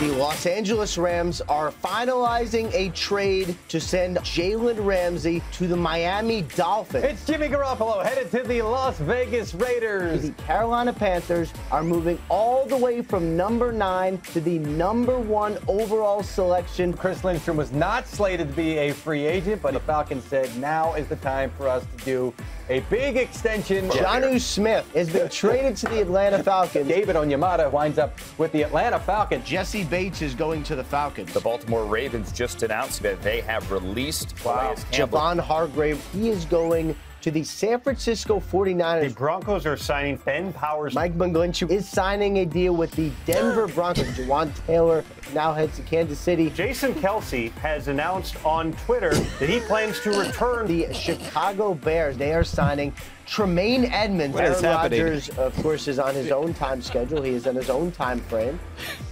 The 0.00 0.12
Los 0.12 0.46
Angeles 0.46 0.96
Rams 0.96 1.42
are 1.42 1.70
finalizing 1.70 2.72
a 2.72 2.88
trade 2.92 3.54
to 3.68 3.78
send 3.78 4.16
Jalen 4.20 4.82
Ramsey 4.82 5.42
to 5.52 5.66
the 5.66 5.76
Miami 5.76 6.40
Dolphins. 6.56 7.04
It's 7.04 7.26
Jimmy 7.26 7.48
Garoppolo 7.48 8.02
headed 8.02 8.30
to 8.30 8.42
the 8.42 8.62
Las 8.62 8.96
Vegas 8.96 9.54
Raiders. 9.54 10.22
The 10.22 10.30
Carolina 10.44 10.94
Panthers 10.94 11.52
are 11.70 11.82
moving 11.82 12.18
all 12.30 12.64
the 12.64 12.78
way 12.78 13.02
from 13.02 13.36
number 13.36 13.72
nine 13.72 14.16
to 14.32 14.40
the 14.40 14.58
number 14.60 15.18
one 15.18 15.58
overall 15.68 16.22
selection. 16.22 16.94
Chris 16.94 17.22
Lindstrom 17.22 17.58
was 17.58 17.70
not 17.70 18.08
slated 18.08 18.48
to 18.48 18.54
be 18.54 18.78
a 18.78 18.92
free 18.94 19.26
agent, 19.26 19.60
but 19.60 19.74
the 19.74 19.80
Falcons 19.80 20.24
said 20.24 20.56
now 20.56 20.94
is 20.94 21.08
the 21.08 21.16
time 21.16 21.50
for 21.58 21.68
us 21.68 21.84
to 21.98 22.04
do 22.06 22.34
a 22.70 22.80
big 22.88 23.16
extension. 23.16 23.88
Jonnu 23.90 24.40
Smith 24.40 24.88
has 24.94 25.10
been 25.10 25.28
traded 25.28 25.76
to 25.76 25.86
the 25.86 26.00
Atlanta 26.00 26.42
Falcons. 26.42 26.86
David 26.86 27.16
Onyemata 27.16 27.70
winds 27.70 27.98
up 27.98 28.16
with 28.38 28.52
the 28.52 28.62
Atlanta 28.62 28.98
Falcons. 29.00 29.44
Jessie 29.44 29.82
Bates 29.84 30.22
is 30.22 30.36
going 30.36 30.62
to 30.62 30.76
the 30.76 30.84
Falcons. 30.84 31.32
The 31.32 31.40
Baltimore 31.40 31.84
Ravens 31.84 32.30
just 32.30 32.62
announced 32.62 33.02
that 33.02 33.20
they 33.22 33.40
have 33.40 33.70
released 33.72 34.34
wow. 34.44 34.74
Javon 34.92 35.40
Hargrave, 35.40 36.02
he 36.12 36.28
is 36.28 36.44
going 36.44 36.94
to 37.22 37.30
the 37.30 37.44
San 37.44 37.80
Francisco 37.80 38.40
49ers. 38.40 39.08
The 39.08 39.14
Broncos 39.14 39.66
are 39.66 39.76
signing 39.76 40.16
Ben 40.24 40.52
Powers. 40.52 40.94
Mike 40.94 41.16
McGlinchey 41.16 41.70
is 41.70 41.88
signing 41.88 42.38
a 42.38 42.46
deal 42.46 42.74
with 42.74 42.90
the 42.92 43.10
Denver 43.26 43.66
Broncos. 43.74 44.06
Jawaan 44.08 44.52
Taylor 44.66 45.04
now 45.34 45.52
heads 45.52 45.76
to 45.76 45.82
Kansas 45.82 46.18
City. 46.18 46.50
Jason 46.50 46.94
Kelce 46.94 47.50
has 47.52 47.88
announced 47.88 48.36
on 48.44 48.72
Twitter 48.72 49.14
that 49.14 49.48
he 49.48 49.60
plans 49.60 50.00
to 50.00 50.10
return. 50.18 50.66
The 50.66 50.92
Chicago 50.92 51.74
Bears, 51.74 52.16
they 52.16 52.32
are 52.32 52.44
signing 52.44 52.92
Tremaine 53.26 53.84
Edmunds. 53.86 54.34
What 54.34 54.44
Aaron? 54.44 54.64
Rodgers, 54.64 55.28
of 55.30 55.54
course, 55.62 55.86
is 55.88 55.98
on 55.98 56.14
his 56.14 56.32
own 56.32 56.52
time 56.54 56.82
schedule. 56.82 57.22
He 57.22 57.32
is 57.32 57.46
in 57.46 57.54
his 57.54 57.70
own 57.70 57.92
time 57.92 58.20
frame. 58.22 58.58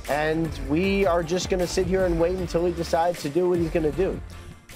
And 0.08 0.48
we 0.68 1.06
are 1.06 1.22
just 1.22 1.50
going 1.50 1.60
to 1.60 1.66
sit 1.66 1.86
here 1.86 2.06
and 2.06 2.18
wait 2.18 2.36
until 2.36 2.64
he 2.64 2.72
decides 2.72 3.22
to 3.22 3.28
do 3.28 3.48
what 3.48 3.58
he's 3.58 3.70
going 3.70 3.90
to 3.90 3.96
do. 3.96 4.20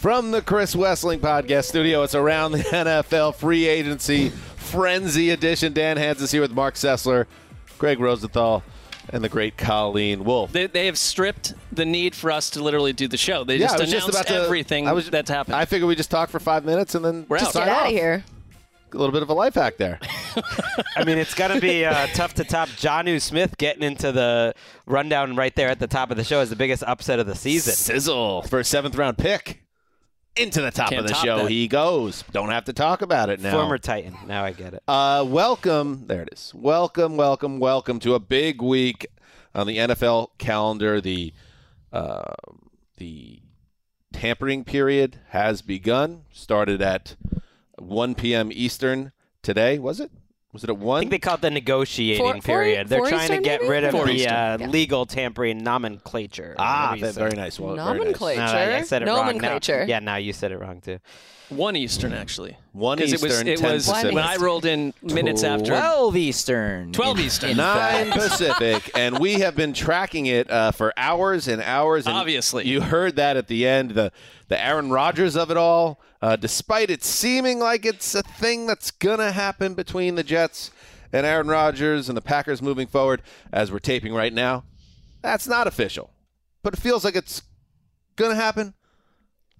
From 0.02 0.32
the 0.32 0.42
Chris 0.42 0.74
Wesseling 0.74 1.20
Podcast 1.20 1.66
Studio, 1.66 2.02
it's 2.02 2.16
around 2.16 2.50
the 2.52 2.58
NFL 2.58 3.36
free 3.36 3.68
agency 3.68 4.30
frenzy 4.30 5.30
edition. 5.30 5.72
Dan 5.72 5.96
Hanzus 5.96 6.32
here 6.32 6.40
with 6.40 6.50
Mark 6.50 6.74
Sessler, 6.74 7.26
Greg 7.78 8.00
Rosenthal, 8.00 8.64
and 9.10 9.22
the 9.22 9.28
great 9.28 9.56
Colleen 9.56 10.24
Wolfe. 10.24 10.50
They, 10.50 10.66
they 10.66 10.86
have 10.86 10.98
stripped 10.98 11.54
the 11.70 11.84
need 11.84 12.16
for 12.16 12.32
us 12.32 12.50
to 12.50 12.62
literally 12.64 12.92
do 12.92 13.06
the 13.06 13.16
show. 13.16 13.44
They 13.44 13.58
Yeah, 13.58 13.66
just 13.68 13.78
was 13.78 13.90
announced 13.92 14.06
just 14.08 14.18
about 14.22 14.26
to- 14.34 14.42
everything 14.42 14.88
I 14.88 14.92
was- 14.92 15.08
that's 15.08 15.30
happened. 15.30 15.54
I 15.54 15.66
figured 15.66 15.86
we 15.86 15.94
just 15.94 16.10
talk 16.10 16.30
for 16.30 16.40
five 16.40 16.64
minutes 16.64 16.96
and 16.96 17.04
then 17.04 17.24
We're 17.28 17.38
just 17.38 17.50
out. 17.50 17.52
sign 17.52 17.66
Get 17.68 17.76
out 17.76 17.86
of 17.86 17.92
here. 17.92 18.24
A 18.92 18.96
little 18.96 19.12
bit 19.12 19.22
of 19.22 19.30
a 19.30 19.34
life 19.34 19.54
hack 19.54 19.76
there. 19.76 20.00
I 20.96 21.04
mean, 21.04 21.16
it's 21.16 21.32
going 21.34 21.52
to 21.54 21.60
be 21.60 21.84
uh, 21.84 22.08
tough 22.08 22.34
to 22.34 22.44
top 22.44 22.68
Jonnu 22.70 23.20
Smith 23.22 23.56
getting 23.56 23.82
into 23.84 24.10
the 24.12 24.52
rundown 24.84 25.34
right 25.36 25.54
there 25.54 25.68
at 25.68 25.78
the 25.78 25.86
top 25.86 26.10
of 26.10 26.16
the 26.18 26.24
show 26.24 26.40
as 26.40 26.50
the 26.50 26.56
biggest 26.56 26.82
upset 26.82 27.18
of 27.20 27.26
the 27.26 27.34
season. 27.36 27.72
Sizzle 27.72 28.42
for 28.42 28.58
a 28.58 28.64
seventh 28.64 28.96
round 28.96 29.16
pick. 29.16 29.60
Into 30.34 30.62
the 30.62 30.70
top 30.70 30.88
Can't 30.88 31.00
of 31.00 31.06
the 31.06 31.12
top 31.12 31.24
show 31.24 31.36
that. 31.42 31.50
he 31.50 31.68
goes. 31.68 32.24
Don't 32.32 32.48
have 32.48 32.64
to 32.64 32.72
talk 32.72 33.02
about 33.02 33.28
it 33.28 33.40
now. 33.40 33.52
Former 33.52 33.76
Titan. 33.76 34.16
Now 34.26 34.44
I 34.44 34.52
get 34.52 34.72
it. 34.72 34.82
Uh, 34.88 35.24
welcome. 35.28 36.04
There 36.06 36.22
it 36.22 36.30
is. 36.32 36.52
Welcome, 36.54 37.18
welcome, 37.18 37.58
welcome 37.58 37.98
to 38.00 38.14
a 38.14 38.18
big 38.18 38.62
week 38.62 39.06
on 39.54 39.66
the 39.66 39.76
NFL 39.76 40.28
calendar. 40.38 41.02
The 41.02 41.34
uh, 41.92 42.32
the 42.96 43.42
tampering 44.14 44.64
period 44.64 45.18
has 45.28 45.60
begun. 45.60 46.22
Started 46.32 46.80
at 46.80 47.14
1 47.78 48.14
p.m. 48.14 48.50
Eastern 48.52 49.12
today. 49.42 49.78
Was 49.78 50.00
it? 50.00 50.10
Was 50.52 50.64
it 50.64 50.68
at 50.70 50.76
I 50.76 50.98
think 51.00 51.10
they 51.12 51.18
call 51.18 51.36
it 51.36 51.40
the 51.40 51.50
negotiating 51.50 52.22
Four- 52.22 52.32
four- 52.34 52.40
period. 52.42 52.88
They're 52.88 52.98
four 52.98 53.08
trying 53.08 53.30
to 53.30 53.40
get 53.40 53.62
maybe? 53.62 53.70
rid 53.70 53.84
of 53.84 53.92
Four 53.92 54.06
the 54.06 54.28
uh, 54.28 54.58
Yeah. 54.58 54.66
legal 54.68 55.06
tampering 55.06 55.58
nomenclature. 55.64 56.54
ah, 56.58 56.90
whatever 56.90 57.06
you 57.06 57.12
very 57.14 57.30
nice. 57.36 57.58
Well, 57.58 57.74
very 57.74 57.86
nice. 57.88 57.98
Nomenclature. 57.98 58.40
No, 58.40 58.44
I, 58.44 58.76
I 58.76 58.82
said 58.82 59.02
it 59.02 59.06
wrong. 59.06 59.16
Now- 59.16 59.24
Nomenclature. 59.32 59.84
yeah, 59.88 59.98
now 60.00 60.16
you 60.16 60.32
said 60.34 60.52
it 60.52 60.58
wrong 60.58 60.80
too. 60.82 60.98
One 61.56 61.76
Eastern, 61.76 62.12
actually. 62.12 62.56
One 62.72 62.98
'Cause 62.98 63.12
Eastern, 63.12 63.30
it 63.30 63.30
was, 63.30 63.40
it 63.40 63.58
10 63.58 63.72
was 63.74 63.88
Pacific. 63.88 64.14
when 64.14 64.24
I 64.24 64.36
rolled 64.36 64.64
in 64.64 64.94
minutes 65.02 65.42
after. 65.44 65.66
12 65.66 66.16
Eastern. 66.16 66.92
12 66.92 67.20
Eastern. 67.20 67.56
Nine 67.56 68.10
Pacific, 68.10 68.90
and 68.96 69.18
we 69.18 69.34
have 69.34 69.54
been 69.54 69.72
tracking 69.72 70.26
it 70.26 70.50
uh, 70.50 70.70
for 70.72 70.92
hours 70.96 71.48
and 71.48 71.60
hours. 71.62 72.06
And 72.06 72.16
Obviously. 72.16 72.66
you 72.66 72.80
heard 72.80 73.16
that 73.16 73.36
at 73.36 73.48
the 73.48 73.66
end, 73.66 73.92
the 73.92 74.12
the 74.48 74.62
Aaron 74.62 74.90
Rodgers 74.90 75.36
of 75.36 75.50
it 75.50 75.56
all. 75.56 76.00
Uh, 76.20 76.36
despite 76.36 76.88
it 76.90 77.02
seeming 77.02 77.58
like 77.58 77.84
it's 77.84 78.14
a 78.14 78.22
thing 78.22 78.66
that's 78.66 78.90
gonna 78.90 79.32
happen 79.32 79.74
between 79.74 80.14
the 80.14 80.22
Jets 80.22 80.70
and 81.12 81.26
Aaron 81.26 81.48
Rodgers 81.48 82.08
and 82.08 82.16
the 82.16 82.22
Packers 82.22 82.62
moving 82.62 82.86
forward, 82.86 83.22
as 83.52 83.72
we're 83.72 83.78
taping 83.80 84.14
right 84.14 84.32
now, 84.32 84.64
that's 85.20 85.46
not 85.48 85.66
official, 85.66 86.10
but 86.62 86.74
it 86.74 86.80
feels 86.80 87.04
like 87.04 87.16
it's 87.16 87.42
gonna 88.16 88.34
happen. 88.36 88.74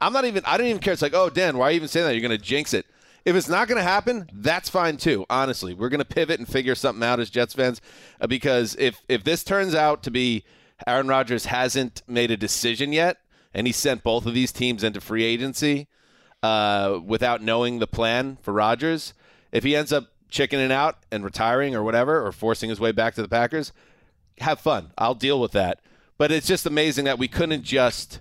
I'm 0.03 0.13
not 0.13 0.25
even. 0.25 0.43
I 0.45 0.59
don't 0.59 0.67
even 0.67 0.81
care. 0.81 0.93
It's 0.93 1.03
like, 1.03 1.15
oh, 1.15 1.31
Dan, 1.31 1.57
why 1.57 1.69
are 1.69 1.71
you 1.71 1.77
even 1.77 1.89
saying 1.89 2.07
that? 2.07 2.15
You're 2.15 2.23
gonna 2.23 2.39
jinx 2.39 2.75
it. 2.75 2.87
If 3.25 3.37
it's 3.37 3.49
not 3.49 3.69
going 3.69 3.79
to 3.79 3.85
happen, 3.85 4.29
that's 4.33 4.69
fine 4.69 4.97
too. 4.97 5.25
Honestly, 5.31 5.75
we're 5.75 5.89
going 5.89 6.01
to 6.01 6.05
pivot 6.05 6.41
and 6.41 6.49
figure 6.49 6.75
something 6.75 7.05
out 7.05 7.21
as 7.21 7.31
Jets 7.31 7.55
fans, 7.55 7.81
uh, 8.21 8.27
because 8.27 8.75
if 8.81 9.01
if 9.09 9.23
this 9.23 9.45
turns 9.45 9.75
out 9.75 10.03
to 10.03 10.11
be 10.11 10.45
Aaron 10.87 11.07
Rodgers 11.07 11.47
hasn't 11.47 12.03
made 12.09 12.31
a 12.31 12.37
decision 12.37 12.93
yet, 12.93 13.19
and 13.55 13.67
he 13.67 13.73
sent 13.73 14.03
both 14.03 14.27
of 14.27 14.35
these 14.35 14.51
teams 14.51 14.83
into 14.83 15.01
free 15.01 15.23
agency 15.23 15.87
uh, 16.43 16.99
without 17.05 17.43
knowing 17.43 17.79
the 17.79 17.87
plan 17.87 18.39
for 18.43 18.53
Rodgers, 18.53 19.15
if 19.53 19.63
he 19.63 19.77
ends 19.77 19.93
up 19.93 20.09
chickening 20.29 20.73
out 20.73 20.99
and 21.13 21.25
retiring 21.25 21.75
or 21.75 21.83
whatever, 21.83 22.27
or 22.27 22.33
forcing 22.33 22.71
his 22.71 22.81
way 22.81 22.91
back 22.91 23.15
to 23.15 23.23
the 23.23 23.29
Packers, 23.29 23.73
have 24.39 24.59
fun. 24.59 24.91
I'll 24.99 25.15
deal 25.15 25.41
with 25.41 25.53
that. 25.53 25.81
But 26.19 26.33
it's 26.33 26.47
just 26.47 26.67
amazing 26.67 27.05
that 27.05 27.19
we 27.19 27.29
couldn't 27.29 27.63
just 27.63 28.21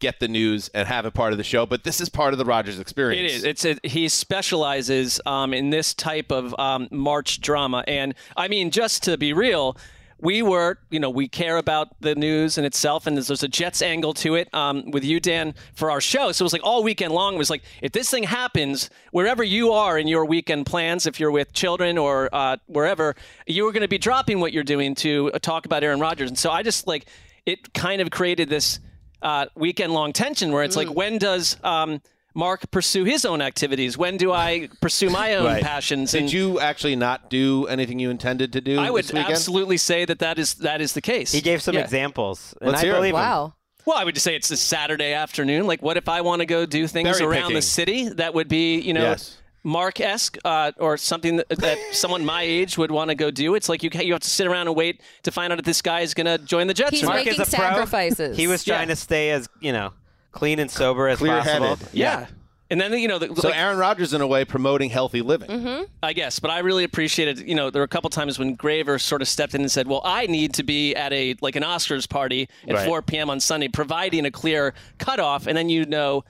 get 0.00 0.20
the 0.20 0.28
news 0.28 0.68
and 0.74 0.88
have 0.88 1.06
it 1.06 1.14
part 1.14 1.32
of 1.32 1.38
the 1.38 1.44
show. 1.44 1.66
But 1.66 1.84
this 1.84 2.00
is 2.00 2.08
part 2.08 2.32
of 2.32 2.38
the 2.38 2.44
Rodgers 2.44 2.80
experience. 2.80 3.32
is. 3.32 3.44
It's 3.44 3.64
a, 3.64 3.76
he 3.84 4.08
specializes 4.08 5.20
um, 5.26 5.54
in 5.54 5.70
this 5.70 5.94
type 5.94 6.32
of 6.32 6.58
um, 6.58 6.88
March 6.90 7.40
drama, 7.40 7.84
and 7.86 8.14
I 8.36 8.48
mean, 8.48 8.70
just 8.70 9.02
to 9.04 9.16
be 9.16 9.32
real, 9.32 9.76
we 10.22 10.42
were, 10.42 10.78
you 10.90 11.00
know, 11.00 11.08
we 11.08 11.28
care 11.28 11.56
about 11.56 11.88
the 12.00 12.14
news 12.14 12.58
in 12.58 12.64
itself, 12.64 13.06
and 13.06 13.16
there's, 13.16 13.28
there's 13.28 13.42
a 13.42 13.48
Jets 13.48 13.80
angle 13.80 14.12
to 14.14 14.34
it 14.34 14.52
um, 14.54 14.90
with 14.90 15.04
you, 15.04 15.18
Dan, 15.18 15.54
for 15.74 15.90
our 15.90 16.00
show. 16.00 16.32
So 16.32 16.42
it 16.42 16.46
was 16.46 16.52
like 16.52 16.64
all 16.64 16.82
weekend 16.82 17.12
long. 17.12 17.34
It 17.34 17.38
was 17.38 17.50
like 17.50 17.62
if 17.82 17.92
this 17.92 18.10
thing 18.10 18.24
happens 18.24 18.90
wherever 19.12 19.42
you 19.42 19.72
are 19.72 19.98
in 19.98 20.06
your 20.06 20.24
weekend 20.24 20.66
plans, 20.66 21.06
if 21.06 21.18
you're 21.18 21.30
with 21.30 21.52
children 21.52 21.96
or 21.96 22.28
uh, 22.32 22.58
wherever, 22.66 23.16
you 23.46 23.66
are 23.66 23.72
going 23.72 23.82
to 23.82 23.88
be 23.88 23.98
dropping 23.98 24.40
what 24.40 24.52
you're 24.52 24.64
doing 24.64 24.94
to 24.96 25.30
uh, 25.32 25.38
talk 25.38 25.64
about 25.64 25.82
Aaron 25.82 26.00
Rodgers. 26.00 26.28
And 26.28 26.38
so 26.38 26.50
I 26.50 26.62
just 26.62 26.86
like 26.86 27.06
it 27.46 27.72
kind 27.72 28.02
of 28.02 28.10
created 28.10 28.48
this 28.48 28.78
uh, 29.22 29.46
weekend 29.54 29.92
long 29.92 30.12
tension 30.12 30.52
where 30.52 30.62
it's 30.64 30.76
like 30.76 30.92
when 30.92 31.18
does 31.18 31.56
um, 31.64 32.00
Mark 32.34 32.70
pursue 32.70 33.04
his 33.04 33.24
own 33.24 33.42
activities? 33.42 33.98
When 33.98 34.16
do 34.16 34.32
I 34.32 34.68
pursue 34.80 35.10
my 35.10 35.34
own 35.34 35.44
Right. 35.54 35.62
passions? 35.62 36.12
Did 36.12 36.22
And 36.22 36.32
you 36.32 36.60
actually 36.60 36.96
not 36.96 37.28
do 37.30 37.66
anything 37.66 37.98
you 37.98 38.10
intended 38.10 38.52
to 38.54 38.60
do 38.60 38.78
I 38.78 38.90
would 38.90 39.04
this 39.04 39.14
absolutely 39.14 39.76
say 39.78 40.04
that 40.04 40.20
that 40.20 40.38
is 40.38 40.54
that 40.54 40.80
is 40.80 40.92
the 40.92 41.00
case. 41.00 41.32
He 41.32 41.40
gave 41.40 41.60
some 41.62 41.74
Yeah. 41.74 41.80
examples, 41.82 42.54
and 42.60 42.70
Let's 42.70 42.82
I 42.82 42.84
hear 42.86 42.94
'em. 42.94 42.98
believe 43.00 43.14
him. 43.14 43.20
Wow. 43.20 43.54
Well, 43.86 43.96
I 43.96 44.04
would 44.04 44.14
just 44.14 44.24
say 44.24 44.36
it's 44.36 44.50
a 44.50 44.56
Saturday 44.58 45.14
afternoon. 45.14 45.66
Like, 45.66 45.80
what 45.82 45.96
if 45.96 46.08
I 46.08 46.20
want 46.20 46.40
to 46.40 46.46
go 46.46 46.66
do 46.66 46.86
things 46.86 47.18
Berry 47.18 47.24
around 47.28 47.42
picking. 47.44 47.54
the 47.56 47.62
city? 47.62 48.08
That 48.10 48.34
would 48.34 48.46
be, 48.46 48.78
you 48.78 48.92
know, 48.92 49.00
Yes. 49.02 49.38
Mark 49.62 50.00
esque 50.00 50.38
uh, 50.44 50.72
or 50.78 50.96
something 50.96 51.36
that, 51.36 51.48
that 51.50 51.78
someone 51.92 52.24
my 52.24 52.42
age 52.42 52.78
would 52.78 52.90
want 52.90 53.10
to 53.10 53.14
go 53.14 53.30
do. 53.30 53.54
It's 53.54 53.68
like 53.68 53.82
you 53.82 53.90
you 53.92 54.12
have 54.12 54.22
to 54.22 54.30
sit 54.30 54.46
around 54.46 54.68
and 54.68 54.76
wait 54.76 55.00
to 55.24 55.30
find 55.30 55.52
out 55.52 55.58
if 55.58 55.64
this 55.64 55.82
guy 55.82 56.00
is 56.00 56.14
going 56.14 56.26
to 56.26 56.38
join 56.44 56.66
the 56.66 56.74
Jets. 56.74 56.92
He's 56.92 57.02
or 57.02 57.06
not. 57.06 57.12
Mark 57.14 57.24
making 57.26 57.40
is 57.42 57.52
a 57.52 57.56
pro. 57.56 57.66
sacrifices. 57.66 58.36
He 58.36 58.46
was 58.46 58.64
trying 58.64 58.88
Yeah. 58.88 58.94
to 58.94 58.96
stay 58.96 59.30
as 59.30 59.48
you 59.60 59.72
know 59.72 59.92
clean 60.32 60.58
and 60.60 60.70
sober 60.70 61.08
as 61.08 61.18
Clear-headed. 61.18 61.68
possible. 61.68 61.90
yeah. 61.92 62.26
And 62.72 62.80
then 62.80 62.92
you 62.92 63.08
know, 63.08 63.18
the, 63.18 63.34
So 63.34 63.48
like, 63.48 63.58
Aaron 63.58 63.78
Rodgers, 63.78 64.14
in 64.14 64.20
a 64.20 64.26
way, 64.28 64.44
promoting 64.44 64.90
healthy 64.90 65.22
living. 65.22 65.50
Mm-hmm. 65.50 65.82
I 66.04 66.12
guess, 66.12 66.38
but 66.38 66.52
I 66.52 66.60
really 66.60 66.84
appreciated. 66.84 67.40
You 67.40 67.56
know, 67.56 67.68
there 67.68 67.80
were 67.80 67.84
a 67.84 67.88
couple 67.88 68.08
times 68.10 68.38
when 68.38 68.54
Graver 68.54 68.96
sort 69.00 69.22
of 69.22 69.28
stepped 69.28 69.56
in 69.56 69.60
and 69.60 69.70
said, 69.70 69.88
"Well, 69.88 70.02
I 70.04 70.26
need 70.26 70.54
to 70.54 70.62
be 70.62 70.94
at 70.94 71.12
a 71.12 71.34
like 71.40 71.56
an 71.56 71.64
Oscars 71.64 72.08
party 72.08 72.48
at 72.68 72.74
Right. 72.76 72.86
4 72.86 73.02
p.m. 73.02 73.28
on 73.28 73.40
Sunday, 73.40 73.66
providing 73.66 74.24
a 74.24 74.30
clear 74.30 74.72
cutoff, 74.98 75.48
and 75.48 75.56
then 75.58 75.68
you 75.68 75.84
know 75.84 76.22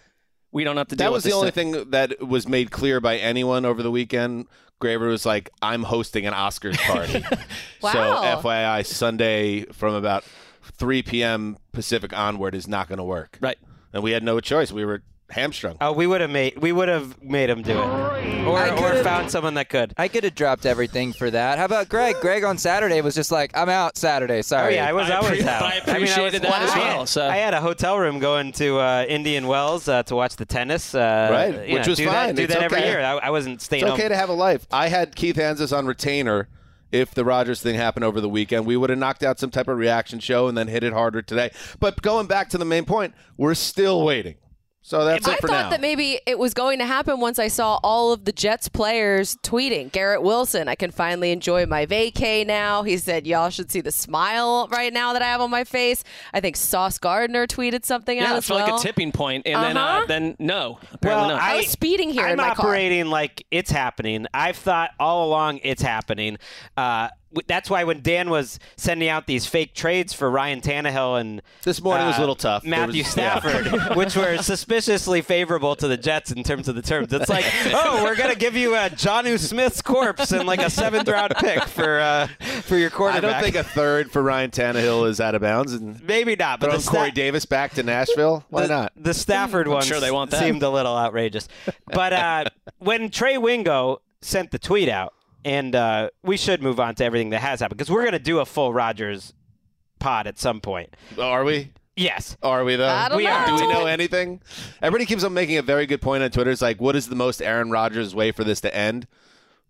we 0.53 0.65
don't 0.65 0.77
have 0.77 0.89
to 0.89 0.97
deal 0.97 1.07
That 1.07 1.13
was 1.13 1.25
the 1.25 1.33
only 1.33 1.51
thing. 1.51 1.73
thing 1.73 1.91
that 1.91 2.21
was 2.27 2.49
made 2.49 2.71
clear 2.71 3.01
by 3.01 3.17
anyone 3.19 3.65
over 3.65 3.83
the 3.83 3.91
weekend. 3.91 4.47
Graver 4.81 5.09
was 5.09 5.27
like, 5.27 5.51
"I'm 5.61 5.83
hosting 5.83 6.27
an 6.27 6.33
Oscars 6.35 6.79
party." 6.87 7.23
Wow. 7.83 7.93
So 7.93 7.99
FYI, 8.49 8.85
Sunday 8.85 9.65
from 9.73 9.95
about 9.95 10.25
3 10.79 11.03
p.m. 11.03 11.57
Pacific 11.73 12.17
onward 12.17 12.55
is 12.55 12.69
not 12.69 12.89
going 12.89 12.99
to 12.99 13.05
work. 13.05 13.39
Right. 13.41 13.57
And 13.93 14.03
we 14.03 14.11
had 14.13 14.23
no 14.23 14.39
choice. 14.41 14.71
We 14.71 14.85
were 14.85 15.03
hamstrung. 15.31 15.77
Oh, 15.81 15.93
we 15.93 16.07
would 16.07 16.21
have 16.21 16.31
made 16.31 16.59
we 16.59 16.73
would 16.73 16.89
have 16.89 17.23
made 17.23 17.49
him 17.51 17.63
do 17.63 17.73
it, 17.73 18.45
or 18.47 18.69
or 18.73 19.03
found 19.03 19.31
someone 19.31 19.55
that 19.55 19.69
could. 19.69 19.95
I 19.97 20.09
could 20.09 20.25
have 20.25 20.35
dropped 20.35 20.67
everything 20.67 21.13
for 21.13 21.31
that. 21.31 21.59
How 21.59 21.65
about 21.65 21.89
Greg? 21.89 22.17
Greg 22.21 22.45
on 22.45 22.59
Saturday 22.59 23.01
was 23.01 23.15
just 23.15 23.31
like, 23.33 23.57
I'm 23.57 23.69
out 23.69 23.97
Saturday. 23.97 24.39
Oh 24.39 24.43
Sorry. 24.43 24.75
yeah, 24.75 24.87
I 24.89 24.93
was 24.93 25.09
I 25.11 25.17
always 25.17 25.43
appre- 25.43 25.47
out. 25.47 25.61
but 25.61 25.89
I 25.89 25.93
mean, 25.95 26.03
was- 26.03 26.11
appreciated 26.11 26.43
that 26.43 26.63
as 26.63 26.75
well, 26.75 27.07
so- 27.07 27.29
I 27.29 27.37
had 27.37 27.55
a 27.55 27.61
hotel 27.61 27.99
room 27.99 28.19
going 28.19 28.53
to 28.53 28.79
uh, 28.79 29.05
Indian 29.09 29.47
Wells 29.47 29.89
uh, 29.89 30.03
to 30.05 30.15
watch 30.17 30.37
the 30.37 30.47
tennis. 30.47 30.95
Uh, 30.95 31.29
Right, 31.31 31.55
which 31.61 31.71
know, 31.87 31.91
was 31.91 31.99
do 31.99 32.07
fine. 32.07 32.13
That, 32.15 32.37
do 32.37 32.43
It's 32.45 32.55
that 32.55 32.63
every 32.63 32.79
okay. 32.79 32.89
year. 32.89 33.01
I, 33.01 33.13
I 33.19 33.31
wasn't 33.31 33.61
staying 33.63 33.83
It's 33.83 33.91
home. 33.91 33.99
okay 33.99 34.09
to 34.09 34.17
have 34.17 34.29
a 34.29 34.35
life. 34.35 34.67
I 34.73 34.89
had 34.89 35.15
Keith 35.17 35.37
Hanses 35.37 35.73
on 35.73 35.87
retainer. 35.87 36.49
If 36.93 37.15
the 37.15 37.25
Rodgers 37.25 37.63
thing 37.63 37.77
happened 37.77 38.05
over 38.05 38.21
the 38.21 38.29
weekend, 38.29 38.67
we 38.67 38.77
would 38.77 38.91
have 38.91 38.99
knocked 38.99 39.23
out 39.23 39.39
some 39.39 39.51
type 39.53 39.69
of 39.69 39.79
reaction 39.79 40.19
show 40.19 40.49
and 40.49 40.59
then 40.59 40.67
hit 40.67 40.83
it 40.83 40.93
harder 40.93 41.23
today. 41.23 41.53
But 41.79 42.03
going 42.03 42.27
back 42.27 42.49
to 42.51 42.59
the 42.59 42.65
main 42.65 42.85
point, 42.85 43.15
we're 43.37 43.55
still 43.55 44.03
waiting. 44.05 44.35
So 44.91 45.05
that's 45.05 45.29
I 45.29 45.35
it 45.35 45.41
for 45.41 45.47
thought 45.47 45.71
that 45.71 45.81
maybe 45.81 46.21
it 46.27 46.37
was 46.37 46.53
going 46.53 46.81
to 46.81 46.85
happen 46.85 47.21
once 47.21 47.39
I 47.39 47.47
saw 47.47 47.79
all 47.85 48.13
of 48.13 48.25
the 48.25 48.33
Jets 48.33 48.69
players 48.69 49.37
tweeting. 49.37 49.93
Garrett 49.93 50.21
Wilson, 50.21 50.67
I 50.67 50.75
can 50.75 50.91
finally 50.91 51.31
enjoy 51.31 51.65
my 51.67 51.87
vacay 51.87 52.45
now. 52.45 52.83
He 52.83 52.97
said, 52.97 53.25
Y'all 53.25 53.51
should 53.51 53.71
see 53.71 53.81
the 53.81 53.93
smile 53.93 54.67
right 54.73 54.93
now 54.93 55.13
that 55.13 55.23
I 55.23 55.27
have 55.27 55.41
on 55.41 55.49
my 55.49 55.63
face. 55.63 56.03
I 56.35 56.41
think 56.41 56.57
Sauce 56.57 56.99
Gardner 56.99 57.47
tweeted 57.47 57.85
something 57.85 58.19
out 58.19 58.23
Yeah, 58.31 58.35
it 58.35 58.39
as 58.39 58.49
felt 58.49 58.63
well. 58.63 58.71
like 58.73 58.81
a 58.81 58.83
tipping 58.83 59.13
point, 59.13 59.47
and 59.47 59.63
then 59.63 59.77
uh, 59.77 59.81
Uh-huh. 59.81 60.05
then 60.09 60.35
no, 60.41 60.81
apparently 60.93 61.29
Well, 61.29 61.37
not. 61.37 61.41
I 61.41 61.59
was 61.59 61.69
speeding 61.69 62.11
here 62.11 62.25
I'm 62.25 62.33
in 62.33 62.37
my 62.39 62.55
car. 62.55 62.67
operating 62.67 63.07
like 63.07 63.47
it's 63.53 63.71
happening. 63.71 64.27
I've 64.35 64.57
thought 64.57 64.91
all 64.99 65.29
along 65.29 65.61
it's 65.63 65.83
happening. 65.83 66.37
Uh, 66.77 66.83
w- 67.07 67.20
that's 67.47 67.71
why 67.71 67.85
when 67.85 68.01
Dan 68.03 68.31
was 68.31 68.59
sending 68.77 69.09
out 69.09 69.27
these 69.27 69.47
fake 69.47 69.75
trades 69.75 70.13
for 70.13 70.31
Ryan 70.31 70.61
Tannehill 70.61 71.21
and 71.21 71.43
This 71.63 71.81
morning 71.81 72.07
was 72.07 72.17
a 72.17 72.19
uh, 72.19 72.21
little 72.21 72.35
tough. 72.35 72.65
Matthew 72.65 73.03
was- 73.03 73.17
yeah. 73.17 73.41
Stafford, 73.41 73.97
which 73.97 74.17
were 74.17 74.39
suspiciously 74.39 75.23
favorable 75.23 75.77
to 75.77 75.87
the 75.89 75.97
Jets 75.97 76.31
in 76.33 76.43
terms 76.43 76.69
of 76.69 76.75
the 76.75 76.83
terms. 76.83 77.13
It's 77.13 77.29
like, 77.29 77.45
oh, 77.73 78.03
we're 78.05 78.17
gonna 78.17 78.35
give 78.35 78.57
you 78.57 78.75
a 78.75 78.91
Jonnu 78.91 79.39
Smith's 79.39 79.83
corpse 79.83 80.33
and 80.33 80.47
like 80.47 80.61
a 80.61 80.71
seventh 80.71 81.09
round 81.09 81.35
pick 81.37 81.63
for 81.65 82.01
uh, 82.01 82.27
for 82.63 82.77
your 82.77 82.91
quarterback. 82.91 83.25
I 83.25 83.33
don't 83.33 83.43
think 83.43 83.57
a 83.57 83.65
third 83.69 84.11
for 84.11 84.23
Ryan 84.23 84.51
Tannehill 84.51 85.09
is 85.09 85.21
out 85.21 85.35
of 85.35 85.41
bounds. 85.43 85.73
And 85.73 86.03
Maybe 86.03 86.37
not, 86.37 86.61
but 86.61 86.67
throwing 86.67 86.79
the 86.79 86.83
sta- 86.83 86.93
Corey 86.93 87.11
Davis 87.11 87.45
back 87.45 87.73
to 87.75 87.83
Nashville? 87.83 88.45
Why 88.51 88.63
the, 88.63 88.69
not? 88.69 88.93
The 88.97 89.15
Stafford 89.15 89.69
ones 89.69 89.87
sure 89.87 90.01
they 90.01 90.11
want 90.11 90.31
that. 90.33 90.41
seemed 90.41 90.63
a 90.63 90.71
little 90.71 90.97
outrageous. 90.97 91.49
But 91.87 92.13
uh, 92.13 92.45
when 92.79 93.11
Trey 93.11 93.39
Wingo 93.39 94.03
sent 94.21 94.51
the 94.51 94.59
tweet 94.59 94.89
out, 94.89 95.15
and 95.45 95.75
uh, 95.75 96.11
we 96.23 96.37
should 96.37 96.63
move 96.63 96.81
on 96.81 96.95
to 96.97 97.05
everything 97.05 97.31
that 97.31 97.41
has 97.41 97.61
happened 97.61 97.79
because 97.79 97.91
we're 97.91 98.03
going 98.03 98.13
to 98.13 98.19
do 98.19 98.41
a 98.41 98.47
full 98.47 98.73
Rodgers 98.73 99.33
pod 99.99 100.27
at 100.27 100.39
some 100.39 100.61
point. 100.61 100.97
Are 101.19 101.45
we? 101.45 101.73
Yes. 101.97 102.37
Are 102.43 102.65
we 102.65 102.77
though? 102.77 102.89
I 102.89 103.09
don't 103.09 103.19
We 103.19 103.27
are. 103.27 103.47
Do 103.47 103.55
we 103.55 103.61
know. 103.63 103.81
know 103.81 103.87
anything? 103.87 104.41
Everybody 104.81 105.07
keeps 105.07 105.23
on 105.25 105.35
making 105.35 105.59
a 105.59 105.63
very 105.63 105.87
good 105.87 106.01
point 106.01 106.23
on 106.23 106.31
Twitter. 106.31 106.51
It's 106.51 106.63
like, 106.63 106.81
what 106.81 106.97
is 106.97 107.09
the 107.09 107.17
most 107.17 107.43
Aaron 107.43 107.71
Rodgers 107.71 108.15
way 108.15 108.33
for 108.33 108.45
this 108.45 108.61
to 108.63 108.75
end? 108.75 109.07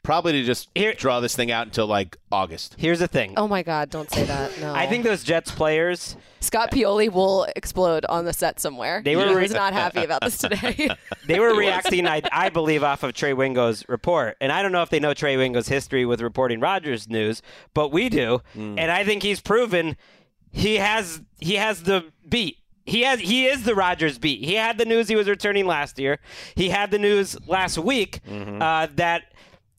Probably 0.03 0.33
to 0.33 0.45
just 0.45 0.69
Here- 0.75 0.95
draw 0.95 1.21
this 1.21 1.37
thing 1.37 1.51
out 1.51 1.67
until 1.67 1.87
like 1.87 2.17
August. 2.33 2.75
Here's 2.79 3.01
the 3.01 3.09
thing. 3.09 3.35
Oh 3.37 3.47
my 3.47 3.63
God, 3.63 3.91
don't 3.91 4.11
say 4.11 4.25
that. 4.25 4.59
No. 4.61 4.75
I 4.75 4.87
think 4.87 5.05
those 5.05 5.23
Jets 5.23 5.51
players, 5.51 6.17
Scott 6.41 6.71
Pioli 6.71 7.13
will 7.13 7.47
explode 7.55 8.07
on 8.07 8.25
the 8.25 8.33
set 8.33 8.61
somewhere. 8.61 9.03
They 9.05 9.15
were 9.15 9.27
he 9.27 9.35
re- 9.35 9.43
was 9.43 9.53
not 9.53 9.73
happy 9.75 10.03
about 10.03 10.23
this 10.23 10.39
today. 10.39 10.89
they 11.27 11.39
were 11.39 11.55
reacting, 11.55 12.07
I, 12.07 12.23
I 12.33 12.49
believe, 12.49 12.83
off 12.83 13.03
of 13.03 13.13
Trey 13.13 13.35
Wingo's 13.35 13.85
report. 13.89 14.37
And 14.41 14.51
I 14.51 14.63
don't 14.63 14.73
know 14.73 14.83
if 14.83 14.89
they 14.89 15.01
know 15.01 15.13
Trey 15.13 15.37
Wingo's 15.37 15.69
history 15.69 16.07
with 16.07 16.23
reporting 16.23 16.61
Rodgers 16.61 17.09
news, 17.09 17.43
but 17.75 17.93
we 17.93 18.09
do. 18.09 18.41
And 18.55 18.81
I 18.81 19.05
think 19.05 19.23
he's 19.23 19.41
proven 19.41 19.97
he 20.53 20.77
has 20.77 21.21
he 21.41 21.57
has 21.57 21.83
the 21.85 22.07
beat. 22.29 22.57
He 22.87 23.03
has 23.03 23.21
he 23.21 23.47
is 23.47 23.65
the 23.65 23.75
Rodgers 23.75 24.19
beat. 24.19 24.43
He 24.45 24.55
had 24.55 24.79
the 24.79 24.85
news 24.85 25.09
he 25.09 25.15
was 25.17 25.29
returning 25.29 25.67
last 25.67 25.99
year. 25.99 26.19
He 26.55 26.71
had 26.71 26.91
the 26.91 26.99
news 26.99 27.37
last 27.47 27.79
week 27.79 28.21
uh, 28.29 28.89
that 28.97 29.25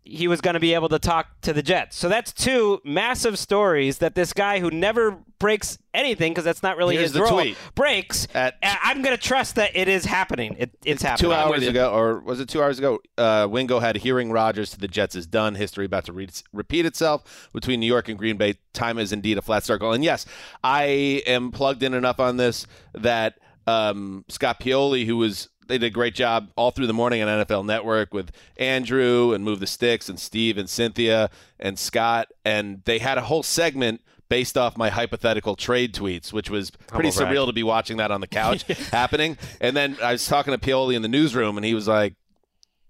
he 0.04 0.28
was 0.28 0.42
going 0.42 0.56
to 0.56 0.60
be 0.60 0.74
able 0.74 0.90
to 0.90 0.98
talk 1.00 1.28
to 1.42 1.54
the 1.54 1.62
Jets. 1.62 1.96
So 1.96 2.10
that's 2.10 2.34
two 2.34 2.82
massive 2.84 3.38
stories 3.38 4.00
that 4.00 4.16
this 4.16 4.34
guy 4.34 4.60
who 4.60 4.72
never 4.72 5.20
breaks 5.38 5.78
anything 5.94 6.32
because 6.32 6.44
that's 6.44 6.64
not 6.64 6.76
really 6.76 6.96
Here's 6.96 7.12
his 7.12 7.22
role 7.22 7.30
tweet. 7.32 7.58
breaks. 7.76 8.28
At- 8.34 8.56
I'm 8.64 9.02
going 9.04 9.16
to 9.16 9.22
trust 9.22 9.56
that 9.56 9.76
it 9.76 9.88
is 9.88 10.06
happening. 10.06 10.56
It, 10.58 10.72
it's 10.84 11.04
happening. 11.04 11.30
Two 11.30 11.34
hours 11.36 11.68
ago, 11.68 11.94
or 11.94 12.20
was 12.20 12.40
it 12.40 12.50
two 12.50 12.62
hours 12.64 12.80
ago? 12.80 13.00
Uh, 13.18 13.48
Wingo 13.50 13.80
had 13.80 13.96
hearing 13.98 14.32
Rodgers 14.32 14.72
to 14.72 14.80
the 14.80 14.88
Jets 14.88 15.16
is 15.16 15.28
done. 15.28 15.56
History 15.56 15.86
about 15.86 16.06
to 16.06 16.14
re- 16.14 16.30
repeat 16.52 16.86
itself 16.86 17.50
between 17.54 17.80
New 17.80 17.88
York 17.88 18.10
and 18.10 18.18
Green 18.18 18.38
Bay. 18.38 18.56
Time 18.74 18.98
is 18.98 19.12
indeed 19.12 19.38
a 19.38 19.42
flat 19.42 19.64
circle. 19.64 19.94
And 19.94 20.04
yes, 20.04 20.26
I 20.64 20.84
am 21.28 21.52
plugged 21.52 21.84
in 21.84 21.94
enough 21.94 22.20
on 22.20 22.38
this 22.38 22.66
that 22.96 23.36
um, 23.68 24.26
Scott 24.30 24.60
Pioli, 24.60 25.06
who 25.06 25.18
was 25.18 25.50
they 25.72 25.78
did 25.78 25.88
a 25.88 25.90
great 25.90 26.14
job 26.14 26.52
all 26.56 26.72
through 26.72 26.88
the 26.88 26.94
morning 26.94 27.22
on 27.22 27.46
NFL 27.46 27.66
Network 27.66 28.14
with 28.14 28.32
Andrew 28.58 29.34
and 29.34 29.44
Move 29.44 29.60
the 29.60 29.68
Sticks 29.68 30.10
and 30.10 30.20
Steve 30.20 30.58
and 30.58 30.70
Cynthia 30.70 31.30
and 31.60 31.80
Scott, 31.80 32.28
and 32.44 32.82
they 32.86 33.00
had 33.00 33.18
a 33.18 33.22
whole 33.22 33.44
segment 33.44 34.02
based 34.28 34.58
off 34.58 34.78
my 34.78 34.90
hypothetical 34.90 35.56
trade 35.56 35.94
tweets, 35.94 36.32
which 36.32 36.50
was 36.50 36.72
oh, 36.74 36.96
pretty 36.96 37.10
Humble 37.10 37.26
brag. 37.26 37.36
surreal 37.36 37.46
to 37.48 37.54
be 37.54 37.64
watching 37.64 37.98
that 37.98 38.12
on 38.12 38.22
the 38.22 38.28
couch 38.28 38.64
happening. 38.92 39.38
And 39.60 39.76
then 39.76 39.98
I 40.02 40.14
was 40.14 40.26
talking 40.26 40.54
to 40.54 40.58
Pioli 40.58 40.96
in 40.96 41.02
the 41.02 41.08
newsroom, 41.08 41.58
and 41.58 41.66
he 41.66 41.74
was 41.74 41.88
like, 41.88 42.16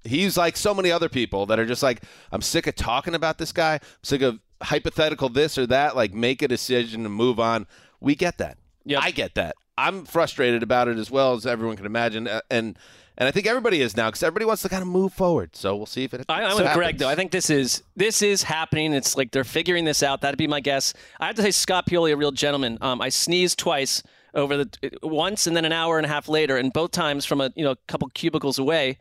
he's 0.03 0.37
like 0.37 0.57
so 0.57 0.73
many 0.73 0.91
other 0.91 1.09
people 1.09 1.45
that 1.47 1.59
are 1.59 1.65
just 1.65 1.83
like, 1.83 2.03
I'm 2.31 2.41
sick 2.41 2.67
of 2.67 2.75
talking 2.75 3.15
about 3.15 3.37
this 3.37 3.51
guy. 3.51 3.75
I'm 3.75 4.03
sick 4.03 4.21
of 4.21 4.39
hypothetical 4.61 5.29
this 5.29 5.57
or 5.57 5.67
that. 5.67 5.95
Like, 5.95 6.13
make 6.13 6.41
a 6.41 6.47
decision 6.47 7.05
and 7.05 7.13
move 7.13 7.39
on. 7.39 7.67
We 7.99 8.15
get 8.15 8.37
that. 8.39 8.57
Yep. 8.85 9.01
I 9.03 9.11
get 9.11 9.35
that. 9.35 9.55
I'm 9.77 10.05
frustrated 10.05 10.63
about 10.63 10.87
it 10.87 10.97
as 10.97 11.09
well 11.09 11.33
as 11.33 11.45
everyone 11.45 11.77
can 11.77 11.85
imagine, 11.85 12.27
Uh, 12.27 12.41
and 12.49 12.77
and 13.17 13.27
I 13.27 13.31
think 13.31 13.45
everybody 13.45 13.81
is 13.81 13.95
now 13.95 14.07
because 14.09 14.23
everybody 14.23 14.45
wants 14.45 14.61
to 14.63 14.69
kind 14.69 14.81
of 14.81 14.87
move 14.87 15.13
forward. 15.13 15.55
So 15.55 15.75
we'll 15.75 15.85
see 15.85 16.03
if 16.05 16.13
it. 16.13 16.25
I, 16.29 16.43
I'm 16.43 16.55
with 16.55 16.73
Greg 16.73 16.97
though. 16.97 17.09
I 17.09 17.15
think 17.15 17.31
this 17.31 17.49
is 17.49 17.83
this 17.95 18.21
is 18.21 18.43
happening. 18.43 18.93
It's 18.93 19.17
like 19.17 19.31
they're 19.31 19.43
figuring 19.43 19.85
this 19.85 20.01
out. 20.01 20.21
That'd 20.21 20.37
be 20.37 20.47
my 20.47 20.59
guess. 20.59 20.93
I 21.19 21.27
have 21.27 21.35
to 21.35 21.41
say, 21.41 21.51
Scott 21.51 21.85
Pioli, 21.85 22.13
a 22.13 22.17
real 22.17 22.31
gentleman. 22.31 22.77
Um, 22.81 23.01
I 23.01 23.09
sneezed 23.09 23.59
twice 23.59 24.01
over 24.33 24.57
the 24.57 24.69
once 25.03 25.45
and 25.45 25.55
then 25.57 25.65
an 25.65 25.73
hour 25.73 25.97
and 25.97 26.05
a 26.05 26.09
half 26.09 26.29
later, 26.29 26.57
and 26.57 26.71
both 26.71 26.91
times 26.91 27.25
from 27.25 27.41
a 27.41 27.51
you 27.55 27.63
know 27.63 27.75
couple 27.87 28.07
cubicles 28.13 28.57
away. 28.57 28.97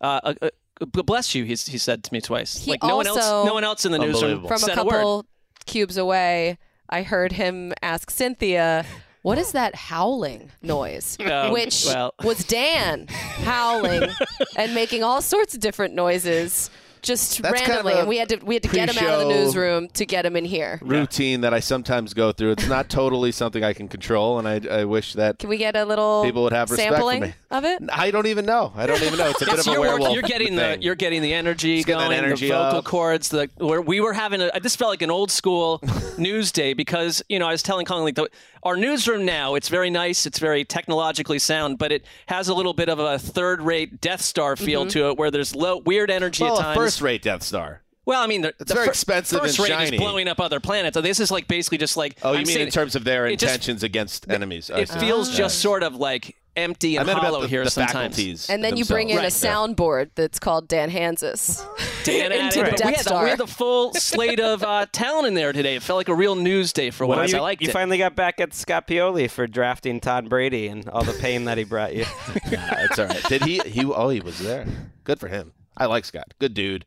Uh, 0.00 0.20
uh, 0.22 0.34
uh, 0.80 1.02
bless 1.02 1.34
you, 1.34 1.44
he's, 1.44 1.66
he 1.66 1.76
said 1.76 2.04
to 2.04 2.12
me 2.12 2.20
twice. 2.20 2.56
He 2.58 2.70
like 2.70 2.82
no 2.84 2.96
one 2.96 3.06
else, 3.08 3.18
no 3.18 3.52
one 3.52 3.64
else 3.64 3.84
in 3.84 3.90
the 3.90 3.98
newsroom 3.98 4.46
From 4.46 4.62
a 4.62 4.66
couple 4.74 4.92
a 4.92 5.16
word. 5.16 5.26
cubes 5.66 5.96
away, 5.96 6.58
I 6.88 7.02
heard 7.02 7.32
him 7.32 7.72
ask 7.82 8.10
Cynthia, 8.10 8.86
"What 9.22 9.38
is 9.38 9.52
that 9.52 9.74
howling 9.74 10.50
noise?" 10.62 11.16
Which 11.50 11.84
well. 11.86 12.14
was 12.24 12.44
Dan 12.44 13.06
howling 13.08 14.10
and 14.56 14.74
making 14.74 15.02
all 15.02 15.20
sorts 15.22 15.54
of 15.54 15.60
different 15.60 15.94
noises 15.94 16.70
just 17.00 17.40
That's 17.42 17.60
kind 17.62 17.78
of 17.78 17.84
randomly, 17.84 17.92
and 18.00 18.08
we 18.08 18.16
had 18.18 18.28
to 18.30 18.36
we 18.38 18.54
had 18.56 18.62
to 18.64 18.68
get 18.68 18.90
him 18.90 18.98
out 19.06 19.20
of 19.20 19.28
the 19.28 19.32
newsroom 19.32 19.86
to 19.90 20.04
get 20.04 20.26
him 20.26 20.34
in 20.34 20.44
here. 20.44 20.80
routine 20.82 21.42
that 21.42 21.54
I 21.54 21.60
sometimes 21.60 22.12
go 22.12 22.32
through. 22.32 22.50
It's 22.50 22.66
not 22.66 22.88
totally 22.88 23.30
something 23.30 23.62
I 23.62 23.72
can 23.72 23.86
control, 23.86 24.40
and 24.40 24.48
I, 24.48 24.80
I 24.80 24.84
wish 24.84 25.12
that 25.12 25.38
Can 25.38 25.48
we 25.48 25.58
get 25.58 25.76
a 25.76 25.84
little 25.84 26.24
people 26.24 26.42
would 26.42 26.52
have 26.52 26.72
respect 26.72 26.90
sampling 26.94 27.20
for 27.20 27.26
me. 27.28 27.34
of 27.52 27.64
it? 27.64 27.82
I 27.92 28.10
don't 28.10 28.26
even 28.26 28.44
know. 28.46 28.72
I 28.74 28.86
don't 28.88 29.00
even 29.02 29.16
know. 29.16 29.30
It's 29.30 29.40
a 29.40 29.44
bit 29.44 29.54
Yes, 29.58 29.66
of 29.68 29.68
a 29.68 29.70
you're, 29.74 29.80
working- 29.80 29.92
werewolf. 30.00 30.12
you're 30.14 30.22
getting 30.28 30.56
the 30.56 30.62
thing. 30.62 30.82
you're 30.82 30.96
getting 30.96 31.22
the 31.22 31.32
energy 31.34 31.76
Just 31.76 31.86
get 31.86 31.98
that 31.98 32.06
going, 32.08 32.18
energy 32.18 32.48
the 32.48 32.54
vocal 32.54 32.78
up. 32.80 32.84
cords. 32.84 33.28
The 33.28 33.48
where 33.58 33.80
we 33.80 34.00
were 34.00 34.12
having 34.12 34.42
a 34.42 34.50
this 34.60 34.74
felt 34.74 34.90
like 34.90 35.02
an 35.02 35.10
old 35.12 35.30
school 35.30 35.80
news 36.18 36.50
day 36.50 36.72
because 36.74 37.22
you 37.28 37.38
know 37.38 37.46
I 37.46 37.52
was 37.52 37.62
telling 37.62 37.86
Colin 37.86 38.02
like 38.06 38.16
the, 38.16 38.28
our 38.62 38.76
newsroom 38.76 39.24
now 39.24 39.54
it's 39.54 39.68
very 39.68 39.90
nice, 39.90 40.26
it's 40.26 40.38
very 40.38 40.64
technologically 40.64 41.38
sound, 41.38 41.78
but 41.78 41.92
it 41.92 42.04
has 42.26 42.48
a 42.48 42.54
little 42.54 42.74
bit 42.74 42.88
of 42.88 42.98
a 42.98 43.18
third 43.18 43.60
rate 43.62 44.00
Death 44.00 44.20
Star 44.20 44.56
feel 44.56 44.86
Mhm. 44.86 44.90
to 44.90 45.08
it 45.10 45.16
where 45.18 45.30
there's 45.30 45.54
low 45.54 45.78
weird 45.78 46.10
energy 46.10 46.42
well, 46.44 46.58
at 46.58 46.62
times. 46.62 46.76
first-rate 46.76 47.22
Death 47.22 47.42
Star. 47.42 47.82
well, 48.06 48.22
I 48.22 48.26
mean, 48.26 48.40
the, 48.42 48.48
It's 48.48 48.68
the 48.68 48.74
very 48.74 48.86
fir- 48.86 48.90
expensive 48.92 49.40
first 49.40 49.58
and 49.58 49.68
rate 49.68 49.74
shiny. 49.74 49.96
is 49.96 50.00
blowing 50.00 50.28
up 50.28 50.40
other 50.40 50.60
planets. 50.60 50.94
So 50.94 51.00
this 51.02 51.20
is 51.20 51.30
like 51.30 51.46
basically 51.46 51.76
just 51.78 51.96
like 51.96 52.16
Oh, 52.22 52.32
you 52.32 52.38
I'm 52.38 52.44
mean 52.46 52.54
saying- 52.54 52.66
in 52.66 52.72
terms 52.72 52.96
of 52.96 53.04
their 53.04 53.26
it 53.26 53.38
just- 53.38 53.52
intentions 53.54 53.82
against 53.82 54.30
enemies? 54.30 54.70
I 54.70 54.78
it 54.80 54.88
see. 54.88 54.98
feels 54.98 55.30
Yeah. 55.30 55.36
just 55.38 55.58
sort 55.60 55.82
of 55.82 55.94
like 55.96 56.34
empty 56.58 56.98
I 56.98 57.02
and 57.02 57.06
meant 57.06 57.18
hollow 57.20 57.38
about 57.38 57.42
the, 57.42 57.48
here 57.48 57.64
the 57.64 57.70
sometimes. 57.70 57.92
faculties. 58.16 58.50
And 58.50 58.62
then 58.62 58.76
you 58.76 58.84
bring 58.84 59.10
in 59.10 59.18
a 59.18 59.22
soundboard 59.28 60.10
that's 60.14 60.38
called 60.38 60.68
Dan 60.68 60.90
Hanzus. 60.90 61.64
Dan 62.04 62.32
into 62.32 62.42
added- 62.42 62.52
the 62.54 62.62
we, 62.62 62.76
Death 62.76 62.80
had 62.86 62.94
the, 62.96 63.02
Star. 63.02 63.24
we 63.24 63.30
had 63.30 63.38
the 63.38 63.46
full 63.46 63.94
slate 63.94 64.40
of 64.40 64.62
uh, 64.62 64.86
talent 64.92 65.26
in 65.28 65.34
there 65.34 65.52
today. 65.52 65.76
It 65.76 65.82
felt 65.82 65.96
like 65.98 66.08
a 66.08 66.14
real 66.14 66.34
news 66.34 66.72
day 66.72 66.90
for 66.90 67.06
Well, 67.06 67.18
once. 67.18 67.32
you, 67.32 67.38
I 67.38 67.40
liked 67.40 67.62
you 67.62 67.68
it. 67.68 67.72
finally 67.72 67.98
got 67.98 68.14
back 68.16 68.40
at 68.40 68.52
Scott 68.54 68.86
Pioli 68.86 69.30
for 69.30 69.46
drafting 69.46 70.00
Todd 70.00 70.28
Brady 70.28 70.68
and 70.68 70.88
all 70.88 71.04
the 71.04 71.12
pain 71.14 71.44
that 71.46 71.58
he 71.58 71.64
brought 71.64 71.94
you. 71.94 72.04
Nah, 72.50 72.74
it's 72.78 72.98
all 72.98 73.06
right. 73.06 73.22
Did 73.28 73.42
he? 73.44 73.58
He? 73.60 73.84
Oh, 73.84 74.08
he 74.08 74.20
was 74.20 74.38
there. 74.38 74.66
Good 75.04 75.18
for 75.20 75.28
him. 75.28 75.52
I 75.76 75.86
like 75.86 76.04
Scott. 76.04 76.34
Good 76.38 76.54
dude. 76.54 76.84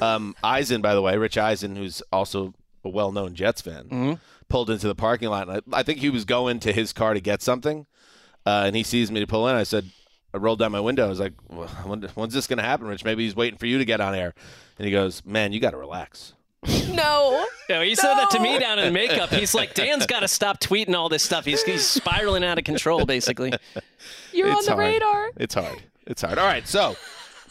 Um, 0.00 0.34
Eisen, 0.42 0.80
by 0.82 0.94
the 0.94 1.02
way, 1.02 1.16
Rich 1.16 1.38
Eisen, 1.38 1.76
who's 1.76 2.02
also 2.12 2.54
a 2.84 2.88
well-known 2.88 3.34
Jets 3.34 3.60
fan, 3.60 3.84
Mm-hmm. 3.84 4.12
pulled 4.48 4.68
into 4.70 4.88
the 4.88 4.94
parking 4.94 5.28
lot. 5.28 5.48
And 5.48 5.62
I, 5.72 5.80
I 5.80 5.82
think 5.82 6.00
he 6.00 6.10
was 6.10 6.24
going 6.24 6.58
to 6.60 6.72
his 6.72 6.92
car 6.92 7.14
to 7.14 7.20
get 7.20 7.40
something, 7.42 7.86
uh, 8.46 8.64
and 8.66 8.76
he 8.76 8.82
sees 8.82 9.10
me 9.10 9.20
to 9.20 9.26
pull 9.26 9.48
in. 9.48 9.56
I 9.56 9.62
said, 9.62 9.90
I 10.34 10.38
rolled 10.38 10.58
down 10.58 10.72
my 10.72 10.80
window. 10.80 11.06
I 11.06 11.08
was 11.08 11.20
like, 11.20 11.34
well, 11.48 11.68
when, 11.84 12.02
"When's 12.14 12.34
this 12.34 12.46
going 12.46 12.58
to 12.58 12.64
happen, 12.64 12.86
Rich? 12.86 13.04
Maybe 13.04 13.24
he's 13.24 13.36
waiting 13.36 13.58
for 13.58 13.66
you 13.66 13.78
to 13.78 13.84
get 13.84 14.00
on 14.00 14.14
air." 14.14 14.34
And 14.78 14.86
he 14.86 14.92
goes, 14.92 15.24
"Man, 15.24 15.52
you 15.52 15.60
got 15.60 15.70
to 15.70 15.76
relax." 15.76 16.34
no. 16.92 17.44
no, 17.68 17.82
he 17.82 17.94
said 17.94 18.14
that 18.14 18.30
to 18.30 18.38
me 18.38 18.58
down 18.58 18.78
in 18.78 18.92
makeup. 18.92 19.30
He's 19.30 19.52
like, 19.52 19.74
Dan's 19.74 20.06
got 20.06 20.20
to 20.20 20.28
stop 20.28 20.60
tweeting 20.60 20.94
all 20.94 21.08
this 21.08 21.24
stuff. 21.24 21.44
He's, 21.44 21.62
he's 21.64 21.84
spiraling 21.84 22.44
out 22.44 22.56
of 22.56 22.62
control, 22.62 23.04
basically. 23.04 23.52
You're 24.32 24.48
on 24.48 24.64
the 24.64 24.70
hard. 24.70 24.78
radar. 24.78 25.30
It's 25.36 25.54
hard. 25.54 25.82
It's 26.06 26.22
hard. 26.22 26.38
All 26.38 26.46
right, 26.46 26.66
so 26.68 26.96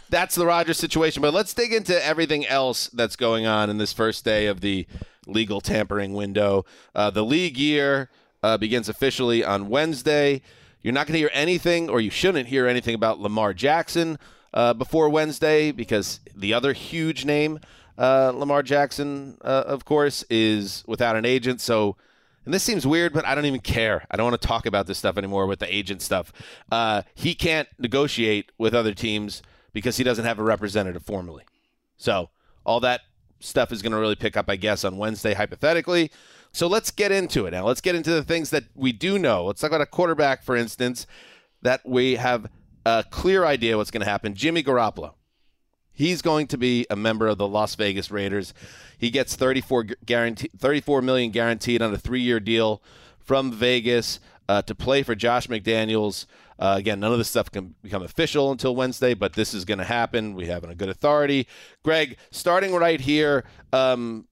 that's 0.10 0.36
the 0.36 0.46
Rodgers 0.46 0.78
situation. 0.78 1.22
But 1.22 1.34
let's 1.34 1.54
dig 1.54 1.74
into 1.74 2.06
everything 2.06 2.46
else 2.48 2.88
that's 2.94 3.18
going 3.18 3.46
on 3.46 3.70
in 3.70 3.78
this 3.78 3.92
first 3.92 4.24
day 4.24 4.48
of 4.48 4.62
the 4.62 4.88
legal 5.28 5.60
tampering 5.60 6.14
window. 6.14 6.66
Uh, 6.96 7.10
the 7.10 7.26
league 7.26 7.58
year 7.58 8.10
uh, 8.44 8.58
begins 8.58 8.88
officially 8.88 9.44
on 9.44 9.68
Wednesday. 9.68 10.42
You're 10.84 10.94
not 10.94 11.08
going 11.08 11.14
to 11.14 11.20
hear 11.20 11.32
anything, 11.34 11.90
or 11.90 12.02
you 12.02 12.10
shouldn't 12.10 12.48
hear 12.48 12.68
anything 12.68 12.96
about 12.96 13.20
Lamar 13.20 13.54
Jackson 13.54 14.18
uh, 14.54 14.74
before 14.74 15.10
Wednesday 15.10 15.72
because 15.72 16.20
the 16.36 16.54
other 16.54 16.74
huge 16.74 17.26
name, 17.26 17.60
uh, 17.98 18.32
Lamar 18.34 18.64
Jackson, 18.64 19.38
uh, 19.42 19.64
of 19.68 19.86
course, 19.86 20.24
is 20.30 20.84
without 20.88 21.16
an 21.16 21.26
agent. 21.26 21.62
So. 21.62 21.98
And 22.44 22.52
this 22.52 22.64
seems 22.64 22.88
weird, 22.88 23.14
but 23.14 23.24
I 23.24 23.36
don't 23.36 23.46
even 23.46 23.60
care. 23.60 24.04
I 24.10 24.18
don't 24.18 24.32
want 24.32 24.42
to 24.42 24.48
talk 24.48 24.66
about 24.66 24.88
this 24.88 24.98
stuff 24.98 25.16
anymore 25.16 25.46
with 25.46 25.60
the 25.60 25.72
agent 25.72 26.02
stuff. 26.02 26.34
Uh, 26.72 27.04
he 27.14 27.36
can't 27.36 27.68
negotiate 27.78 28.52
with 28.58 28.74
other 28.74 28.96
teams 28.96 29.44
because 29.74 29.98
he 29.98 30.04
doesn't 30.04 30.26
have 30.26 30.40
a 30.40 30.44
representative 30.44 31.04
formally. 31.04 31.44
So 31.98 32.32
all 32.66 32.80
that 32.80 33.02
stuff 33.40 33.72
is 33.72 33.84
going 33.84 33.92
to 33.92 34.00
really 34.00 34.16
pick 34.16 34.38
up, 34.38 34.50
I 34.50 34.56
guess, 34.56 34.84
on 34.84 34.98
Wednesday, 34.98 35.36
hypothetically. 35.36 36.12
So 36.52 36.68
let's 36.68 36.92
get 36.92 37.12
into 37.12 37.46
it 37.46 37.52
now. 37.52 37.66
Let's 37.66 37.82
get 37.82 37.96
into 37.96 38.12
the 38.12 38.24
things 38.24 38.50
that 38.50 38.66
we 38.76 38.92
do 38.92 39.18
know. 39.18 39.46
Let's 39.46 39.62
talk 39.62 39.72
about 39.72 39.82
a 39.82 39.86
quarterback, 39.86 40.44
for 40.44 40.56
instance, 40.56 41.08
that 41.62 41.82
we 41.86 42.16
have 42.16 42.48
a 42.86 43.06
clear 43.10 43.46
idea 43.46 43.78
what's 43.78 43.92
going 43.92 44.04
to 44.04 44.10
happen. 44.10 44.36
Jimmy 44.36 44.64
Garoppolo. 44.64 45.14
He's 45.94 46.22
going 46.22 46.48
to 46.48 46.58
be 46.58 46.86
a 46.90 46.96
member 46.96 47.28
of 47.28 47.38
the 47.38 47.48
Las 47.48 47.76
Vegas 47.76 48.10
Raiders. 48.10 48.54
He 48.98 49.10
gets 49.10 49.36
34 49.36 49.84
gu- 49.84 49.96
guarantee 50.06 50.50
34 50.58 51.02
million 51.02 51.32
guaranteed 51.32 51.82
on 51.82 51.94
a 51.94 51.98
3-year 51.98 52.40
deal 52.40 52.82
from 53.20 53.52
Vegas 53.52 54.20
uh, 54.50 54.62
to 54.64 54.74
play 54.74 55.04
for 55.04 55.16
Josh 55.16 55.48
McDaniels. 55.48 56.26
Uh, 56.58 56.76
again, 56.78 57.00
none 57.00 57.12
of 57.12 57.18
this 57.18 57.30
stuff 57.30 57.52
can 57.52 57.76
become 57.82 58.04
official 58.04 58.52
until 58.52 58.76
Wednesday, 58.76 59.14
but 59.14 59.34
this 59.34 59.54
is 59.54 59.66
going 59.66 59.78
to 59.80 59.84
happen. 59.84 60.34
We 60.34 60.48
have 60.48 60.64
a 60.64 60.76
good 60.76 60.90
authority. 60.90 61.48
Greg, 61.84 62.18
starting 62.32 62.74
right 62.74 63.00
here, 63.00 63.44
um, 63.74 64.28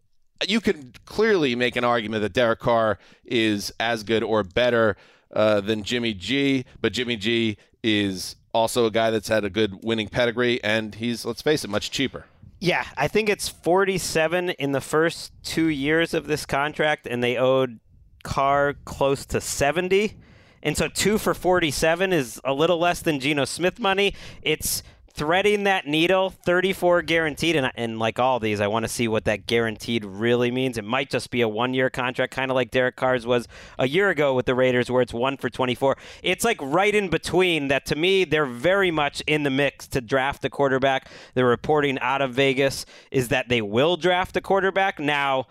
you 0.48 0.62
can 0.62 0.93
clearly 1.05 1.55
make 1.55 1.75
an 1.75 1.84
argument 1.84 2.22
that 2.22 2.34
Derek 2.34 2.60
Carr 2.60 3.00
is 3.25 3.74
as 3.79 4.03
good 4.03 4.24
or 4.24 4.43
better 4.43 4.96
uh, 5.34 5.62
than 5.62 5.84
Jimmy 5.84 6.13
G, 6.13 6.65
but 6.81 6.93
Jimmy 6.93 7.15
G 7.15 7.58
is 7.84 8.36
also 8.53 8.86
a 8.86 8.91
guy 8.91 9.12
that's 9.12 9.27
had 9.27 9.43
a 9.43 9.50
good 9.50 9.84
winning 9.84 10.08
pedigree, 10.08 10.63
and 10.63 10.96
he's, 10.96 11.25
let's 11.25 11.41
face 11.41 11.63
it, 11.63 11.69
much 11.69 11.91
cheaper. 11.91 12.25
Yeah, 12.60 12.86
I 12.98 13.08
think 13.08 13.29
it's 13.29 13.48
47 13.48 14.51
in 14.51 14.74
the 14.74 14.81
first 14.81 15.31
two 15.43 15.67
years 15.67 16.13
of 16.13 16.27
this 16.27 16.46
contract, 16.46 17.08
and 17.08 17.24
they 17.24 17.38
owed 17.38 17.79
Carr 18.24 18.75
close 18.86 19.25
to 19.27 19.39
70. 19.39 20.17
And 20.62 20.75
so 20.75 20.89
two 20.89 21.17
for 21.17 21.34
47 21.34 22.12
is 22.12 22.41
a 22.43 22.53
little 22.53 22.77
less 22.77 23.01
than 23.01 23.22
Geno 23.22 23.46
Smith 23.46 23.79
money. 23.79 24.13
It's 24.41 24.84
threading 25.19 25.65
that 25.65 25.85
needle, 25.85 26.29
34 26.29 27.01
guaranteed. 27.01 27.57
And, 27.57 27.69
and 27.75 27.99
like 27.99 28.19
all 28.19 28.39
these, 28.39 28.61
I 28.61 28.67
want 28.67 28.85
to 28.85 28.89
see 28.89 29.09
what 29.09 29.25
that 29.25 29.47
guaranteed 29.47 30.05
really 30.05 30.49
means. 30.49 30.77
It 30.77 30.85
might 30.85 31.09
just 31.09 31.29
be 31.29 31.41
a 31.41 31.47
one 31.47 31.73
year 31.73 31.89
contract, 31.89 32.33
kind 32.33 32.49
of 32.49 32.55
like 32.55 32.71
Derek 32.71 32.95
Carr's 32.95 33.27
was 33.27 33.45
a 33.77 33.85
year 33.85 34.09
ago 34.09 34.33
with 34.33 34.45
the 34.45 34.55
Raiders, 34.55 34.89
where 34.89 35.01
it's 35.01 35.13
one 35.13 35.35
for 35.35 35.49
24. 35.49 35.97
It's 36.23 36.45
like 36.45 36.57
right 36.61 36.95
in 36.95 37.09
between 37.09 37.67
that 37.67 37.85
to 37.88 37.97
me, 37.97 38.23
they're 38.23 38.45
very 38.45 38.91
much 38.91 39.21
in 39.27 39.43
the 39.43 39.49
mix 39.49 39.88
to 39.89 39.99
draft 39.99 40.45
a 40.45 40.49
quarterback. 40.49 41.09
The 41.33 41.43
reporting 41.43 41.99
out 41.99 42.21
of 42.21 42.33
Vegas 42.33 42.85
is 43.11 43.27
that 43.27 43.49
they 43.49 43.61
will 43.61 43.97
draft 43.97 44.38
a 44.38 44.41
quarterback. 44.41 44.99
Now, 44.99 45.47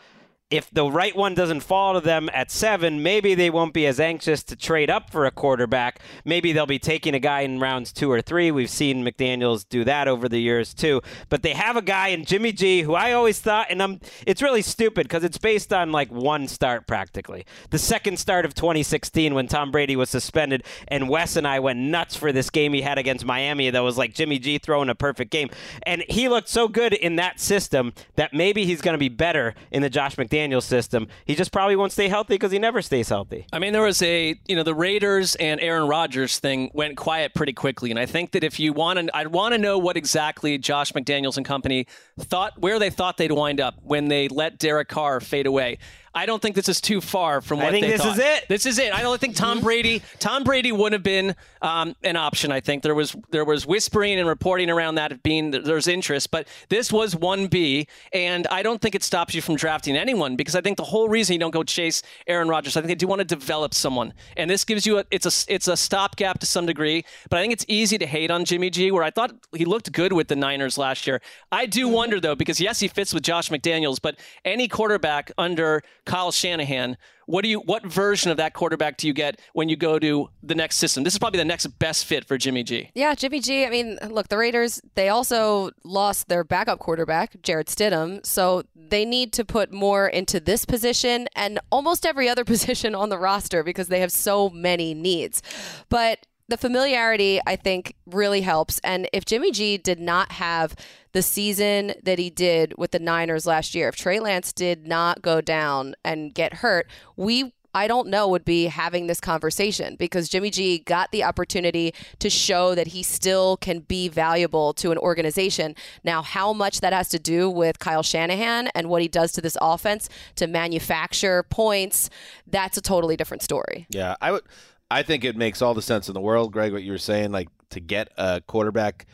if 0.51 0.71
the 0.71 0.91
right 0.91 1.15
one 1.15 1.35
doesn't 1.35 1.61
fall 1.61 1.93
to 1.93 2.01
them 2.01 2.31
at 2.33 2.51
seven, 2.51 3.03
maybe 3.03 3.35
they 3.35 3.51
won't 3.51 3.75
be 3.75 3.87
as 3.87 4.01
anxious 4.01 4.43
to 4.45 4.57
trade 4.57 4.89
up 4.89 5.11
for 5.11 5.27
a 5.27 5.31
quarterback. 5.31 6.01
Maybe 6.25 6.53
they'll 6.53 6.65
be 6.65 6.79
taking 6.79 7.13
a 7.13 7.19
guy 7.19 7.43
in 7.43 7.61
rounds 7.61 7.93
two 7.93 8.11
or 8.11 8.23
three. 8.23 8.51
We've 8.51 8.71
seen 8.71 9.05
McDaniels 9.05 9.69
do 9.69 9.85
that 9.85 10.09
over 10.09 10.27
the 10.27 10.39
years 10.39 10.73
too. 10.73 11.03
But 11.29 11.43
they 11.43 11.53
have 11.53 11.77
a 11.77 11.83
guy 11.83 12.09
in 12.09 12.25
Jimmy 12.25 12.53
G 12.53 12.81
who 12.81 12.95
I 12.95 13.13
always 13.13 13.41
thought, 13.41 13.67
and 13.69 13.83
I'm, 13.83 14.01
it's 14.27 14.41
really 14.41 14.63
stupid 14.63 15.05
because 15.05 15.23
it's 15.23 15.37
based 15.37 15.71
on 15.71 15.93
like 15.93 16.11
one 16.11 16.49
start 16.49 16.87
practically. 16.87 17.45
The 17.69 17.79
second 17.79 18.19
start 18.19 18.47
of 18.47 18.55
2016 18.55 19.35
when 19.35 19.49
Tom 19.49 19.71
Brady 19.71 19.97
was 19.97 20.09
suspended, 20.09 20.65
and 20.89 21.11
Wes 21.11 21.37
and 21.37 21.47
I 21.47 21.61
went 21.61 21.79
nuts 21.79 22.17
for 22.17 22.33
this 22.33 22.49
game 22.49 22.73
he 22.73 22.81
had 22.81 22.97
against 22.97 23.27
Miami 23.27 23.69
that 23.69 23.81
was 23.81 23.99
like 23.99 24.15
Jimmy 24.15 24.39
G 24.39 24.57
throwing 24.57 24.89
a 24.89 24.95
perfect 24.95 25.31
game. 25.31 25.51
And 25.83 26.07
he 26.09 26.27
looked 26.31 26.49
so 26.49 26.69
good 26.69 26.95
in 26.95 27.17
that 27.17 27.39
system 27.39 27.93
that 28.17 28.33
maybe 28.33 28.65
he's 28.65 28.81
going 28.81 28.95
to 28.95 28.99
be 28.99 29.11
better 29.11 29.55
in 29.71 29.83
the 29.83 29.91
Josh 29.91 30.17
McDaniels 30.17 30.38
system. 30.61 31.09
He 31.25 31.35
just 31.35 31.53
probably 31.53 31.77
won't 31.77 31.93
stay 31.93 32.09
healthy 32.09 32.35
because 32.35 32.53
he 32.53 32.59
never 32.59 32.83
stays 32.83 33.09
healthy. 33.09 33.47
I 33.53 33.59
mean, 33.59 33.73
there 33.73 33.83
was 33.83 34.01
a, 34.03 34.39
you 34.47 34.57
know, 34.57 34.63
the 34.63 34.75
Raiders 34.75 35.35
and 35.37 35.61
Aaron 35.61 35.89
Rodgers 35.89 36.39
thing 36.39 36.71
went 36.75 36.97
quiet 36.97 37.35
pretty 37.35 37.53
quickly. 37.53 37.91
And 37.91 37.99
I 37.99 38.07
think 38.07 38.33
that 38.33 38.45
if 38.45 38.61
you 38.61 38.73
want 38.73 38.99
to, 38.99 39.17
I'd 39.17 39.29
want 39.29 39.55
to 39.55 39.59
know 39.59 39.79
what 39.79 39.97
exactly 39.97 40.59
Josh 40.59 40.93
McDaniels 40.93 41.37
and 41.37 41.47
company 41.47 41.87
thought, 42.19 42.59
where 42.59 42.79
they 42.79 42.91
thought 42.91 43.17
they'd 43.17 43.33
wind 43.33 43.61
up 43.61 43.77
when 43.83 44.09
they 44.09 44.29
let 44.29 44.59
Derek 44.59 44.89
Carr 44.89 45.21
fade 45.21 45.47
away. 45.47 45.79
I 46.19 46.27
don't 46.27 46.43
think 46.43 46.57
this 46.57 46.69
is 46.69 46.81
too 46.81 47.01
far 47.01 47.41
from 47.41 47.59
what 47.59 47.69
I 47.69 47.71
think 47.71 47.87
they 47.87 47.93
this 47.93 48.03
thought. 48.03 48.15
is 48.15 48.19
it. 48.19 48.49
This 48.49 48.67
is 48.67 48.81
it. 48.81 48.93
I 48.93 49.03
don't 49.03 49.21
think 49.21 49.37
Tom 49.37 49.61
Brady. 49.61 50.03
Tom 50.19 50.43
Brady 50.43 50.73
would 50.73 50.93
have 50.93 51.05
been 51.05 51.37
um, 51.63 51.95
an 52.03 52.17
option. 52.17 52.51
I 52.51 52.59
think 52.59 52.83
there 52.83 52.95
was 52.97 53.15
there 53.31 53.45
was 53.45 53.69
whispering 53.69 54.19
and 54.19 54.27
reporting 54.27 54.69
around 54.69 54.97
that 54.97 55.13
of 55.13 55.23
being 55.23 55.53
there's 55.53 55.87
interest, 55.87 56.33
but 56.33 56.49
this 56.71 56.91
was 56.91 57.15
one 57.15 57.47
B, 57.47 57.87
and 58.13 58.49
I 58.49 58.65
don't 58.65 58.83
think 58.83 58.97
it 58.97 59.05
stops 59.05 59.33
you 59.33 59.41
from 59.41 59.55
drafting 59.55 59.97
anyone 59.97 60.35
because 60.35 60.57
I 60.57 60.61
think 60.61 60.77
the 60.77 60.83
whole 60.83 61.09
reason 61.09 61.35
you 61.35 61.39
don't 61.39 61.53
go 61.53 61.63
chase 61.63 62.03
Aaron 62.27 62.49
Rodgers, 62.49 62.77
I 62.77 62.81
think 62.81 62.89
they 62.89 62.97
do 62.97 63.07
want 63.07 63.21
to 63.21 63.25
develop 63.25 63.73
someone, 63.73 64.13
and 64.37 64.51
this 64.51 64.65
gives 64.65 64.87
you 64.87 64.99
a 64.99 65.05
it's 65.13 65.25
a 65.25 65.55
it's 65.55 65.69
a 65.69 65.77
stopgap 65.77 66.41
to 66.41 66.47
some 66.47 66.67
degree. 66.67 67.05
But 67.31 67.39
I 67.39 67.43
think 67.43 67.53
it's 67.53 67.65
easy 67.69 67.97
to 67.97 68.07
hate 68.07 68.33
on 68.33 68.45
Jimmy 68.45 68.71
G, 68.71 68.91
where 68.91 69.05
I 69.05 69.11
thought 69.11 69.37
he 69.55 69.65
looked 69.65 69.93
good 69.93 70.13
with 70.13 70.27
the 70.27 70.37
Niners 70.37 70.77
last 70.79 71.07
year. 71.07 71.21
I 71.53 71.67
do 71.67 71.87
wonder 71.87 72.19
though 72.19 72.35
because 72.35 72.61
yes, 72.61 72.81
he 72.81 72.89
fits 72.89 73.15
with 73.15 73.23
Josh 73.23 73.51
McDaniels, 73.51 73.99
but 74.03 74.19
any 74.45 74.67
quarterback 74.67 75.31
under 75.39 75.85
Kyle 76.09 76.33
Shanahan, 76.33 76.97
what 77.27 77.43
do 77.43 77.49
you 77.51 77.61
what 77.61 77.85
version 77.85 78.31
of 78.31 78.39
that 78.39 78.55
quarterback 78.55 78.97
do 78.97 79.07
you 79.07 79.13
get 79.13 79.39
when 79.53 79.69
you 79.69 79.77
go 79.77 79.99
to 79.99 80.31
the 80.43 80.55
next 80.55 80.77
system? 80.77 81.05
This 81.05 81.13
is 81.13 81.19
probably 81.19 81.37
the 81.37 81.45
next 81.45 81.67
best 81.79 82.07
fit 82.07 82.25
for 82.25 82.39
Jimmy 82.39 82.63
G. 82.63 82.91
Yeah, 82.95 83.15
Jimmy 83.15 83.41
G. 83.41 83.67
I 83.67 83.71
mean, 83.71 83.99
look, 84.09 84.29
the 84.29 84.39
Raiders, 84.39 84.81
they 84.95 85.11
also 85.11 85.71
lost 85.85 86.29
their 86.29 86.45
backup 86.45 86.79
quarterback, 86.79 87.37
Jarrett 87.43 87.67
Stidham. 87.67 88.25
So 88.25 88.63
they 88.75 89.05
need 89.05 89.35
to 89.35 89.45
put 89.45 89.71
more 89.71 90.09
into 90.09 90.41
this 90.41 90.65
position 90.65 91.29
and 91.37 91.61
almost 91.71 92.07
every 92.07 92.27
other 92.27 92.45
position 92.47 92.95
on 92.95 93.11
the 93.11 93.19
roster 93.19 93.63
because 93.63 93.89
they 93.89 94.01
have 94.01 94.11
so 94.11 94.49
many 94.49 94.95
needs. 94.95 95.43
But 95.91 96.21
the 96.49 96.57
familiarity, 96.57 97.41
I 97.47 97.57
think, 97.57 97.95
really 98.07 98.41
helps. 98.41 98.79
And 98.81 99.09
if 99.13 99.25
Jimmy 99.25 99.53
G 99.53 99.77
did 99.77 100.01
not 100.01 100.33
have 100.33 100.75
the 101.13 101.23
season 101.23 101.95
that 102.03 102.19
he 102.19 102.31
did 102.31 102.75
with 102.79 102.91
the 102.91 102.99
Niners 102.99 103.47
last 103.47 103.75
year, 103.75 103.89
if 103.89 103.97
Trey 103.97 104.19
Lance 104.19 104.53
did 104.53 104.87
not 104.87 105.23
go 105.23 105.41
down 105.41 105.95
and 106.05 106.35
get 106.35 106.55
hurt, 106.55 106.89
we 107.17 107.53
I 107.75 107.87
don't 107.87 108.09
know 108.09 108.27
would 108.29 108.47
be 108.47 108.65
having 108.67 109.07
this 109.07 109.21
conversation 109.21 109.95
because 109.97 110.29
Jimmy 110.29 110.51
G 110.51 110.79
got 110.79 111.13
the 111.13 111.23
opportunity 111.23 111.93
to 112.19 112.31
show 112.31 112.75
that 112.75 112.89
he 112.89 113.03
still 113.03 113.59
can 113.59 113.81
be 113.81 114.09
valuable 114.09 114.73
to 114.75 114.91
an 114.91 114.99
organization. 114.99 115.77
Now, 116.03 116.23
how 116.23 116.55
much 116.55 116.81
that 116.81 116.95
has 116.95 117.11
to 117.11 117.19
do 117.19 117.51
with 117.51 117.79
Kyle 117.79 118.03
Shanahan 118.03 118.69
and 118.69 118.89
what 118.89 119.03
he 119.03 119.07
does 119.07 119.33
to 119.33 119.43
this 119.43 119.57
offense 119.61 120.09
to 120.37 120.47
manufacture 120.47 121.43
points, 121.43 122.09
that's 122.47 122.79
a 122.79 122.81
totally 122.81 123.17
different 123.17 123.43
story. 123.43 123.87
Yeah, 123.91 124.17
I 124.23 124.33
would. 124.33 124.43
I 124.91 125.03
think 125.03 125.25
it 125.25 125.37
makes 125.37 125.61
all 125.61 125.75
the 125.75 125.83
sense 125.83 126.09
in 126.09 126.15
the 126.15 126.21
world, 126.21 126.53
Greg. 126.53 126.73
What 126.73 126.83
you 126.83 126.93
were 126.93 126.99
saying, 126.99 127.33
like 127.33 127.49
to 127.71 127.81
get 127.81 128.09
a 128.17 128.41
quarterback 128.47 129.07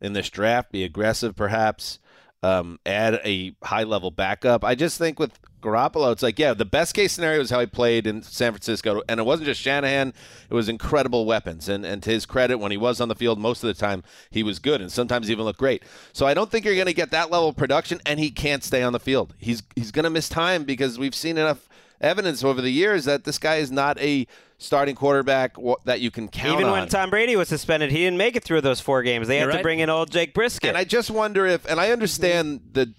in 0.00 0.12
this 0.12 0.28
draft, 0.28 0.72
be 0.72 0.84
aggressive, 0.84 1.36
perhaps 1.36 2.00
um, 2.42 2.80
add 2.84 3.20
a 3.24 3.54
high 3.62 3.84
level 3.84 4.10
backup. 4.10 4.64
I 4.64 4.74
just 4.74 4.98
think 4.98 5.20
with 5.20 5.38
Garoppolo, 5.60 6.10
it's 6.10 6.24
like, 6.24 6.40
yeah, 6.40 6.54
the 6.54 6.64
best 6.64 6.92
case 6.92 7.12
scenario 7.12 7.40
is 7.40 7.50
how 7.50 7.60
he 7.60 7.66
played 7.66 8.04
in 8.06 8.22
San 8.22 8.52
Francisco, 8.52 9.00
and 9.08 9.20
it 9.20 9.22
wasn't 9.22 9.46
just 9.46 9.60
Shanahan; 9.60 10.12
it 10.50 10.54
was 10.54 10.68
incredible 10.68 11.24
weapons. 11.24 11.68
And 11.68 11.86
and 11.86 12.02
to 12.02 12.10
his 12.10 12.26
credit, 12.26 12.58
when 12.58 12.72
he 12.72 12.76
was 12.76 13.00
on 13.00 13.06
the 13.06 13.14
field, 13.14 13.38
most 13.38 13.62
of 13.62 13.68
the 13.68 13.74
time 13.74 14.02
he 14.30 14.42
was 14.42 14.58
good, 14.58 14.80
and 14.80 14.90
sometimes 14.90 15.30
even 15.30 15.44
looked 15.44 15.60
great. 15.60 15.84
So 16.12 16.26
I 16.26 16.34
don't 16.34 16.50
think 16.50 16.64
you're 16.64 16.74
going 16.74 16.86
to 16.86 16.92
get 16.92 17.12
that 17.12 17.30
level 17.30 17.48
of 17.48 17.56
production, 17.56 18.00
and 18.04 18.18
he 18.18 18.30
can't 18.30 18.64
stay 18.64 18.82
on 18.82 18.92
the 18.92 19.00
field. 19.00 19.34
He's 19.38 19.62
he's 19.76 19.92
going 19.92 20.04
to 20.04 20.10
miss 20.10 20.28
time 20.28 20.64
because 20.64 20.98
we've 20.98 21.14
seen 21.14 21.38
enough 21.38 21.68
evidence 22.02 22.44
over 22.44 22.60
the 22.60 22.70
years 22.70 23.04
that 23.04 23.24
this 23.24 23.38
guy 23.38 23.56
is 23.56 23.70
not 23.70 23.98
a 24.00 24.26
starting 24.58 24.94
quarterback 24.94 25.56
that 25.84 26.00
you 26.00 26.10
can 26.10 26.28
count 26.28 26.48
on. 26.48 26.54
Even 26.54 26.66
on. 26.66 26.80
when 26.80 26.88
Tom 26.88 27.10
Brady 27.10 27.36
was 27.36 27.48
suspended, 27.48 27.90
he 27.90 27.98
didn't 27.98 28.18
make 28.18 28.36
it 28.36 28.44
through 28.44 28.60
those 28.60 28.80
four 28.80 29.02
games. 29.02 29.28
They 29.28 29.36
had 29.36 29.44
You're 29.44 29.52
to 29.52 29.58
right. 29.58 29.62
bring 29.62 29.78
in 29.80 29.90
old 29.90 30.10
Jacoby 30.10 30.46
Brissett. 30.46 30.68
And 30.68 30.76
I 30.76 30.84
just 30.84 31.10
wonder 31.10 31.46
if, 31.46 31.68
and 31.68 31.80
I 31.80 31.90
understand 31.90 32.60
the, 32.72 32.92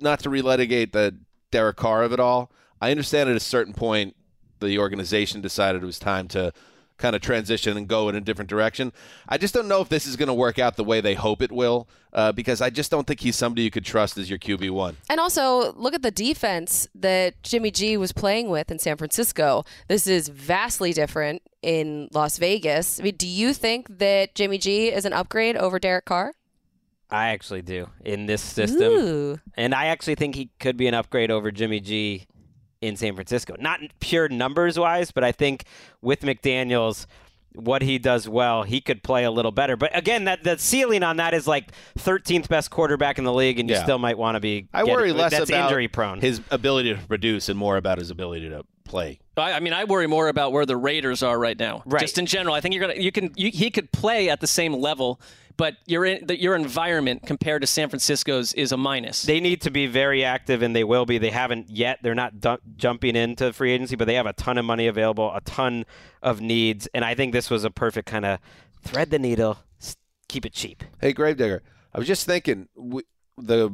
not 0.00 0.20
to 0.20 0.28
relitigate 0.28 0.92
the 0.92 1.16
Derek 1.50 1.76
Carr 1.76 2.02
of 2.02 2.12
it 2.12 2.20
all. 2.20 2.52
I 2.80 2.90
understand 2.90 3.30
at 3.30 3.36
a 3.36 3.40
certain 3.40 3.72
point 3.72 4.16
the 4.60 4.78
organization 4.78 5.40
decided 5.40 5.82
it 5.82 5.86
was 5.86 5.98
time 5.98 6.28
to 6.28 6.52
kind 6.96 7.16
of 7.16 7.22
transition 7.22 7.76
and 7.76 7.88
go 7.88 8.08
in 8.08 8.14
a 8.14 8.20
different 8.20 8.48
direction. 8.48 8.92
I 9.28 9.38
just 9.38 9.54
don't 9.54 9.68
know 9.68 9.80
if 9.80 9.88
this 9.88 10.06
is 10.06 10.16
going 10.16 10.28
to 10.28 10.34
work 10.34 10.58
out 10.58 10.76
the 10.76 10.84
way 10.84 11.00
they 11.00 11.14
hope 11.14 11.42
it 11.42 11.50
will, 11.50 11.88
uh, 12.12 12.32
because 12.32 12.60
I 12.60 12.70
just 12.70 12.90
don't 12.90 13.06
think 13.06 13.20
he's 13.20 13.36
somebody 13.36 13.62
you 13.62 13.70
could 13.70 13.84
trust 13.84 14.16
as 14.16 14.30
your 14.30 14.38
QB 14.38 14.70
one. 14.70 14.96
And 15.10 15.18
also, 15.18 15.72
look 15.74 15.94
at 15.94 16.02
the 16.02 16.10
defense 16.10 16.88
that 16.94 17.42
Jimmy 17.42 17.70
G 17.70 17.96
was 17.96 18.12
playing 18.12 18.48
with 18.48 18.70
in 18.70 18.78
San 18.78 18.96
Francisco. 18.96 19.64
This 19.88 20.06
is 20.06 20.28
vastly 20.28 20.92
different 20.92 21.42
in 21.62 22.08
Las 22.12 22.38
Vegas. 22.38 23.00
I 23.00 23.02
mean, 23.02 23.16
do 23.16 23.26
you 23.26 23.52
think 23.52 23.98
that 23.98 24.34
Jimmy 24.34 24.58
G 24.58 24.88
is 24.92 25.04
an 25.04 25.12
upgrade 25.12 25.56
over 25.56 25.78
Derek 25.78 26.04
Carr? 26.04 26.34
I 27.10 27.28
actually 27.28 27.62
do 27.62 27.88
in 28.04 28.26
this 28.26 28.42
system. 28.42 28.92
Ooh. 28.92 29.40
And 29.56 29.74
I 29.74 29.86
actually 29.86 30.14
think 30.16 30.34
he 30.34 30.50
could 30.58 30.76
be 30.76 30.86
an 30.86 30.94
upgrade 30.94 31.30
over 31.30 31.50
Jimmy 31.50 31.80
G 31.80 32.26
in 32.86 32.96
San 32.96 33.14
Francisco. 33.14 33.54
Not 33.58 33.80
pure 34.00 34.28
numbers 34.28 34.78
wise, 34.78 35.10
but 35.10 35.24
I 35.24 35.32
think 35.32 35.64
with 36.02 36.20
McDaniels, 36.20 37.06
what 37.54 37.82
he 37.82 37.98
does 37.98 38.28
well, 38.28 38.64
he 38.64 38.80
could 38.80 39.02
play 39.02 39.24
a 39.24 39.30
little 39.30 39.52
better. 39.52 39.76
But 39.76 39.96
again, 39.96 40.24
that 40.24 40.42
the 40.44 40.58
ceiling 40.58 41.02
on 41.02 41.16
that 41.18 41.34
is 41.34 41.46
like 41.46 41.70
13th 41.98 42.48
best 42.48 42.70
quarterback 42.70 43.16
in 43.18 43.24
the 43.24 43.32
league, 43.32 43.58
and 43.60 43.68
you 43.68 43.76
Yeah. 43.76 43.82
still 43.84 43.98
might 43.98 44.18
want 44.18 44.34
to 44.36 44.40
be. 44.40 44.66
I 44.74 44.84
get- 44.84 44.92
worry 44.92 45.12
less 45.12 45.30
that's 45.32 45.48
about 45.50 45.70
injury 45.70 45.88
prone. 45.88 46.20
his 46.20 46.40
ability 46.50 46.92
to 46.94 47.00
produce 47.00 47.48
and 47.48 47.58
more 47.58 47.76
about 47.76 47.98
his 47.98 48.10
ability 48.10 48.48
to 48.50 48.64
play. 48.84 49.20
I, 49.36 49.52
I 49.52 49.60
mean, 49.60 49.72
I 49.72 49.84
worry 49.84 50.06
more 50.06 50.28
about 50.28 50.52
where 50.52 50.66
the 50.66 50.76
Raiders 50.76 51.22
are 51.22 51.38
right 51.38 51.58
now. 51.58 51.82
Right. 51.86 52.00
Just 52.00 52.18
in 52.18 52.26
general, 52.26 52.54
I 52.54 52.60
think 52.60 52.74
you're 52.74 52.86
gonna 52.86 53.00
you 53.00 53.12
can 53.12 53.32
you, 53.36 53.50
he 53.50 53.70
could 53.70 53.92
play 53.92 54.30
at 54.30 54.40
the 54.40 54.46
same 54.46 54.74
level, 54.74 55.20
but 55.56 55.76
your 55.86 56.06
your 56.06 56.54
environment 56.54 57.22
compared 57.26 57.62
to 57.62 57.66
San 57.66 57.88
Francisco's 57.88 58.52
is 58.54 58.72
a 58.72 58.76
minus. 58.76 59.22
They 59.22 59.40
need 59.40 59.60
to 59.62 59.70
be 59.70 59.86
very 59.86 60.24
active, 60.24 60.62
and 60.62 60.74
they 60.74 60.84
will 60.84 61.06
be. 61.06 61.18
They 61.18 61.30
haven't 61.30 61.70
yet. 61.70 61.98
They're 62.02 62.14
not 62.14 62.40
du- 62.40 62.58
jumping 62.76 63.16
into 63.16 63.52
free 63.52 63.72
agency, 63.72 63.96
but 63.96 64.06
they 64.06 64.14
have 64.14 64.26
a 64.26 64.32
ton 64.32 64.58
of 64.58 64.64
money 64.64 64.86
available, 64.86 65.32
a 65.34 65.40
ton 65.40 65.84
of 66.22 66.40
needs, 66.40 66.88
and 66.94 67.04
I 67.04 67.14
think 67.14 67.32
this 67.32 67.50
was 67.50 67.64
a 67.64 67.70
perfect 67.70 68.08
kind 68.08 68.24
of 68.24 68.38
thread 68.82 69.10
the 69.10 69.18
needle, 69.18 69.58
keep 70.28 70.44
it 70.44 70.52
cheap. 70.52 70.84
Hey, 71.00 71.12
Gravedigger, 71.12 71.62
I 71.92 71.98
was 71.98 72.06
just 72.06 72.26
thinking 72.26 72.68
we, 72.76 73.02
the 73.38 73.70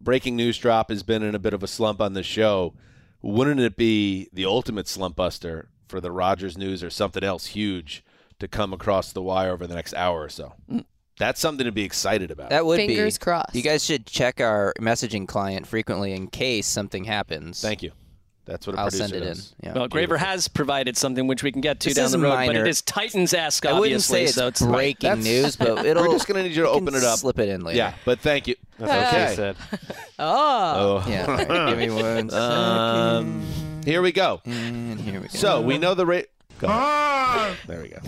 breaking 0.00 0.36
news 0.36 0.58
drop 0.58 0.90
has 0.90 1.02
been 1.02 1.22
in 1.22 1.34
a 1.34 1.38
bit 1.38 1.54
of 1.54 1.62
a 1.62 1.66
slump 1.66 2.00
on 2.00 2.12
the 2.12 2.22
show. 2.22 2.74
Wouldn't 3.22 3.60
it 3.60 3.76
be 3.76 4.28
the 4.32 4.44
ultimate 4.44 4.88
slump 4.88 5.16
buster 5.16 5.68
for 5.88 6.00
the 6.00 6.10
Rodgers 6.10 6.58
news 6.58 6.82
or 6.82 6.90
something 6.90 7.22
else 7.22 7.46
huge 7.46 8.04
to 8.40 8.48
come 8.48 8.72
across 8.72 9.12
the 9.12 9.22
wire 9.22 9.52
over 9.52 9.66
the 9.66 9.74
next 9.74 9.94
hour 9.94 10.22
or 10.22 10.28
so? 10.28 10.54
Mm. 10.70 10.84
That's 11.18 11.40
something 11.40 11.64
to 11.64 11.72
be 11.72 11.84
excited 11.84 12.30
about. 12.30 12.50
That 12.50 12.66
would 12.66 12.78
Fingers 12.78 13.18
be. 13.18 13.22
crossed. 13.22 13.54
You 13.54 13.62
guys 13.62 13.84
should 13.84 14.06
check 14.06 14.40
our 14.40 14.72
messaging 14.80 15.28
client 15.28 15.66
frequently 15.66 16.12
in 16.12 16.26
case 16.26 16.66
something 16.66 17.04
happens. 17.04 17.60
Thank 17.60 17.82
you. 17.82 17.92
That's 18.44 18.66
what 18.66 18.74
a 18.76 18.80
I'll 18.80 18.90
send 18.90 19.12
it 19.12 19.20
does. 19.20 19.54
in. 19.62 19.68
Yeah. 19.68 19.74
well, 19.74 19.86
Graver 19.88 20.16
has 20.18 20.48
provided 20.48 20.96
something 20.96 21.28
which 21.28 21.44
we 21.44 21.52
can 21.52 21.60
get 21.60 21.78
to 21.80 21.90
This 21.90 21.96
down 21.96 22.10
the 22.10 22.18
road, 22.18 22.46
but 22.46 22.56
it 22.56 22.66
is 22.66 22.82
Titans 22.82 23.32
esque, 23.32 23.64
I 23.66 23.72
wouldn't 23.72 23.84
obviously. 23.94 24.18
say 24.18 24.24
it's 24.24 24.34
so 24.34 24.46
it's 24.48 24.60
breaking 24.62 25.08
That's- 25.10 25.24
news, 25.24 25.54
but 25.56 25.86
it'll. 25.86 26.02
We're 26.04 26.12
just 26.12 26.26
going 26.26 26.42
to 26.42 26.48
need 26.48 26.56
you 26.56 26.62
to 26.64 26.68
we 26.70 26.74
can 26.78 26.82
open 26.88 26.94
it 26.96 27.04
up. 27.04 27.18
Slip 27.20 27.38
it 27.38 27.48
in 27.48 27.60
later. 27.62 27.78
Yeah, 27.78 27.94
but 28.04 28.18
thank 28.18 28.48
you. 28.48 28.56
That's 28.78 29.14
what 29.14 29.30
she 29.30 29.36
said. 29.36 29.56
Oh. 30.18 31.02
Oh. 31.04 31.10
Yeah. 31.10 31.26
all 31.26 31.36
right, 31.36 31.68
give 31.70 31.78
me 31.78 31.90
one 31.90 32.30
second. 32.30 32.32
Um, 32.34 33.46
here 33.84 34.02
we 34.02 34.12
go. 34.12 34.40
and 34.44 35.00
here 35.00 35.20
we 35.20 35.26
go. 35.28 35.32
So 35.38 35.60
we 35.60 35.78
know 35.78 35.94
the 35.94 36.06
rate. 36.06 36.26
There 36.60 37.80
we 37.82 37.88
go. 37.88 37.98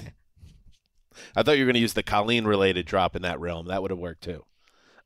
I 1.37 1.43
thought 1.43 1.53
you 1.59 1.65
were 1.65 1.67
going 1.69 1.75
to 1.75 1.81
use 1.81 1.95
the 1.95 2.03
Colleen 2.05 2.45
related 2.45 2.87
drop 2.87 3.17
in 3.17 3.23
that 3.23 3.41
realm. 3.41 3.67
That 3.67 3.83
would 3.83 3.91
have 3.91 3.99
worked 3.99 4.23
too. 4.23 4.45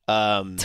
Um, 0.06 0.56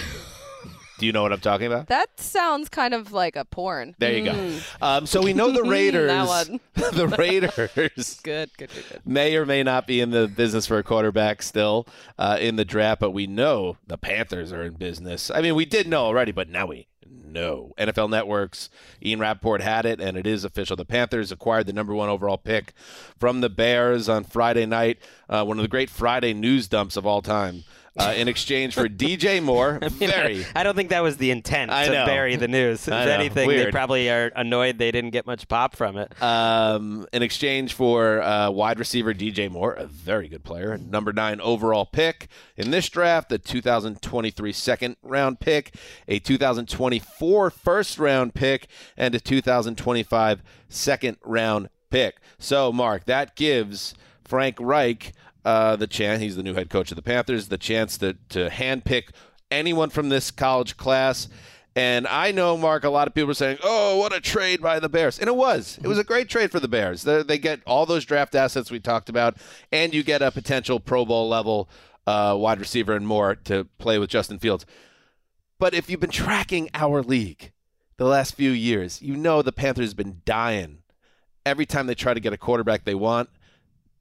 do 1.00 1.06
you 1.06 1.12
know 1.12 1.22
what 1.24 1.34
I'm 1.34 1.40
talking 1.40 1.68
about? 1.68 1.88
That 1.88 2.20
sounds 2.20 2.70
kind 2.70 2.94
of 2.94 3.12
like 3.12 3.36
a 3.36 3.46
porn. 3.46 3.96
There 4.00 4.14
you 4.18 4.24
Mm. 4.24 4.80
go. 4.80 4.86
Um, 4.86 5.06
so 5.06 5.22
we 5.22 5.34
know 5.34 5.52
the 5.52 5.64
Raiders. 5.70 6.10
The 6.94 7.08
Raiders 7.08 8.20
Good, 8.24 8.50
good, 8.58 8.70
good, 8.70 8.86
good. 8.90 9.02
may 9.06 9.36
or 9.36 9.46
may 9.46 9.64
not 9.64 9.88
be 9.88 10.02
in 10.02 10.12
the 10.12 10.28
business 10.28 10.66
for 10.68 10.78
a 10.78 10.84
quarterback 10.84 11.42
still 11.42 11.88
uh, 12.20 12.38
in 12.40 12.56
the 12.56 12.66
draft, 12.66 13.00
but 13.02 13.12
we 13.12 13.26
know 13.28 13.78
the 13.88 13.98
Panthers 13.98 14.52
are 14.54 14.64
in 14.64 14.74
business. 14.74 15.32
I 15.34 15.42
mean, 15.42 15.56
we 15.56 15.66
did 15.66 15.88
know 15.88 16.04
already, 16.06 16.32
but 16.32 16.50
now 16.50 16.68
we 16.68 16.88
know. 17.08 17.74
NFL 17.80 18.10
Networks, 18.10 18.70
Ian 19.04 19.20
Rapoport 19.20 19.62
had 19.62 19.86
it, 19.86 20.00
and 20.00 20.18
it 20.18 20.28
is 20.28 20.44
official. 20.44 20.76
The 20.76 20.86
Panthers 20.86 21.32
acquired 21.32 21.66
the 21.68 21.74
number 21.74 21.94
one 21.94 22.10
overall 22.10 22.38
pick 22.38 22.74
from 23.18 23.42
the 23.42 23.50
Bears 23.50 24.08
on 24.08 24.24
Friday 24.24 24.66
night, 24.66 25.00
uh, 25.30 25.44
one 25.44 25.58
of 25.58 25.64
the 25.64 25.68
great 25.70 25.90
Friday 25.90 26.34
news 26.34 26.68
dumps 26.68 26.96
of 26.98 27.06
all 27.08 27.22
time. 27.22 27.64
Uh, 27.96 28.12
in 28.16 28.28
exchange 28.28 28.74
for 28.74 28.88
DJ 28.88 29.42
Moore, 29.42 29.78
very 29.84 30.44
I 30.56 30.64
don't 30.64 30.76
think 30.76 30.90
that 30.90 31.04
was 31.04 31.18
the 31.18 31.30
intent 31.30 31.70
I 31.72 31.86
to 31.86 31.92
know. 31.92 32.06
bury 32.08 32.36
the 32.36 32.48
news. 32.48 32.88
If 32.88 32.94
I 32.94 33.04
anything, 33.12 33.48
they 33.48 33.70
probably 33.70 34.10
are 34.10 34.32
annoyed 34.36 34.80
they 34.80 34.90
didn't 34.90 35.12
get 35.12 35.28
much 35.28 35.48
pop 35.48 35.76
from 35.76 35.98
it. 35.98 36.12
um, 36.22 37.06
in 37.14 37.22
exchange 37.22 37.74
for 37.74 38.20
uh, 38.22 38.50
wide 38.50 38.80
receiver 38.80 39.14
DJ 39.14 39.50
Moore, 39.50 39.74
a 39.74 39.86
very 39.86 40.28
good 40.28 40.44
player, 40.44 40.76
number 40.78 41.14
nine 41.14 41.40
overall 41.40 41.86
pick 41.86 42.30
in 42.58 42.72
this 42.72 42.90
draft, 42.90 43.30
the 43.30 43.38
2023 43.38 44.52
second 44.54 44.96
round 45.04 45.40
pick, 45.40 45.76
a 46.08 46.18
2024 46.20 47.50
first 47.52 48.00
round 48.00 48.34
pick, 48.34 48.68
and 48.98 49.14
a 49.14 49.20
2025 49.20 50.42
second 50.68 51.18
round 51.24 51.70
pick. 51.92 52.18
So, 52.40 52.72
Mark, 52.72 53.06
that 53.06 53.36
gives 53.36 53.94
Frank 54.24 54.58
Reich 54.60 55.14
uh, 55.46 55.76
the 55.76 55.88
chance. 55.88 56.22
He's 56.22 56.36
the 56.36 56.44
new 56.44 56.54
head 56.54 56.70
coach 56.70 56.92
of 56.92 56.96
the 56.96 57.02
Panthers. 57.02 57.48
The 57.48 57.58
chance 57.58 57.98
to 58.00 58.18
to 58.30 58.50
handpick 58.50 59.10
anyone 59.52 59.90
from 59.90 60.10
this 60.10 60.32
college 60.32 60.78
class. 60.78 61.28
And 61.76 62.06
I 62.08 62.32
know, 62.32 62.56
Mark, 62.56 62.84
a 62.84 62.90
lot 62.90 63.08
of 63.08 63.16
people 63.16 63.32
are 63.32 63.36
saying, 63.36 63.58
oh, 63.64 63.98
what 63.98 64.14
a 64.14 64.20
trade 64.20 64.62
by 64.62 64.80
the 64.80 64.90
Bears. 64.90 65.18
And 65.18 65.28
it 65.28 65.36
was. 65.36 65.80
It 65.82 65.88
was 65.88 65.98
a 65.98 66.04
great 66.04 66.30
trade 66.30 66.52
for 66.52 66.60
the 66.60 66.68
Bears. 66.68 67.02
They, 67.02 67.24
they 67.24 67.40
get 67.40 67.62
all 67.66 67.88
those 67.88 68.06
draft 68.06 68.36
assets 68.36 68.70
we 68.70 68.80
talked 68.80 69.10
about, 69.10 69.38
and 69.72 69.92
you 69.92 70.04
get 70.04 70.22
a 70.22 70.30
potential 70.30 70.80
Pro 70.80 71.04
Bowl 71.04 71.28
level 71.28 71.68
uh, 72.06 72.36
wide 72.38 72.60
receiver 72.60 72.94
and 72.94 73.08
more 73.08 73.36
to 73.36 73.66
play 73.80 73.98
with 73.98 74.12
Justin 74.12 74.38
Fields. 74.38 74.68
But 75.58 75.74
if 75.74 75.90
you've 75.90 76.00
been 76.00 76.12
tracking 76.12 76.70
our 76.76 77.02
league 77.02 77.52
the 77.98 78.06
last 78.06 78.36
few 78.36 78.52
years, 78.52 79.02
you 79.02 79.16
know 79.16 79.42
the 79.42 79.52
Panthers 79.52 79.90
have 79.90 79.98
been 79.98 80.22
dying. 80.26 80.80
Every 81.46 81.66
time 81.66 81.88
they 81.88 81.96
try 81.96 82.14
to 82.14 82.20
get 82.20 82.34
a 82.34 82.38
quarterback 82.38 82.86
they 82.86 82.96
want, 82.96 83.30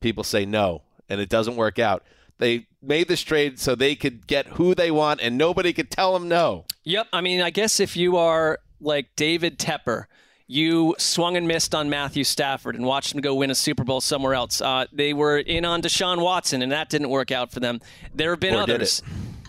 people 0.00 0.24
say 0.24 0.44
no, 0.44 0.82
and 1.08 1.20
it 1.20 1.28
doesn't 1.28 1.56
work 1.56 1.78
out. 1.78 2.02
They 2.38 2.66
made 2.82 3.08
this 3.08 3.22
trade 3.22 3.58
so 3.58 3.74
they 3.74 3.94
could 3.94 4.26
get 4.26 4.46
who 4.48 4.74
they 4.74 4.90
want, 4.90 5.20
and 5.20 5.38
nobody 5.38 5.72
could 5.72 5.90
tell 5.90 6.12
them 6.12 6.28
no. 6.28 6.64
Yep. 6.84 7.08
I 7.12 7.20
mean, 7.20 7.40
I 7.40 7.50
guess 7.50 7.78
if 7.78 7.96
you 7.96 8.16
are 8.16 8.58
like 8.80 9.14
David 9.14 9.58
Tepper, 9.58 10.06
you 10.48 10.94
swung 10.98 11.36
and 11.36 11.46
missed 11.46 11.74
on 11.74 11.88
Matthew 11.88 12.24
Stafford 12.24 12.74
and 12.74 12.84
watched 12.84 13.14
him 13.14 13.20
go 13.20 13.34
win 13.34 13.50
a 13.50 13.54
Super 13.54 13.84
Bowl 13.84 14.00
somewhere 14.00 14.34
else. 14.34 14.60
Uh, 14.60 14.86
they 14.92 15.14
were 15.14 15.38
in 15.38 15.64
on 15.64 15.82
Deshaun 15.82 16.20
Watson, 16.20 16.62
and 16.62 16.72
that 16.72 16.90
didn't 16.90 17.10
work 17.10 17.30
out 17.30 17.52
for 17.52 17.60
them. 17.60 17.80
There 18.14 18.30
have 18.30 18.40
been 18.40 18.54
Or 18.54 18.62
others. 18.62 19.02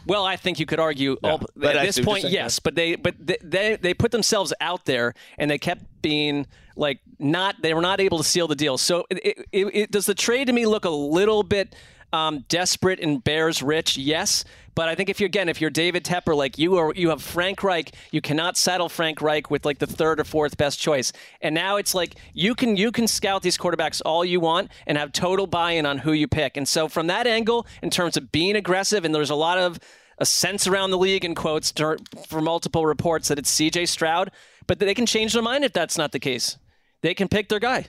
Well, 0.05 0.25
I 0.25 0.35
think 0.35 0.59
you 0.59 0.65
could 0.65 0.79
argue 0.79 1.17
Yeah. 1.23 1.37
oh, 1.41 1.45
But 1.55 1.77
I 1.77 1.79
at 1.81 1.85
this 1.87 1.95
see 1.95 2.03
what 2.03 2.21
you're 2.21 2.29
point, 2.29 2.33
yes. 2.33 2.59
But 2.59 2.75
they, 2.75 2.95
but 2.95 3.15
they, 3.19 3.37
they, 3.41 3.75
they 3.75 3.93
put 3.93 4.11
themselves 4.11 4.53
out 4.61 4.85
there, 4.85 5.13
and 5.37 5.49
they 5.49 5.57
kept 5.57 5.83
being 6.01 6.45
like 6.75 6.99
not 7.19 7.61
they 7.61 7.73
were 7.73 7.81
not 7.81 7.99
able 7.99 8.17
to 8.17 8.23
seal 8.23 8.47
the 8.47 8.55
deal. 8.55 8.77
So 8.77 9.05
it, 9.09 9.45
it, 9.51 9.67
it, 9.73 9.91
does 9.91 10.05
the 10.05 10.15
trade 10.15 10.47
to 10.47 10.53
me 10.53 10.65
look 10.65 10.85
a 10.85 10.89
little 10.89 11.43
bit 11.43 11.75
um, 12.11 12.45
desperate 12.47 12.99
and 12.99 13.23
Bears 13.23 13.61
rich? 13.61 13.97
Yes, 13.97 14.45
but 14.75 14.89
I 14.89 14.95
think 14.95 15.09
if 15.09 15.19
you're 15.19 15.27
again 15.27 15.49
if 15.49 15.61
you're 15.61 15.69
David 15.69 16.03
Tepper, 16.03 16.35
like 16.35 16.57
you 16.57 16.77
are, 16.77 16.93
you 16.95 17.09
have 17.09 17.21
Frank 17.21 17.63
Reich. 17.63 17.93
You 18.11 18.21
cannot 18.21 18.57
saddle 18.57 18.89
Frank 18.89 19.21
Reich 19.21 19.51
with 19.51 19.65
like 19.65 19.79
the 19.79 19.87
third 19.87 20.19
or 20.19 20.23
fourth 20.23 20.57
best 20.57 20.79
choice. 20.79 21.13
And 21.41 21.53
now 21.53 21.77
it's 21.77 21.93
like 21.93 22.15
you 22.33 22.55
can 22.55 22.75
you 22.75 22.91
can 22.91 23.07
scout 23.07 23.43
these 23.43 23.57
quarterbacks 23.57 24.01
all 24.05 24.25
you 24.25 24.39
want 24.39 24.71
and 24.87 24.97
have 24.97 25.11
total 25.11 25.47
buy-in 25.47 25.85
on 25.85 25.99
who 25.99 26.13
you 26.13 26.27
pick. 26.27 26.57
And 26.57 26.67
so 26.67 26.87
from 26.87 27.07
that 27.07 27.27
angle, 27.27 27.67
in 27.81 27.89
terms 27.89 28.17
of 28.17 28.31
being 28.31 28.55
aggressive, 28.55 29.05
and 29.05 29.13
there's 29.13 29.29
a 29.29 29.35
lot 29.35 29.57
of 29.57 29.79
a 30.19 30.25
sense 30.25 30.67
around 30.67 30.91
the 30.91 30.97
league 30.97 31.25
in 31.25 31.35
quotes 31.35 31.71
for 31.71 32.41
multiple 32.41 32.85
reports 32.85 33.27
that 33.27 33.39
it's 33.39 33.49
C.J. 33.49 33.87
Stroud, 33.87 34.31
but 34.67 34.79
they 34.79 34.93
can 34.93 35.05
change 35.05 35.33
their 35.33 35.41
mind 35.41 35.63
if 35.63 35.73
that's 35.73 35.97
not 35.97 36.11
the 36.11 36.19
case. 36.19 36.57
They 37.03 37.13
can 37.13 37.27
pick 37.27 37.49
their 37.49 37.59
guy. 37.59 37.85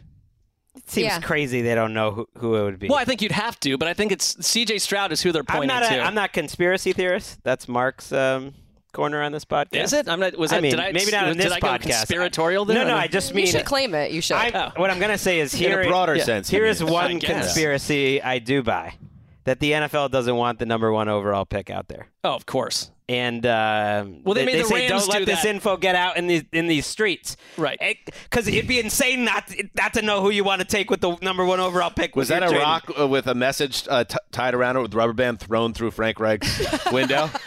It 0.76 0.90
seems 0.90 1.04
Yeah. 1.06 1.20
crazy 1.20 1.62
they 1.62 1.74
don't 1.76 1.94
know 1.94 2.10
who, 2.10 2.28
who 2.38 2.56
it 2.56 2.62
would 2.64 2.78
be. 2.80 2.88
Well, 2.88 2.98
I 2.98 3.04
think 3.04 3.22
you'd 3.22 3.30
have 3.32 3.58
to, 3.60 3.78
but 3.78 3.86
I 3.88 3.94
think 3.94 4.10
it's 4.12 4.44
C.J. 4.44 4.78
Stroud 4.80 5.12
is 5.12 5.22
who 5.22 5.30
they're 5.32 5.44
pointing 5.44 5.70
I'm 5.70 5.76
pointing 5.82 5.90
not 5.98 6.02
to. 6.02 6.02
a, 6.04 6.06
I'm 6.08 6.14
not 6.16 6.32
conspiracy 6.32 6.92
theorist. 6.92 7.38
That's 7.44 7.68
Mark's 7.68 8.12
um, 8.12 8.54
corner 8.92 9.22
on 9.22 9.30
this 9.30 9.44
podcast. 9.44 9.84
Is 9.84 9.92
it? 9.92 10.08
I'm 10.08 10.18
not. 10.18 10.36
Was 10.36 10.52
I 10.52 10.56
that? 10.56 10.62
mean, 10.62 10.70
did 10.72 10.80
I 10.80 10.90
maybe 10.92 11.12
not 11.12 11.26
was- 11.28 11.32
in 11.32 11.38
this 11.38 11.46
did 11.46 11.52
I 11.52 11.60
go 11.60 11.68
podcast. 11.68 11.90
conspiratorial 11.98 12.64
there? 12.64 12.76
No, 12.84 12.88
no. 12.90 12.96
I 12.96 13.06
just 13.06 13.32
mean 13.32 13.46
You 13.46 13.52
should 13.52 13.64
claim 13.64 13.94
it. 13.94 14.10
You 14.10 14.20
should. 14.20 14.34
I, 14.36 14.72
What 14.76 14.90
I'm 14.90 14.98
gonna 14.98 15.16
say 15.16 15.38
is 15.38 15.52
here 15.54 15.68
In 15.70 15.78
here 15.78 15.82
a 15.82 15.88
broader 15.88 16.18
sense, 16.18 16.50
Here 16.50 16.64
is 16.66 16.80
Here 16.80 16.88
I 16.88 16.90
one 16.90 17.20
conspiracy 17.20 18.20
I 18.20 18.40
do 18.40 18.64
buy: 18.64 18.94
that 19.44 19.60
the 19.60 19.70
NFL 19.72 20.10
doesn't 20.10 20.34
want 20.34 20.58
the 20.58 20.66
number 20.66 20.90
one 20.92 21.08
overall 21.08 21.44
pick 21.44 21.70
out 21.70 21.86
there. 21.86 22.08
Oh, 22.24 22.34
of 22.34 22.46
course. 22.46 22.90
And 23.06 23.44
uh, 23.44 24.06
Well, 24.24 24.34
they 24.34 24.46
made 24.46 24.60
the 24.60 24.64
say 24.64 24.88
Rams 24.88 25.02
don't 25.02 25.12
let 25.12 25.18
do 25.18 25.24
this 25.26 25.42
that." 25.42 25.48
info 25.48 25.76
get 25.76 25.94
out 25.94 26.16
in 26.16 26.26
these 26.26 26.42
in 26.52 26.68
these 26.68 26.86
streets, 26.86 27.36
Right. 27.58 27.78
Because 28.30 28.48
it'd 28.48 28.66
be 28.66 28.80
insane 28.80 29.24
not 29.26 29.46
to, 29.48 29.68
not 29.76 29.92
to 29.94 30.02
know 30.02 30.22
who 30.22 30.30
you 30.30 30.42
want 30.42 30.62
to 30.62 30.66
take 30.66 30.90
with 30.90 31.02
the 31.02 31.14
number 31.20 31.44
one 31.44 31.60
overall 31.60 31.90
pick. 31.90 32.16
Was 32.16 32.28
that 32.28 32.42
a 32.42 32.46
trading. 32.46 32.62
rock 32.62 32.88
with 33.10 33.26
a 33.26 33.34
message 33.34 33.86
uh, 33.90 34.04
t- 34.04 34.16
tied 34.32 34.54
around 34.54 34.76
it 34.78 34.80
with 34.80 34.94
rubber 34.94 35.12
band 35.12 35.38
thrown 35.40 35.74
through 35.74 35.90
Frank 35.90 36.18
Reich's 36.18 36.66
window? 36.90 37.28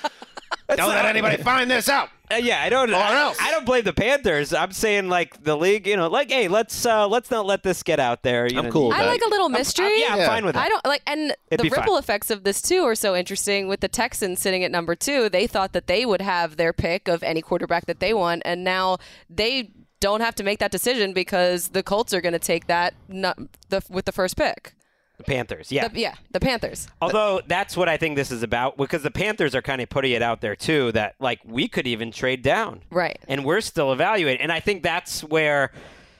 Don't 0.75 0.89
let 0.89 1.05
anybody 1.05 1.41
find 1.41 1.71
this 1.71 1.87
out. 1.87 2.09
Uh, 2.29 2.35
yeah, 2.35 2.61
I 2.61 2.67
don't. 2.69 2.91
Or 2.91 2.95
I, 2.95 3.17
else. 3.21 3.37
I 3.39 3.51
don't 3.51 3.65
blame 3.65 3.85
the 3.85 3.93
Panthers. 3.93 4.53
I'm 4.53 4.73
saying 4.73 5.07
like 5.07 5.41
the 5.43 5.55
league, 5.55 5.87
you 5.87 5.95
know, 5.95 6.07
like 6.09 6.29
hey, 6.29 6.49
let's 6.49 6.85
uh, 6.85 7.07
let's 7.07 7.31
not 7.31 7.45
let 7.45 7.63
this 7.63 7.83
get 7.83 8.01
out 8.01 8.21
there. 8.23 8.47
You 8.47 8.59
I'm 8.59 8.65
know, 8.65 8.71
cool 8.71 8.87
with 8.89 8.97
I 8.97 9.03
that. 9.03 9.07
like 9.07 9.21
a 9.25 9.29
little 9.29 9.47
mystery. 9.47 10.01
yeah, 10.01 10.07
I'm 10.11 10.17
Yeah. 10.19 10.27
fine 10.27 10.43
with 10.45 10.55
that. 10.55 10.65
I 10.65 10.67
don't 10.67 10.85
like, 10.85 11.03
and 11.07 11.33
It'd 11.49 11.65
the 11.65 11.69
ripple 11.69 11.93
fine. 11.93 11.99
effects 11.99 12.29
of 12.29 12.43
this 12.43 12.61
too 12.61 12.81
are 12.83 12.95
so 12.95 13.15
interesting. 13.15 13.69
With 13.69 13.79
the 13.79 13.87
Texans 13.87 14.41
sitting 14.41 14.61
at 14.65 14.71
number 14.71 14.93
two, 14.93 15.29
they 15.29 15.47
thought 15.47 15.71
that 15.71 15.87
they 15.87 16.05
would 16.05 16.21
have 16.21 16.57
their 16.57 16.73
pick 16.73 17.07
of 17.07 17.23
any 17.23 17.41
quarterback 17.41 17.85
that 17.85 18.01
they 18.01 18.13
want, 18.13 18.41
and 18.43 18.65
now 18.65 18.97
they 19.29 19.71
don't 20.01 20.19
have 20.21 20.35
to 20.35 20.43
make 20.43 20.59
that 20.59 20.71
decision 20.71 21.13
because 21.13 21.69
the 21.69 21.81
Colts 21.81 22.13
are 22.13 22.21
going 22.21 22.33
to 22.33 22.39
take 22.39 22.67
that 22.67 22.93
not 23.07 23.37
the, 23.69 23.81
with 23.89 24.03
the 24.05 24.11
first 24.11 24.35
pick. 24.37 24.73
The 25.17 25.23
Panthers. 25.23 25.71
Yeah. 25.71 25.87
The- 25.87 25.99
yeah, 25.99 26.15
the 26.31 26.39
Panthers. 26.39 26.87
Although 27.01 27.41
that's 27.47 27.75
what 27.75 27.89
I 27.89 27.97
think 27.97 28.15
this 28.15 28.31
is 28.31 28.43
about 28.43 28.77
because 28.77 29.01
the 29.03 29.11
Panthers 29.11 29.55
are 29.55 29.61
kind 29.61 29.81
of 29.81 29.89
putting 29.89 30.11
it 30.11 30.21
out 30.21 30.41
there 30.41 30.55
too 30.55 30.91
that 30.91 31.15
like 31.19 31.39
we 31.43 31.67
could 31.67 31.87
even 31.87 32.11
trade 32.11 32.43
down. 32.43 32.81
Right. 32.91 33.17
And 33.27 33.43
we're 33.43 33.61
still 33.61 33.91
evaluating. 33.91 34.41
And 34.41 34.51
I 34.51 34.59
think 34.59 34.83
that's 34.83 35.23
where 35.23 35.71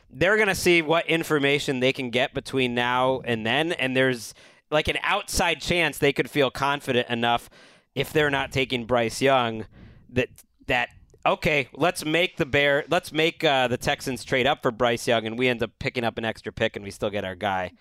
they're 0.09 0.35
going 0.35 0.47
to 0.47 0.55
see 0.55 0.81
what 0.81 1.05
information 1.07 1.79
they 1.79 1.93
can 1.93 2.09
get 2.09 2.33
between 2.33 2.73
now 2.73 3.21
and 3.25 3.45
then 3.45 3.73
and 3.73 3.95
there's 3.95 4.33
like 4.71 4.87
an 4.87 4.97
outside 5.03 5.61
chance 5.61 5.97
they 5.97 6.13
could 6.13 6.29
feel 6.29 6.49
confident 6.49 7.07
enough 7.09 7.49
if 7.93 8.11
they're 8.13 8.29
not 8.29 8.51
taking 8.51 8.85
Bryce 8.85 9.21
Young 9.21 9.65
that 10.09 10.29
that 10.67 10.89
okay, 11.25 11.67
let's 11.73 12.05
make 12.05 12.37
the 12.37 12.45
Bear 12.45 12.85
let's 12.89 13.11
make 13.11 13.43
uh, 13.43 13.67
the 13.67 13.77
Texans 13.77 14.23
trade 14.23 14.47
up 14.47 14.63
for 14.63 14.71
Bryce 14.71 15.07
Young 15.07 15.27
and 15.27 15.37
we 15.37 15.47
end 15.49 15.61
up 15.61 15.71
picking 15.77 16.03
up 16.03 16.17
an 16.17 16.25
extra 16.25 16.51
pick 16.51 16.75
and 16.75 16.83
we 16.83 16.89
still 16.89 17.09
get 17.09 17.23
our 17.23 17.35
guy 17.35 17.71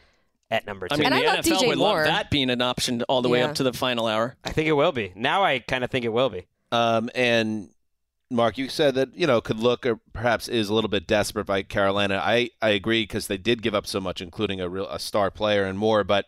at 0.51 0.67
number 0.67 0.89
2. 0.89 0.95
I 0.95 0.99
mean, 0.99 1.07
And 1.07 1.15
the 1.15 1.27
I 1.29 1.35
love 1.35 1.45
NFL 1.45 1.59
DJ 1.61 1.67
would 1.69 1.79
Moore. 1.79 1.97
love 1.99 2.05
that 2.07 2.31
being 2.31 2.51
an 2.51 2.63
option 2.63 3.03
all 3.09 3.23
the 3.23 3.29
way 3.29 3.41
Yeah. 3.41 3.47
up 3.47 3.55
to 3.57 3.63
the 3.63 3.73
final 3.73 4.07
hour. 4.07 4.37
I 4.45 4.51
think 4.53 4.69
it 4.69 4.73
will 4.73 4.93
be. 4.93 5.13
Now 5.17 5.43
I 5.45 5.59
kind 5.61 5.83
of 5.85 5.91
think 5.91 6.05
it 6.05 6.13
will 6.13 6.31
be. 6.31 6.47
Um, 6.73 7.11
and 7.15 7.71
Mark, 8.31 8.59
you 8.59 8.69
said 8.69 8.95
that 8.97 9.15
you 9.15 9.27
know 9.27 9.41
could 9.41 9.59
look 9.61 9.87
or 9.87 10.01
perhaps 10.13 10.49
is 10.49 10.69
a 10.69 10.75
little 10.75 10.91
bit 10.91 11.07
desperate 11.07 11.47
by 11.47 11.63
Carolina. 11.63 12.21
I 12.25 12.51
I 12.61 12.71
agree 12.71 13.03
because 13.05 13.29
they 13.29 13.39
did 13.39 13.63
give 13.63 13.75
up 13.75 13.87
so 13.87 14.01
much, 14.01 14.21
including 14.21 14.61
a 14.61 14.69
real 14.69 14.89
a 14.89 14.99
star 14.99 15.31
player 15.31 15.65
and 15.65 15.79
more. 15.79 16.03
But 16.05 16.27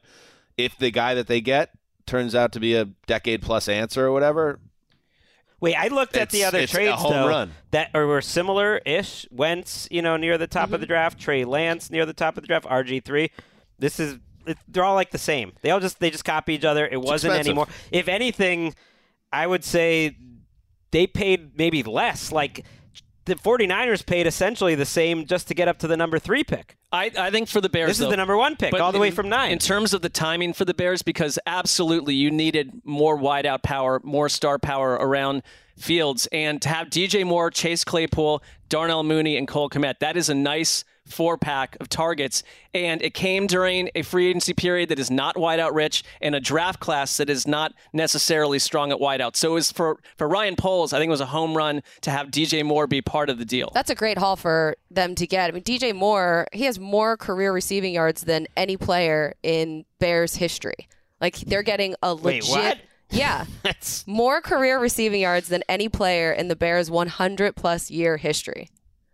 if 0.57 0.79
the 0.79 0.91
guy 0.93 1.15
that 1.15 1.27
they 1.27 1.41
get 1.41 1.71
turns 2.07 2.35
out 2.35 2.53
to 2.53 2.61
be 2.61 2.75
a 2.75 2.87
decade 3.07 3.43
plus 3.43 3.69
answer 3.69 4.07
or 4.07 4.13
whatever, 4.13 4.61
Wait, 5.61 5.75
I 5.75 5.89
looked 5.89 6.17
at 6.17 6.31
the 6.31 6.39
It's- 6.39 6.49
other 6.49 6.59
it's 6.61 6.73
a 6.73 6.77
trades 6.77 7.03
home 7.03 7.13
though 7.13 7.29
run. 7.29 7.53
that 7.73 7.91
are 7.93 8.07
were 8.07 8.23
similar-ish. 8.23 9.27
Wentz, 9.33 9.89
you 9.91 10.01
know, 10.03 10.17
near 10.17 10.39
the 10.39 10.47
top 10.47 10.71
of 10.73 10.79
the 10.79 10.87
draft. 10.87 11.19
Trey 11.19 11.45
Lance 11.45 11.91
near 11.91 12.07
the 12.07 12.13
top 12.13 12.37
of 12.37 12.45
the 12.45 12.47
draft. 12.47 12.65
RG 12.67 13.01
three. 13.05 13.33
This 13.79 14.01
is 14.01 14.19
it, 14.47 14.59
they're 14.67 14.85
all 14.85 14.95
like 14.95 15.11
the 15.11 15.19
same. 15.19 15.53
They 15.63 15.71
all 15.71 15.81
just 15.81 16.01
they 16.01 16.11
just 16.11 16.25
copy 16.25 16.55
each 16.55 16.65
other. 16.65 16.87
It 16.87 17.01
wasn't 17.01 17.33
expensive. 17.33 17.51
anymore. 17.51 17.67
If 17.91 18.09
anything, 18.09 18.75
I 19.33 19.47
would 19.47 19.65
say 19.65 20.17
they 20.91 21.07
paid 21.07 21.57
maybe 21.59 21.83
less. 21.83 22.33
Like 22.33 22.65
the 23.27 23.35
49ers 23.35 24.07
paid 24.07 24.27
essentially 24.27 24.75
the 24.75 24.87
same 24.87 25.27
just 25.27 25.49
to 25.49 25.55
get 25.55 25.69
up 25.69 25.79
to 25.81 25.87
the 25.87 25.97
number 25.99 26.19
three 26.19 26.43
pick. 26.43 26.77
I, 26.91 27.11
I 27.19 27.31
think 27.31 27.49
for 27.49 27.61
the 27.61 27.69
Bears, 27.69 27.89
This 27.89 28.01
is 28.01 28.09
the 28.09 28.17
number 28.17 28.39
one 28.39 28.57
pick, 28.57 28.73
all 28.73 28.93
the 28.93 28.99
way 28.99 29.11
from 29.11 29.29
nine. 29.29 29.53
In 29.53 29.59
terms 29.59 29.93
of 29.93 30.01
the 30.01 30.09
timing 30.09 30.55
for 30.55 30.65
the 30.65 30.73
Bears, 30.73 31.03
because 31.03 31.39
absolutely 31.47 32.15
you 32.15 32.31
needed 32.31 32.81
more 32.85 33.19
wideout 33.19 33.63
power, 33.63 34.01
more 34.03 34.31
star 34.31 34.59
power 34.59 34.93
around 34.95 35.43
Fields, 35.77 36.27
and 36.33 36.63
to 36.63 36.71
have 36.71 36.89
DJ 36.89 37.27
Moore, 37.27 37.51
Chase 37.51 37.85
Claypool, 37.85 38.43
Darnell 38.71 39.03
Mooney, 39.03 39.37
and 39.37 39.47
Cole 39.47 39.69
Kmet, 39.69 39.99
that 40.01 40.17
is 40.17 40.31
a 40.31 40.35
nice 40.35 40.83
four 41.11 41.37
pack 41.39 41.77
of 41.81 41.89
targets. 41.89 42.43
And 42.75 43.03
it 43.03 43.15
came 43.15 43.47
during 43.47 43.91
a 43.95 44.03
free 44.03 44.29
agency 44.29 44.53
period 44.55 44.89
that 44.91 44.99
is 44.99 45.11
not 45.11 45.37
wideout 45.37 45.75
rich 45.75 46.05
and 46.21 46.35
a 46.35 46.41
draft 46.41 46.81
class 46.81 47.17
that 47.17 47.29
is 47.31 47.47
not 47.47 47.73
necessarily 47.93 48.59
strong 48.59 48.93
at 48.93 48.99
wideout. 48.99 49.37
So 49.37 49.51
it 49.53 49.55
was 49.55 49.73
for, 49.73 49.99
for 50.17 50.29
Ryan 50.29 50.57
Poles, 50.57 50.93
I 50.93 50.99
think 50.99 51.09
it 51.09 51.11
was 51.11 51.21
a 51.21 51.27
home 51.27 51.57
run 51.57 51.83
to 52.03 52.11
have 52.11 52.29
DJ 52.29 52.65
Moore 52.65 52.87
be 52.87 53.03
part 53.03 53.31
of 53.31 53.39
the 53.39 53.45
deal. 53.45 53.71
That's 53.75 53.91
a 53.91 53.95
great 53.95 54.19
haul 54.19 54.37
for 54.37 54.77
them 54.91 55.15
to 55.17 55.27
get. 55.27 55.49
I 55.49 55.53
mean, 55.53 55.63
DJ 55.63 55.95
Moore, 55.95 56.47
he 56.53 56.65
has 56.65 56.79
more 56.79 57.17
career 57.17 57.53
receiving 57.53 57.93
yards 57.95 58.23
than 58.23 58.47
any 58.57 58.77
player 58.77 59.35
in 59.43 59.85
Bears 59.99 60.37
history. 60.37 60.89
Like 61.21 61.37
they're 61.37 61.63
getting 61.63 61.95
a 62.03 62.15
Wait, 62.15 62.43
legit. 62.45 62.49
what? 62.51 62.79
Yeah, 63.11 63.47
That's 63.63 64.07
more 64.07 64.41
career 64.41 64.79
receiving 64.79 65.23
yards 65.23 65.49
than 65.49 65.63
any 65.69 65.89
player 65.89 66.31
in 66.31 66.49
the 66.49 66.57
Bears' 66.57 66.91
100 66.91 67.57
plus 67.57 67.91
year 67.91 68.19
history. 68.19 68.69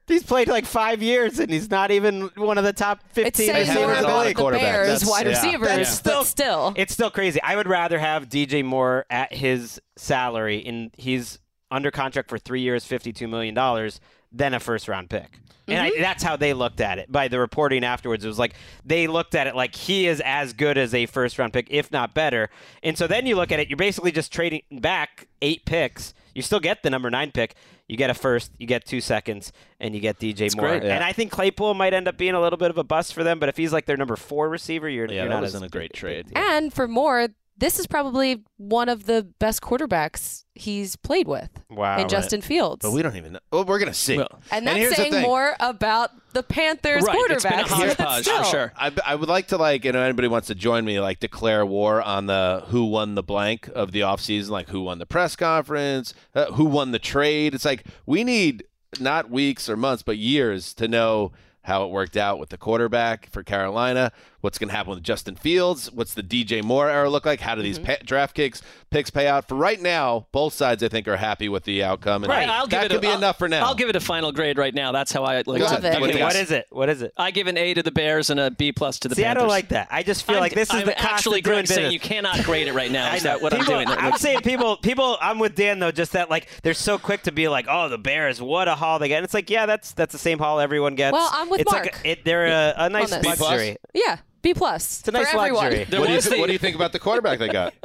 He's 0.06 0.22
played 0.22 0.48
like 0.48 0.66
five 0.66 1.02
years 1.02 1.38
and 1.38 1.50
he's 1.50 1.70
not 1.70 1.90
even 1.90 2.30
one 2.36 2.58
of 2.58 2.64
the 2.64 2.74
top 2.74 3.00
15 3.12 3.46
saying 3.46 3.68
receivers 3.68 3.76
more 3.76 3.94
in 3.94 4.02
the 4.02 4.18
league. 4.18 4.60
Bears' 4.60 5.04
wide 5.06 5.26
yeah. 5.26 5.32
receivers, 5.32 5.76
but 5.76 5.86
still- 5.86 6.24
still. 6.24 6.72
It's 6.76 6.92
still 6.92 7.10
crazy. 7.10 7.40
I 7.42 7.56
would 7.56 7.68
rather 7.68 7.98
have 7.98 8.28
DJ 8.28 8.64
Moore 8.64 9.06
at 9.08 9.32
his 9.32 9.80
salary, 9.96 10.64
and 10.66 10.90
he's 10.98 11.38
under 11.70 11.90
contract 11.90 12.28
for 12.28 12.38
three 12.38 12.60
years, 12.60 12.84
$52 12.84 13.28
million, 13.28 13.90
than 14.30 14.52
a 14.52 14.60
first 14.60 14.88
round 14.88 15.08
pick. 15.08 15.38
And 15.66 15.80
I, 15.80 15.90
mm-hmm. 15.90 16.02
that's 16.02 16.22
how 16.22 16.36
they 16.36 16.52
looked 16.52 16.80
at 16.80 16.98
it 16.98 17.10
by 17.10 17.28
the 17.28 17.38
reporting 17.38 17.84
afterwards. 17.84 18.24
It 18.24 18.28
was 18.28 18.38
like 18.38 18.54
they 18.84 19.06
looked 19.06 19.34
at 19.34 19.46
it 19.46 19.56
like 19.56 19.74
he 19.74 20.06
is 20.06 20.20
as 20.24 20.52
good 20.52 20.76
as 20.76 20.92
a 20.92 21.06
first 21.06 21.38
round 21.38 21.54
pick, 21.54 21.68
if 21.70 21.90
not 21.90 22.12
better. 22.12 22.50
And 22.82 22.98
so 22.98 23.06
then 23.06 23.26
you 23.26 23.36
look 23.36 23.50
at 23.50 23.60
it, 23.60 23.70
you're 23.70 23.78
basically 23.78 24.12
just 24.12 24.30
trading 24.30 24.62
back 24.70 25.26
eight 25.40 25.64
picks. 25.64 26.12
You 26.34 26.42
still 26.42 26.60
get 26.60 26.82
the 26.82 26.90
number 26.90 27.10
nine 27.10 27.30
pick. 27.30 27.54
You 27.88 27.96
get 27.98 28.08
a 28.10 28.14
first, 28.14 28.50
you 28.58 28.66
get 28.66 28.86
two 28.86 29.00
seconds, 29.02 29.52
and 29.78 29.94
you 29.94 30.00
get 30.00 30.18
DJ 30.18 30.56
Moore. 30.56 30.68
great. 30.70 30.84
Yeah. 30.84 30.94
And 30.94 31.04
I 31.04 31.12
think 31.12 31.30
Claypool 31.30 31.74
might 31.74 31.92
end 31.92 32.08
up 32.08 32.16
being 32.16 32.34
a 32.34 32.40
little 32.40 32.56
bit 32.56 32.70
of 32.70 32.78
a 32.78 32.84
bust 32.84 33.12
for 33.12 33.22
them, 33.22 33.38
but 33.38 33.48
if 33.50 33.56
he's 33.58 33.72
like 33.74 33.84
their 33.86 33.96
number 33.98 34.16
four 34.16 34.48
receiver, 34.48 34.88
you're, 34.88 35.06
yeah, 35.06 35.14
you're 35.16 35.24
that 35.24 35.34
not 35.34 35.42
wasn't 35.42 35.64
as 35.64 35.68
a 35.68 35.70
great 35.70 35.92
big- 35.92 35.98
trade. 35.98 36.26
big. 36.28 36.38
And 36.38 36.72
for 36.72 36.88
Moore, 36.88 37.28
this 37.56 37.78
is 37.78 37.86
probably 37.86 38.42
one 38.56 38.88
of 38.88 39.06
the 39.06 39.26
best 39.38 39.62
quarterbacks 39.62 40.44
he's 40.54 40.96
played 40.96 41.28
with 41.28 41.50
Wow, 41.70 41.94
in 41.96 42.02
right. 42.02 42.08
Justin 42.10 42.40
Fields. 42.40 42.80
But 42.82 42.92
we 42.92 43.02
don't 43.02 43.16
even 43.16 43.34
know. 43.34 43.38
Well, 43.52 43.64
we're 43.64 43.78
gonna 43.78 43.94
see. 43.94 44.16
Well, 44.16 44.40
and 44.50 44.66
that's 44.66 44.88
the 44.90 44.94
saying 44.96 45.22
more 45.22 45.54
about 45.60 46.10
the 46.32 46.42
Panthers 46.42 47.02
Right, 47.04 47.16
quarterbacks. 47.16 47.34
it's 47.34 47.44
been 47.44 47.60
a 47.60 47.62
hodgepodge, 47.68 48.24
for 48.28 48.44
sure. 48.44 48.72
I, 48.76 48.92
I 49.06 49.14
would 49.14 49.28
like 49.28 49.48
to 49.48 49.56
like 49.56 49.84
you 49.84 49.92
know 49.92 50.00
anybody 50.02 50.28
wants 50.28 50.48
to 50.48 50.54
join 50.54 50.84
me 50.84 50.98
like 51.00 51.20
declare 51.20 51.64
war 51.64 52.02
on 52.02 52.26
the 52.26 52.64
who 52.68 52.86
won 52.86 53.14
the 53.14 53.22
blank 53.22 53.68
of 53.74 53.92
the 53.92 54.00
offseason 54.00 54.50
like 54.50 54.68
who 54.68 54.80
won 54.82 54.98
the 54.98 55.06
press 55.06 55.36
conference 55.36 56.12
uh, 56.34 56.46
who 56.52 56.64
won 56.64 56.90
the 56.90 56.98
trade 56.98 57.54
it's 57.54 57.64
like 57.64 57.84
we 58.06 58.24
need 58.24 58.64
not 59.00 59.30
weeks 59.30 59.68
or 59.68 59.76
months 59.76 60.02
but 60.02 60.16
years 60.18 60.74
to 60.74 60.88
know 60.88 61.32
how 61.62 61.84
it 61.84 61.90
worked 61.90 62.16
out 62.16 62.38
with 62.38 62.50
the 62.50 62.58
quarterback 62.58 63.30
for 63.30 63.42
Carolina 63.42 64.12
What's 64.44 64.58
going 64.58 64.68
to 64.68 64.74
happen 64.76 64.90
with 64.94 65.02
Justin 65.02 65.36
Fields? 65.36 65.90
What's 65.90 66.12
the 66.12 66.22
DJ 66.22 66.62
Moore 66.62 66.90
era 66.90 67.08
look 67.08 67.24
like? 67.24 67.40
How 67.40 67.54
do 67.54 67.62
these 67.62 67.78
Mm-hmm. 67.78 67.86
pa- 67.86 68.04
draft 68.04 68.34
kicks 68.36 68.60
picks 68.90 69.08
pay 69.08 69.26
out? 69.26 69.48
For 69.48 69.54
right 69.54 69.80
now, 69.80 70.26
both 70.32 70.52
sides 70.52 70.82
I 70.82 70.88
think 70.88 71.08
are 71.08 71.16
happy 71.16 71.48
with 71.48 71.64
the 71.64 71.82
outcome, 71.82 72.24
and 72.24 72.30
Right, 72.30 72.46
I'll 72.46 72.66
give 72.66 72.72
that 72.80 72.84
it 72.84 72.88
could 72.90 72.98
a, 72.98 73.00
be 73.00 73.08
I'll- 73.08 73.16
enough 73.16 73.38
for 73.38 73.48
now. 73.48 73.64
I'll 73.64 73.74
give 73.74 73.88
it 73.88 73.96
a 73.96 74.00
final 74.00 74.32
grade 74.32 74.58
right 74.58 74.74
now. 74.74 74.92
That's 74.92 75.10
how 75.12 75.24
I 75.24 75.36
like 75.36 75.46
Go 75.46 75.56
to 75.60 75.64
ahead. 75.64 75.94
do 75.94 76.00
What 76.02 76.10
it. 76.10 76.12
do 76.12 76.18
you 76.18 76.24
What 76.24 76.36
is 76.36 76.50
it? 76.50 76.66
What 76.68 76.88
is 76.90 77.00
it? 77.00 77.12
I 77.16 77.30
give 77.30 77.46
an 77.46 77.56
A 77.56 77.72
to 77.72 77.82
the 77.82 77.90
Bears 77.90 78.28
and 78.28 78.38
a 78.38 78.50
B 78.50 78.70
plus 78.70 78.98
to 78.98 79.08
the 79.08 79.14
See, 79.14 79.22
Panthers. 79.22 79.38
I 79.38 79.40
don't 79.44 79.48
like 79.48 79.68
that. 79.70 79.88
I 79.90 80.02
just 80.02 80.26
feel 80.26 80.34
I'm- 80.34 80.42
like 80.42 80.52
this 80.54 80.68
is 80.68 80.80
I'm 80.80 80.86
the 80.88 80.92
cost 80.92 81.04
actually 81.06 81.38
of 81.38 81.44
doing 81.46 81.54
Greg 81.60 81.66
saying 81.68 81.78
business. 81.90 81.92
you 81.94 82.00
cannot 82.00 82.44
grade 82.44 82.68
it 82.68 82.74
right 82.74 82.90
now. 82.92 83.10
I 83.10 83.16
Is 83.16 83.24
know. 83.24 83.30
that 83.30 83.40
what 83.42 83.52
people, 83.54 83.74
I'm 83.74 83.86
doing? 83.86 83.98
I'm 83.98 84.18
saying 84.18 84.42
people, 84.42 84.76
people. 84.76 85.16
I'm 85.22 85.38
with 85.38 85.54
Dan 85.54 85.78
though. 85.78 85.90
Just 85.90 86.12
that, 86.12 86.28
like, 86.28 86.48
they're 86.62 86.74
so 86.74 86.98
quick 86.98 87.22
to 87.22 87.32
be 87.32 87.48
like, 87.48 87.64
"Oh, 87.66 87.88
the 87.88 87.96
Bears, 87.96 88.42
what 88.42 88.68
a 88.68 88.74
haul 88.74 88.98
they 88.98 89.08
get." 89.08 89.16
And 89.16 89.24
it's 89.24 89.32
like, 89.32 89.48
yeah, 89.48 89.64
that's 89.64 89.92
that's 89.92 90.12
the 90.12 90.18
same 90.18 90.38
haul 90.38 90.60
everyone 90.60 90.96
gets. 90.96 91.14
Well, 91.14 91.30
I'm 91.32 91.48
with 91.48 91.62
it's 91.62 91.72
Mark 91.72 91.86
Like 91.86 92.04
a, 92.04 92.10
it, 92.10 92.24
they're 92.26 92.44
a, 92.46 92.74
a 92.76 92.88
nice 92.90 93.10
on 93.10 93.22
luxury. 93.22 93.78
Yeah, 93.94 94.18
B 94.44 94.54
plus. 94.54 95.00
It's 95.00 95.08
a 95.08 95.10
nice 95.12 95.30
for 95.32 95.38
everyone. 95.38 95.64
luxury. 95.64 95.98
what, 95.98 96.06
do 96.06 96.12
you 96.14 96.20
th- 96.20 96.38
what 96.40 96.46
do 96.46 96.52
you 96.52 96.58
think 96.60 96.76
about 96.76 96.92
the 96.92 97.00
quarterback 97.00 97.40
they 97.40 97.48
got? 97.48 97.74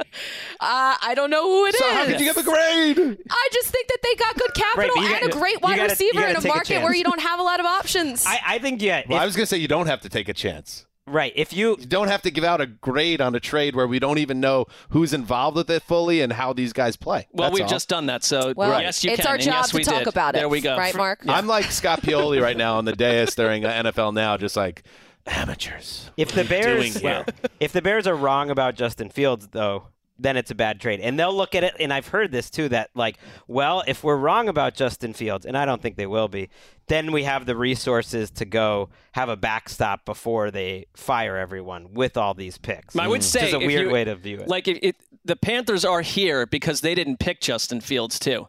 Uh, 0.62 0.94
I 1.02 1.14
don't 1.14 1.30
know 1.30 1.44
who 1.48 1.64
it 1.66 1.74
is. 1.74 1.80
So 1.80 1.90
how 1.90 2.04
could 2.04 2.20
you 2.20 2.26
give 2.26 2.36
a 2.36 2.42
grade? 2.42 3.18
I 3.30 3.48
just 3.52 3.68
think 3.70 3.88
that 3.88 3.98
they 4.02 4.14
got 4.16 4.36
good 4.36 4.52
capital 4.54 4.90
but 4.94 5.00
you 5.02 5.08
and 5.14 5.20
got- 5.22 5.34
a 5.34 5.38
great 5.38 5.62
wide 5.62 5.76
gotta- 5.76 5.88
receiver 5.90 6.20
in 6.26 6.36
a 6.36 6.40
take 6.40 6.44
a 6.44 6.48
market 6.48 6.82
where 6.82 6.94
you 6.94 7.02
don't 7.02 7.20
have 7.20 7.40
a 7.40 7.42
lot 7.42 7.60
of 7.60 7.66
options. 7.66 8.26
I, 8.26 8.40
I 8.46 8.58
think 8.58 8.82
yeah. 8.82 9.02
Well, 9.08 9.16
if- 9.16 9.22
I 9.22 9.24
was 9.26 9.36
going 9.36 9.44
to 9.44 9.48
say 9.48 9.56
you 9.56 9.68
don't 9.68 9.86
have 9.86 10.02
to 10.02 10.10
take 10.10 10.28
a 10.28 10.34
chance. 10.34 10.84
right. 11.06 11.32
If 11.34 11.54
you 11.54 11.76
You 11.80 11.86
don't 11.86 12.08
have 12.08 12.20
to 12.22 12.30
give 12.30 12.44
out 12.44 12.60
a 12.60 12.66
grade 12.66 13.22
on 13.22 13.34
a 13.34 13.40
trade 13.40 13.74
where 13.74 13.86
we 13.86 13.98
don't 13.98 14.18
even 14.18 14.38
know 14.38 14.66
who's 14.90 15.14
involved 15.14 15.56
with 15.56 15.70
it 15.70 15.82
fully 15.82 16.20
and 16.20 16.30
how 16.34 16.52
these 16.52 16.74
guys 16.74 16.94
play. 16.96 17.26
Well, 17.32 17.48
That's 17.48 17.54
we've 17.54 17.62
all. 17.64 17.68
just 17.70 17.88
done 17.88 18.04
that, 18.06 18.22
so 18.22 18.52
well, 18.54 18.82
yes, 18.82 19.02
you 19.02 19.12
it's 19.12 19.22
can. 19.22 19.30
our 19.30 19.38
job 19.38 19.54
yes, 19.54 19.70
to 19.70 19.76
we 19.76 19.84
talk 19.84 20.00
did. 20.00 20.08
about 20.08 20.34
it. 20.34 20.38
There 20.40 20.48
we 20.50 20.60
go. 20.60 20.76
Right, 20.76 20.92
For- 20.92 20.98
Mark? 20.98 21.20
I'm 21.26 21.46
like 21.46 21.70
Scott 21.72 22.02
Pioli 22.02 22.40
right 22.42 22.56
now 22.56 22.76
on 22.76 22.84
the 22.84 22.92
dais 22.94 23.34
during 23.34 23.64
uh, 23.64 23.70
NFL 23.84 24.12
Now, 24.12 24.36
just 24.36 24.56
like 24.56 24.82
amateurs. 25.26 26.10
if 26.16 26.32
the 26.32 26.42
What 26.42 26.52
are 26.52 26.56
you 26.56 26.62
Bears 26.62 26.94
doing 26.94 27.14
here? 27.14 27.24
if 27.60 27.72
the 27.72 27.82
Bears 27.82 28.06
are 28.06 28.16
wrong 28.16 28.50
about 28.50 28.74
Justin 28.74 29.10
Fields 29.10 29.48
though, 29.48 29.84
then 30.18 30.36
it's 30.36 30.50
a 30.50 30.54
bad 30.54 30.80
trade. 30.80 31.00
And 31.00 31.18
they'll 31.18 31.34
look 31.34 31.54
at 31.54 31.64
it 31.64 31.74
and 31.80 31.92
I've 31.92 32.08
heard 32.08 32.30
this 32.30 32.50
too 32.50 32.68
that 32.68 32.90
like, 32.94 33.16
well, 33.48 33.82
if 33.86 34.04
we're 34.04 34.16
wrong 34.16 34.48
about 34.48 34.74
Justin 34.74 35.12
Fields, 35.12 35.46
and 35.46 35.56
I 35.56 35.64
don't 35.64 35.80
think 35.80 35.96
they 35.96 36.06
will 36.06 36.28
be, 36.28 36.50
then 36.88 37.12
we 37.12 37.24
have 37.24 37.46
the 37.46 37.56
resources 37.56 38.30
to 38.32 38.44
go 38.44 38.90
have 39.12 39.28
a 39.28 39.36
backstop 39.36 40.04
before 40.04 40.50
they 40.50 40.86
fire 40.94 41.36
everyone 41.36 41.94
with 41.94 42.16
all 42.16 42.34
these 42.34 42.58
picks. 42.58 42.96
I 42.96 43.08
would 43.08 43.20
mm. 43.20 43.22
Which 43.22 43.22
say 43.22 43.48
is 43.48 43.54
a 43.54 43.58
weird 43.58 43.86
you- 43.86 43.90
way 43.90 44.04
to 44.04 44.14
view 44.14 44.40
it. 44.40 44.48
Like 44.48 44.68
if 44.68 44.78
it, 44.82 44.96
the 45.24 45.36
Panthers 45.36 45.84
are 45.84 46.02
here 46.02 46.46
because 46.46 46.80
they 46.80 46.94
didn't 46.94 47.18
pick 47.18 47.40
Justin 47.40 47.80
Fields 47.80 48.18
too. 48.18 48.48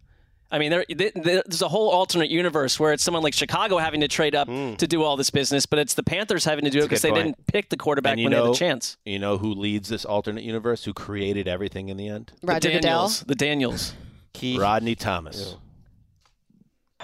I 0.52 0.60
mean, 0.60 0.70
there, 0.70 0.86
there- 0.90 1.12
there's 1.46 1.62
a 1.62 1.68
whole 1.70 1.90
alternate 1.90 2.30
universe 2.30 2.80
where 2.80 2.92
it's 2.94 3.04
someone 3.04 3.24
like 3.24 3.34
Chicago 3.34 3.78
having 3.78 4.02
to 4.02 4.08
trade 4.08 4.36
up 4.36 4.48
to 4.50 4.88
do 4.88 5.02
all 5.04 5.16
this 5.18 5.30
business, 5.30 5.66
but 5.66 5.80
it's 5.80 5.94
the 5.94 6.04
Panthers 6.04 6.44
having 6.46 6.66
to 6.66 6.72
do 6.72 6.80
it 6.80 6.82
Hmm. 6.82 6.86
Because 6.90 7.02
they 7.02 7.12
didn't 7.12 7.46
pick 7.48 7.70
the 7.70 7.78
quarterback 7.78 8.12
And 8.14 8.20
you 8.22 8.26
when 8.26 8.32
they 8.32 8.38
had 8.38 8.46
the 8.48 8.54
chance. 8.58 8.98
You 9.06 9.20
know 9.20 9.38
who 9.38 9.54
leads 9.54 9.88
this 9.90 10.04
alternate 10.06 10.44
universe? 10.44 10.84
Who 10.84 10.94
created 10.94 11.48
everything 11.48 11.90
in 11.90 11.98
the 11.98 12.08
end? 12.10 12.32
Roger 12.44 12.68
the 12.70 12.76
Goodell. 12.76 12.92
Daniels. 12.92 13.20
The 13.22 13.36
Daniels. 13.36 13.94
Key. 14.34 14.58
Rodney 14.60 14.96
Thomas. 14.96 15.56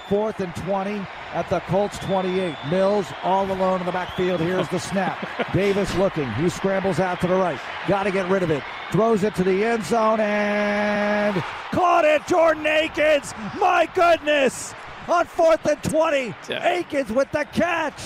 Fourth 0.07 0.39
and 0.39 0.55
20 0.55 1.05
at 1.33 1.49
the 1.49 1.59
Colts 1.61 1.99
28. 1.99 2.55
Mills 2.69 3.07
all 3.23 3.45
alone 3.51 3.81
in 3.81 3.85
the 3.85 3.91
backfield. 3.91 4.39
Here's 4.39 4.69
the 4.69 4.79
snap. 4.79 5.27
Davis 5.53 5.93
looking. 5.95 6.31
He 6.33 6.49
scrambles 6.49 6.99
out 6.99 7.19
to 7.21 7.27
the 7.27 7.35
right. 7.35 7.59
Got 7.87 8.03
to 8.03 8.11
get 8.11 8.29
rid 8.29 8.41
of 8.43 8.49
it. 8.51 8.63
Throws 8.91 9.23
it 9.23 9.35
to 9.35 9.43
the 9.43 9.65
end 9.65 9.83
zone 9.83 10.19
and 10.21 11.35
caught 11.71 12.05
it. 12.05 12.25
Jordan 12.25 12.65
Akins. 12.65 13.33
My 13.59 13.89
goodness. 13.93 14.73
On 15.07 15.25
fourth 15.25 15.65
and 15.65 15.81
20. 15.83 16.33
Akins 16.49 17.11
with 17.11 17.31
the 17.31 17.43
catch. 17.45 18.01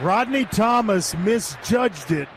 Rodney 0.00 0.44
Thomas 0.44 1.16
misjudged 1.16 2.10
it. 2.10 2.28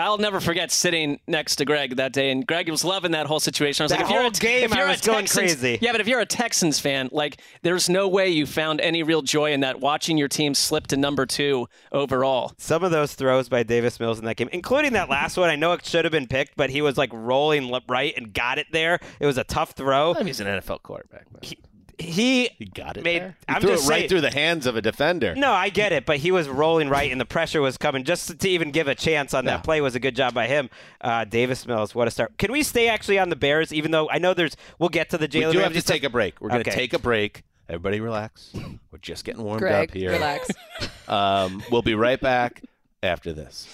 I'll 0.00 0.18
never 0.18 0.40
forget 0.40 0.70
sitting 0.70 1.20
next 1.26 1.56
to 1.56 1.64
Greg 1.64 1.96
that 1.96 2.12
day, 2.12 2.30
and 2.30 2.46
Greg 2.46 2.68
was 2.68 2.84
loving 2.84 3.12
that 3.12 3.26
whole 3.26 3.40
situation. 3.40 3.82
I 3.82 3.84
was 3.84 3.90
That 3.92 4.00
like, 4.00 4.06
if 4.06 4.10
you're 4.12 4.26
a, 4.26 4.30
game, 4.30 4.64
if 4.70 4.74
you're 4.76 4.86
I 4.86 4.90
was 4.90 5.00
going 5.00 5.26
Texans- 5.26 5.54
crazy. 5.60 5.78
Yeah, 5.80 5.92
but 5.92 6.00
if 6.00 6.08
you're 6.08 6.20
a 6.20 6.26
Texans 6.26 6.78
fan, 6.80 7.08
like, 7.12 7.40
there's 7.62 7.88
no 7.88 8.08
way 8.08 8.28
you 8.30 8.46
found 8.46 8.80
any 8.80 9.02
real 9.02 9.22
joy 9.22 9.52
in 9.52 9.60
that. 9.60 9.80
Watching 9.80 10.18
your 10.18 10.28
team 10.28 10.54
slip 10.54 10.86
to 10.88 10.96
number 10.96 11.26
two 11.26 11.68
overall. 11.92 12.52
Some 12.58 12.84
of 12.84 12.90
those 12.90 13.14
throws 13.14 13.48
by 13.48 13.62
Davis 13.62 14.00
Mills 14.00 14.18
in 14.18 14.24
that 14.24 14.36
game, 14.36 14.48
including 14.52 14.92
that 14.94 15.08
last 15.08 15.36
one, 15.36 15.50
I 15.50 15.56
know 15.56 15.72
it 15.72 15.84
should 15.84 16.04
have 16.04 16.12
been 16.12 16.26
picked, 16.26 16.56
but 16.56 16.70
he 16.70 16.82
was 16.82 16.96
like 16.96 17.10
rolling 17.12 17.72
right 17.88 18.12
and 18.16 18.32
got 18.32 18.58
it 18.58 18.66
there. 18.72 18.98
It 19.20 19.26
was 19.26 19.38
a 19.38 19.44
tough 19.44 19.72
throw. 19.72 20.14
I 20.14 20.18
mean, 20.18 20.26
he's 20.28 20.40
an 20.40 20.46
NFL 20.46 20.82
quarterback. 20.82 21.26
He, 21.42 21.58
he, 22.00 22.48
He 22.58 22.64
got 22.66 22.96
it. 22.96 23.04
made. 23.04 23.22
there. 23.22 23.36
I'm 23.48 23.60
threw 23.60 23.70
just 23.70 23.86
it 23.86 23.88
right 23.90 23.98
saying- 24.00 24.08
through 24.08 24.20
the 24.22 24.30
hands 24.30 24.66
of 24.66 24.76
a 24.76 24.82
defender. 24.82 25.34
No, 25.34 25.52
I 25.52 25.68
get 25.68 25.92
it, 25.92 26.06
but 26.06 26.18
he 26.18 26.30
was 26.30 26.48
rolling 26.48 26.88
right, 26.88 27.10
and 27.12 27.20
the 27.20 27.24
pressure 27.24 27.60
was 27.60 27.76
coming. 27.76 28.04
Just 28.04 28.38
to 28.40 28.48
even 28.48 28.70
give 28.70 28.88
a 28.88 28.94
chance 28.94 29.34
on 29.34 29.44
Yeah. 29.44 29.52
that 29.56 29.64
play 29.64 29.80
was 29.80 29.94
a 29.94 30.00
good 30.00 30.16
job 30.16 30.34
by 30.34 30.46
him. 30.46 30.70
Uh, 31.00 31.24
Davis 31.24 31.66
Mills, 31.66 31.94
what 31.94 32.08
a 32.08 32.10
start! 32.10 32.36
Can 32.38 32.50
we 32.52 32.62
stay 32.62 32.88
actually 32.88 33.18
on 33.18 33.28
the 33.28 33.36
Bears? 33.36 33.72
Even 33.72 33.90
though 33.90 34.08
I 34.10 34.18
know 34.18 34.34
there's, 34.34 34.56
we'll 34.78 34.88
get 34.88 35.10
to 35.10 35.18
the 35.18 35.28
Jalen. 35.28 35.34
we 35.34 35.40
Jalen 35.40 35.52
do 35.52 35.58
have 35.58 35.66
Ramsey 35.72 35.80
to 35.82 35.86
take 35.86 36.04
a 36.04 36.10
break. 36.10 36.40
We're 36.40 36.48
going 36.50 36.64
to 36.64 36.70
Okay. 36.70 36.78
take 36.78 36.92
a 36.94 36.98
break. 36.98 37.42
Everybody 37.68 38.00
relax. 38.00 38.50
We're 38.90 38.98
just 39.00 39.24
getting 39.24 39.44
warmed 39.44 39.60
Greg, 39.60 39.90
up 39.90 39.94
here. 39.96 40.10
relax. 40.12 40.48
Um, 41.08 41.62
we'll 41.72 41.82
be 41.82 41.94
right 41.96 42.20
back 42.20 42.62
after 43.02 43.32
this. 43.32 43.66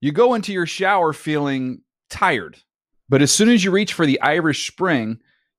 You 0.00 0.12
go 0.12 0.34
into 0.34 0.52
your 0.52 0.66
shower 0.66 1.12
feeling 1.12 1.82
tired, 2.10 2.58
but 3.08 3.22
as 3.22 3.32
soon 3.32 3.48
as 3.48 3.64
you 3.64 3.70
reach 3.70 3.92
for 3.92 4.06
the 4.06 4.20
Irish 4.20 4.66
Spring, 4.70 5.18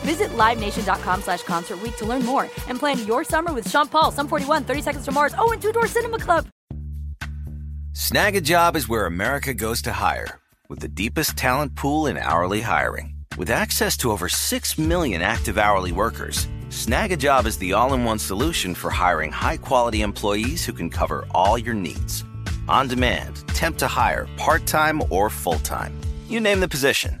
Visit 0.00 0.30
LiveNation.com 0.30 1.22
slash 1.22 1.42
Concert 1.42 1.78
to 1.98 2.04
learn 2.04 2.24
more 2.24 2.44
and 2.68 2.78
plan 2.78 3.04
your 3.06 3.24
summer 3.24 3.52
with 3.52 3.68
Sean 3.68 3.88
Paul, 3.88 4.10
Sum 4.10 4.28
41, 4.28 4.64
30 4.64 4.82
Seconds 4.82 5.04
to 5.04 5.12
Mars, 5.12 5.34
oh, 5.38 5.52
and 5.52 5.60
Two 5.60 5.72
Door 5.72 5.88
Cinema 5.88 6.18
Club. 6.18 6.46
Snagajob 7.92 8.76
is 8.76 8.88
where 8.88 9.06
America 9.06 9.52
goes 9.52 9.82
to 9.82 9.92
hire, 9.92 10.38
with 10.68 10.80
the 10.80 10.88
deepest 10.88 11.36
talent 11.36 11.74
pool 11.74 12.06
in 12.06 12.16
hourly 12.16 12.60
hiring. 12.60 13.14
With 13.36 13.50
access 13.50 13.96
to 13.98 14.10
over 14.10 14.28
6 14.28 14.78
million 14.78 15.20
active 15.20 15.58
hourly 15.58 15.92
workers, 15.92 16.46
Snagajob 16.68 17.46
is 17.46 17.58
the 17.58 17.72
all 17.72 17.94
in 17.94 18.04
one 18.04 18.18
solution 18.18 18.74
for 18.74 18.90
hiring 18.90 19.32
high 19.32 19.56
quality 19.56 20.02
employees 20.02 20.64
who 20.64 20.72
can 20.72 20.90
cover 20.90 21.26
all 21.32 21.58
your 21.58 21.74
needs. 21.74 22.24
On 22.68 22.86
demand, 22.86 23.46
temp 23.48 23.78
to 23.78 23.88
hire, 23.88 24.28
part 24.36 24.66
time 24.66 25.02
or 25.10 25.30
full 25.30 25.58
time. 25.60 25.98
You 26.28 26.40
name 26.40 26.60
the 26.60 26.68
position 26.68 27.20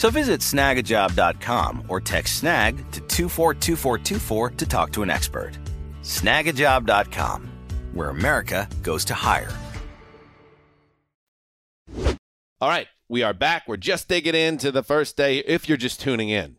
So 0.00 0.08
visit 0.08 0.40
snagajob.com 0.40 1.84
or 1.88 2.00
text 2.00 2.38
snag 2.38 2.78
to 2.92 3.00
242424 3.02 4.50
to 4.52 4.66
talk 4.66 4.92
to 4.92 5.02
an 5.02 5.10
expert. 5.10 5.58
Snagajob.com, 6.00 7.46
where 7.92 8.08
America 8.08 8.66
goes 8.82 9.04
to 9.04 9.12
hire. 9.12 9.52
All 12.62 12.70
right, 12.70 12.86
we 13.10 13.22
are 13.22 13.34
back. 13.34 13.64
We're 13.68 13.76
just 13.76 14.08
digging 14.08 14.34
into 14.34 14.72
the 14.72 14.82
first 14.82 15.18
day 15.18 15.40
if 15.40 15.68
you're 15.68 15.76
just 15.76 16.00
tuning 16.00 16.30
in. 16.30 16.56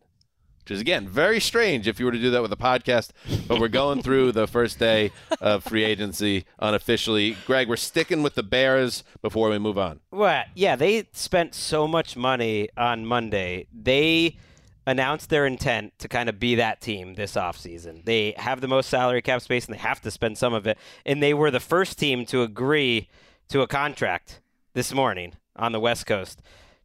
Which 0.63 0.71
is 0.71 0.81
again 0.81 1.07
very 1.07 1.39
strange 1.39 1.87
if 1.87 1.99
you 1.99 2.05
were 2.05 2.11
to 2.11 2.19
do 2.19 2.31
that 2.31 2.41
with 2.41 2.51
a 2.51 2.57
podcast. 2.57 3.09
But 3.47 3.59
we're 3.59 3.67
going 3.67 4.01
through 4.01 4.31
the 4.31 4.47
first 4.47 4.79
day 4.79 5.11
of 5.39 5.63
free 5.63 5.83
agency 5.83 6.45
unofficially. 6.59 7.37
Greg, 7.45 7.67
we're 7.67 7.75
sticking 7.75 8.23
with 8.23 8.35
the 8.35 8.43
Bears 8.43 9.03
before 9.21 9.49
we 9.49 9.59
move 9.59 9.77
on. 9.77 9.99
Well, 10.11 10.43
yeah, 10.55 10.75
they 10.75 11.07
spent 11.13 11.55
so 11.55 11.87
much 11.87 12.15
money 12.15 12.69
on 12.77 13.05
Monday. 13.05 13.67
They 13.73 14.37
announced 14.85 15.29
their 15.29 15.45
intent 15.45 15.97
to 15.99 16.07
kind 16.07 16.27
of 16.29 16.39
be 16.39 16.55
that 16.55 16.81
team 16.81 17.13
this 17.13 17.33
offseason. 17.33 18.05
They 18.05 18.33
have 18.37 18.61
the 18.61 18.67
most 18.67 18.89
salary 18.89 19.21
cap 19.21 19.41
space 19.41 19.65
and 19.65 19.75
they 19.75 19.79
have 19.79 20.01
to 20.01 20.11
spend 20.11 20.37
some 20.37 20.53
of 20.53 20.65
it. 20.67 20.77
And 21.05 21.21
they 21.21 21.33
were 21.33 21.51
the 21.51 21.59
first 21.59 21.99
team 21.99 22.25
to 22.27 22.41
agree 22.41 23.07
to 23.49 23.61
a 23.61 23.67
contract 23.67 24.41
this 24.73 24.93
morning 24.93 25.33
on 25.55 25.71
the 25.71 25.79
West 25.79 26.05
Coast. 26.05 26.41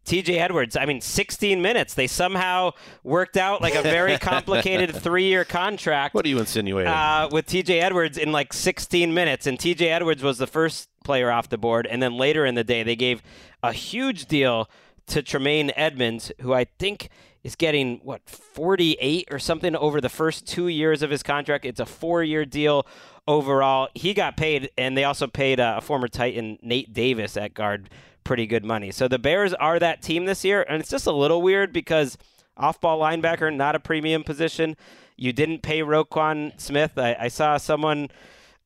TJ 0.06 0.38
Edwards, 0.38 0.76
I 0.76 0.86
mean, 0.86 1.00
16 1.00 1.60
minutes. 1.60 1.94
They 1.94 2.06
somehow 2.06 2.72
worked 3.02 3.36
out 3.36 3.60
like 3.60 3.74
a 3.74 3.82
very 3.82 4.18
complicated 4.20 4.94
three 4.94 5.24
year 5.24 5.44
contract. 5.44 6.14
What 6.14 6.24
are 6.24 6.28
you 6.28 6.38
insinuating? 6.38 6.92
Uh, 6.92 7.28
with 7.30 7.46
TJ 7.46 7.82
Edwards 7.82 8.16
in 8.16 8.32
like 8.32 8.52
16 8.52 9.12
minutes. 9.12 9.46
And 9.46 9.58
TJ 9.58 9.82
Edwards 9.82 10.22
was 10.22 10.38
the 10.38 10.46
first 10.46 10.88
player 11.04 11.30
off 11.30 11.48
the 11.48 11.58
board. 11.58 11.86
And 11.86 12.02
then 12.02 12.16
later 12.16 12.46
in 12.46 12.54
the 12.54 12.64
day, 12.64 12.82
they 12.82 12.96
gave 12.96 13.22
a 13.62 13.72
huge 13.72 14.26
deal 14.26 14.70
to 15.08 15.22
Tremaine 15.22 15.72
Edmunds, 15.76 16.32
who 16.40 16.52
I 16.52 16.64
think 16.78 17.10
is 17.44 17.54
getting, 17.54 18.00
what, 18.02 18.28
48 18.28 19.28
or 19.30 19.38
something 19.38 19.76
over 19.76 20.00
the 20.00 20.08
first 20.08 20.46
two 20.46 20.68
years 20.68 21.02
of 21.02 21.10
his 21.10 21.22
contract. 21.22 21.64
It's 21.64 21.80
a 21.80 21.86
four 21.86 22.22
year 22.22 22.44
deal 22.44 22.86
overall. 23.28 23.88
He 23.94 24.14
got 24.14 24.36
paid, 24.36 24.70
and 24.76 24.96
they 24.96 25.04
also 25.04 25.26
paid 25.26 25.60
uh, 25.60 25.76
a 25.78 25.80
former 25.80 26.08
Titan, 26.08 26.58
Nate 26.62 26.92
Davis, 26.92 27.36
at 27.36 27.54
guard 27.54 27.88
pretty 28.26 28.46
good 28.46 28.64
money. 28.64 28.90
So 28.90 29.06
the 29.08 29.18
Bears 29.18 29.54
are 29.54 29.78
that 29.78 30.02
team 30.02 30.24
this 30.24 30.44
year, 30.44 30.64
and 30.68 30.80
it's 30.80 30.90
just 30.90 31.06
a 31.06 31.12
little 31.12 31.40
weird 31.40 31.72
because 31.72 32.18
off 32.56 32.80
ball 32.80 32.98
linebacker, 32.98 33.54
not 33.54 33.74
a 33.76 33.80
premium 33.80 34.24
position. 34.24 34.76
You 35.16 35.32
didn't 35.32 35.62
pay 35.62 35.80
Roquan 35.80 36.60
Smith. 36.60 36.98
I, 36.98 37.16
I 37.18 37.28
saw 37.28 37.56
someone 37.56 38.08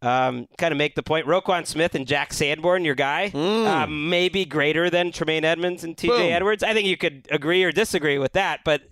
um, 0.03 0.49
kind 0.57 0.73
of 0.73 0.79
make 0.79 0.95
the 0.95 1.03
point. 1.03 1.27
Roquan 1.27 1.67
Smith 1.67 1.95
and 1.95 2.07
Jack 2.07 2.33
Sanborn, 2.33 2.85
your 2.85 2.95
guy, 2.95 3.29
Hmm. 3.29 3.39
uh, 3.67 3.87
maybe 3.87 4.45
greater 4.47 4.89
than 4.89 5.13
Tremaine 5.13 5.45
Edmunds 5.45 5.85
and 5.85 5.97
TJ 5.97 6.09
Boom. 6.09 6.33
Edwards. 6.33 6.63
I 6.63 6.73
think 6.73 6.87
you 6.89 6.97
could 6.97 7.29
agree 7.31 7.63
or 7.63 7.71
disagree 7.71 8.19
with 8.19 8.33
that, 8.33 8.61
but 8.65 8.83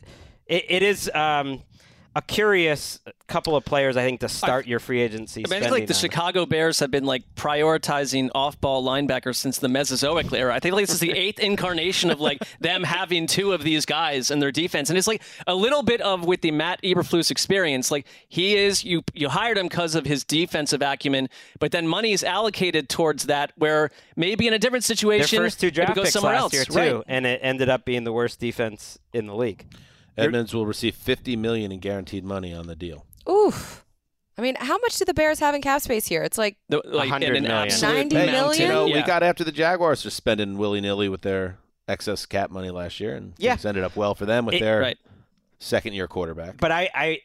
it, 0.47 0.65
it 0.69 0.83
is 0.83 1.11
um, 1.15 1.63
a 2.19 2.23
curious 2.23 2.99
couple 3.29 3.55
of 3.55 3.65
players, 3.65 3.97
I 3.97 4.03
think, 4.03 4.19
to 4.21 4.29
start 4.29 4.67
your 4.67 4.81
free 4.81 5.01
agency. 5.01 5.45
I 5.47 5.49
mean, 5.49 5.61
think 5.61 5.71
like 5.71 5.87
the 5.87 5.95
on. 5.95 6.01
Chicago 6.01 6.47
Bears 6.47 6.81
have 6.81 6.91
been 6.91 7.05
like 7.05 7.23
prioritizing 7.37 8.29
off-ball 8.35 8.85
linebackers 8.85 9.37
since 9.37 9.59
the 9.59 9.69
Mesozoic 9.69 10.33
era. 10.33 10.53
I 10.53 10.59
think 10.59 10.75
like 10.75 10.83
this 10.87 10.95
is 10.95 10.99
the 11.01 11.13
eighth 11.17 11.39
incarnation 11.39 12.11
of 12.11 12.21
like 12.21 12.43
them 12.59 12.83
having 12.83 13.29
two 13.29 13.53
of 13.53 13.63
these 13.63 13.87
guys 13.87 14.33
in 14.33 14.41
their 14.41 14.51
defense, 14.51 14.89
and 14.91 14.99
it's 14.99 15.07
like 15.07 15.23
a 15.47 15.55
little 15.55 15.85
bit 15.85 16.01
of 16.01 16.25
with 16.25 16.41
the 16.41 16.51
Matt 16.51 16.83
Eberflus 16.83 17.31
experience. 17.31 17.93
Like 17.93 18.05
he 18.29 18.57
is, 18.57 18.83
you 18.83 19.05
you 19.15 19.29
hired 19.29 19.57
him 19.57 19.69
because 19.69 19.95
of 19.95 20.05
his 20.05 20.25
defensive 20.25 20.83
acumen, 20.83 21.29
but 21.61 21.71
then 21.71 21.87
money 21.87 22.11
is 22.11 22.25
allocated 22.25 22.89
towards 22.89 23.27
that. 23.27 23.53
Where 23.55 23.91
maybe 24.17 24.49
in 24.49 24.55
a 24.55 24.59
different 24.59 24.85
Their 24.85 24.97
situation, 24.97 25.39
first 25.39 25.61
two 25.61 25.71
draft 25.71 25.95
picks 25.95 26.15
somewhere 26.15 26.33
last 26.33 26.43
else, 26.43 26.53
year 26.55 26.65
too, 26.65 26.97
right? 26.97 27.05
and 27.07 27.27
it 27.27 27.39
ended 27.45 27.69
up 27.69 27.85
being 27.85 28.03
the 28.03 28.13
worst 28.13 28.41
defense 28.41 28.99
in 29.13 29.29
the 29.29 29.37
league. 29.37 29.65
Edmunds 30.19 30.55
will 30.55 30.67
receive 30.67 30.95
50 30.95 31.37
million 31.37 31.73
in 31.73 31.81
guaranteed 31.81 32.25
money 32.25 32.53
on 32.55 32.67
the 32.67 32.77
deal. 32.77 33.07
Oof. 33.29 33.85
I 34.37 34.43
mean, 34.43 34.55
how 34.59 34.79
much 34.79 34.97
do 34.97 35.05
the 35.05 35.15
Bears 35.15 35.41
have 35.41 35.55
in 35.55 35.63
cap 35.63 35.83
space 35.83 36.07
here? 36.07 36.23
It's 36.23 36.39
like 36.39 36.57
The- 36.69 36.77
like, 36.85 37.07
in 37.07 37.11
100 37.11 37.37
an 37.37 37.43
million. 37.43 37.51
absolute 37.51 37.93
90 37.95 38.15
mountain. 38.17 38.33
million? 38.35 38.63
You 38.63 38.69
know, 38.69 38.85
we 38.87 39.03
got 39.03 39.23
after 39.23 39.43
the 39.45 39.51
Jaguars 39.53 40.03
for 40.03 40.11
spending 40.11 40.57
willy 40.59 40.81
nilly 40.81 41.09
with 41.09 41.23
their 41.23 41.59
excess 41.89 42.25
cap 42.27 42.51
money 42.51 42.71
last 42.71 43.01
year, 43.01 43.17
and 43.17 43.33
Yeah. 43.39 43.55
things 43.57 43.67
ended 43.67 43.83
up 43.85 43.97
well 43.97 44.15
for 44.15 44.27
them 44.27 44.47
with 44.47 44.55
It- 44.57 44.61
their 44.61 44.81
right. 44.81 44.99
second 45.59 45.95
year 45.95 46.07
quarterback. 46.07 46.59
But 46.59 46.71
I, 46.71 46.89
I, 46.95 47.19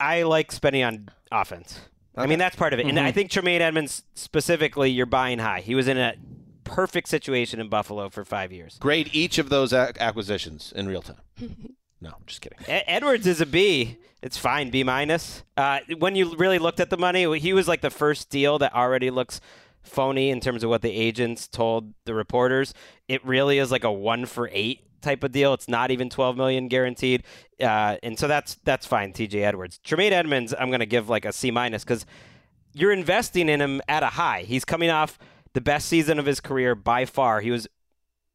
I 0.00 0.22
like 0.22 0.52
spending 0.52 0.82
on 0.82 1.08
offense. 1.30 1.80
I 2.16 2.26
mean, 2.26 2.38
that's 2.38 2.56
part 2.56 2.72
of 2.72 2.78
it. 2.78 2.86
And 2.86 2.96
Mm-hmm. 2.96 3.06
I 3.06 3.12
think 3.12 3.30
Tremaine 3.30 3.60
Edmunds 3.60 4.04
specifically, 4.14 4.88
you're 4.90 5.04
buying 5.04 5.40
high. 5.40 5.60
He 5.60 5.74
was 5.74 5.88
in 5.88 5.98
a 5.98 6.14
perfect 6.62 7.08
situation 7.08 7.60
in 7.60 7.68
Buffalo 7.68 8.08
for 8.08 8.24
five 8.24 8.52
years. 8.52 8.78
Grade 8.80 9.10
each 9.12 9.36
of 9.38 9.48
those 9.50 9.72
ac- 9.72 9.94
acquisitions 10.00 10.72
in 10.74 10.86
real 10.86 11.02
time. 11.02 11.16
No, 12.04 12.10
I'm 12.10 12.26
just 12.26 12.42
kidding. 12.42 12.58
E- 12.68 12.84
Edwards 12.86 13.26
is 13.26 13.40
a 13.40 13.46
B. 13.46 13.96
It's 14.22 14.36
fine, 14.36 14.68
B 14.68 14.84
minus. 14.84 15.42
Uh, 15.56 15.80
when 15.98 16.14
you 16.14 16.36
really 16.36 16.58
looked 16.58 16.78
at 16.78 16.90
the 16.90 16.98
money, 16.98 17.38
he 17.38 17.54
was 17.54 17.66
like 17.66 17.80
the 17.80 17.90
first 17.90 18.28
deal 18.28 18.58
that 18.58 18.74
already 18.74 19.10
looks 19.10 19.40
phony 19.82 20.28
in 20.28 20.40
terms 20.40 20.62
of 20.62 20.68
what 20.68 20.82
the 20.82 20.90
agents 20.90 21.48
told 21.48 21.94
the 22.04 22.14
reporters. 22.14 22.74
It 23.08 23.24
really 23.24 23.58
is 23.58 23.70
like 23.70 23.84
a 23.84 23.92
one 23.92 24.26
for 24.26 24.50
eight 24.52 24.82
type 25.00 25.24
of 25.24 25.32
deal. 25.32 25.54
It's 25.54 25.66
not 25.66 25.90
even 25.90 26.10
12 26.10 26.36
million 26.36 26.68
guaranteed, 26.68 27.24
uh, 27.58 27.96
and 28.02 28.18
so 28.18 28.28
that's 28.28 28.56
that's 28.64 28.86
fine. 28.86 29.14
T.J. 29.14 29.42
Edwards, 29.42 29.78
Tremaine 29.78 30.12
Edmunds, 30.12 30.54
I'm 30.58 30.68
going 30.68 30.80
to 30.80 30.86
give 30.86 31.08
like 31.08 31.24
a 31.24 31.32
C 31.32 31.50
minus 31.50 31.84
because 31.84 32.04
you're 32.74 32.92
investing 32.92 33.48
in 33.48 33.62
him 33.62 33.80
at 33.88 34.02
a 34.02 34.08
high. 34.08 34.42
He's 34.42 34.66
coming 34.66 34.90
off 34.90 35.18
the 35.54 35.60
best 35.62 35.88
season 35.88 36.18
of 36.18 36.26
his 36.26 36.40
career 36.40 36.74
by 36.74 37.06
far. 37.06 37.40
He 37.40 37.50
was 37.50 37.66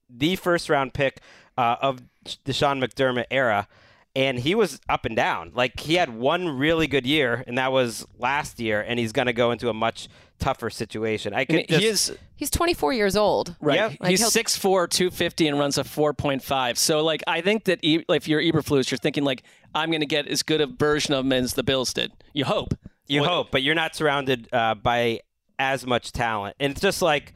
the 0.10 0.36
first 0.38 0.70
round 0.70 0.94
pick 0.96 1.20
uh, 1.58 1.76
of 1.82 2.02
the 2.46 2.54
Sean 2.54 2.80
McDermott 2.82 3.26
era. 3.32 3.68
And 4.16 4.40
he 4.40 4.56
was 4.56 4.82
up 4.90 5.06
and 5.06 5.16
down. 5.16 5.52
Like 5.54 5.80
he 5.80 5.94
had 5.96 6.10
one 6.10 6.50
really 6.50 6.88
good 6.88 7.06
year, 7.06 7.44
and 7.48 7.58
that 7.60 7.72
was 7.72 8.06
last 8.18 8.60
year. 8.60 8.82
And 8.86 9.00
he's 9.00 9.12
going 9.12 9.28
to 9.28 9.34
go 9.34 9.52
into 9.52 9.70
a 9.70 9.74
much 9.74 10.10
tougher 10.40 10.70
situation. 10.72 11.34
I 11.34 11.40
I 11.42 11.46
could 11.46 11.56
mean, 11.58 11.66
just, 11.70 11.82
he 11.82 11.88
is 11.88 12.18
he's 12.36 12.50
24 12.50 12.94
years 12.94 13.16
old. 13.16 13.56
Right. 13.62 13.76
Yeah. 13.76 13.88
Like, 14.00 14.10
He's 14.10 14.20
he'll- 14.22 14.30
6'4", 14.44 14.90
250 14.90 15.48
and 15.48 15.60
runs 15.60 15.78
a 15.78 15.84
4.5. 15.84 16.78
So, 16.78 17.04
like, 17.04 17.22
I 17.28 17.42
think 17.42 17.66
that 17.66 17.80
e- 17.84 18.04
if 18.10 18.28
you're 18.28 18.42
Eberflus, 18.42 18.90
you're 18.90 18.98
thinking, 18.98 19.24
like, 19.24 19.44
I'm 19.76 19.92
going 19.92 20.00
to 20.02 20.08
get 20.08 20.28
as 20.28 20.42
good 20.44 20.60
a 20.62 20.66
version 20.66 21.14
of 21.14 21.26
him 21.26 21.34
as 21.34 21.54
the 21.54 21.64
Bills 21.64 21.94
did. 21.94 22.12
You 22.34 22.46
hope. 22.46 22.74
You 23.08 23.22
What- 23.22 23.30
hope, 23.30 23.52
but 23.52 23.62
you're 23.64 23.76
not 23.76 23.96
surrounded 23.96 24.48
uh, 24.54 24.76
by 24.76 25.20
as 25.60 25.86
much 25.86 26.14
talent. 26.14 26.56
And 26.60 26.72
it's 26.72 26.82
just 26.82 27.02
like 27.02 27.34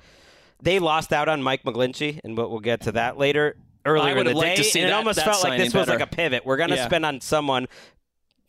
they 0.61 0.79
lost 0.79 1.13
out 1.13 1.27
on 1.29 1.43
Mike 1.43 1.63
McGlinchey, 1.63 2.19
and 2.23 2.35
we'll, 2.37 2.49
we'll 2.49 2.59
get 2.61 2.81
to 2.81 2.93
that 2.93 3.17
later. 3.17 3.57
Earlier 3.85 4.17
in 4.17 4.25
the 4.27 4.33
day, 4.33 4.55
to 4.55 4.63
see 4.63 4.79
and 4.79 4.89
it 4.89 4.93
almost 4.93 5.17
that 5.17 5.25
felt 5.25 5.43
like 5.43 5.51
signing 5.53 5.65
this 5.65 5.73
was 5.73 5.87
like 5.87 5.99
a 5.99 6.07
pivot. 6.07 6.45
We're 6.45 6.57
going 6.57 6.69
to 6.69 6.75
Yeah. 6.75 6.85
spend 6.85 7.05
on 7.05 7.19
someone 7.21 7.67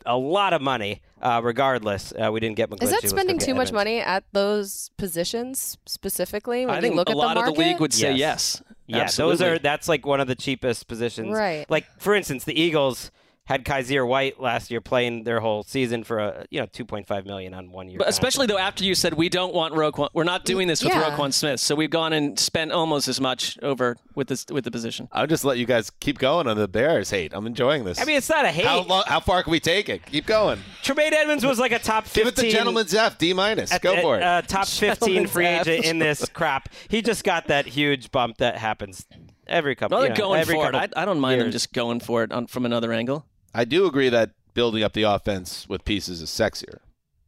a 0.06 0.16
lot 0.16 0.52
of 0.52 0.60
money, 0.62 1.00
uh, 1.22 1.40
regardless. 1.42 2.12
Uh, 2.12 2.30
we 2.30 2.38
didn't 2.38 2.56
get 2.56 2.70
McGlinchey. 2.70 2.82
Is 2.82 2.90
that 2.90 3.08
spending 3.08 3.38
too 3.38 3.54
much 3.54 3.68
Edmunds. 3.68 3.72
money 3.72 4.00
at 4.00 4.24
those 4.32 4.90
positions 4.98 5.78
specifically? 5.86 6.66
When 6.66 6.74
I 6.74 6.80
think 6.80 6.92
you 6.92 6.96
look 6.96 7.08
a 7.08 7.12
at 7.12 7.16
lot 7.16 7.34
the 7.34 7.40
of 7.40 7.46
the 7.46 7.52
league 7.60 7.80
would 7.80 7.92
say 7.92 8.12
yes. 8.12 8.62
Yeah, 8.86 8.98
Absolutely. 8.98 9.36
those 9.36 9.42
are 9.42 9.58
that's 9.58 9.88
like 9.88 10.04
one 10.06 10.20
of 10.20 10.28
the 10.28 10.34
cheapest 10.34 10.86
positions. 10.88 11.30
Right. 11.36 11.68
Like 11.70 11.86
for 11.98 12.14
instance, 12.14 12.44
the 12.44 12.58
Eagles 12.60 13.10
had 13.46 13.64
Kyzir 13.64 14.06
White 14.08 14.40
last 14.40 14.70
year 14.70 14.80
playing 14.80 15.24
their 15.24 15.40
whole 15.40 15.62
season 15.64 16.02
for 16.02 16.18
a 16.18 16.46
you 16.50 16.60
know 16.60 16.66
2.5 16.66 17.26
million 17.26 17.52
on 17.52 17.70
one 17.70 17.88
year. 17.88 17.98
But 17.98 18.08
especially 18.08 18.46
though, 18.46 18.56
after 18.58 18.84
you 18.84 18.94
said 18.94 19.14
we 19.14 19.28
don't 19.28 19.52
want 19.54 19.74
Roquan, 19.74 20.08
we're 20.14 20.24
not 20.24 20.44
doing 20.46 20.66
this 20.66 20.82
with 20.82 20.94
Yeah. 20.94 21.10
Roquan 21.10 21.32
Smith. 21.32 21.60
So 21.60 21.74
we've 21.74 21.90
gone 21.90 22.12
and 22.14 22.38
spent 22.38 22.72
almost 22.72 23.06
as 23.06 23.20
much 23.20 23.58
over 23.62 23.96
with 24.14 24.28
this 24.28 24.46
with 24.50 24.64
the 24.64 24.70
position. 24.70 25.08
I'll 25.12 25.26
just 25.26 25.44
let 25.44 25.58
you 25.58 25.66
guys 25.66 25.90
keep 26.00 26.18
going 26.18 26.46
on 26.46 26.56
the 26.56 26.68
Bears 26.68 27.10
hate. 27.10 27.32
I'm 27.34 27.46
enjoying 27.46 27.84
this. 27.84 28.00
I 28.00 28.04
mean, 28.06 28.16
it's 28.16 28.30
not 28.30 28.44
a 28.46 28.48
hate. 28.48 28.64
how, 28.64 28.80
lo- 28.82 29.02
how 29.06 29.20
far 29.20 29.42
can 29.42 29.50
we 29.50 29.60
take 29.60 29.88
it? 29.90 30.06
Keep 30.06 30.24
going. 30.26 30.60
Tremaine 30.82 31.12
Edmunds 31.12 31.44
was 31.44 31.58
like 31.58 31.72
a 31.72 31.78
top 31.78 32.04
15. 32.04 32.22
Give 32.24 32.28
it 32.32 32.36
the 32.36 32.50
gentleman's 32.50 32.94
F, 32.94 33.18
D 33.18 33.34
minus. 33.34 33.76
Go 33.78 33.94
at- 33.94 34.02
for 34.02 34.16
it. 34.16 34.22
Uh, 34.22 34.40
top 34.42 34.66
15 34.68 35.26
free 35.26 35.46
F. 35.46 35.66
agent 35.68 35.84
in 35.84 35.98
this 35.98 36.26
crap. 36.30 36.70
He 36.88 37.02
just 37.02 37.24
got 37.24 37.48
that 37.48 37.66
huge 37.66 38.10
bump 38.10 38.38
that 38.38 38.56
happens 38.56 39.04
every 39.46 39.74
couple. 39.74 39.98
No, 39.98 40.02
you 40.02 40.08
they're 40.08 40.16
know, 40.16 40.28
going 40.28 40.40
every 40.40 40.54
for 40.54 40.68
it. 40.70 40.74
I, 40.74 40.88
I 40.96 41.04
don't 41.04 41.20
mind 41.20 41.40
them 41.40 41.46
years. 41.48 41.54
just 41.54 41.72
going 41.74 42.00
for 42.00 42.22
it 42.22 42.32
on, 42.32 42.46
from 42.46 42.64
another 42.64 42.90
angle. 42.92 43.26
I 43.54 43.64
do 43.64 43.86
agree 43.86 44.08
that 44.08 44.30
building 44.52 44.82
up 44.82 44.92
the 44.92 45.02
offense 45.04 45.68
with 45.68 45.84
pieces 45.84 46.20
is 46.20 46.28
sexier, 46.30 46.78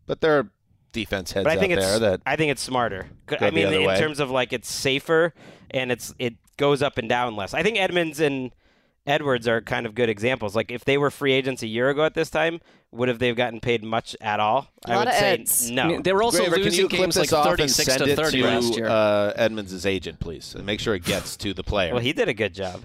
but 0.07 0.21
there 0.21 0.39
are 0.39 0.51
defense 0.93 1.33
heads 1.33 1.45
But 1.45 1.53
I 1.53 1.61
think 1.61 1.73
out 1.73 1.79
it's 1.79 1.87
there 1.87 1.99
that 1.99 2.23
I 2.27 2.37
think 2.37 2.51
it's 2.51 2.63
smarter. 2.63 3.07
Go 3.27 3.37
I 3.41 3.51
the 3.51 3.53
mean, 3.53 3.67
other 3.67 3.81
in 3.81 3.87
way. 3.87 3.99
terms 3.99 4.19
of 4.19 4.31
like 4.31 4.53
it's 4.53 4.71
safer 4.71 5.35
and 5.71 5.93
it's 5.93 6.15
it 6.19 6.35
goes 6.57 6.83
up 6.83 6.99
and 6.99 7.09
down 7.09 7.37
less. 7.37 7.55
I 7.55 7.63
think 7.63 7.79
Edmunds 7.79 8.19
and 8.21 8.53
Edwards 9.07 9.47
are 9.47 9.61
kind 9.61 9.87
of 9.87 9.95
good 9.95 10.09
examples. 10.09 10.57
Like 10.57 10.73
if 10.73 10.85
they 10.85 10.99
were 10.99 11.11
free 11.11 11.33
agents 11.33 11.63
a 11.63 11.67
year 11.67 11.91
ago 11.91 12.05
at 12.05 12.15
this 12.15 12.31
time, 12.31 12.61
would 12.93 13.09
have 13.09 13.19
they 13.19 13.29
have 13.29 13.37
gotten 13.37 13.61
paid 13.61 13.85
much 13.85 14.17
at 14.21 14.41
all? 14.41 14.69
A 14.87 14.91
I 14.91 14.95
lot 14.95 15.01
would 15.01 15.09
of 15.09 15.15
say 15.15 15.33
eds. 15.35 15.71
no. 15.71 15.83
I 15.83 15.89
mean, 15.89 16.03
they 16.03 16.13
were 16.13 16.23
also 16.23 16.39
Graver, 16.39 16.57
can 16.57 16.65
losing 16.65 16.81
you 16.85 16.89
games 16.89 17.17
like 17.17 17.29
this 17.29 17.33
off 17.33 17.47
and 17.47 17.59
36 17.59 17.97
to 17.97 18.17
30 18.17 18.41
to, 18.41 18.47
last 18.47 18.77
year. 18.77 18.87
Uh, 18.89 19.33
Edmunds' 19.37 19.87
agent, 19.87 20.19
please, 20.19 20.55
and 20.55 20.65
make 20.67 20.81
sure 20.81 20.95
it 20.95 21.05
gets 21.05 21.37
to 21.39 21.55
the 21.55 21.63
player. 21.63 21.93
well, 21.93 22.03
he 22.03 22.13
did 22.13 22.29
a 22.29 22.35
good 22.35 22.55
job. 22.55 22.83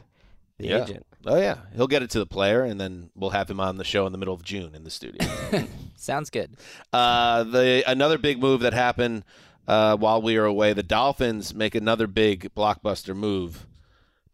The 0.57 0.67
yeah. 0.67 0.83
agent. 0.83 1.05
Oh 1.25 1.37
yeah, 1.37 1.57
he'll 1.75 1.87
get 1.87 2.01
it 2.01 2.09
to 2.11 2.19
the 2.19 2.25
player, 2.25 2.63
and 2.63 2.79
then 2.81 3.11
we'll 3.15 3.29
have 3.29 3.49
him 3.49 3.59
on 3.59 3.77
the 3.77 3.83
show 3.83 4.05
in 4.05 4.11
the 4.11 4.17
middle 4.17 4.33
of 4.33 4.43
June 4.43 4.73
in 4.73 4.83
the 4.83 4.89
studio. 4.89 5.27
Sounds 5.95 6.29
good. 6.29 6.55
Uh, 6.91 7.43
the 7.43 7.83
another 7.85 8.17
big 8.17 8.39
move 8.39 8.61
that 8.61 8.73
happened 8.73 9.23
uh, 9.67 9.95
while 9.95 10.21
we 10.21 10.37
were 10.37 10.45
away, 10.45 10.73
the 10.73 10.83
Dolphins 10.83 11.53
make 11.53 11.75
another 11.75 12.07
big 12.07 12.53
blockbuster 12.55 13.15
move. 13.15 13.67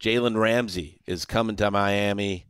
Jalen 0.00 0.36
Ramsey 0.36 1.00
is 1.06 1.24
coming 1.24 1.56
to 1.56 1.70
Miami 1.70 2.46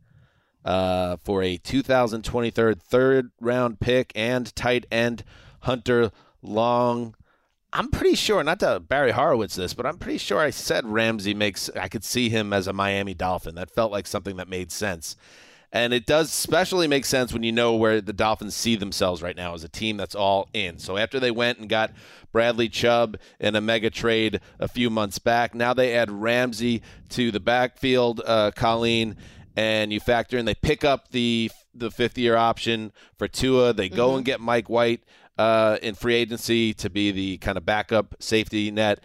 uh, 0.63 1.17
for 1.17 1.43
a 1.43 1.57
2023 1.57 2.75
third 2.75 3.31
round 3.41 3.79
pick 3.79 4.11
and 4.15 4.55
tight 4.55 4.85
end 4.91 5.23
Hunter 5.61 6.11
Long. 6.41 7.15
I'm 7.71 7.91
pretty 7.91 8.15
sure, 8.15 8.43
not 8.43 8.59
to 8.61 8.79
Barry 8.79 9.11
Horowitz 9.11 9.55
this, 9.55 9.73
but 9.73 9.85
I'm 9.85 9.97
pretty 9.97 10.17
sure 10.17 10.39
I 10.39 10.49
said 10.49 10.85
Ramsey 10.85 11.33
makes. 11.33 11.69
I 11.79 11.87
could 11.87 12.03
see 12.03 12.29
him 12.29 12.51
as 12.51 12.67
a 12.67 12.73
Miami 12.73 13.13
Dolphin. 13.13 13.55
That 13.55 13.69
felt 13.69 13.91
like 13.91 14.07
something 14.07 14.37
that 14.37 14.47
made 14.47 14.71
sense. 14.71 15.15
And 15.71 15.93
it 15.93 16.07
does 16.07 16.29
especially 16.29 16.87
make 16.87 17.05
sense 17.05 17.31
when 17.31 17.43
you 17.43 17.51
know 17.51 17.75
where 17.75 18.01
the 18.01 18.11
Dolphins 18.11 18.55
see 18.55 18.75
themselves 18.75 19.21
right 19.21 19.35
now 19.35 19.53
as 19.53 19.63
a 19.63 19.69
team 19.69 19.97
that's 19.97 20.15
all 20.15 20.49
in. 20.51 20.79
So 20.79 20.97
after 20.97 21.19
they 21.19 21.29
went 21.29 21.59
and 21.59 21.69
got 21.69 21.91
Bradley 22.31 22.69
Chubb 22.69 23.17
in 23.39 23.55
a 23.55 23.61
mega 23.61 23.91
trade 23.91 24.39
a 24.59 24.67
few 24.67 24.89
months 24.89 25.19
back, 25.19 25.53
now 25.53 25.75
they 25.75 25.93
add 25.93 26.09
Ramsey 26.09 26.81
to 27.09 27.29
the 27.29 27.39
backfield, 27.39 28.19
uh, 28.25 28.49
Colleen, 28.55 29.15
and 29.55 29.93
you 29.93 29.99
factor 29.99 30.39
in 30.39 30.45
they 30.45 30.55
pick 30.55 30.83
up 30.83 31.11
the 31.11 31.51
the 31.75 31.91
fifth 31.91 32.17
year 32.17 32.35
option 32.35 32.91
for 33.19 33.27
Tua. 33.27 33.71
They 33.71 33.89
go 33.89 34.13
Mhm. 34.13 34.17
and 34.17 34.25
get 34.25 34.39
Mike 34.41 34.69
White 34.71 35.03
uh, 35.39 35.77
in 35.81 35.95
free 35.95 36.15
agency 36.15 36.73
to 36.73 36.89
be 36.89 37.11
the 37.11 37.37
kind 37.37 37.57
of 37.57 37.65
backup 37.65 38.13
safety 38.19 38.69
net. 38.69 38.99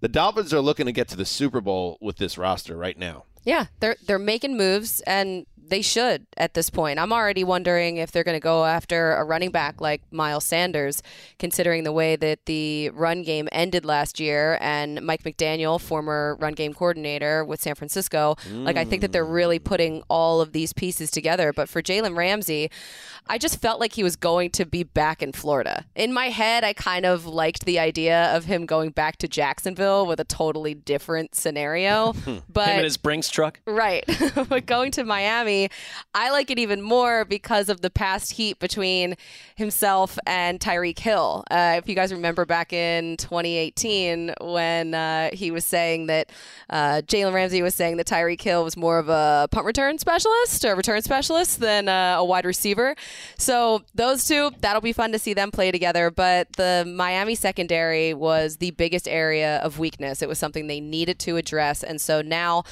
The 0.00 0.08
Dolphins 0.08 0.52
are 0.52 0.60
looking 0.60 0.86
to 0.86 0.92
get 0.92 1.06
to 1.08 1.16
the 1.16 1.24
Super 1.24 1.60
Bowl 1.60 1.98
with 2.00 2.16
this 2.16 2.36
roster 2.36 2.76
right 2.76 2.98
now. 2.98 3.24
Yeah, 3.44 3.66
they're 3.78 3.96
they're 4.04 4.18
making 4.18 4.56
moves 4.56 5.00
and 5.02 5.46
they 5.68 5.82
should 5.82 6.26
at 6.36 6.54
this 6.54 6.70
point. 6.70 6.98
I'm 6.98 7.12
already 7.12 7.44
wondering 7.44 7.96
if 7.96 8.10
they're 8.12 8.24
going 8.24 8.36
to 8.36 8.40
go 8.40 8.64
after 8.64 9.12
a 9.12 9.24
running 9.24 9.50
back 9.50 9.80
like 9.80 10.02
Miles 10.10 10.44
Sanders, 10.44 11.02
considering 11.38 11.84
the 11.84 11.92
way 11.92 12.16
that 12.16 12.46
the 12.46 12.90
run 12.90 13.22
game 13.22 13.48
ended 13.52 13.84
last 13.84 14.20
year 14.20 14.58
and 14.60 15.02
Mike 15.02 15.22
McDaniel, 15.22 15.80
former 15.80 16.36
run 16.40 16.54
game 16.54 16.72
coordinator 16.74 17.44
with 17.44 17.60
San 17.60 17.74
Francisco. 17.74 18.36
Like 18.50 18.76
I 18.76 18.84
think 18.84 19.02
that 19.02 19.12
they're 19.12 19.24
really 19.24 19.58
putting 19.58 20.02
all 20.08 20.40
of 20.40 20.52
these 20.52 20.72
pieces 20.72 21.10
together. 21.10 21.52
But 21.52 21.68
for 21.68 21.82
Jalen 21.82 22.16
Ramsey, 22.16 22.70
I 23.26 23.38
just 23.38 23.60
felt 23.60 23.80
like 23.80 23.92
he 23.92 24.02
was 24.02 24.16
going 24.16 24.50
to 24.50 24.64
be 24.64 24.82
back 24.84 25.22
in 25.22 25.32
Florida. 25.32 25.84
In 25.94 26.12
my 26.12 26.26
head, 26.26 26.64
I 26.64 26.72
kind 26.72 27.04
of 27.04 27.26
liked 27.26 27.64
the 27.64 27.78
idea 27.78 28.34
of 28.34 28.44
him 28.46 28.64
going 28.66 28.90
back 28.90 29.16
to 29.18 29.28
Jacksonville 29.28 30.06
with 30.06 30.20
a 30.20 30.24
totally 30.24 30.74
different 30.74 31.34
scenario. 31.34 32.14
but 32.48 32.68
Him 32.68 32.76
and 32.76 32.84
his 32.84 32.96
Brinks 32.96 33.28
truck. 33.30 33.60
Right. 33.66 34.04
but 34.48 34.66
going 34.66 34.90
to 34.92 35.04
Miami, 35.04 35.57
I 36.14 36.30
like 36.30 36.50
it 36.50 36.58
even 36.58 36.80
more 36.82 37.24
because 37.24 37.68
of 37.68 37.80
the 37.80 37.90
past 37.90 38.32
heat 38.32 38.58
between 38.58 39.16
himself 39.56 40.18
and 40.26 40.60
Tyreek 40.60 40.98
Hill. 40.98 41.44
Uh, 41.50 41.74
if 41.78 41.88
you 41.88 41.94
guys 41.94 42.12
remember 42.12 42.44
back 42.44 42.72
in 42.72 43.16
2018 43.16 44.34
when 44.40 44.94
uh, 44.94 45.30
he 45.32 45.50
was 45.50 45.64
saying 45.64 46.06
that 46.06 46.30
uh, 46.70 47.02
Jalen 47.06 47.32
Ramsey 47.32 47.62
was 47.62 47.74
saying 47.74 47.96
that 47.96 48.06
Tyreek 48.06 48.40
Hill 48.40 48.64
was 48.64 48.76
more 48.76 48.98
of 48.98 49.08
a 49.08 49.48
punt 49.50 49.66
return 49.66 49.98
specialist 49.98 50.64
or 50.64 50.76
return 50.76 51.02
specialist 51.02 51.60
than 51.60 51.88
uh, 51.88 52.16
a 52.18 52.24
wide 52.24 52.44
receiver. 52.44 52.94
So 53.38 53.82
those 53.94 54.24
two, 54.26 54.50
that'll 54.60 54.80
be 54.80 54.92
fun 54.92 55.12
to 55.12 55.18
see 55.18 55.34
them 55.34 55.50
play 55.50 55.70
together. 55.70 56.10
But 56.10 56.52
the 56.54 56.84
Miami 56.86 57.34
secondary 57.34 58.14
was 58.14 58.58
the 58.58 58.70
biggest 58.72 59.08
area 59.08 59.58
of 59.58 59.78
weakness. 59.78 60.22
It 60.22 60.28
was 60.28 60.38
something 60.38 60.66
they 60.66 60.80
needed 60.80 61.18
to 61.20 61.36
address. 61.36 61.82
And 61.82 62.00
so 62.00 62.22
now 62.22 62.64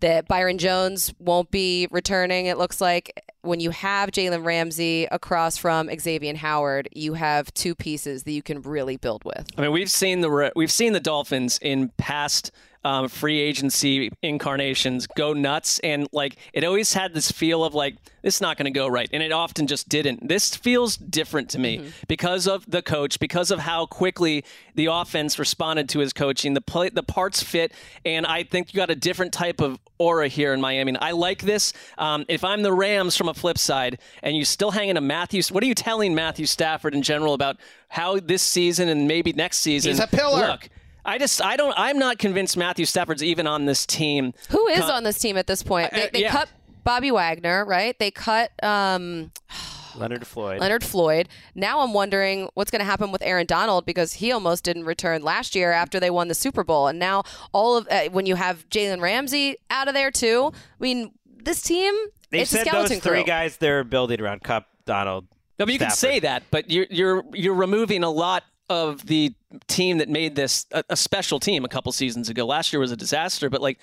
that 0.00 0.28
Byron 0.28 0.58
Jones 0.58 1.12
won't 1.18 1.50
be 1.50 1.88
returning, 1.90 2.27
it 2.30 2.58
looks 2.58 2.80
like 2.80 3.24
when 3.42 3.60
you 3.60 3.70
have 3.70 4.10
Jalen 4.10 4.44
Ramsey 4.44 5.06
across 5.10 5.56
from 5.56 5.88
Xavier 5.98 6.36
Howard, 6.36 6.88
you 6.92 7.14
have 7.14 7.52
two 7.54 7.74
pieces 7.74 8.24
that 8.24 8.32
you 8.32 8.42
can 8.42 8.62
really 8.62 8.96
build 8.96 9.24
with. 9.24 9.46
I 9.56 9.62
mean, 9.62 9.72
we've 9.72 9.90
seen 9.90 10.20
the 10.20 10.52
we've 10.54 10.72
seen 10.72 10.92
the 10.92 11.00
Dolphins 11.00 11.58
in 11.62 11.90
past 11.96 12.52
um, 12.84 13.08
free 13.08 13.40
agency 13.40 14.10
incarnations 14.22 15.06
go 15.06 15.32
nuts, 15.32 15.78
and 15.80 16.08
like 16.12 16.36
it 16.52 16.64
always 16.64 16.92
had 16.94 17.12
this 17.12 17.30
feel 17.30 17.64
of 17.64 17.74
like 17.74 17.96
this 18.22 18.36
is 18.36 18.40
not 18.40 18.56
going 18.56 18.72
to 18.72 18.76
go 18.76 18.86
right, 18.86 19.08
and 19.12 19.22
it 19.22 19.32
often 19.32 19.66
just 19.66 19.88
didn't. 19.88 20.28
This 20.28 20.54
feels 20.54 20.96
different 20.96 21.50
to 21.50 21.58
me 21.58 21.90
because 22.06 22.46
of 22.46 22.68
the 22.70 22.82
coach, 22.82 23.18
because 23.18 23.50
of 23.50 23.60
how 23.60 23.86
quickly 23.86 24.44
the 24.74 24.86
offense 24.86 25.38
responded 25.38 25.88
to 25.90 25.98
his 25.98 26.12
coaching. 26.12 26.54
The 26.54 26.60
play, 26.60 26.88
the 26.88 27.02
parts 27.02 27.42
fit, 27.42 27.72
and 28.04 28.26
I 28.26 28.44
think 28.44 28.72
you 28.72 28.78
got 28.78 28.90
a 28.90 28.96
different 28.96 29.32
type 29.32 29.60
of 29.60 29.78
aura 29.98 30.28
here 30.28 30.52
in 30.54 30.60
Miami. 30.60 30.90
And 30.90 30.98
I 31.00 31.10
like 31.12 31.42
this. 31.42 31.72
Um, 31.98 32.24
if 32.28 32.44
I'm 32.44 32.62
the 32.62 32.72
Rams 32.72 33.16
from 33.16 33.28
a 33.28 33.34
flip 33.34 33.58
side, 33.58 33.98
and 34.22 34.36
you 34.36 34.44
still 34.44 34.70
hanging 34.70 34.96
a 34.96 35.00
Matthew, 35.00 35.42
what 35.50 35.62
are 35.62 35.66
you 35.66 35.74
telling 35.74 36.14
Matthew 36.14 36.46
Stafford 36.46 36.94
in 36.94 37.02
general 37.02 37.34
about 37.34 37.56
how 37.88 38.18
this 38.20 38.42
season 38.42 38.88
and 38.88 39.06
maybe 39.08 39.32
next 39.32 39.58
season? 39.58 39.90
He's 39.92 40.00
a 40.00 40.06
pillar. 40.06 40.48
Look, 40.48 40.68
I 41.04 41.18
just 41.18 41.42
I 41.42 41.56
don't 41.56 41.74
I'm 41.76 41.98
not 41.98 42.18
convinced 42.18 42.56
Matthew 42.56 42.84
Stafford's 42.84 43.22
even 43.22 43.46
on 43.46 43.64
this 43.66 43.86
team. 43.86 44.34
Who 44.50 44.66
is 44.68 44.80
Con- 44.80 44.90
on 44.90 45.04
this 45.04 45.18
team 45.18 45.36
at 45.36 45.46
this 45.46 45.62
point? 45.62 45.92
They, 45.92 46.04
Uh, 46.04 46.10
yeah. 46.14 46.30
cut 46.32 46.48
Bobby 46.84 47.10
Wagner, 47.10 47.64
right? 47.64 47.98
They 47.98 48.10
cut 48.10 48.50
um, 48.62 49.30
Leonard 49.98 50.26
Floyd. 50.26 50.60
Leonard 50.60 50.84
Floyd. 50.84 51.28
Now 51.54 51.80
I'm 51.80 51.92
wondering 51.92 52.48
what's 52.54 52.70
going 52.70 52.80
to 52.80 52.84
happen 52.84 53.10
with 53.12 53.22
Aaron 53.22 53.46
Donald 53.46 53.84
because 53.86 54.14
he 54.14 54.32
almost 54.32 54.64
didn't 54.64 54.84
return 54.84 55.22
last 55.22 55.54
year 55.54 55.72
after 55.72 55.98
they 56.00 56.10
won 56.10 56.28
the 56.28 56.34
Super 56.34 56.64
Bowl, 56.64 56.86
and 56.88 56.98
now 56.98 57.22
all 57.52 57.76
of 57.76 57.86
uh, 57.90 58.04
when 58.10 58.26
you 58.26 58.34
have 58.36 58.68
Jalen 58.70 59.00
Ramsey 59.00 59.56
out 59.70 59.88
of 59.88 59.94
there 59.94 60.10
too. 60.10 60.52
I 60.54 60.82
mean, 60.82 61.12
this 61.42 61.62
team 61.62 61.94
They 62.30 62.40
it's 62.40 62.52
a 62.52 62.56
said 62.58 62.66
skeleton 62.66 62.96
those 62.96 63.02
three 63.02 63.18
crew. 63.18 63.24
guys 63.24 63.56
they're 63.58 63.84
building 63.84 64.20
around 64.20 64.42
Kupp, 64.42 64.66
Donald. 64.84 65.26
No, 65.58 65.66
but 65.66 65.72
you 65.72 65.78
can 65.78 65.90
say 65.90 66.20
that, 66.20 66.44
but 66.50 66.70
you're 66.70 66.86
you're 66.90 67.24
you're 67.32 67.54
removing 67.54 68.04
a 68.04 68.10
lot 68.10 68.44
of 68.70 69.06
the 69.06 69.32
team 69.66 69.98
that 69.98 70.08
made 70.10 70.36
this 70.36 70.66
a, 70.72 70.84
a 70.90 70.96
special 70.96 71.40
team 71.40 71.64
a 71.64 71.68
couple 71.68 71.90
seasons 71.90 72.28
ago. 72.28 72.44
Last 72.46 72.72
year 72.72 72.78
was 72.80 72.92
a 72.92 72.96
disaster, 72.96 73.48
but 73.50 73.60
like 73.62 73.78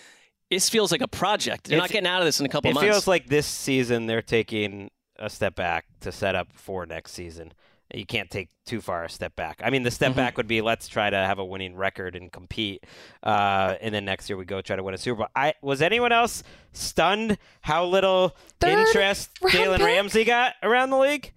this 0.52 0.70
feels 0.70 0.92
like 0.92 1.02
a 1.02 1.08
project. 1.08 1.66
They're 1.68 1.78
It's- 1.78 1.90
not 1.90 1.92
getting 1.94 2.08
out 2.08 2.22
of 2.22 2.26
this 2.28 2.40
in 2.40 2.46
a 2.46 2.50
couple 2.50 2.70
It 2.70 2.76
months. 2.76 2.88
It 2.88 2.92
feels 2.92 3.08
like 3.08 3.26
this 3.28 3.48
season 3.48 4.06
they're 4.06 4.22
taking 4.22 4.92
a 5.18 5.30
step 5.30 5.56
back 5.56 5.86
to 6.02 6.12
set 6.12 6.36
up 6.36 6.50
for 6.54 6.86
next 6.86 7.12
season. 7.14 7.54
You 7.94 8.06
can't 8.06 8.32
take 8.32 8.50
too 8.66 8.82
far 8.82 9.04
a 9.04 9.10
step 9.10 9.36
back. 9.36 9.62
I 9.64 9.70
mean, 9.70 9.84
the 9.84 9.90
Mm-hmm. 9.90 9.96
step 9.96 10.16
back 10.16 10.38
would 10.38 10.48
be 10.48 10.62
let's 10.62 10.88
try 10.88 11.10
to 11.10 11.16
have 11.18 11.38
a 11.38 11.46
winning 11.46 11.76
record 11.76 12.16
and 12.16 12.32
compete, 12.32 12.84
uh, 13.24 13.76
and 13.80 13.94
then 13.94 14.06
next 14.06 14.28
year 14.30 14.38
we 14.38 14.46
go 14.46 14.60
try 14.62 14.76
to 14.76 14.82
win 14.84 14.96
a 14.96 14.98
Super 14.98 15.18
Bowl. 15.20 15.28
I 15.36 15.54
was 15.62 15.82
anyone 15.84 16.12
else 16.12 16.42
stunned 16.74 17.38
how 17.62 17.86
little 17.86 18.36
interest 18.66 19.30
round 19.42 19.54
Jalen? 19.54 19.80
Ramsey 19.86 20.24
got 20.24 20.54
around 20.64 20.90
the 20.90 20.98
league? 20.98 21.32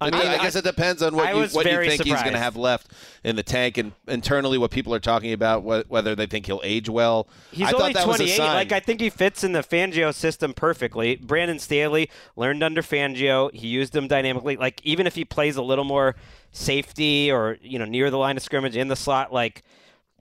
I, 0.00 0.10
mean, 0.10 0.20
I, 0.26 0.38
guess 0.38 0.56
it 0.56 0.64
depends 0.64 1.02
on 1.02 1.14
what 1.14 1.28
you, 1.28 1.42
what 1.56 1.64
you 1.64 1.78
think 1.88 2.02
he's 2.02 2.20
going 2.20 2.32
to 2.32 2.38
have 2.38 2.56
left 2.56 2.90
in 3.22 3.36
the 3.36 3.42
tank, 3.44 3.78
and 3.78 3.92
internally 4.08 4.58
what 4.58 4.70
people 4.70 4.92
are 4.92 5.00
talking 5.00 5.32
about, 5.32 5.62
wh- 5.62 5.88
whether 5.90 6.14
they 6.16 6.26
think 6.26 6.46
he'll 6.46 6.60
age 6.64 6.88
well. 6.88 7.28
He's 7.52 7.68
I 7.68 7.72
only 7.72 7.92
thought 7.92 8.00
that 8.00 8.06
was 8.08 8.16
a 8.16 8.24
28. 8.24 8.36
sign. 8.36 8.54
Like 8.54 8.72
I 8.72 8.80
think 8.80 9.00
he 9.00 9.08
fits 9.08 9.44
in 9.44 9.52
the 9.52 9.62
Fangio 9.62 10.12
system 10.12 10.52
perfectly. 10.52 11.16
Brandon 11.16 11.60
Staley 11.60 12.10
learned 12.34 12.62
under 12.64 12.82
Fangio. 12.82 13.54
He 13.54 13.68
used 13.68 13.94
him 13.94 14.08
dynamically. 14.08 14.56
Like 14.56 14.80
even 14.84 15.06
if 15.06 15.14
he 15.14 15.24
plays 15.24 15.56
a 15.56 15.62
little 15.62 15.84
more 15.84 16.16
safety 16.50 17.30
or 17.30 17.56
you 17.62 17.78
know 17.78 17.84
near 17.84 18.10
the 18.10 18.18
line 18.18 18.36
of 18.36 18.42
scrimmage 18.42 18.76
in 18.76 18.88
the 18.88 18.96
slot, 18.96 19.32
like 19.32 19.62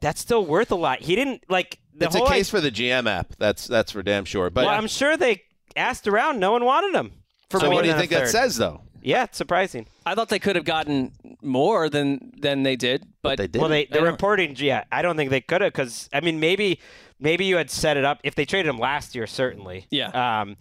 that's 0.02 0.22
still 0.22 0.46
worth 0.46 0.72
a 0.72 0.76
lot. 0.76 1.02
He 1.02 1.16
didn't 1.16 1.44
like 1.50 1.80
the 1.96 2.06
it's 2.06 2.16
a 2.16 2.26
case 2.26 2.50
for 2.50 2.62
the 2.62 2.72
GM 2.72 3.10
app. 3.10 3.34
That's 3.40 3.68
that's 3.68 3.92
for 3.92 4.04
damn 4.04 4.26
sure. 4.26 4.52
But 4.52 4.66
well, 4.66 4.76
I'm 4.76 4.88
sure 4.88 5.18
they 5.18 5.44
asked 5.76 6.08
around. 6.08 6.40
No 6.40 6.52
one 6.52 6.64
wanted 6.64 6.96
him. 6.96 7.14
For 7.50 7.60
so 7.60 7.70
what 7.70 7.84
do 7.84 7.90
you 7.90 7.96
think 7.96 8.12
that 8.12 8.30
says, 8.30 8.58
though? 8.58 8.82
Yeah, 9.04 9.24
it's 9.26 9.38
surprising. 9.38 9.86
I 10.06 10.16
thought 10.16 10.30
they 10.30 10.40
could 10.40 10.56
have 10.56 10.66
gotten 10.66 11.12
more 11.42 11.90
than 11.90 12.32
than 12.40 12.64
they 12.64 12.76
did, 12.76 13.06
but, 13.22 13.38
they 13.38 13.48
did. 13.48 13.60
Well, 13.60 13.70
they 13.70 13.82
I 13.84 13.88
the 13.92 14.00
don't- 14.00 14.06
reporting. 14.06 14.56
Yeah, 14.58 14.86
I 14.92 15.02
don't 15.02 15.18
think 15.18 15.30
they 15.30 15.42
could 15.42 15.62
have 15.62 15.74
because 15.74 16.10
I 16.14 16.22
mean 16.22 16.40
maybe 16.40 16.80
maybe 17.20 17.46
you 17.46 17.58
had 17.58 17.70
set 17.70 17.98
it 17.98 18.06
up 18.06 18.20
if 18.24 18.34
they 18.36 18.46
traded 18.46 18.70
him 18.70 18.80
last 18.80 19.14
year 19.14 19.28
certainly. 19.28 19.86
Yeah. 19.92 20.10
Um, 20.42 20.56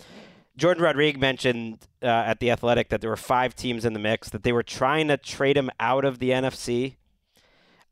Jourdan 0.59 0.80
Rodrigue 0.80 1.18
mentioned 1.18 1.78
uh, 2.03 2.07
at 2.07 2.40
the 2.40 2.51
Athletic 2.51 2.90
that 2.90 3.01
there 3.01 3.09
were 3.11 3.16
five 3.16 3.55
teams 3.55 3.84
in 3.84 3.95
the 3.95 3.99
mix 3.99 4.28
that 4.30 4.43
they 4.43 4.53
were 4.53 4.62
trying 4.62 5.09
to 5.09 5.16
trade 5.16 5.57
him 5.57 5.70
out 5.80 6.05
of 6.05 6.18
the 6.18 6.30
NFC. 6.30 6.97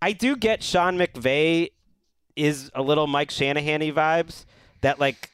I 0.02 0.12
do 0.12 0.36
get 0.36 0.62
Sean 0.62 0.98
McVay 0.98 1.70
is 2.36 2.70
a 2.74 2.82
little 2.82 3.06
Mike 3.06 3.30
Shanahan 3.30 3.80
vibes 3.80 4.44
that 4.82 4.98
like 4.98 5.30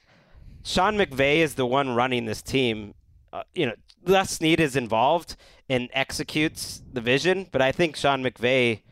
Sean 0.62 0.96
McVay 0.96 1.38
is 1.38 1.54
the 1.54 1.66
one 1.66 1.94
running 1.94 2.26
this 2.26 2.42
team. 2.42 2.94
Uh, 3.32 3.42
you 3.54 3.66
know, 3.66 3.74
Les 4.06 4.30
Snead 4.30 4.60
is 4.60 4.76
involved 4.76 5.36
and 5.68 5.88
executes 5.92 6.82
the 6.92 7.00
vision, 7.00 7.46
but 7.50 7.60
I 7.60 7.72
think 7.72 7.96
Sean 7.96 8.22
McVay 8.22 8.82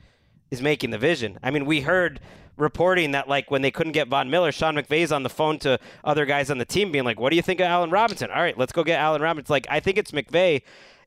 is 0.51 0.61
making 0.61 0.91
the 0.91 0.99
vision. 0.99 1.39
I 1.43 1.51
mean, 1.51 1.67
we 1.67 1.83
heard 1.83 2.21
reporting 2.57 3.12
that 3.12 3.29
like 3.29 3.51
when 3.51 3.62
they 3.62 3.71
couldn't 3.71 3.93
get 3.93 4.09
Von 4.09 4.31
Miller, 4.31 4.53
Sean 4.53 4.75
McVay's 4.75 5.12
on 5.12 5.23
the 5.23 5.29
phone 5.29 5.59
to 5.61 5.79
other 6.05 6.27
guys 6.27 6.51
on 6.51 6.59
the 6.59 6.65
team 6.65 6.93
being 6.93 7.05
like, 7.05 7.19
"What 7.19 7.31
do 7.31 7.37
you 7.37 7.43
think 7.43 7.61
of 7.61 7.67
Allen 7.67 7.91
Robinson?" 7.91 8.31
All 8.31 8.43
right, 8.43 8.57
let's 8.59 8.73
go 8.73 8.85
get 8.85 9.01
Allen 9.01 9.23
Robinson. 9.23 9.53
Like, 9.53 9.67
I 9.71 9.81
think 9.81 9.99
it's 9.99 10.11
McVay, 10.11 10.62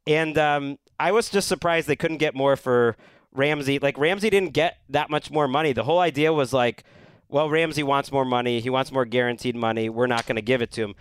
and 0.06 0.38
um, 0.38 0.78
I 1.00 1.12
was 1.12 1.30
just 1.30 1.48
surprised 1.48 1.88
they 1.88 1.96
couldn't 1.96 2.18
get 2.18 2.34
more 2.36 2.56
for 2.56 2.96
Ramsey. 3.34 3.80
Like 3.80 3.98
Ramsey 3.98 4.30
didn't 4.30 4.54
get 4.54 4.80
that 4.90 5.10
much 5.10 5.32
more 5.32 5.48
money. 5.48 5.74
The 5.74 5.84
whole 5.84 6.00
idea 6.00 6.34
was 6.34 6.54
like, 6.54 6.84
well, 7.30 7.50
Ramsey 7.50 7.84
wants 7.84 8.12
more 8.12 8.26
money. 8.26 8.60
He 8.60 8.70
wants 8.70 8.92
more 8.92 9.06
guaranteed 9.06 9.56
money. 9.56 9.90
We're 9.90 10.08
not 10.08 10.26
going 10.26 10.38
to 10.38 10.42
give 10.42 10.62
it 10.62 10.72
to 10.72 10.84
him. 10.84 10.96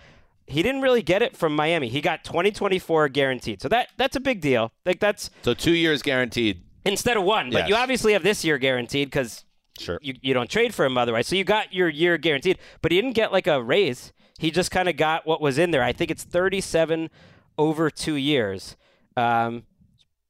He 0.47 0.63
didn't 0.63 0.81
really 0.81 1.01
get 1.01 1.21
it 1.21 1.35
from 1.35 1.55
Miami. 1.55 1.89
He 1.89 1.99
got 2.01 2.23
2024 2.23 3.09
guaranteed. 3.09 3.61
So 3.61 3.67
that 3.69 3.89
that's 3.97 4.15
a 4.15 4.19
big 4.19 4.41
deal. 4.41 4.71
Like 4.85 4.99
that's 4.99 5.29
So 5.41 5.53
two 5.53 5.73
years 5.73 6.01
guaranteed. 6.01 6.61
instead 6.85 7.17
of 7.17 7.23
one. 7.23 7.49
But 7.51 7.59
Yes. 7.59 7.69
you 7.69 7.75
obviously 7.75 8.13
have 8.13 8.23
this 8.23 8.43
year 8.45 8.57
guaranteed 8.57 9.09
because 9.09 9.43
Sure. 9.77 9.99
you, 10.01 10.15
you 10.21 10.33
don't 10.33 10.49
trade 10.49 10.73
for 10.73 10.85
him 10.85 10.97
otherwise. 10.97 11.27
So 11.27 11.35
you 11.35 11.43
got 11.43 11.73
your 11.73 11.87
year 11.89 12.17
guaranteed, 12.17 12.57
but 12.81 12.91
he 12.91 12.99
didn't 12.99 13.13
get 13.13 13.31
like 13.31 13.45
a 13.45 13.61
raise. 13.61 14.11
He 14.39 14.49
just 14.51 14.71
kind 14.71 14.87
of 14.89 14.95
got 14.97 15.27
what 15.27 15.41
was 15.41 15.57
in 15.57 15.71
there. 15.71 15.83
I 15.83 15.91
think 15.93 16.09
it's 16.11 16.23
37 16.23 17.09
over 17.57 17.89
two 17.89 18.15
years. 18.15 18.75
Um, 19.15 19.63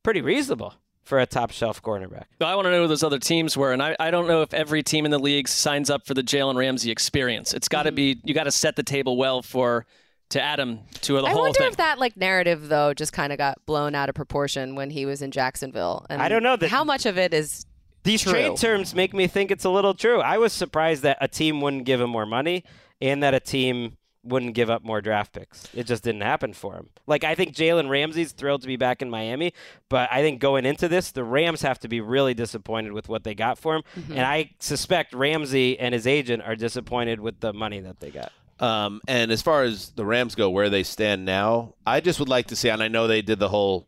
pretty 0.03 0.21
reasonable 0.21 0.73
for 1.03 1.19
a 1.19 1.25
top 1.25 1.51
shelf 1.51 1.81
cornerback. 1.81 2.23
I 2.41 2.55
want 2.55 2.65
to 2.65 2.71
know 2.71 2.81
who 2.81 2.87
those 2.87 3.03
other 3.03 3.19
teams 3.19 3.55
were, 3.55 3.71
and 3.71 3.81
I, 3.83 3.95
I 3.99 4.11
don't 4.11 4.27
know 4.27 4.41
if 4.41 4.53
every 4.53 4.83
team 4.83 5.05
in 5.05 5.11
the 5.11 5.19
league 5.19 5.47
signs 5.47 5.89
up 5.89 6.05
for 6.05 6.13
the 6.13 6.23
Jalen 6.23 6.55
Ramsey 6.55 6.91
experience. 6.91 7.53
It's 7.53 7.67
got 7.69 7.83
to 7.83 7.91
be 7.93 8.19
you 8.25 8.33
got 8.33 8.43
to 8.45 8.51
set 8.51 8.75
the 8.75 8.83
table 8.83 9.15
well 9.17 9.41
for 9.41 9.85
to 10.29 10.41
add 10.41 10.59
him 10.59 10.79
to 11.01 11.13
the 11.13 11.19
whole 11.19 11.21
thing. 11.21 11.25
I 11.25 11.33
whole 11.33 11.41
wonder 11.43 11.59
thing. 11.59 11.67
if 11.69 11.77
that 11.77 11.99
like 11.99 12.17
narrative 12.17 12.67
though 12.69 12.93
just 12.93 13.13
kind 13.13 13.31
of 13.31 13.37
got 13.37 13.65
blown 13.65 13.95
out 13.95 14.09
of 14.09 14.15
proportion 14.15 14.75
when 14.75 14.89
he 14.89 15.05
was 15.05 15.21
in 15.21 15.31
Jacksonville. 15.31 16.05
And 16.09 16.21
I 16.21 16.27
don't 16.29 16.43
know 16.43 16.55
that- 16.57 16.69
how 16.69 16.83
much 16.83 17.05
of 17.05 17.17
it 17.17 17.33
is 17.33 17.65
These 18.03 18.23
true. 18.23 18.31
trade 18.33 18.57
terms 18.57 18.93
make 18.93 19.13
me 19.13 19.27
think 19.27 19.51
it's 19.51 19.63
a 19.65 19.69
little 19.69 19.93
true. 19.93 20.19
I 20.19 20.37
was 20.37 20.51
surprised 20.53 21.03
that 21.03 21.17
a 21.21 21.27
team 21.27 21.61
wouldn't 21.61 21.85
give 21.85 22.01
him 22.01 22.09
more 22.09 22.25
money 22.25 22.63
and 23.01 23.23
that 23.23 23.33
a 23.33 23.39
team 23.39 23.97
wouldn't 24.23 24.55
give 24.55 24.69
up 24.69 24.83
more 24.83 24.99
draft 24.99 25.31
picks. 25.31 25.69
It 25.73 25.85
just 25.85 26.03
didn't 26.03 26.19
happen 26.23 26.51
for 26.51 26.73
him. 26.75 26.89
Like 27.05 27.23
I 27.23 27.33
think 27.33 27.55
Jalen 27.55 27.87
Ramsey's 27.89 28.33
thrilled 28.33 28.59
to 28.63 28.67
be 28.67 28.75
back 28.75 29.01
in 29.01 29.09
Miami, 29.09 29.53
but 29.87 30.09
I 30.11 30.21
think 30.21 30.41
going 30.41 30.65
into 30.65 30.89
this, 30.89 31.11
the 31.11 31.23
Rams 31.23 31.61
have 31.61 31.79
to 31.79 31.87
be 31.87 32.01
really 32.01 32.33
disappointed 32.33 32.91
with 32.91 33.07
what 33.07 33.23
they 33.23 33.33
got 33.33 33.57
for 33.57 33.77
him, 33.77 33.83
Mhm. 33.95 34.09
and 34.17 34.19
I 34.25 34.49
suspect 34.59 35.13
Ramsey 35.13 35.79
and 35.79 35.93
his 35.93 36.05
agent 36.05 36.43
are 36.45 36.57
disappointed 36.57 37.21
with 37.21 37.39
the 37.39 37.53
money 37.53 37.79
that 37.79 38.01
they 38.01 38.09
got. 38.09 38.33
Um, 38.59 39.01
and 39.07 39.31
as 39.31 39.41
far 39.41 39.63
as 39.63 39.89
the 39.91 40.05
Rams 40.05 40.35
go, 40.35 40.49
where 40.49 40.69
they 40.69 40.83
stand 40.83 41.25
now, 41.25 41.75
I 41.85 41.99
just 41.99 42.19
would 42.19 42.29
like 42.29 42.47
to 42.47 42.55
see. 42.55 42.69
And 42.69 42.81
I 42.81 42.87
know 42.87 43.07
they 43.07 43.21
did 43.21 43.39
the 43.39 43.49
whole, 43.49 43.87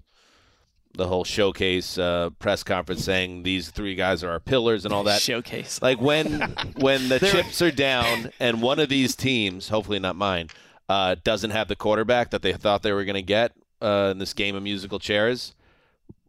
the 0.94 1.08
whole 1.08 1.24
showcase 1.24 1.98
uh, 1.98 2.30
press 2.40 2.64
conference 2.64 3.04
saying 3.04 3.44
these 3.44 3.70
three 3.72 3.96
guys 3.96 4.24
are 4.24 4.30
our 4.30 4.40
pillars 4.40 4.86
and 4.86 4.94
all 4.94 5.04
that 5.06 5.22
showcase. 5.22 5.82
Like 5.82 6.00
when 6.00 6.42
when 6.78 7.10
the 7.10 7.20
chips 7.20 7.62
are 7.62 7.72
down 7.72 8.32
and 8.40 8.62
one 8.62 8.80
of 8.80 8.90
these 8.90 9.16
teams, 9.16 9.70
hopefully 9.70 10.00
not 10.00 10.16
mine, 10.16 10.50
uh, 10.88 11.16
doesn't 11.24 11.52
have 11.52 11.68
the 11.68 11.76
quarterback 11.76 12.32
that 12.32 12.42
they 12.42 12.54
thought 12.54 12.84
they 12.84 12.94
were 12.94 13.06
going 13.06 13.16
to 13.16 13.22
get 13.22 13.54
uh, 13.82 14.10
in 14.12 14.18
this 14.18 14.34
game 14.34 14.56
of 14.56 14.64
musical 14.64 15.00
chairs. 15.00 15.56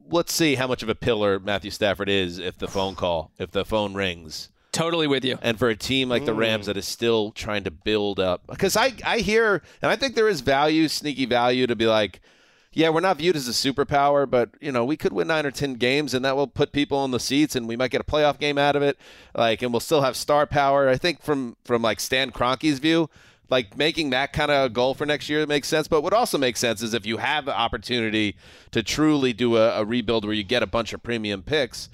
Let's 0.08 0.32
see 0.32 0.56
how 0.56 0.66
much 0.66 0.82
of 0.82 0.88
a 0.88 0.94
pillar 0.94 1.38
Matthew 1.38 1.70
Stafford 1.70 2.08
is 2.08 2.38
if 2.38 2.58
the 2.58 2.66
phone 2.68 2.94
call, 2.96 3.30
if 3.38 3.52
the 3.52 3.64
phone 3.64 3.94
rings. 3.94 4.50
Totally 4.72 5.08
with 5.08 5.24
you. 5.24 5.36
And 5.42 5.58
for 5.58 5.68
a 5.68 5.76
team 5.76 6.08
like 6.08 6.24
the 6.24 6.34
Rams 6.34 6.64
mm. 6.64 6.66
that 6.66 6.76
is 6.76 6.86
still 6.86 7.32
trying 7.32 7.64
to 7.64 7.70
build 7.72 8.20
up, 8.20 8.42
because 8.46 8.76
I, 8.76 8.92
I 9.04 9.18
hear, 9.18 9.62
and 9.82 9.90
I 9.90 9.96
think 9.96 10.14
there 10.14 10.28
is 10.28 10.42
value, 10.42 10.86
sneaky 10.86 11.26
value 11.26 11.66
to 11.66 11.74
be 11.74 11.86
like, 11.86 12.20
yeah, 12.72 12.88
we're 12.88 13.00
not 13.00 13.16
viewed 13.16 13.34
as 13.34 13.48
a 13.48 13.50
superpower, 13.50 14.30
but 14.30 14.50
you 14.60 14.70
know 14.70 14.84
we 14.84 14.96
could 14.96 15.12
win 15.12 15.26
nine 15.26 15.44
or 15.44 15.50
ten 15.50 15.74
games, 15.74 16.14
and 16.14 16.24
that 16.24 16.36
will 16.36 16.46
put 16.46 16.70
people 16.70 17.04
in 17.04 17.10
the 17.10 17.18
seats, 17.18 17.56
and 17.56 17.66
we 17.66 17.74
might 17.74 17.90
get 17.90 18.00
a 18.00 18.04
playoff 18.04 18.38
game 18.38 18.58
out 18.58 18.76
of 18.76 18.82
it. 18.82 18.96
Like, 19.34 19.60
and 19.62 19.72
we'll 19.72 19.80
still 19.80 20.02
have 20.02 20.16
star 20.16 20.46
power. 20.46 20.88
I 20.88 20.96
think 20.96 21.20
from 21.20 21.56
from 21.64 21.82
like 21.82 21.98
Stan 21.98 22.30
Kroenke's 22.30 22.78
view, 22.78 23.10
like 23.48 23.76
making 23.76 24.10
that 24.10 24.32
kind 24.32 24.52
of 24.52 24.72
goal 24.72 24.94
for 24.94 25.04
next 25.04 25.28
year 25.28 25.44
makes 25.48 25.66
sense. 25.66 25.88
But 25.88 26.02
what 26.02 26.12
also 26.12 26.38
makes 26.38 26.60
sense 26.60 26.80
is 26.80 26.94
if 26.94 27.04
you 27.04 27.16
have 27.16 27.44
the 27.44 27.58
opportunity 27.58 28.36
to 28.70 28.84
truly 28.84 29.32
do 29.32 29.56
a, 29.56 29.80
a 29.80 29.84
rebuild 29.84 30.24
where 30.24 30.34
you 30.34 30.44
get 30.44 30.62
a 30.62 30.68
bunch 30.68 30.92
of 30.92 31.02
premium 31.02 31.42
picks. 31.42 31.88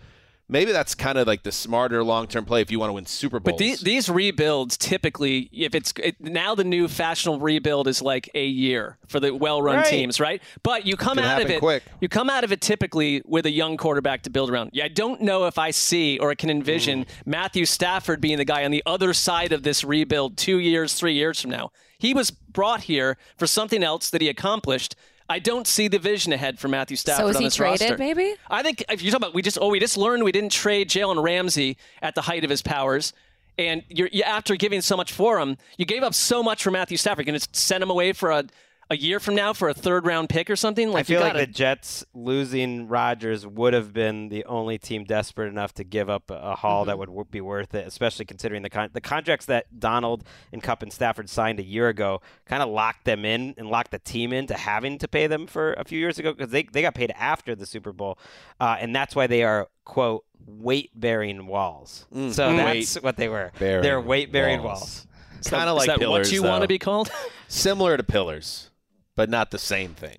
Maybe 0.48 0.70
that's 0.70 0.94
kind 0.94 1.18
of 1.18 1.26
like 1.26 1.42
the 1.42 1.50
smarter 1.50 2.04
long-term 2.04 2.44
play 2.44 2.60
if 2.60 2.70
you 2.70 2.78
want 2.78 2.90
to 2.90 2.94
win 2.94 3.06
Super 3.06 3.40
Bowls. 3.40 3.54
But 3.54 3.58
these, 3.58 3.80
these 3.80 4.08
rebuilds 4.08 4.76
typically, 4.76 5.50
if 5.52 5.74
it's 5.74 5.92
it, 5.96 6.20
now 6.20 6.54
the 6.54 6.62
new 6.62 6.86
fashionable 6.86 7.40
rebuild 7.40 7.88
is 7.88 8.00
like 8.00 8.30
a 8.32 8.46
year 8.46 8.96
for 9.08 9.18
the 9.18 9.34
well-run 9.34 9.76
Right. 9.76 9.86
teams, 9.86 10.20
right? 10.20 10.40
But 10.62 10.86
you 10.86 10.96
come 10.96 11.18
out 11.18 11.42
of 11.42 11.50
it 11.50 11.58
quick. 11.58 11.82
You 12.00 12.08
come 12.08 12.30
out 12.30 12.44
of 12.44 12.52
it 12.52 12.60
typically 12.60 13.22
with 13.24 13.44
a 13.46 13.50
young 13.50 13.76
quarterback 13.76 14.22
to 14.22 14.30
build 14.30 14.48
around. 14.48 14.70
Yeah, 14.72 14.84
I 14.84 14.88
don't 14.88 15.20
know 15.20 15.46
if 15.46 15.58
I 15.58 15.72
see 15.72 16.18
or 16.18 16.32
can 16.36 16.48
envision 16.48 17.04
mm. 17.04 17.08
Matthew 17.24 17.64
Stafford 17.66 18.20
being 18.20 18.38
the 18.38 18.44
guy 18.44 18.64
on 18.64 18.70
the 18.70 18.84
other 18.86 19.12
side 19.14 19.50
of 19.50 19.64
this 19.64 19.82
rebuild 19.82 20.36
two 20.36 20.58
years, 20.58 20.94
three 20.94 21.14
years 21.14 21.40
from 21.40 21.50
now. 21.50 21.72
He 21.98 22.14
was 22.14 22.30
brought 22.30 22.82
here 22.82 23.16
for 23.36 23.46
something 23.48 23.82
else 23.82 24.10
that 24.10 24.20
he 24.20 24.28
accomplished. 24.28 24.94
I 25.28 25.38
don't 25.38 25.66
see 25.66 25.88
the 25.88 25.98
vision 25.98 26.32
ahead 26.32 26.58
for 26.58 26.68
Matthew 26.68 26.96
Stafford 26.96 27.24
so 27.24 27.28
is 27.28 27.36
on 27.36 27.42
he 27.42 27.46
this 27.48 27.56
traded 27.56 27.80
roster. 27.80 27.98
maybe? 27.98 28.34
I 28.48 28.62
think 28.62 28.84
if 28.88 29.02
you're 29.02 29.10
talking 29.10 29.24
about 29.24 29.34
we 29.34 29.42
just 29.42 29.58
oh 29.60 29.68
we 29.68 29.80
just 29.80 29.96
learned 29.96 30.22
we 30.22 30.32
didn't 30.32 30.52
trade 30.52 30.88
Jalen 30.88 31.22
Ramsey 31.22 31.76
at 32.00 32.14
the 32.14 32.22
height 32.22 32.44
of 32.44 32.50
his 32.50 32.62
powers, 32.62 33.12
and 33.58 33.82
you're 33.88 34.08
you, 34.12 34.22
after 34.22 34.54
giving 34.56 34.80
so 34.80 34.96
much 34.96 35.12
for 35.12 35.38
him, 35.40 35.56
you 35.78 35.84
gave 35.84 36.02
up 36.02 36.14
so 36.14 36.42
much 36.42 36.62
for 36.62 36.70
Matthew 36.70 36.96
Stafford. 36.96 37.26
You're 37.26 37.32
going 37.32 37.40
to 37.40 37.48
send 37.52 37.82
him 37.82 37.90
away 37.90 38.12
for 38.12 38.30
a, 38.30 38.44
a 38.88 38.96
year 38.96 39.18
from 39.18 39.34
now 39.34 39.52
for 39.52 39.68
a 39.68 39.74
third 39.74 40.06
round 40.06 40.28
pick 40.28 40.48
or 40.48 40.54
something? 40.56 40.90
Like 40.90 41.06
that. 41.06 41.12
I 41.12 41.16
feel 41.16 41.20
you 41.20 41.24
like 41.24 41.32
gotta, 41.34 41.46
the 41.46 41.52
Jets 41.52 42.04
losing 42.14 42.86
Rodgers 42.88 43.46
would 43.46 43.72
have 43.74 43.92
been 43.92 44.28
the 44.28 44.44
only 44.44 44.78
team 44.78 45.04
desperate 45.04 45.48
enough 45.48 45.74
to 45.74 45.84
give 45.84 46.08
up 46.08 46.30
a, 46.30 46.34
a 46.34 46.54
haul 46.54 46.82
Mm-hmm. 46.82 46.88
that 46.88 46.98
would 46.98 47.06
w- 47.06 47.24
be 47.30 47.40
worth 47.40 47.74
it, 47.74 47.86
especially 47.86 48.24
considering 48.26 48.62
the 48.62 48.70
con- 48.70 48.90
the 48.92 49.00
contracts 49.00 49.46
that 49.46 49.80
Donald 49.80 50.24
and 50.52 50.62
Kupp 50.62 50.82
and 50.82 50.92
Stafford 50.92 51.28
signed 51.28 51.58
a 51.58 51.64
year 51.64 51.88
ago 51.88 52.20
kind 52.44 52.62
of 52.62 52.68
locked 52.68 53.04
them 53.04 53.24
in 53.24 53.54
and 53.58 53.68
locked 53.68 53.90
the 53.90 53.98
team 53.98 54.32
into 54.32 54.54
having 54.54 54.98
to 54.98 55.08
pay 55.08 55.26
them 55.26 55.46
for 55.46 55.72
a 55.74 55.84
few 55.84 55.98
years 55.98 56.18
ago 56.18 56.32
because 56.32 56.50
they, 56.52 56.62
they 56.62 56.82
got 56.82 56.94
paid 56.94 57.12
after 57.16 57.54
the 57.54 57.66
Super 57.66 57.92
Bowl, 57.92 58.18
uh, 58.60 58.76
and 58.78 58.94
that's 58.94 59.16
why 59.16 59.26
they 59.26 59.42
are 59.42 59.68
quote 59.84 60.24
weight 60.46 60.90
bearing 60.94 61.46
walls. 61.46 62.06
Mm. 62.14 62.32
So 62.32 62.48
Mm. 62.50 62.56
that's 62.58 62.94
what 63.02 63.16
they 63.16 63.28
were. 63.28 63.50
They're 63.58 64.00
weight 64.00 64.30
bearing 64.30 64.62
walls. 64.62 65.06
It's 65.38 65.50
Kind 65.50 65.68
of 65.68 65.76
is 65.76 65.86
like 65.86 65.98
that 65.98 66.08
what 66.08 66.22
pillars. 66.22 66.32
you 66.32 66.42
wanna 66.42 66.66
be 66.66 66.78
called? 66.78 67.10
Similar 67.48 67.96
to 67.96 68.02
pillars, 68.02 68.70
but 69.16 69.28
not 69.30 69.50
the 69.50 69.58
same 69.58 69.94
thing. 69.94 70.18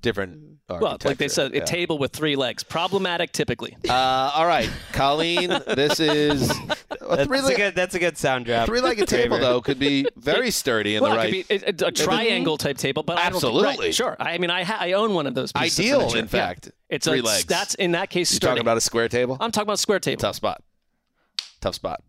Different. 0.00 0.58
well, 0.68 0.80
like 0.80 1.00
they 1.00 1.08
architecture. 1.08 1.28
said, 1.28 1.52
a 1.54 1.56
Yeah. 1.56 1.64
table 1.64 1.98
with 1.98 2.12
three 2.12 2.36
legs, 2.36 2.62
problematic 2.62 3.32
typically. 3.32 3.76
Uh, 3.88 4.30
all 4.32 4.46
right, 4.46 4.70
Colleen. 4.92 5.48
This 5.66 5.98
is 5.98 6.48
a 7.00 7.16
That's, 7.16 7.24
three 7.26 7.38
a 7.40 7.56
good, 7.56 7.74
that's 7.74 7.96
a 7.96 7.98
good 7.98 8.16
sound 8.16 8.44
drop. 8.44 8.66
three-legged 8.66 9.08
table, 9.08 9.40
though, 9.40 9.60
could 9.60 9.80
be 9.80 10.06
very 10.16 10.52
sturdy 10.52 10.94
in 10.94 11.02
well, 11.02 11.10
the 11.12 11.16
it 11.16 11.18
right. 11.18 11.48
could 11.48 11.76
be 11.76 11.84
a, 11.84 11.86
a- 11.86 11.88
a 11.88 11.92
triangle 11.92 12.56
type 12.56 12.78
table, 12.78 13.02
but 13.02 13.18
I 13.18 13.22
don't 13.30 13.40
think- 13.40 13.54
Absolutely. 13.54 13.86
right, 13.86 13.94
sure. 13.94 14.16
I 14.20 14.38
mean, 14.38 14.50
I 14.50 14.62
ha- 14.62 14.78
I 14.78 14.92
own 14.92 15.14
one 15.14 15.26
of 15.26 15.34
those. 15.34 15.50
Pieces 15.50 15.80
Ideal, 15.80 16.00
furniture. 16.00 16.18
in 16.18 16.24
Yeah. 16.26 16.28
fact. 16.28 16.70
It's 16.88 17.06
Three 17.08 17.18
a, 17.18 17.22
legs. 17.24 17.44
That's 17.46 17.74
in 17.74 17.90
that 17.92 18.08
case. 18.08 18.30
You 18.30 18.36
sturdy. 18.36 18.50
talking 18.52 18.60
about 18.60 18.76
a 18.76 18.80
square 18.80 19.08
table? 19.08 19.36
I'm 19.40 19.50
talking 19.50 19.66
about 19.66 19.74
a 19.74 19.78
square 19.78 19.98
table. 19.98 20.20
Tough 20.20 20.36
spot. 20.36 20.62
Tough 21.60 21.74
spot. 21.74 22.04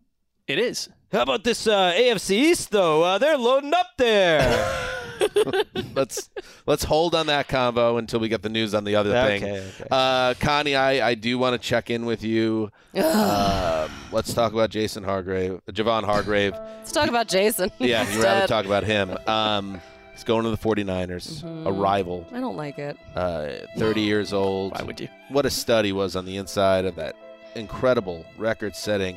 It 0.46 0.60
is. 0.60 0.88
How 1.10 1.22
about 1.22 1.42
this 1.42 1.66
uh, 1.66 1.92
AFC 1.92 2.30
East 2.36 2.70
though? 2.70 3.02
Uh, 3.02 3.18
they're 3.18 3.36
loading 3.36 3.74
up 3.74 3.88
there. 3.98 4.38
let's 5.94 6.30
let's 6.66 6.84
hold 6.84 7.14
on 7.14 7.26
that 7.26 7.48
convo 7.48 7.98
until 7.98 8.20
we 8.20 8.28
get 8.28 8.42
the 8.42 8.48
news 8.48 8.74
on 8.74 8.84
the 8.84 8.96
other 8.96 9.16
Okay, 9.16 9.38
thing. 9.40 9.52
okay. 9.54 9.86
Uh, 9.90 10.34
Connie, 10.40 10.76
I, 10.76 11.10
I 11.10 11.14
do 11.14 11.38
want 11.38 11.60
to 11.60 11.68
check 11.68 11.90
in 11.90 12.06
with 12.06 12.22
you. 12.22 12.70
um, 12.96 13.90
let's 14.12 14.32
talk 14.34 14.52
about 14.52 14.70
Jason 14.70 15.04
Hargrave, 15.04 15.60
Javon 15.70 16.04
Hargrave. 16.04 16.52
Let's 16.54 16.92
talk 16.92 17.08
about 17.08 17.28
Jason. 17.28 17.70
yeah, 17.78 18.08
you 18.12 18.22
rather 18.22 18.46
talk 18.46 18.64
about 18.66 18.84
him. 18.84 19.16
Um, 19.26 19.80
he's 20.12 20.24
going 20.24 20.44
to 20.44 20.50
the 20.50 20.56
49ers, 20.58 21.44
a 21.66 21.72
rival. 21.72 22.26
I 22.32 22.40
don't 22.40 22.56
like 22.56 22.78
it. 22.78 22.96
Uh, 23.14 23.50
30 23.78 24.00
years 24.00 24.32
old. 24.32 24.72
Why 24.72 24.82
would 24.82 25.00
you? 25.00 25.08
What 25.28 25.46
a 25.46 25.50
stud 25.50 25.84
he 25.84 25.92
was 25.92 26.16
on 26.16 26.24
the 26.24 26.36
inside 26.36 26.84
of 26.84 26.96
that 26.96 27.16
incredible 27.54 28.24
record-setting 28.38 29.16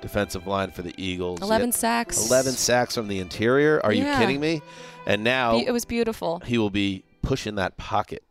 defensive 0.00 0.46
line 0.46 0.70
for 0.70 0.82
the 0.82 0.94
Eagles. 1.02 1.40
11 1.40 1.68
had 1.68 1.74
sacks. 1.74 2.26
11 2.28 2.52
sacks 2.52 2.94
from 2.94 3.08
the 3.08 3.20
interior. 3.20 3.80
Are 3.84 3.92
Yeah. 3.92 4.12
you 4.12 4.18
kidding 4.26 4.40
me? 4.40 4.60
And 5.06 5.22
now 5.24 5.58
It 5.58 5.70
was 5.72 5.84
beautiful. 5.84 6.40
he 6.44 6.58
will 6.58 6.70
be 6.70 7.04
pushing 7.22 7.54
that 7.56 7.76
pocket 7.76 8.22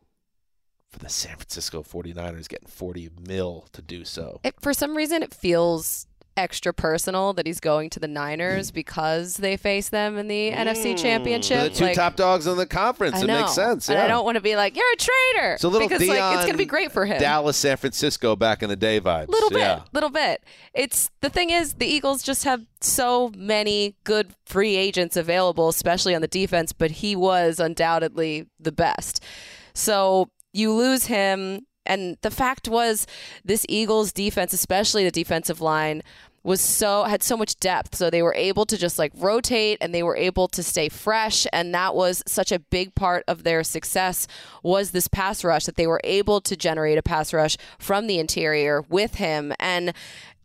for 0.92 1.00
the 1.00 1.10
San 1.10 1.36
Francisco 1.38 1.82
49ers, 1.84 2.48
getting 2.48 2.68
40 2.68 3.10
mil 3.28 3.68
to 3.74 3.82
do 3.82 4.06
so. 4.06 4.40
It, 4.44 4.56
for 4.62 4.74
some 4.74 4.96
reason, 4.96 5.24
it 5.24 5.34
feels 5.34 6.06
extra 6.36 6.74
personal 6.74 7.34
that 7.34 7.46
he's 7.46 7.60
going 7.60 7.90
to 7.92 8.00
the 8.00 8.08
Niners 8.08 8.72
because 8.72 9.38
they 9.38 9.58
face 9.58 9.90
them 9.90 10.18
in 10.18 10.28
the 10.28 10.52
hmm. 10.52 10.58
NFC 10.58 10.98
Championship. 10.98 11.58
They're 11.58 11.70
the 11.70 11.76
two 11.76 11.86
Like, 11.86 11.96
top 11.96 12.16
dogs 12.16 12.48
in 12.48 12.58
the 12.58 12.66
conference. 12.66 13.16
I 13.16 13.24
it 13.24 13.28
makes 13.28 13.54
sense. 13.54 13.90
And. 13.90 14.00
I 14.00 14.08
don't 14.08 14.26
want 14.26 14.36
to 14.36 14.42
be 14.42 14.56
like, 14.56 14.76
you're 14.76 14.92
a 14.94 14.98
traitor. 14.98 15.54
It's 15.54 15.64
a 15.64 15.70
little 15.70 15.88
because 15.88 16.02
Dion, 16.02 16.18
like 16.18 16.36
it's 16.36 16.44
going 16.44 16.54
to 16.54 16.58
be 16.58 16.66
great 16.66 16.92
for 16.92 17.06
him. 17.06 17.20
Dallas, 17.20 17.58
San 17.58 17.78
Francisco 17.78 18.36
back 18.36 18.64
in 18.64 18.70
the 18.70 18.76
day 18.76 19.00
vibes. 19.00 19.30
little 19.30 19.50
bit, 19.50 19.60
Yeah. 19.60 19.82
little 19.92 20.10
bit. 20.10 20.44
It's 20.74 21.10
the 21.22 21.30
thing 21.30 21.50
is 21.50 21.76
the 21.76 21.88
Eagles 21.88 22.24
just 22.24 22.44
have 22.44 22.66
so 22.82 23.32
many 23.36 23.96
good 24.04 24.34
free 24.46 24.76
agents 24.76 25.16
available, 25.16 25.70
especially 25.70 26.16
on 26.16 26.22
the 26.22 26.28
defense. 26.28 26.74
But 26.74 26.92
he 26.92 27.16
was 27.16 27.60
undoubtedly 27.60 28.48
the 28.60 28.72
best. 28.72 29.24
So 29.74 30.30
you 30.54 30.72
lose 30.74 31.06
him, 31.06 31.66
and 31.86 32.18
the 32.22 32.32
fact 32.32 32.68
was, 32.68 33.06
this 33.44 33.66
Eagles 33.70 34.12
defense, 34.12 34.54
especially 34.54 35.04
the 35.04 35.12
defensive 35.12 35.62
line. 35.62 36.02
Was 36.46 36.60
so 36.60 37.06
had 37.06 37.24
so 37.24 37.38
much 37.38 37.58
depth, 37.62 37.96
so 37.96 38.10
they 38.10 38.22
were 38.22 38.36
able 38.36 38.66
to 38.66 38.78
just 38.78 39.00
like 39.00 39.14
rotate 39.16 39.78
and 39.80 39.96
they 39.96 40.04
were 40.04 40.18
able 40.18 40.50
to 40.50 40.62
stay 40.62 40.90
fresh, 40.90 41.48
and 41.54 41.74
that 41.74 41.96
was 41.96 42.22
such 42.28 42.52
a 42.52 42.60
big 42.60 42.94
part 42.96 43.24
of 43.30 43.46
their 43.46 43.64
success. 43.64 44.28
Was 44.62 44.92
this 44.92 45.08
pass 45.08 45.46
rush 45.46 45.64
that 45.64 45.78
they 45.78 45.88
were 45.88 46.02
able 46.04 46.42
to 46.42 46.58
generate 46.58 46.98
a 46.98 47.02
pass 47.02 47.32
rush 47.34 47.56
from 47.80 48.08
the 48.08 48.20
interior 48.20 48.82
with 48.90 49.16
him, 49.16 49.54
and 49.58 49.94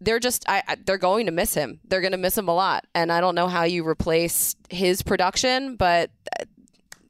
they're 0.01 0.20
just 0.20 0.49
I, 0.49 0.62
they're 0.86 0.99
going 0.99 1.26
to 1.26 1.32
miss 1.32 1.55
him. 1.55 1.80
They're 1.89 2.01
going 2.01 2.12
to 2.12 2.16
miss 2.16 2.39
him 2.39 2.47
a 2.47 2.55
lot, 2.55 2.84
and 2.95 3.11
I 3.11 3.20
don't 3.20 3.34
know 3.34 3.49
how 3.49 3.64
you 3.64 3.84
replace 3.84 4.55
his 4.70 5.03
production, 5.03 5.74
but 5.74 6.11
uh, 6.39 6.45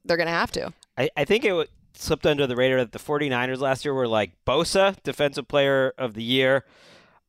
they're 0.06 0.16
going 0.16 0.28
to 0.28 0.32
have 0.32 0.52
to. 0.52 0.72
I, 0.96 1.10
I 1.14 1.26
think 1.26 1.44
it 1.44 1.68
slipped 2.00 2.26
under 2.26 2.46
the 2.46 2.56
radar 2.56 2.78
that 2.78 2.92
the 2.92 2.98
49ers 2.98 3.60
last 3.60 3.84
year 3.84 3.94
were 3.94 4.08
like 4.08 4.32
Bosa, 4.46 4.96
defensive 5.02 5.48
player 5.48 5.92
of 5.98 6.14
the 6.14 6.22
year. 6.22 6.64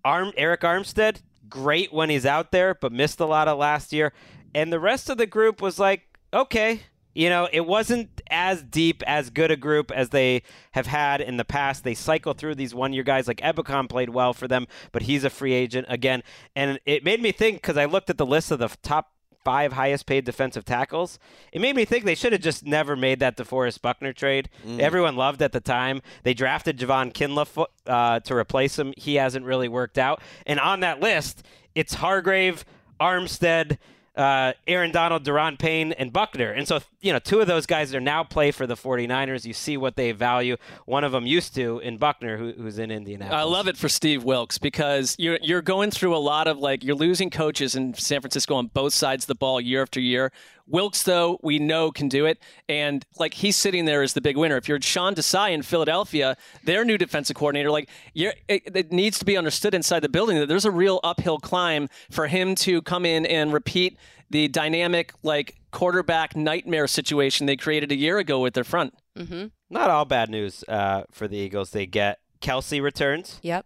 Arm 0.06 0.32
Arik 0.38 0.60
Armstead, 0.60 1.22
great 1.50 1.92
when 1.92 2.10
he's 2.10 2.26
out 2.26 2.52
there, 2.52 2.76
but 2.76 2.92
missed 2.92 3.20
a 3.20 3.26
lot 3.26 3.48
of 3.48 3.58
last 3.58 3.92
year. 3.92 4.14
And 4.54 4.72
the 4.72 4.80
rest 4.80 5.10
of 5.10 5.18
the 5.18 5.26
group 5.26 5.62
was 5.62 5.80
like, 5.80 6.04
okay. 6.34 6.82
You 7.16 7.28
know, 7.30 7.50
it 7.52 7.66
wasn't 7.66 8.22
as 8.30 8.64
deep, 8.64 9.04
as 9.06 9.30
good 9.30 9.52
a 9.52 9.58
group 9.58 9.92
as 9.92 10.10
they 10.10 10.44
have 10.72 10.86
had 10.86 11.20
in 11.22 11.38
the 11.38 11.44
past. 11.44 11.84
They 11.84 11.96
cycle 11.96 12.34
through 12.34 12.56
these 12.56 12.74
one 12.74 12.94
year 12.94 13.04
guys 13.04 13.28
like 13.28 13.42
Ebukam 13.42 13.90
played 13.90 14.12
well 14.12 14.32
for 14.32 14.48
them, 14.48 14.68
but 14.92 15.02
he's 15.02 15.24
a 15.24 15.30
free 15.30 15.54
agent 15.54 15.88
again. 15.90 16.22
And 16.56 16.80
it 16.86 17.04
made 17.04 17.22
me 17.22 17.32
think 17.32 17.58
because 17.58 17.78
I 17.78 17.86
looked 17.86 18.10
at 18.10 18.18
the 18.18 18.26
list 18.26 18.52
of 18.52 18.60
the 18.60 18.70
top 18.84 19.12
five 19.44 19.74
highest 19.74 20.06
paid 20.06 20.26
defensive 20.26 20.66
tackles. 20.66 21.20
It 21.52 21.62
made 21.62 21.76
me 21.76 21.86
think 21.86 22.06
they 22.06 22.16
should 22.16 22.34
have 22.34 22.42
just 22.42 22.66
never 22.66 22.96
made 22.96 23.20
that 23.20 23.38
DeForest 23.38 23.82
Buckner 23.82 24.14
trade. 24.14 24.50
Mm. 24.66 24.80
Everyone 24.80 25.16
loved 25.16 25.42
at 25.42 25.52
the 25.52 25.60
time. 25.60 26.02
They 26.24 26.34
drafted 26.34 26.78
Javon 26.78 27.14
Kinlaw 27.14 27.66
uh, 27.88 28.20
to 28.22 28.36
replace 28.36 28.78
him. 28.78 28.94
He 28.98 29.16
hasn't 29.16 29.46
really 29.46 29.68
worked 29.68 29.98
out. 29.98 30.22
And 30.46 30.60
on 30.60 30.82
that 30.82 31.00
list, 31.00 31.44
it's 31.76 31.96
Hargrave, 31.96 32.66
Armstead, 33.00 33.78
uh, 34.20 34.52
Aaron 34.68 34.92
Donald, 34.92 35.24
Da'Ron 35.24 35.58
Payne, 35.58 35.94
and 35.94 36.12
Buckner. 36.12 36.52
And 36.52 36.68
so, 36.68 36.82
you 37.00 37.14
know, 37.14 37.20
two 37.20 37.40
of 37.40 37.48
those 37.48 37.66
guys 37.66 37.96
are 37.96 38.02
now 38.02 38.26
play 38.26 38.52
for 38.52 38.68
the 38.68 38.76
49ers. 38.76 39.46
You 39.46 39.54
see 39.54 39.78
what 39.78 39.96
they 39.96 40.12
value. 40.12 40.58
One 40.86 41.06
of 41.06 41.14
them 41.14 41.26
used 41.26 41.56
to 41.56 41.80
in 41.80 41.98
Buckner, 41.98 42.38
who, 42.38 42.52
who's 42.52 42.80
in 42.80 42.92
Indianapolis. 42.92 43.40
I 43.40 43.44
love 43.44 43.70
it 43.70 43.78
for 43.78 43.88
Steve 43.88 44.26
Wilks 44.26 44.58
because 44.58 45.16
you're 45.18 45.40
you're 45.42 45.62
going 45.62 45.90
through 45.90 46.14
a 46.16 46.20
lot 46.20 46.48
of 46.48 46.58
like 46.58 46.84
you're 46.84 46.98
losing 46.98 47.30
coaches 47.30 47.76
in 47.76 47.94
San 47.94 48.20
Francisco 48.20 48.56
on 48.56 48.68
both 48.68 48.94
sides 48.94 49.24
of 49.24 49.28
the 49.28 49.36
ball 49.36 49.62
year 49.62 49.82
after 49.82 50.02
year. 50.02 50.34
Wilks, 50.70 51.04
though, 51.04 51.40
we 51.42 51.60
know 51.60 51.92
can 51.92 52.08
do 52.08 52.26
it, 52.26 52.40
and 52.68 53.06
like 53.18 53.34
he's 53.34 53.56
sitting 53.56 53.86
there 53.86 54.02
as 54.02 54.14
the 54.14 54.22
big 54.22 54.38
winner. 54.38 54.56
If 54.56 54.68
you're 54.68 54.80
Sean 54.82 55.16
Desai 55.16 55.52
in 55.52 55.64
Philadelphia, 55.64 56.38
their 56.64 56.86
new 56.86 56.98
defensive 56.98 57.36
coordinator, 57.36 57.72
like 57.72 57.90
you're, 58.14 58.34
it, 58.48 58.76
it 58.76 58.92
needs 58.92 59.20
to 59.20 59.26
be 59.26 59.36
understood 59.36 59.74
inside 59.74 60.02
the 60.02 60.10
building 60.10 60.38
that 60.40 60.48
there's 60.48 60.66
a 60.66 60.72
real 60.72 61.00
uphill 61.04 61.40
climb 61.40 61.90
for 62.12 62.28
him 62.28 62.56
to 62.56 62.82
come 62.84 63.06
in 63.06 63.26
and 63.26 63.52
repeat 63.52 63.98
the 64.30 64.48
dynamic 64.48 65.14
like 65.24 65.56
quarterback 65.72 66.36
nightmare 66.36 66.88
situation 66.88 67.48
they 67.48 67.56
created 67.56 67.92
a 67.92 67.96
year 67.96 68.20
ago 68.20 68.40
with 68.40 68.54
their 68.54 68.64
front. 68.64 68.94
Mm-hmm. 69.18 69.48
Not 69.70 69.90
all 69.90 70.06
bad 70.06 70.30
news 70.30 70.64
uh, 70.68 71.04
for 71.12 71.28
the 71.28 71.38
Eagles. 71.38 71.72
They 71.72 71.86
get 71.86 72.20
Kelce 72.42 72.82
returns. 72.82 73.40
Yep. 73.42 73.66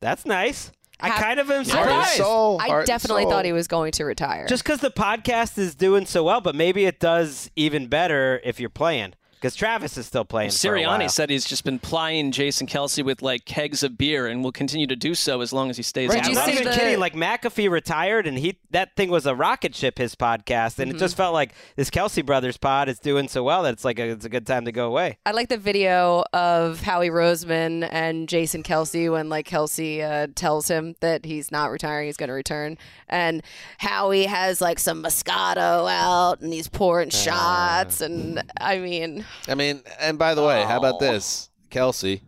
That's 0.00 0.24
nice. 0.24 0.70
I 1.00 1.08
Have- 1.08 1.22
kind 1.22 1.38
of 1.40 1.50
am 1.50 1.64
surprised. 1.64 2.16
soul, 2.16 2.60
I 2.60 2.66
heart 2.68 2.80
and 2.80 2.86
definitely 2.88 3.24
thought 3.24 3.44
he 3.44 3.52
was 3.52 3.68
going 3.68 3.92
to 3.92 4.04
retire. 4.04 4.46
Just 4.46 4.64
because 4.64 4.80
the 4.80 4.90
podcast 4.90 5.56
is 5.56 5.74
doing 5.74 6.06
so 6.06 6.24
well, 6.24 6.40
but 6.40 6.54
maybe 6.56 6.86
it 6.86 6.98
does 6.98 7.50
even 7.54 7.86
better 7.86 8.40
if 8.42 8.58
you're 8.58 8.68
playing. 8.68 9.14
Because 9.40 9.54
Travis 9.54 9.96
is 9.96 10.06
still 10.06 10.24
playing. 10.24 10.50
for 10.50 10.54
a 10.74 10.78
Sirianni 10.80 10.98
while. 11.00 11.08
said 11.08 11.30
he's 11.30 11.44
just 11.44 11.64
been 11.64 11.78
plying 11.78 12.32
Jason 12.32 12.66
Kelce 12.66 13.04
with 13.04 13.22
like 13.22 13.44
kegs 13.44 13.82
of 13.82 13.96
beer 13.96 14.26
and 14.26 14.42
will 14.42 14.50
continue 14.52 14.86
to 14.88 14.96
do 14.96 15.14
so 15.14 15.40
as 15.40 15.52
long 15.52 15.70
as 15.70 15.76
he 15.76 15.82
stays 15.82 16.08
Right, 16.10 16.18
out. 16.20 16.26
I'm 16.28 16.34
not 16.34 16.48
even 16.48 16.72
kidding. 16.72 16.98
Like 16.98 17.14
McAfee 17.14 17.70
retired, 17.70 18.26
and 18.26 18.36
he 18.38 18.58
that 18.70 18.96
thing 18.96 19.10
was 19.10 19.26
a 19.26 19.34
rocket 19.34 19.74
ship. 19.74 19.98
His 19.98 20.14
podcast, 20.14 20.78
and 20.80 20.90
Mhm. 20.90 20.96
it 20.96 20.98
just 20.98 21.16
felt 21.16 21.34
like 21.34 21.52
this 21.76 21.88
Kelce 21.90 22.24
brothers 22.26 22.56
pod 22.56 22.88
is 22.88 22.98
doing 22.98 23.28
so 23.28 23.42
well 23.44 23.62
that 23.62 23.72
it's 23.74 23.84
like 23.84 23.98
a, 23.98 24.08
it's 24.10 24.24
a 24.24 24.28
good 24.28 24.46
time 24.46 24.64
to 24.64 24.72
go 24.72 24.86
away. 24.88 25.18
I 25.24 25.30
like 25.30 25.48
the 25.48 25.56
video 25.56 26.24
of 26.32 26.80
Howie 26.82 27.10
Roseman 27.10 27.88
and 27.90 28.28
Jason 28.28 28.62
Kelce 28.62 29.10
when 29.10 29.28
like 29.28 29.48
Kelce 29.48 30.02
uh, 30.02 30.26
tells 30.34 30.68
him 30.68 30.96
that 31.00 31.24
he's 31.24 31.52
not 31.52 31.70
retiring, 31.70 32.06
he's 32.06 32.16
going 32.16 32.28
to 32.28 32.34
return, 32.34 32.76
and 33.08 33.42
Howie 33.78 34.24
has 34.26 34.60
like 34.60 34.78
some 34.78 35.02
Moscato 35.02 35.90
out 35.90 36.40
and 36.40 36.52
he's 36.52 36.68
pouring 36.68 37.10
shots, 37.10 38.00
and 38.00 38.42
I 38.60 38.78
mean, 38.78 39.24
I 39.46 39.54
mean, 39.54 39.82
and 39.98 40.18
by 40.18 40.34
the 40.34 40.44
way, 40.44 40.64
how 40.64 40.78
about 40.78 41.00
this, 41.00 41.50
Kelce? 41.70 42.22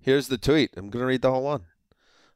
Here's 0.00 0.28
the 0.28 0.38
tweet. 0.38 0.70
I'm 0.76 0.90
going 0.90 1.02
to 1.02 1.06
read 1.06 1.22
the 1.22 1.30
whole 1.30 1.44
one. 1.44 1.64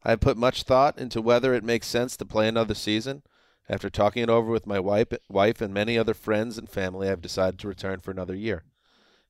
I 0.04 0.10
have 0.10 0.20
put 0.20 0.36
much 0.36 0.64
thought 0.64 0.98
into 0.98 1.22
whether 1.22 1.54
it 1.54 1.64
makes 1.64 1.86
sense 1.86 2.16
to 2.16 2.24
play 2.24 2.48
another 2.48 2.74
season. 2.74 3.22
After 3.68 3.88
talking 3.88 4.22
it 4.22 4.28
over 4.28 4.50
with 4.50 4.66
my 4.66 4.80
wife, 4.80 5.08
wife 5.28 5.60
and 5.60 5.72
many 5.72 5.96
other 5.96 6.14
friends 6.14 6.58
and 6.58 6.68
family, 6.68 7.08
I've 7.08 7.22
decided 7.22 7.58
to 7.60 7.68
return 7.68 8.00
for 8.00 8.10
another 8.10 8.34
year. 8.34 8.64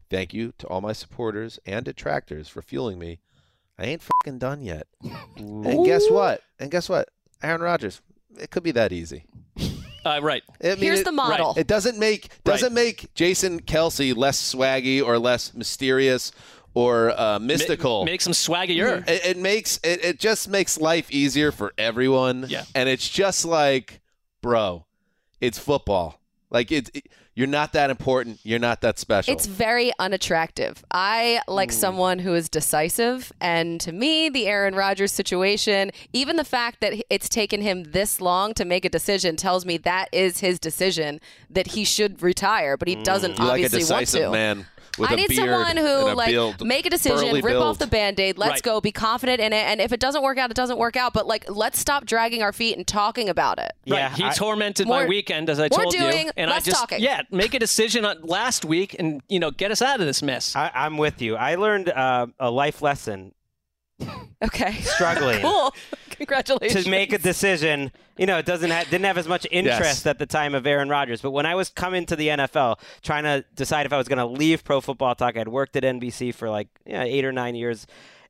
Thank 0.09 0.35
you 0.35 0.53
to 0.59 0.66
all 0.66 0.80
my 0.80 0.93
supporters 0.93 1.59
and 1.66 1.85
detractors 1.85 2.49
for 2.49 2.62
fueling 2.62 2.99
me. 2.99 3.20
I 3.78 3.85
ain't 3.85 4.03
fucking 4.03 4.39
done 4.39 4.62
yet. 4.62 4.87
And 5.37 5.85
guess 5.85 6.11
what? 6.11 6.43
And 6.59 6.70
guess 6.70 6.89
what? 6.89 7.09
Aaron 7.43 7.61
Rodgers. 7.61 8.01
It 8.39 8.51
could 8.51 8.62
be 8.62 8.72
that 8.72 8.93
easy. 8.93 9.26
Uh, 10.05 10.21
right. 10.23 10.43
I 10.63 10.69
mean, 10.69 10.79
Here's 10.79 11.01
it- 11.01 11.05
the 11.05 11.13
model. 11.13 11.55
It 11.57 11.67
doesn't 11.67 11.99
make 11.99 12.29
doesn't 12.45 12.75
make 12.75 13.13
Jason 13.15 13.61
Kelce 13.63 14.17
less 14.17 14.55
swaggy 14.55 15.05
or 15.05 15.19
less 15.19 15.55
mysterious 15.55 16.33
or 16.75 17.11
uh, 17.21 17.39
mystical. 17.39 18.05
makes 18.05 18.27
him 18.27 18.33
swaggier. 18.33 19.07
It, 19.09 19.25
it 19.25 19.39
makes 19.39 19.79
it, 19.85 20.05
it 20.05 20.19
just 20.19 20.49
makes 20.49 20.79
life 20.81 21.11
easier 21.11 21.53
for 21.53 21.73
everyone. 21.79 22.47
Yeah. 22.49 22.65
and 22.75 22.89
it's 22.89 23.09
just 23.09 23.45
like, 23.45 24.01
bro, 24.41 24.87
it's 25.41 25.59
football. 25.59 26.21
Like 26.51 26.73
it's 26.73 26.91
it, 26.95 27.09
you're 27.35 27.47
not 27.47 27.72
that 27.72 27.89
important. 27.89 28.41
You're 28.43 28.59
not 28.59 28.83
that 28.83 28.99
special. 28.99 29.33
It's 29.33 29.47
very 29.47 29.91
unattractive. 29.99 30.85
I 30.91 31.41
like 31.49 31.70
mm. 31.70 31.74
someone 31.74 32.18
who 32.18 32.35
is 32.35 32.49
decisive, 32.49 33.33
and 33.41 33.80
to 33.80 33.93
me, 33.93 34.28
the 34.28 34.47
Aaron 34.47 34.74
Rodgers 34.74 35.12
situation, 35.12 35.93
even 36.12 36.37
the 36.37 36.45
fact 36.45 36.80
that 36.80 36.95
it's 37.09 37.28
taken 37.28 37.62
him 37.62 37.85
this 37.85 38.20
long 38.20 38.53
to 38.55 38.64
make 38.64 38.85
a 38.85 38.91
decision, 38.91 39.37
tells 39.37 39.64
me 39.64 39.78
that 39.78 40.09
is 40.12 40.41
his 40.41 40.59
decision 40.59 41.20
that 41.49 41.68
he 41.68 41.85
should 41.85 42.22
retire, 42.22 42.76
but 42.76 42.87
he 42.87 42.97
doesn't 42.97 43.37
mm. 43.37 43.39
like 43.39 43.49
a 43.49 43.53
obviously 43.53 43.78
decisive 43.80 44.20
want 44.22 44.35
to. 44.35 44.39
man 44.39 44.66
I 45.01 45.12
a 45.12 45.16
need 45.16 45.28
beard 45.28 45.49
someone 45.49 45.76
who 45.76 46.14
like 46.14 46.30
build, 46.30 46.66
make 46.66 46.86
a 46.86 46.90
decision, 46.90 47.28
burly 47.28 47.43
rip 47.43 47.57
off 47.61 47.78
the 47.78 47.86
band-aid, 47.86 48.38
let's 48.38 48.51
Right. 48.53 48.62
go, 48.62 48.80
be 48.80 48.93
confident 48.93 49.40
in 49.40 49.53
it, 49.53 49.64
and 49.66 49.80
if 49.80 49.93
it 49.93 50.01
doesn't 50.01 50.22
work 50.22 50.38
out, 50.38 50.51
it 50.51 50.55
doesn't 50.57 50.78
work 50.78 50.97
out. 50.97 51.12
But 51.12 51.26
like, 51.26 51.45
let's 51.49 51.78
stop 51.78 52.05
dragging 52.05 52.43
our 52.43 52.53
feet 52.53 52.76
and 52.76 52.86
talking 52.86 53.28
about 53.28 53.59
it. 53.59 53.72
Yeah, 53.84 54.09
right. 54.09 54.12
He 54.16 54.24
I- 54.24 54.32
tormented 54.32 54.86
my 54.88 55.07
weekend, 55.07 55.49
as 55.51 55.59
I 55.59 55.68
more 55.70 55.80
told 55.82 55.93
doing, 55.93 56.26
you, 56.26 56.32
and 56.36 56.51
less 56.51 56.62
I 56.62 56.64
just 56.70 56.78
talking. 56.80 57.01
yeah, 57.01 57.22
make 57.30 57.55
a 57.55 57.59
decision 57.59 58.05
on 58.05 58.20
last 58.22 58.64
week, 58.64 58.95
and 58.99 59.22
you 59.28 59.38
know, 59.40 59.51
get 59.51 59.70
us 59.70 59.80
out 59.82 60.01
of 60.01 60.07
this 60.07 60.22
mess. 60.22 60.55
I, 60.57 60.70
I'm 60.74 60.99
with 60.99 61.22
you. 61.22 61.36
I 61.36 61.55
learned 61.55 61.88
uh, 61.88 62.26
a 62.38 62.51
life 62.51 62.82
lesson 62.82 63.32
Okay, 64.45 64.73
struggling. 64.81 65.41
cool. 65.43 65.73
Congratulations. 66.11 66.85
to 66.85 66.91
make 66.91 67.13
a 67.13 67.19
decision. 67.19 67.93
You 68.19 68.27
know, 68.27 68.39
it 68.39 68.45
doesn't 68.47 68.71
ha- 68.71 68.83
didn't 68.91 69.05
have 69.05 69.17
as 69.17 69.29
much 69.29 69.47
interest 69.53 69.81
Yes. 70.05 70.07
at 70.07 70.19
the 70.19 70.27
time 70.27 70.57
of 70.57 70.67
Aaron 70.67 70.89
Rodgers. 70.89 71.21
But 71.21 71.31
when 71.31 71.47
I 71.47 71.55
was 71.55 71.69
coming 71.69 72.07
to 72.07 72.17
the 72.17 72.27
NFL, 72.29 72.81
trying 73.03 73.23
to 73.23 73.45
decide 73.55 73.87
if 73.87 73.93
I 73.93 73.99
was 73.99 74.09
going 74.09 74.19
to 74.19 74.27
leave 74.27 74.65
Pro 74.65 74.81
Football 74.81 75.15
Talk, 75.15 75.37
I'd 75.37 75.47
worked 75.47 75.77
at 75.77 75.85
NBC 75.85 76.35
for 76.35 76.51
like 76.51 76.67
yeah, 76.85 77.05
eight 77.05 77.25
or 77.25 77.31
nine 77.31 77.55
years, 77.55 77.87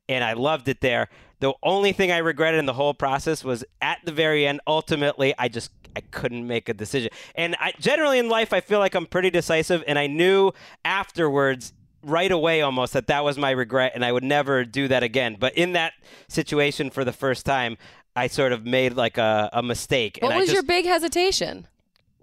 and 0.07 0.23
I 0.23 0.33
loved 0.33 0.67
it 0.67 0.81
there. 0.81 1.09
The 1.39 1.53
only 1.63 1.93
thing 1.93 2.11
I 2.11 2.19
regretted 2.19 2.59
in 2.59 2.67
the 2.67 2.73
whole 2.73 2.93
process 2.93 3.43
was 3.43 3.65
at 3.81 3.97
the 4.05 4.11
very 4.11 4.45
end. 4.45 4.61
Ultimately, 4.67 5.33
I 5.39 5.47
just 5.47 5.71
I 5.95 6.01
couldn't 6.11 6.45
make 6.45 6.69
a 6.69 6.75
decision. 6.75 7.09
And 7.33 7.55
I 7.59 7.73
generally 7.79 8.19
in 8.19 8.29
life, 8.29 8.53
I 8.53 8.61
feel 8.61 8.77
like 8.77 8.93
I'm 8.93 9.07
pretty 9.07 9.31
decisive, 9.31 9.83
and 9.87 9.97
I 9.97 10.05
knew 10.05 10.51
afterwards 10.85 11.73
right 12.03 12.31
away 12.31 12.61
almost 12.61 12.93
that 12.93 13.07
that 13.07 13.23
was 13.23 13.37
my 13.37 13.51
regret 13.51 13.93
and 13.95 14.03
I 14.03 14.11
would 14.11 14.23
never 14.23 14.65
do 14.65 14.87
that 14.89 15.03
again. 15.03 15.37
But 15.39 15.55
in 15.55 15.73
that 15.73 15.93
situation 16.27 16.89
for 16.89 17.03
the 17.03 17.13
first 17.13 17.45
time, 17.45 17.77
I 18.15 18.27
sort 18.27 18.51
of 18.51 18.65
made 18.65 18.93
like 18.93 19.17
a, 19.17 19.49
a 19.53 19.63
mistake. 19.63 20.19
What 20.21 20.29
and 20.29 20.35
I 20.37 20.39
was 20.39 20.47
just, 20.47 20.53
your 20.53 20.63
big 20.63 20.85
hesitation? 20.85 21.67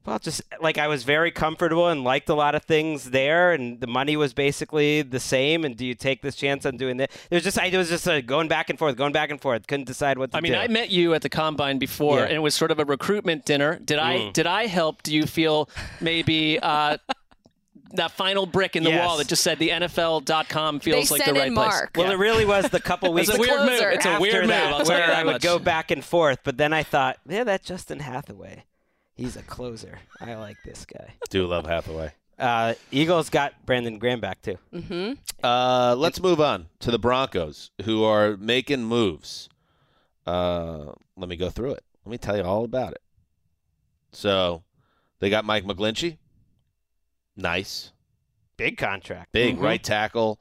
well, 0.06 0.18
just 0.18 0.40
like 0.62 0.78
I 0.78 0.86
was 0.88 1.04
very 1.04 1.30
comfortable 1.30 1.88
and 1.88 2.02
liked 2.04 2.28
a 2.30 2.34
lot 2.34 2.54
of 2.54 2.62
things 2.64 3.10
there, 3.10 3.52
and 3.52 3.80
the 3.80 3.86
money 3.86 4.16
was 4.16 4.32
basically 4.32 5.02
the 5.02 5.20
same. 5.20 5.62
And 5.64 5.76
do 5.76 5.84
you 5.84 5.94
take 5.94 6.22
this 6.22 6.36
chance 6.36 6.64
on 6.64 6.76
doing 6.78 6.96
that? 6.96 7.10
It 7.30 7.34
was 7.34 7.44
just, 7.44 7.58
I 7.58 7.66
it 7.66 7.76
was 7.76 7.90
just 7.90 8.08
uh, 8.08 8.20
going 8.22 8.48
back 8.48 8.70
and 8.70 8.78
forth, 8.78 8.96
going 8.96 9.12
back 9.12 9.30
and 9.30 9.40
forth. 9.40 9.66
Couldn't 9.66 9.86
decide 9.86 10.16
what 10.16 10.30
to 10.30 10.36
do. 10.36 10.38
I 10.38 10.40
mean, 10.40 10.52
do. 10.52 10.58
I 10.58 10.68
met 10.68 10.90
you 10.90 11.12
at 11.14 11.22
the 11.22 11.28
combine 11.28 11.78
before, 11.78 12.18
Yeah. 12.20 12.24
and 12.24 12.32
it 12.32 12.38
was 12.40 12.54
sort 12.54 12.70
of 12.70 12.78
a 12.78 12.84
recruitment 12.84 13.44
dinner. 13.44 13.78
Did 13.78 13.98
I 13.98 14.16
Mm. 14.18 14.32
did 14.32 14.46
I 14.46 14.66
help? 14.66 15.02
Do 15.02 15.14
you 15.14 15.26
feel 15.26 15.68
maybe 16.00 16.58
uh, 16.60 16.96
that 17.94 18.12
final 18.12 18.46
brick 18.46 18.76
in 18.76 18.84
the 18.84 18.90
Yes. 18.90 19.06
wall 19.06 19.16
that 19.18 19.26
just 19.28 19.42
said 19.42 19.58
the 19.58 19.70
NFL.com 19.70 20.80
feels 20.80 21.08
They 21.08 21.14
like 21.14 21.20
the 21.20 21.24
sent 21.26 21.36
right 21.38 21.46
in 21.48 21.54
place? 21.54 21.68
Mark. 21.68 21.90
Well, 21.96 22.06
Yeah. 22.08 22.12
it 22.14 22.18
really 22.18 22.44
was 22.44 22.68
the 22.70 22.80
couple 22.80 23.12
weeks. 23.12 23.28
It's 23.30 23.38
a 23.38 23.40
weird 23.40 23.60
move. 23.60 23.80
It's 23.82 24.06
a 24.06 24.20
weird 24.20 24.40
move. 24.42 24.48
that 24.48 24.72
I'll 24.72 24.84
where 24.84 25.14
I 25.14 25.24
would 25.24 25.32
much. 25.34 25.42
go 25.42 25.58
back 25.58 25.90
and 25.90 26.04
forth, 26.04 26.40
but 26.44 26.56
then 26.56 26.72
I 26.72 26.82
thought, 26.82 27.18
yeah, 27.28 27.44
that's 27.44 27.66
Justin 27.66 28.00
Hathaway. 28.00 28.64
He's 29.14 29.36
a 29.36 29.42
closer. 29.42 29.98
I 30.20 30.34
like 30.36 30.56
this 30.64 30.86
guy. 30.86 31.14
Do 31.28 31.46
love 31.46 31.66
Hathaway. 31.66 32.12
Uh, 32.38 32.72
Eagles 32.90 33.28
got 33.28 33.52
Brandon 33.66 33.98
Graham 33.98 34.18
back 34.20 34.40
too. 34.40 34.56
Mm-hmm. 34.72 35.12
Uh, 35.44 35.94
let's 35.98 36.20
move 36.20 36.40
on 36.40 36.68
to 36.78 36.90
the 36.90 36.98
Broncos, 36.98 37.70
who 37.84 38.02
are 38.04 38.36
making 38.38 38.84
moves. 38.84 39.48
Uh, 40.26 40.92
let 41.18 41.28
me 41.28 41.36
go 41.36 41.50
through 41.50 41.72
it. 41.72 41.84
Let 42.06 42.12
me 42.12 42.18
tell 42.18 42.36
you 42.36 42.44
all 42.44 42.64
about 42.64 42.92
it. 42.92 43.02
So, 44.12 44.62
they 45.18 45.28
got 45.28 45.44
Mike 45.44 45.64
McGlinchey. 45.64 46.16
Nice, 47.40 47.92
Big 48.56 48.76
contract. 48.76 49.32
big 49.32 49.54
Mm-hmm. 49.56 49.64
right 49.64 49.82
tackle. 49.82 50.38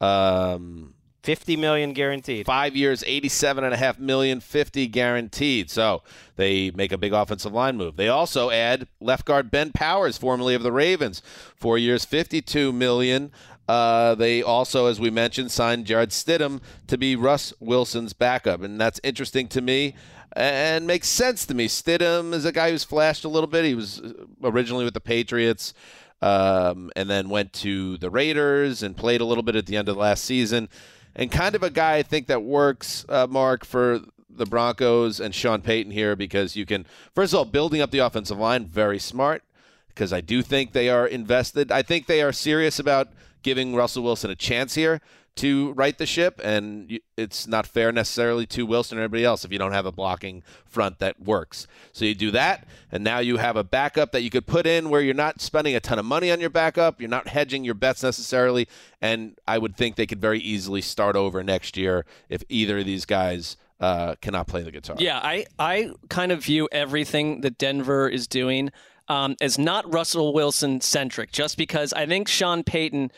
Um, 0.00 0.94
Fifty 1.22 1.56
million 1.56 1.92
guaranteed. 1.92 2.46
five 2.46 2.74
years, 2.74 3.04
eighty-seven 3.06 3.62
and 3.64 3.74
a 3.74 3.76
half 3.76 3.98
million, 3.98 4.40
fifty 4.40 4.86
guaranteed. 4.86 5.68
So 5.70 6.02
they 6.36 6.70
make 6.70 6.90
a 6.92 6.96
big 6.96 7.12
offensive 7.12 7.52
line 7.52 7.76
move. 7.76 7.96
They 7.96 8.08
also 8.08 8.48
add 8.50 8.86
left 9.00 9.26
guard 9.26 9.50
Ben 9.50 9.72
Powers, 9.72 10.16
formerly 10.16 10.54
of 10.54 10.62
the 10.62 10.72
Ravens, 10.72 11.20
four 11.56 11.76
years, 11.76 12.06
fifty-two 12.06 12.72
million. 12.72 13.30
Uh, 13.68 14.14
they 14.14 14.42
also, 14.42 14.86
as 14.86 14.98
we 14.98 15.10
mentioned, 15.10 15.50
signed 15.50 15.84
Jarrett 15.84 16.10
Stidham 16.10 16.62
to 16.86 16.96
be 16.96 17.14
Russ 17.16 17.52
Wilson's 17.60 18.14
backup, 18.14 18.62
and 18.62 18.80
that's 18.80 18.98
interesting 19.04 19.48
to 19.48 19.60
me 19.60 19.94
and 20.32 20.86
makes 20.86 21.08
sense 21.08 21.46
to 21.46 21.54
me. 21.54 21.68
Stidham 21.68 22.32
is 22.32 22.44
a 22.44 22.52
guy 22.52 22.70
who's 22.70 22.84
flashed 22.84 23.24
a 23.24 23.28
little 23.28 23.48
bit. 23.48 23.64
He 23.64 23.74
was 23.74 24.02
originally 24.42 24.84
with 24.84 24.94
the 24.94 25.00
Patriots 25.00 25.74
um, 26.20 26.90
and 26.96 27.08
then 27.08 27.28
went 27.28 27.52
to 27.54 27.96
the 27.98 28.10
Raiders 28.10 28.82
and 28.82 28.96
played 28.96 29.20
a 29.20 29.24
little 29.24 29.42
bit 29.42 29.56
at 29.56 29.66
the 29.66 29.76
end 29.76 29.88
of 29.88 29.94
the 29.94 30.00
last 30.00 30.24
season. 30.24 30.68
And 31.14 31.30
kind 31.32 31.54
of 31.54 31.62
a 31.62 31.70
guy 31.70 31.96
I 31.96 32.02
think 32.02 32.26
that 32.26 32.42
works, 32.42 33.04
uh, 33.08 33.26
Mark, 33.28 33.64
for 33.64 34.00
the 34.30 34.46
Broncos 34.46 35.18
and 35.18 35.34
Sean 35.34 35.62
Payton 35.62 35.92
here 35.92 36.14
because 36.14 36.54
you 36.54 36.64
can, 36.64 36.86
first 37.14 37.32
of 37.32 37.38
all, 37.38 37.44
building 37.44 37.80
up 37.80 37.90
the 37.90 37.98
offensive 37.98 38.38
line, 38.38 38.66
very 38.66 38.98
smart 38.98 39.42
because 39.88 40.12
I 40.12 40.20
do 40.20 40.42
think 40.42 40.72
they 40.72 40.88
are 40.88 41.06
invested. 41.06 41.72
I 41.72 41.82
think 41.82 42.06
they 42.06 42.22
are 42.22 42.32
serious 42.32 42.78
about 42.78 43.08
giving 43.42 43.74
Russell 43.74 44.04
Wilson 44.04 44.30
a 44.30 44.36
chance 44.36 44.74
here 44.74 45.00
to 45.38 45.72
right 45.72 45.96
the 45.96 46.06
ship, 46.06 46.40
and 46.42 46.98
it's 47.16 47.46
not 47.46 47.66
fair 47.66 47.92
necessarily 47.92 48.44
to 48.46 48.66
Wilson 48.66 48.98
or 48.98 49.02
anybody 49.02 49.24
else 49.24 49.44
if 49.44 49.52
you 49.52 49.58
don't 49.58 49.72
have 49.72 49.86
a 49.86 49.92
blocking 49.92 50.42
front 50.66 50.98
that 50.98 51.20
works. 51.20 51.66
So 51.92 52.04
you 52.04 52.14
do 52.14 52.30
that, 52.32 52.66
and 52.90 53.04
now 53.04 53.20
you 53.20 53.36
have 53.36 53.56
a 53.56 53.62
backup 53.62 54.12
that 54.12 54.22
you 54.22 54.30
could 54.30 54.46
put 54.46 54.66
in 54.66 54.90
where 54.90 55.00
you're 55.00 55.14
not 55.14 55.40
spending 55.40 55.76
a 55.76 55.80
ton 55.80 55.98
of 55.98 56.04
money 56.04 56.32
on 56.32 56.40
your 56.40 56.50
backup, 56.50 57.00
you're 57.00 57.08
not 57.08 57.28
hedging 57.28 57.64
your 57.64 57.74
bets 57.74 58.02
necessarily, 58.02 58.68
and 59.00 59.38
I 59.46 59.58
would 59.58 59.76
think 59.76 59.94
they 59.94 60.06
could 60.06 60.20
very 60.20 60.40
easily 60.40 60.80
start 60.80 61.14
over 61.14 61.44
next 61.44 61.76
year 61.76 62.04
if 62.28 62.42
either 62.48 62.78
of 62.78 62.86
these 62.86 63.04
guys 63.04 63.56
uh, 63.80 64.16
cannot 64.20 64.48
play 64.48 64.62
the 64.62 64.72
guitar. 64.72 64.96
Yeah, 64.98 65.20
I, 65.22 65.46
I 65.58 65.92
kind 66.08 66.32
of 66.32 66.44
view 66.44 66.68
everything 66.72 67.42
that 67.42 67.58
Denver 67.58 68.08
is 68.08 68.26
doing 68.26 68.70
um, 69.08 69.36
as 69.40 69.56
not 69.56 69.92
Russell 69.92 70.32
Wilson 70.32 70.80
centric, 70.80 71.30
just 71.30 71.56
because 71.56 71.92
I 71.92 72.06
think 72.06 72.28
Sean 72.28 72.64
Payton 72.64 73.12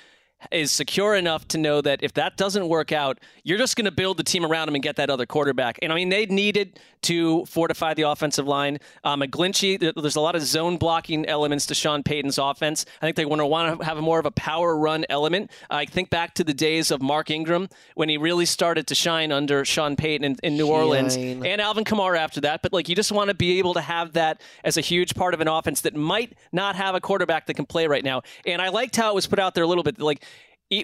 is 0.51 0.73
secure 0.73 1.15
enough 1.15 1.47
to 1.49 1.59
know 1.59 1.81
that 1.81 2.03
if 2.03 2.15
that 2.15 2.37
doesn't 2.37 2.69
work 2.69 2.93
out, 2.93 3.19
you're 3.45 3.59
just 3.59 3.77
going 3.77 3.85
to 3.85 3.91
build 3.91 4.17
the 4.17 4.25
team 4.25 4.45
around 4.45 4.69
him 4.69 4.75
and 4.75 4.83
get 4.83 4.97
that 4.97 5.11
other 5.11 5.27
quarterback. 5.27 5.79
And 5.83 5.93
I 5.93 5.95
mean, 5.97 6.09
they 6.09 6.27
needed 6.27 6.79
to 7.03 7.45
fortify 7.47 7.95
the 7.95 8.03
offensive 8.03 8.47
line. 8.47 8.79
Um, 9.05 9.21
McGlinchey, 9.23 9.95
there's 9.95 10.17
a 10.17 10.21
lot 10.21 10.37
of 10.37 10.43
zone 10.43 10.77
blocking 10.77 11.25
elements 11.27 11.67
to 11.67 11.75
Sean 11.75 12.03
Payton's 12.03 12.39
offense. 12.39 12.85
I 13.01 13.07
think 13.07 13.17
they 13.17 13.25
want 13.25 13.41
to 13.41 13.47
want 13.47 13.81
to 13.81 13.85
have 13.85 13.97
more 13.99 14.19
of 14.19 14.27
a 14.27 14.31
power 14.31 14.77
run 14.77 15.05
element. 15.09 15.51
I 15.71 15.87
think 15.87 16.11
back 16.11 16.35
to 16.35 16.45
the 16.45 16.53
days 16.53 16.91
of 16.91 17.01
Mark 17.01 17.31
Ingram 17.31 17.69
when 17.95 18.09
he 18.09 18.19
really 18.19 18.47
started 18.47 18.87
to 18.89 18.95
shine 18.95 19.33
under 19.33 19.65
Sean 19.65 19.97
Payton 19.97 20.25
in, 20.25 20.37
in 20.43 20.57
New 20.57 20.69
Orleans 20.69 21.17
and 21.17 21.61
Alvin 21.61 21.85
Kamara 21.85 22.19
after 22.19 22.41
that. 22.43 22.63
But 22.63 22.73
like, 22.73 22.89
you 22.89 22.95
just 22.95 23.13
want 23.13 23.29
to 23.29 23.35
be 23.35 23.59
able 23.59 23.75
to 23.75 23.81
have 23.81 24.13
that 24.13 24.41
as 24.65 24.77
a 24.77 24.83
huge 24.83 25.15
part 25.15 25.35
of 25.35 25.41
an 25.41 25.49
offense 25.49 25.81
that 25.83 25.95
might 25.95 26.35
not 26.53 26.77
have 26.77 26.95
a 26.95 27.01
quarterback 27.01 27.47
that 27.47 27.55
can 27.55 27.67
play 27.67 27.87
right 27.87 28.05
now. 28.05 28.23
And 28.45 28.61
I 28.61 28.69
liked 28.69 28.97
how 28.97 29.11
it 29.11 29.15
was 29.15 29.27
put 29.27 29.39
out 29.39 29.55
there 29.55 29.65
a 29.65 29.67
little 29.67 29.85
bit. 29.85 30.01
Like, 30.01 30.25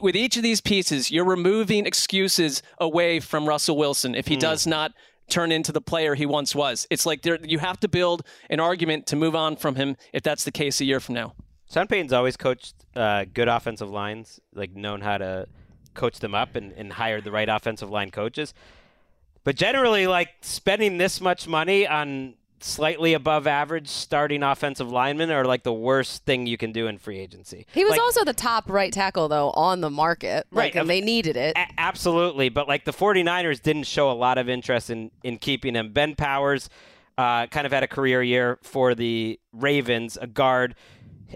with 0.02 0.16
each 0.16 0.36
of 0.36 0.42
these 0.42 0.60
pieces, 0.60 1.10
you're 1.10 1.24
removing 1.24 1.86
excuses 1.86 2.62
away 2.78 3.20
from 3.20 3.46
Russell 3.46 3.76
Wilson 3.76 4.14
if 4.14 4.26
he 4.26 4.34
Hmm. 4.34 4.40
does 4.40 4.66
not 4.66 4.92
turn 5.28 5.50
into 5.50 5.72
the 5.72 5.80
player 5.80 6.14
he 6.14 6.26
once 6.26 6.54
was. 6.54 6.86
It's 6.90 7.04
like 7.06 7.22
there, 7.22 7.38
you 7.44 7.58
have 7.58 7.80
to 7.80 7.88
build 7.88 8.22
an 8.48 8.60
argument 8.60 9.06
to 9.08 9.16
move 9.16 9.34
on 9.34 9.56
from 9.56 9.74
him 9.74 9.96
if 10.12 10.22
that's 10.22 10.44
the 10.44 10.52
case 10.52 10.80
a 10.80 10.84
year 10.84 11.00
from 11.00 11.14
now. 11.16 11.34
Sean 11.72 11.86
Payton's 11.88 12.12
always 12.12 12.36
coached 12.36 12.74
uh, 12.94 13.24
good 13.32 13.48
offensive 13.48 13.90
lines, 13.90 14.38
like 14.54 14.74
known 14.76 15.00
how 15.00 15.18
to 15.18 15.48
coach 15.94 16.20
them 16.20 16.34
up 16.34 16.54
and, 16.54 16.72
and 16.72 16.92
hired 16.92 17.24
the 17.24 17.32
right 17.32 17.48
offensive 17.48 17.90
line 17.90 18.10
coaches. 18.12 18.54
But 19.42 19.56
generally, 19.56 20.06
like 20.06 20.28
spending 20.42 20.98
this 20.98 21.20
much 21.20 21.48
money 21.48 21.86
on 21.88 22.34
slightly 22.60 23.12
above 23.12 23.46
average 23.46 23.88
starting 23.88 24.42
offensive 24.42 24.90
linemen 24.90 25.30
are 25.30 25.44
like 25.44 25.62
the 25.62 25.72
worst 25.72 26.24
thing 26.24 26.46
you 26.46 26.56
can 26.56 26.72
do 26.72 26.86
in 26.86 26.98
free 26.98 27.18
agency. 27.18 27.66
He 27.72 27.84
was 27.84 27.92
Like, 27.92 28.00
also 28.00 28.24
the 28.24 28.32
top 28.32 28.68
right 28.70 28.92
tackle 28.92 29.28
though 29.28 29.50
on 29.50 29.80
the 29.80 29.90
market. 29.90 30.46
Like, 30.50 30.74
Right, 30.74 30.76
and 30.76 30.88
they 30.88 31.00
needed 31.00 31.36
it. 31.36 31.56
A- 31.56 31.68
absolutely, 31.78 32.48
but 32.48 32.68
like 32.68 32.84
the 32.84 32.92
49ers 32.92 33.60
didn't 33.60 33.84
show 33.84 34.10
a 34.10 34.14
lot 34.14 34.38
of 34.38 34.48
interest 34.48 34.90
in 34.90 35.10
in 35.22 35.38
keeping 35.38 35.74
him. 35.74 35.92
Ben 35.92 36.14
Powers 36.14 36.68
uh, 37.18 37.46
kind 37.46 37.66
of 37.66 37.72
had 37.72 37.82
a 37.82 37.88
career 37.88 38.22
year 38.22 38.58
for 38.62 38.94
the 38.94 39.40
Ravens, 39.52 40.18
a 40.20 40.26
guard. 40.26 40.74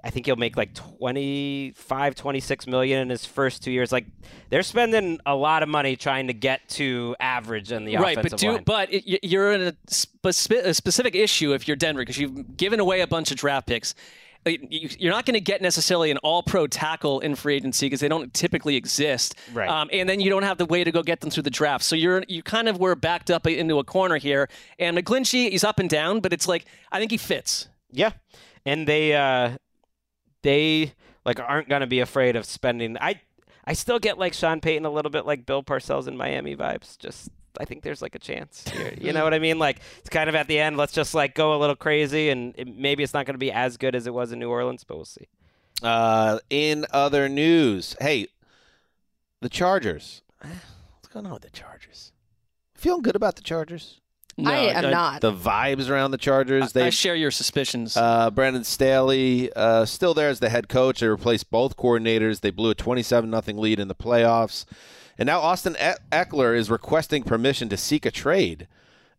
I 0.04 0.10
think 0.10 0.26
he'll 0.26 0.36
make 0.36 0.56
like 0.56 0.74
25, 0.74 2.14
26 2.14 2.66
million 2.66 3.00
in 3.00 3.08
his 3.10 3.24
first 3.26 3.62
two 3.62 3.70
years. 3.70 3.92
Like 3.92 4.06
they're 4.48 4.62
spending 4.62 5.18
a 5.26 5.34
lot 5.34 5.62
of 5.62 5.68
money 5.68 5.96
trying 5.96 6.26
to 6.28 6.32
get 6.32 6.68
to 6.70 7.16
average 7.20 7.72
in 7.72 7.84
the 7.84 7.96
right, 7.96 8.16
offensive 8.16 8.30
but 8.32 8.38
do 8.38 8.52
line. 8.52 8.62
but 8.64 8.92
it, 8.92 9.24
you're 9.26 9.52
in 9.52 9.60
a, 9.62 9.72
spe- 9.88 10.52
a 10.64 10.74
specific 10.74 11.14
issue 11.14 11.52
if 11.54 11.66
you're 11.66 11.76
Denver 11.76 12.02
because 12.02 12.18
you've 12.18 12.56
given 12.56 12.80
away 12.80 13.00
a 13.00 13.06
bunch 13.06 13.30
of 13.30 13.36
draft 13.36 13.66
picks. 13.66 13.94
Uh, 14.46 14.50
you- 14.70 14.88
You're 14.98 15.12
not 15.12 15.26
going 15.26 15.34
to 15.34 15.40
get 15.40 15.60
necessarily 15.60 16.10
an 16.10 16.16
all-pro 16.18 16.66
tackle 16.66 17.20
in 17.20 17.34
free 17.34 17.56
agency 17.56 17.86
because 17.86 18.00
they 18.00 18.08
don't 18.08 18.32
typically 18.32 18.74
exist. 18.76 19.34
Right. 19.52 19.68
Um, 19.68 19.90
and 19.92 20.08
then 20.08 20.18
you 20.20 20.30
don't 20.30 20.44
have 20.44 20.56
the 20.56 20.64
way 20.64 20.82
to 20.82 20.90
go 20.90 21.02
get 21.02 21.20
them 21.20 21.28
through 21.30 21.42
the 21.42 21.50
draft. 21.50 21.84
So 21.84 21.94
you're 21.94 22.22
you 22.26 22.42
kind 22.42 22.66
of 22.68 22.78
were 22.78 22.94
backed 22.94 23.30
up 23.30 23.46
into 23.46 23.78
a 23.78 23.84
corner 23.84 24.16
here. 24.16 24.48
And 24.78 24.96
McGlinchey, 24.96 25.50
he's 25.50 25.62
up 25.64 25.78
and 25.78 25.90
down, 25.90 26.20
but 26.20 26.32
it's 26.32 26.48
like 26.48 26.64
I 26.90 26.98
think 26.98 27.10
he 27.10 27.18
fits. 27.18 27.68
Yeah, 27.92 28.12
and 28.64 28.86
they 28.88 29.14
uh, 29.14 29.58
they 30.42 30.94
like 31.24 31.40
aren't 31.40 31.68
going 31.68 31.80
to 31.80 31.86
be 31.86 32.00
afraid 32.00 32.36
of 32.36 32.44
spending. 32.44 32.96
I 33.00 33.20
I 33.64 33.74
still 33.74 33.98
get 33.98 34.18
like 34.18 34.32
Sean 34.32 34.60
Payton 34.60 34.84
a 34.84 34.90
little 34.90 35.10
bit 35.10 35.26
like 35.26 35.46
Bill 35.46 35.62
Parcells 35.62 36.08
in 36.08 36.16
Miami 36.16 36.56
vibes. 36.56 36.98
Just 36.98 37.30
I 37.58 37.64
think 37.64 37.82
there's 37.82 38.02
like 38.02 38.14
a 38.14 38.18
chance 38.18 38.68
here. 38.68 38.94
You 39.00 39.12
know 39.12 39.24
what 39.24 39.34
I 39.34 39.38
mean? 39.38 39.58
Like 39.58 39.80
it's 39.98 40.08
kind 40.08 40.28
of 40.28 40.34
at 40.34 40.48
the 40.48 40.58
end. 40.58 40.76
Let's 40.76 40.92
just 40.92 41.14
like 41.14 41.34
go 41.34 41.54
a 41.54 41.58
little 41.58 41.76
crazy, 41.76 42.30
and 42.30 42.54
it, 42.56 42.66
maybe 42.66 43.02
it's 43.02 43.14
not 43.14 43.26
going 43.26 43.34
to 43.34 43.38
be 43.38 43.52
as 43.52 43.76
good 43.76 43.94
as 43.94 44.06
it 44.06 44.14
was 44.14 44.32
in 44.32 44.38
New 44.38 44.50
Orleans, 44.50 44.84
but 44.84 44.96
we'll 44.96 45.04
see. 45.04 45.28
Uh, 45.82 46.38
in 46.50 46.86
other 46.92 47.28
news, 47.28 47.96
hey, 48.00 48.28
the 49.40 49.48
Chargers. 49.48 50.22
What's 50.40 51.08
going 51.12 51.26
on 51.26 51.32
with 51.32 51.42
the 51.42 51.50
Chargers? 51.50 52.12
Feeling 52.74 53.02
good 53.02 53.16
about 53.16 53.36
the 53.36 53.42
Chargers? 53.42 53.99
No, 54.42 54.50
I 54.50 54.56
am 54.56 54.90
not. 54.90 55.20
The 55.20 55.32
vibes 55.32 55.88
around 55.88 56.10
the 56.10 56.18
Chargers. 56.18 56.76
I 56.76 56.84
They 56.84 56.90
share 56.90 57.14
your 57.14 57.30
suspicions. 57.30 57.96
Uh, 57.96 58.30
Brandon 58.30 58.64
Staley 58.64 59.52
uh, 59.54 59.84
still 59.84 60.14
there 60.14 60.28
as 60.28 60.40
the 60.40 60.48
head 60.48 60.68
coach. 60.68 61.00
They 61.00 61.08
replaced 61.08 61.50
both 61.50 61.76
coordinators. 61.76 62.40
They 62.40 62.50
blew 62.50 62.70
a 62.70 62.74
27 62.74 63.28
nothing 63.30 63.58
lead 63.58 63.78
in 63.80 63.88
the 63.88 63.94
playoffs. 63.94 64.64
And 65.18 65.26
now 65.26 65.40
Austin 65.40 65.74
Ekeler 66.10 66.56
is 66.56 66.70
requesting 66.70 67.22
permission 67.22 67.68
to 67.68 67.76
seek 67.76 68.06
a 68.06 68.10
trade 68.10 68.66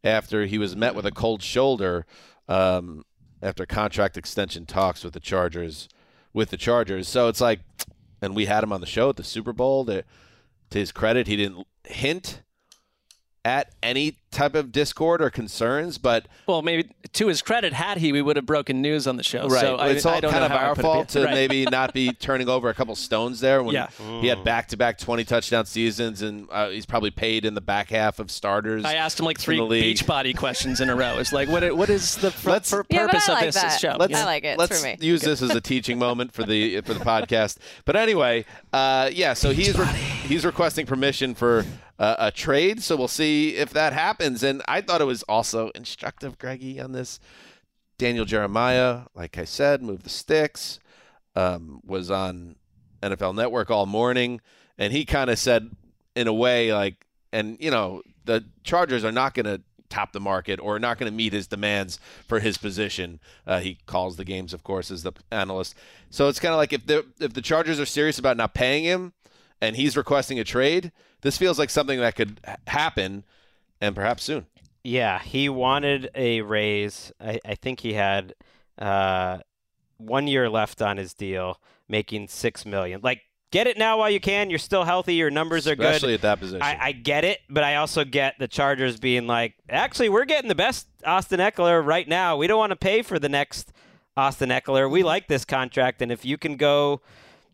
after 0.03 0.45
he 0.45 0.57
was 0.57 0.75
met 0.75 0.95
with 0.95 1.05
a 1.05 1.11
cold 1.11 1.43
shoulder 1.43 2.05
um, 2.47 3.05
after 3.41 3.65
contract 3.65 4.17
extension 4.17 4.65
talks 4.65 5.03
with 5.03 5.13
the 5.13 5.19
Chargers. 5.19 5.87
With 6.33 6.49
the 6.49 6.57
Chargers, 6.57 7.09
so 7.09 7.27
it's 7.27 7.41
like, 7.41 7.59
and 8.21 8.33
we 8.33 8.45
had 8.45 8.63
him 8.63 8.71
on 8.71 8.79
the 8.79 8.87
show 8.87 9.09
at 9.09 9.17
the 9.17 9.23
Super 9.23 9.51
Bowl. 9.51 9.83
That, 9.83 10.05
to 10.69 10.79
his 10.79 10.93
credit, 10.93 11.27
he 11.27 11.35
didn't 11.35 11.67
hint 11.83 12.41
at 13.43 13.71
any 13.81 14.17
type 14.29 14.53
of 14.55 14.71
discord 14.71 15.21
or 15.21 15.29
concerns, 15.29 15.97
but 15.97 16.27
well, 16.47 16.61
maybe 16.61 16.87
to 17.11 17.27
his 17.27 17.41
credit, 17.41 17.73
had 17.73 17.97
he, 17.97 18.11
we 18.13 18.21
would 18.21 18.35
have 18.37 18.45
broken 18.45 18.81
news 18.81 19.07
on 19.07 19.17
the 19.17 19.23
show. 19.23 19.47
Right. 19.47 19.59
So 19.61 19.75
I, 19.77 19.89
it's 19.89 20.05
all 20.05 20.13
I 20.13 20.19
don't 20.21 20.31
kind 20.31 20.43
of 20.45 20.51
our 20.51 20.75
put 20.75 20.81
fault 20.83 21.09
to 21.09 21.23
Right. 21.25 21.33
maybe 21.33 21.65
not 21.65 21.91
be 21.93 22.13
turning 22.13 22.47
over 22.47 22.69
a 22.69 22.73
couple 22.73 22.95
stones 22.95 23.39
there 23.41 23.61
when 23.63 23.73
Yeah. 23.73 23.87
he 24.21 24.27
had 24.27 24.43
back-to-back 24.43 24.99
20 24.99 25.25
touchdown 25.25 25.65
seasons 25.65 26.21
and 26.21 26.47
uh, 26.51 26.69
he's 26.69 26.85
probably 26.85 27.09
paid 27.11 27.43
in 27.43 27.55
the 27.55 27.61
back 27.61 27.89
half 27.89 28.19
of 28.19 28.29
starters. 28.31 28.85
I 28.85 28.93
asked 28.93 29.19
him 29.19 29.25
like 29.25 29.39
three 29.39 29.59
beach 29.67 30.05
body 30.05 30.33
questions 30.33 30.79
in 30.79 30.89
a 30.89 30.95
row. 30.95 31.17
It's 31.17 31.33
like, 31.33 31.49
what? 31.49 31.75
What 31.75 31.89
is 31.89 32.15
the 32.17 32.31
pur- 32.31 32.51
Let's- 32.51 32.69
pur- 32.71 32.85
Yeah, 32.89 33.07
purpose 33.07 33.27
I 33.27 33.33
of 33.33 33.37
like 33.39 33.45
this 33.47 33.55
that. 33.55 33.79
show? 33.81 33.95
Let's, 33.99 34.13
I 34.15 34.23
like 34.23 34.43
it. 34.45 34.57
Let's 34.59 34.79
for 34.79 34.85
me. 34.85 34.97
use 35.01 35.21
this 35.21 35.41
as 35.41 35.49
a 35.49 35.61
teaching 35.61 35.97
moment 35.99 36.31
for 36.31 36.43
the 36.43 36.79
for 36.81 36.93
the 36.93 37.03
podcast. 37.03 37.57
But 37.85 37.95
anyway, 37.95 38.45
uh, 38.71 39.09
yeah. 39.11 39.33
So 39.33 39.51
he's 39.51 39.77
re- 39.77 39.85
he's 39.87 40.45
requesting 40.45 40.85
permission 40.85 41.33
for 41.35 41.65
uh, 42.01 42.15
a 42.17 42.31
trade. 42.31 42.81
So 42.81 42.95
we'll 42.95 43.07
see 43.07 43.55
if 43.55 43.69
that 43.73 43.93
happens. 43.93 44.41
And 44.41 44.63
I 44.67 44.81
thought 44.81 45.01
it 45.01 45.05
was 45.05 45.21
also 45.23 45.69
instructive, 45.75 46.39
Greggy, 46.39 46.81
on 46.81 46.93
this. 46.93 47.19
Daniel 47.99 48.25
Jeremiah, 48.25 49.01
like 49.13 49.37
I 49.37 49.45
said, 49.45 49.83
moved 49.83 50.03
the 50.03 50.09
sticks. 50.09 50.79
Um, 51.35 51.79
was 51.85 52.09
on 52.09 52.55
NFL 53.01 53.35
Network 53.35 53.69
all 53.71 53.85
morning, 53.85 54.41
and 54.77 54.91
he 54.91 55.05
kind 55.05 55.29
of 55.29 55.39
said, 55.39 55.69
in 56.13 56.27
a 56.27 56.33
way, 56.33 56.73
like, 56.73 57.05
and 57.31 57.55
you 57.61 57.71
know, 57.71 58.01
the 58.25 58.43
Chargers 58.65 59.05
are 59.05 59.13
not 59.13 59.33
going 59.33 59.45
to 59.45 59.61
top 59.87 60.11
the 60.11 60.19
market 60.19 60.59
or 60.59 60.77
not 60.77 60.97
going 60.97 61.09
to 61.09 61.15
meet 61.15 61.31
his 61.31 61.47
demands 61.47 61.99
for 62.27 62.39
his 62.39 62.57
position. 62.57 63.21
Uh, 63.47 63.59
he 63.59 63.77
calls 63.85 64.17
the 64.17 64.25
games, 64.25 64.53
of 64.53 64.63
course, 64.63 64.91
as 64.91 65.03
the 65.03 65.13
analyst. 65.31 65.75
So 66.09 66.27
it's 66.27 66.39
kind 66.39 66.53
of 66.53 66.57
like 66.57 66.73
if 66.73 66.85
the 66.85 67.05
if 67.19 67.33
the 67.33 67.41
Chargers 67.41 67.79
are 67.79 67.85
serious 67.85 68.19
about 68.19 68.35
not 68.35 68.53
paying 68.53 68.83
him, 68.83 69.13
and 69.61 69.75
he's 69.75 69.95
requesting 69.95 70.39
a 70.39 70.43
trade, 70.43 70.91
this 71.21 71.37
feels 71.37 71.57
like 71.59 71.69
something 71.69 71.99
that 71.99 72.15
could 72.15 72.39
happen, 72.67 73.23
and 73.79 73.95
perhaps 73.95 74.23
soon. 74.23 74.45
Yeah, 74.83 75.19
he 75.19 75.49
wanted 75.49 76.09
a 76.15 76.41
raise. 76.41 77.11
I, 77.19 77.39
I 77.45 77.55
think 77.55 77.81
he 77.81 77.93
had 77.93 78.33
uh, 78.79 79.39
one 79.97 80.27
year 80.27 80.49
left 80.49 80.81
on 80.81 80.97
his 80.97 81.13
deal, 81.13 81.59
making 81.87 82.27
six 82.29 82.65
million. 82.65 83.01
Like, 83.03 83.21
get 83.51 83.67
it 83.67 83.77
now 83.77 83.99
while 83.99 84.09
you 84.09 84.19
can. 84.19 84.49
You're 84.49 84.59
still 84.59 84.83
healthy. 84.83 85.15
Your 85.15 85.29
numbers 85.29 85.67
are 85.67 85.73
Especially 85.73 85.83
good. 85.83 85.95
Especially 85.95 86.13
at 86.15 86.21
that 86.21 86.39
position. 86.39 86.61
I, 86.63 86.77
I 86.79 86.91
get 86.93 87.23
it, 87.23 87.41
but 87.49 87.63
I 87.63 87.75
also 87.75 88.03
get 88.03 88.39
the 88.39 88.47
Chargers 88.47 88.99
being 88.99 89.27
like, 89.27 89.53
actually, 89.69 90.09
we're 90.09 90.25
getting 90.25 90.47
the 90.47 90.55
best 90.55 90.87
Austin 91.05 91.39
Ekeler 91.39 91.85
right 91.85 92.07
now. 92.07 92.37
We 92.37 92.47
don't 92.47 92.57
want 92.59 92.71
to 92.71 92.75
pay 92.75 93.03
for 93.03 93.19
the 93.19 93.29
next 93.29 93.71
Austin 94.17 94.49
Ekeler. 94.49 94.89
We 94.89 95.03
like 95.03 95.27
this 95.27 95.45
contract, 95.45 96.01
and 96.01 96.11
if 96.11 96.25
you 96.25 96.37
can 96.37 96.57
go, 96.57 97.01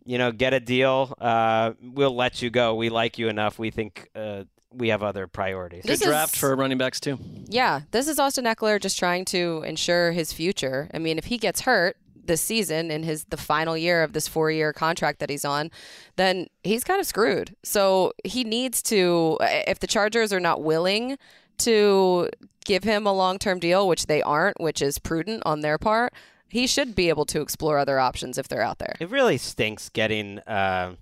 you 0.07 0.17
know, 0.17 0.31
get 0.31 0.53
a 0.53 0.59
deal, 0.59 1.13
uh, 1.19 1.73
we'll 1.81 2.15
let 2.15 2.41
you 2.41 2.49
go. 2.49 2.75
We 2.75 2.89
like 2.89 3.17
you 3.17 3.27
enough. 3.27 3.59
We 3.59 3.71
think 3.71 4.09
uh, 4.15 4.45
we 4.71 4.87
have 4.87 5.03
other 5.03 5.27
priorities. 5.27 5.85
Good 5.85 5.99
draft 5.99 6.35
for 6.35 6.55
running 6.55 6.77
backs 6.77 7.01
too. 7.01 7.19
Yeah, 7.47 7.81
this 7.91 8.07
is 8.07 8.17
Austin 8.17 8.45
Ekeler 8.45 8.81
just 8.81 8.97
trying 8.97 9.25
to 9.25 9.63
ensure 9.65 10.13
his 10.13 10.31
future. 10.31 10.89
I 10.93 10.99
mean, 10.99 11.17
if 11.17 11.25
he 11.25 11.37
gets 11.37 11.61
hurt 11.61 11.97
this 12.23 12.41
season 12.41 12.89
in 12.89 13.03
his 13.03 13.25
the 13.25 13.37
final 13.37 13.77
year 13.77 14.01
of 14.01 14.13
this 14.13 14.27
four-year 14.27 14.71
contract 14.71 15.19
that 15.19 15.29
he's 15.29 15.45
on, 15.45 15.71
then 16.15 16.47
he's 16.63 16.85
kind 16.85 17.01
of 17.01 17.05
screwed. 17.05 17.55
So 17.63 18.13
he 18.23 18.45
needs 18.45 18.81
to 18.83 19.37
if 19.41 19.79
the 19.79 19.87
Chargers 19.87 20.31
are 20.31 20.39
not 20.39 20.63
willing 20.63 21.17
to 21.59 22.29
give 22.63 22.83
him 22.83 23.05
a 23.05 23.13
long 23.13 23.39
term 23.39 23.59
deal, 23.59 23.87
which 23.87 24.05
they 24.05 24.21
aren't, 24.21 24.61
which 24.61 24.81
is 24.81 24.99
prudent 24.99 25.43
on 25.45 25.61
their 25.61 25.77
part, 25.77 26.13
he 26.49 26.67
should 26.67 26.95
be 26.95 27.09
able 27.09 27.25
to 27.25 27.41
explore 27.41 27.77
other 27.77 27.99
options 27.99 28.37
if 28.37 28.47
they're 28.47 28.61
out 28.61 28.79
there. 28.79 28.95
It 28.99 29.09
really 29.09 29.37
stinks 29.37 29.89
getting. 29.89 30.39
Uh, 30.39 30.95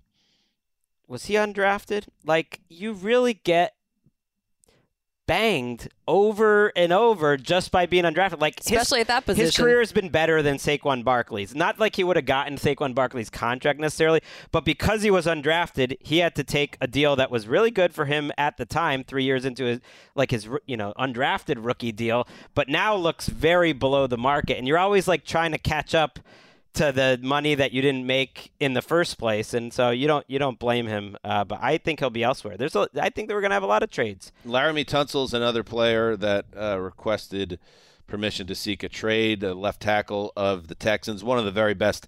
was 1.07 1.25
he 1.25 1.35
undrafted? 1.35 2.05
Like 2.25 2.61
you 2.69 2.93
really 2.93 3.35
get 3.35 3.75
banged 5.27 5.89
over 6.07 6.71
and 6.75 6.93
over 6.93 7.35
just 7.35 7.71
by 7.71 7.85
being 7.85 8.03
undrafted. 8.03 8.39
Like 8.39 8.59
his- 8.59 8.67
Especially 8.67 9.01
at 9.01 9.07
that 9.07 9.25
position, 9.25 9.45
His 9.45 9.57
career 9.57 9.79
has 9.79 9.91
been 9.91 10.09
better 10.09 10.41
than 10.41 10.57
Saquon 10.57 11.03
Barkley's. 11.03 11.55
Not 11.55 11.79
like 11.79 11.95
he 11.95 12.03
would 12.03 12.15
have 12.15 12.25
gotten 12.25 12.57
Saquon 12.57 12.93
Barkley's 12.93 13.29
contract 13.29 13.79
necessarily, 13.79 14.21
but 14.51 14.65
because 14.65 15.01
he 15.01 15.09
was 15.09 15.25
undrafted, 15.25 15.97
he 15.99 16.19
had 16.19 16.35
to 16.35 16.43
take 16.43 16.77
a 16.79 16.87
deal 16.87 17.15
that 17.15 17.31
was 17.31 17.47
really 17.47 17.71
good 17.71 17.93
for 17.93 18.05
him 18.05 18.31
at 18.37 18.57
the 18.57 18.65
time, 18.65 19.03
three 19.03 19.23
years 19.23 19.45
into 19.45 19.65
his 19.65 19.79
like 20.13 20.31
his 20.31 20.47
you 20.67 20.77
know 20.77 20.93
undrafted 20.99 21.55
rookie 21.65 21.91
deal, 21.91 22.27
but 22.53 22.69
now 22.69 22.95
looks 22.95 23.27
very 23.27 23.73
below 23.73 24.07
the 24.07 24.17
market. 24.17 24.57
And 24.57 24.67
you're 24.67 24.77
always 24.77 25.07
like 25.07 25.25
trying 25.25 25.51
to 25.51 25.57
catch 25.57 25.95
up 25.95 26.19
to 26.75 26.91
the 26.91 27.19
money 27.21 27.55
that 27.55 27.71
you 27.71 27.81
didn't 27.81 28.05
make 28.05 28.51
in 28.59 28.73
the 28.73 28.81
first 28.81 29.17
place, 29.17 29.53
and 29.53 29.73
so 29.73 29.89
you 29.89 30.07
don't 30.07 30.25
you 30.29 30.39
don't 30.39 30.59
blame 30.59 30.87
him. 30.87 31.17
Uh, 31.23 31.43
but 31.43 31.59
I 31.61 31.77
think 31.77 31.99
he'll 31.99 32.09
be 32.09 32.23
elsewhere. 32.23 32.57
There's 32.57 32.75
a, 32.75 32.87
I 32.99 33.09
think 33.09 33.27
that 33.27 33.35
we're 33.35 33.41
gonna 33.41 33.53
have 33.53 33.63
a 33.63 33.67
lot 33.67 33.83
of 33.83 33.91
trades. 33.91 34.31
Laremy 34.45 34.85
Tunsil's 34.85 35.33
another 35.33 35.63
player 35.63 36.15
that 36.17 36.45
uh, 36.55 36.79
requested 36.79 37.59
permission 38.07 38.47
to 38.47 38.55
seek 38.55 38.83
a 38.83 38.89
trade, 38.89 39.43
a 39.43 39.53
left 39.53 39.81
tackle 39.81 40.31
of 40.35 40.67
the 40.67 40.75
Texans, 40.75 41.23
one 41.23 41.39
of 41.39 41.45
the 41.45 41.51
very 41.51 41.73
best 41.73 42.07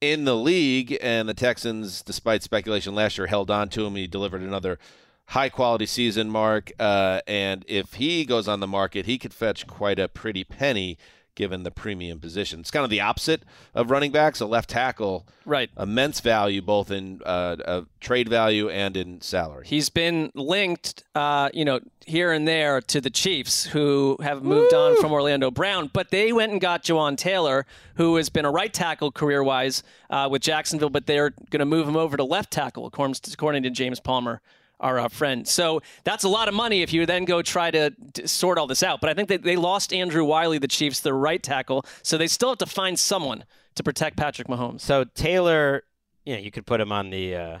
in 0.00 0.24
the 0.24 0.36
league. 0.36 0.96
And 1.00 1.28
the 1.28 1.34
Texans, 1.34 2.02
despite 2.02 2.42
speculation 2.42 2.94
last 2.94 3.18
year, 3.18 3.26
held 3.26 3.50
on 3.50 3.68
to 3.70 3.86
him. 3.86 3.94
He 3.94 4.06
delivered 4.06 4.42
another 4.42 4.78
high 5.26 5.48
quality 5.48 5.86
season, 5.86 6.30
Mark. 6.30 6.72
Uh, 6.78 7.20
and 7.26 7.64
if 7.68 7.94
he 7.94 8.24
goes 8.24 8.48
on 8.48 8.60
the 8.60 8.66
market, 8.66 9.06
he 9.06 9.18
could 9.18 9.34
fetch 9.34 9.66
quite 9.66 9.98
a 9.98 10.08
pretty 10.08 10.44
penny 10.44 10.98
given 11.38 11.62
the 11.62 11.70
premium 11.70 12.18
position. 12.18 12.58
It's 12.58 12.70
kind 12.72 12.82
of 12.82 12.90
the 12.90 13.00
opposite 13.00 13.44
of 13.72 13.92
running 13.92 14.10
backs. 14.10 14.40
A 14.40 14.46
left 14.46 14.68
tackle, 14.68 15.24
right? 15.46 15.70
Immense 15.78 16.18
value 16.18 16.60
both 16.60 16.90
in 16.90 17.20
uh, 17.24 17.56
uh, 17.64 17.82
trade 18.00 18.28
value 18.28 18.68
and 18.68 18.96
in 18.96 19.20
salary. 19.20 19.64
He's 19.66 19.88
been 19.88 20.32
linked, 20.34 21.04
uh, 21.14 21.48
you 21.54 21.64
know, 21.64 21.78
here 22.06 22.32
and 22.32 22.46
there 22.48 22.80
to 22.80 23.00
the 23.00 23.08
Chiefs, 23.08 23.66
who 23.66 24.16
have 24.20 24.42
moved 24.42 24.74
on 24.74 25.00
from 25.00 25.12
Orlando 25.12 25.50
Brown, 25.50 25.90
but 25.92 26.10
they 26.10 26.32
went 26.32 26.50
and 26.50 26.60
got 26.60 26.82
Jawaan 26.82 27.16
Taylor, 27.16 27.66
who 27.94 28.16
has 28.16 28.28
been 28.28 28.44
a 28.44 28.50
right 28.50 28.72
tackle 28.72 29.12
career-wise 29.12 29.84
uh, 30.10 30.28
with 30.28 30.42
Jacksonville, 30.42 30.90
but 30.90 31.06
they're 31.06 31.30
going 31.50 31.60
to 31.60 31.66
move 31.66 31.86
him 31.86 31.96
over 31.96 32.16
to 32.16 32.24
left 32.24 32.50
tackle, 32.50 32.86
according 32.86 33.62
to 33.62 33.70
James 33.70 34.00
Palmer. 34.00 34.40
Our 34.80 35.00
uh, 35.00 35.08
friend. 35.08 35.46
So 35.46 35.80
that's 36.04 36.22
a 36.22 36.28
lot 36.28 36.46
of 36.46 36.54
money 36.54 36.82
if 36.82 36.92
you 36.92 37.04
then 37.04 37.24
go 37.24 37.42
try 37.42 37.70
to, 37.72 37.90
to 38.14 38.28
sort 38.28 38.58
all 38.58 38.68
this 38.68 38.84
out. 38.84 39.00
But 39.00 39.10
I 39.10 39.14
think 39.14 39.28
that 39.28 39.42
they 39.42 39.56
lost 39.56 39.92
Andrew 39.92 40.24
Wylie, 40.24 40.58
the 40.58 40.68
Chiefs, 40.68 41.00
their 41.00 41.14
right 41.14 41.42
tackle. 41.42 41.84
So 42.02 42.16
they 42.16 42.28
still 42.28 42.50
have 42.50 42.58
to 42.58 42.66
find 42.66 42.96
someone 42.96 43.44
to 43.74 43.82
protect 43.82 44.16
Patrick 44.16 44.46
Mahomes. 44.46 44.82
So 44.82 45.02
Taylor, 45.02 45.82
you 46.24 46.34
know, 46.34 46.40
you 46.40 46.52
could 46.52 46.64
put 46.64 46.80
him 46.80 46.92
on 46.92 47.10
the 47.10 47.34
uh, 47.34 47.58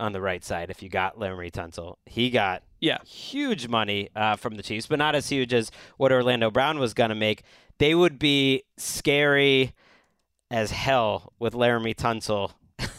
on 0.00 0.12
the 0.12 0.20
right 0.20 0.44
side 0.44 0.70
if 0.70 0.82
you 0.82 0.88
got 0.88 1.18
Laremy 1.18 1.50
Tunsil. 1.50 1.96
He 2.06 2.30
got 2.30 2.62
yeah 2.80 2.98
huge 3.04 3.68
money 3.68 4.10
uh, 4.14 4.36
from 4.36 4.56
the 4.56 4.62
Chiefs, 4.62 4.86
but 4.86 4.98
not 4.98 5.14
as 5.14 5.28
huge 5.28 5.52
as 5.54 5.70
what 5.96 6.12
Orlando 6.12 6.50
Brown 6.50 6.78
was 6.78 6.94
going 6.94 7.10
to 7.10 7.14
make. 7.14 7.42
They 7.78 7.94
would 7.94 8.18
be 8.18 8.64
scary 8.76 9.72
as 10.50 10.70
hell 10.70 11.32
with 11.38 11.54
Laremy 11.54 11.94
Tunsil 11.94 12.52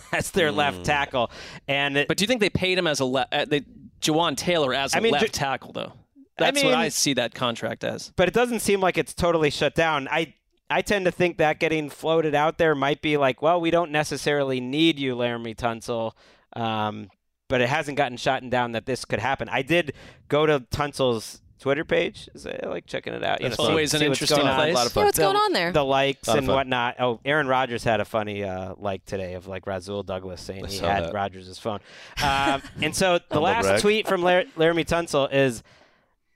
as 0.14 0.32
their 0.32 0.52
left 0.52 0.86
tackle. 0.86 1.32
And 1.68 2.06
But 2.08 2.18
do 2.18 2.24
you 2.24 2.28
think 2.28 2.42
they 2.42 2.50
paid 2.50 2.78
him 2.78 2.88
as 2.88 3.00
a 3.00 3.06
le- 3.06 3.28
uh, 3.32 3.46
they 3.46 3.62
Jawaan 4.02 4.36
Taylor 4.36 4.74
as 4.74 4.94
a 4.94 4.98
I 4.98 5.00
mean, 5.00 5.14
left 5.14 5.34
tackle 5.34 5.74
though? 5.74 5.94
I 6.38 6.52
That's 6.52 6.64
what 6.64 6.74
I 6.74 6.90
see 6.90 7.14
that 7.16 7.34
contract 7.34 7.84
as. 7.84 8.14
but 8.16 8.30
it 8.30 8.34
doesn't 8.34 8.62
seem 8.62 8.80
like 8.80 8.98
it's 8.98 9.14
totally 9.14 9.50
shut 9.50 9.76
down. 9.76 10.08
I 10.10 10.34
I 10.70 10.82
tend 10.82 11.06
to 11.06 11.12
think 11.12 11.38
that 11.38 11.60
getting 11.60 11.90
floated 11.90 12.36
out 12.36 12.58
there 12.58 12.76
might 12.76 13.02
be 13.02 13.18
like, 13.18 13.42
well, 13.42 13.60
we 13.60 13.72
don't 13.72 13.92
necessarily 13.92 14.62
need 14.62 15.00
you, 15.00 15.16
Laremy 15.16 15.56
Tunsil. 15.56 16.14
Um, 16.56 17.10
but 17.48 17.62
it 17.62 17.70
hasn't 17.70 17.98
gotten 17.98 18.18
shot 18.18 18.48
down 18.50 18.74
that 18.74 18.86
this 18.86 19.04
could 19.04 19.20
happen. 19.20 19.50
I 19.50 19.64
did 19.64 19.94
go 20.28 20.46
to 20.46 20.60
Tunsil's 20.60 21.42
Twitter 21.60 21.84
page. 21.84 22.30
Is 22.34 22.46
I 22.48 22.58
like 22.68 22.86
checking 22.86 23.14
it 23.14 23.24
out. 23.24 23.42
You 23.42 23.50
That's 23.50 23.60
know, 23.60 23.66
see- 23.66 23.70
always 23.72 23.94
an 23.94 24.00
see 24.00 24.08
what's 24.10 24.22
interesting 24.22 24.38
going 24.46 24.50
on. 24.50 24.56
place. 24.58 24.74
A 24.74 24.78
lot 24.78 24.86
of 24.88 24.92
fun. 24.94 25.02
Yeah, 25.02 25.06
what's 25.08 25.18
The- 25.18 25.24
going 25.24 25.36
on 25.36 25.54
there? 25.54 25.72
The 25.72 25.84
likes 25.86 26.28
and 26.28 26.48
whatnot. 26.48 26.96
Oh, 27.00 27.20
Aaron 27.26 27.48
Rodgers 27.48 27.84
had 27.84 28.00
a 28.00 28.06
funny 28.06 28.44
uh, 28.44 28.76
like 28.78 29.06
today 29.06 29.34
of 29.34 29.48
like 29.48 29.68
Rasul 29.68 30.04
Douglas 30.04 30.42
saying 30.42 30.66
I 30.66 30.70
he 30.70 30.78
had 30.78 31.04
that. 31.06 31.14
Rodgers' 31.14 31.58
phone. 31.60 31.80
Um, 32.24 32.62
and 32.82 32.96
so 32.96 33.20
the 33.30 33.42
last 33.42 33.66
brag. 33.66 33.82
tweet 33.82 34.08
from 34.08 34.22
Lar- 34.22 34.46
Laremy 34.58 34.86
Tunsil 34.86 35.32
is 35.34 35.62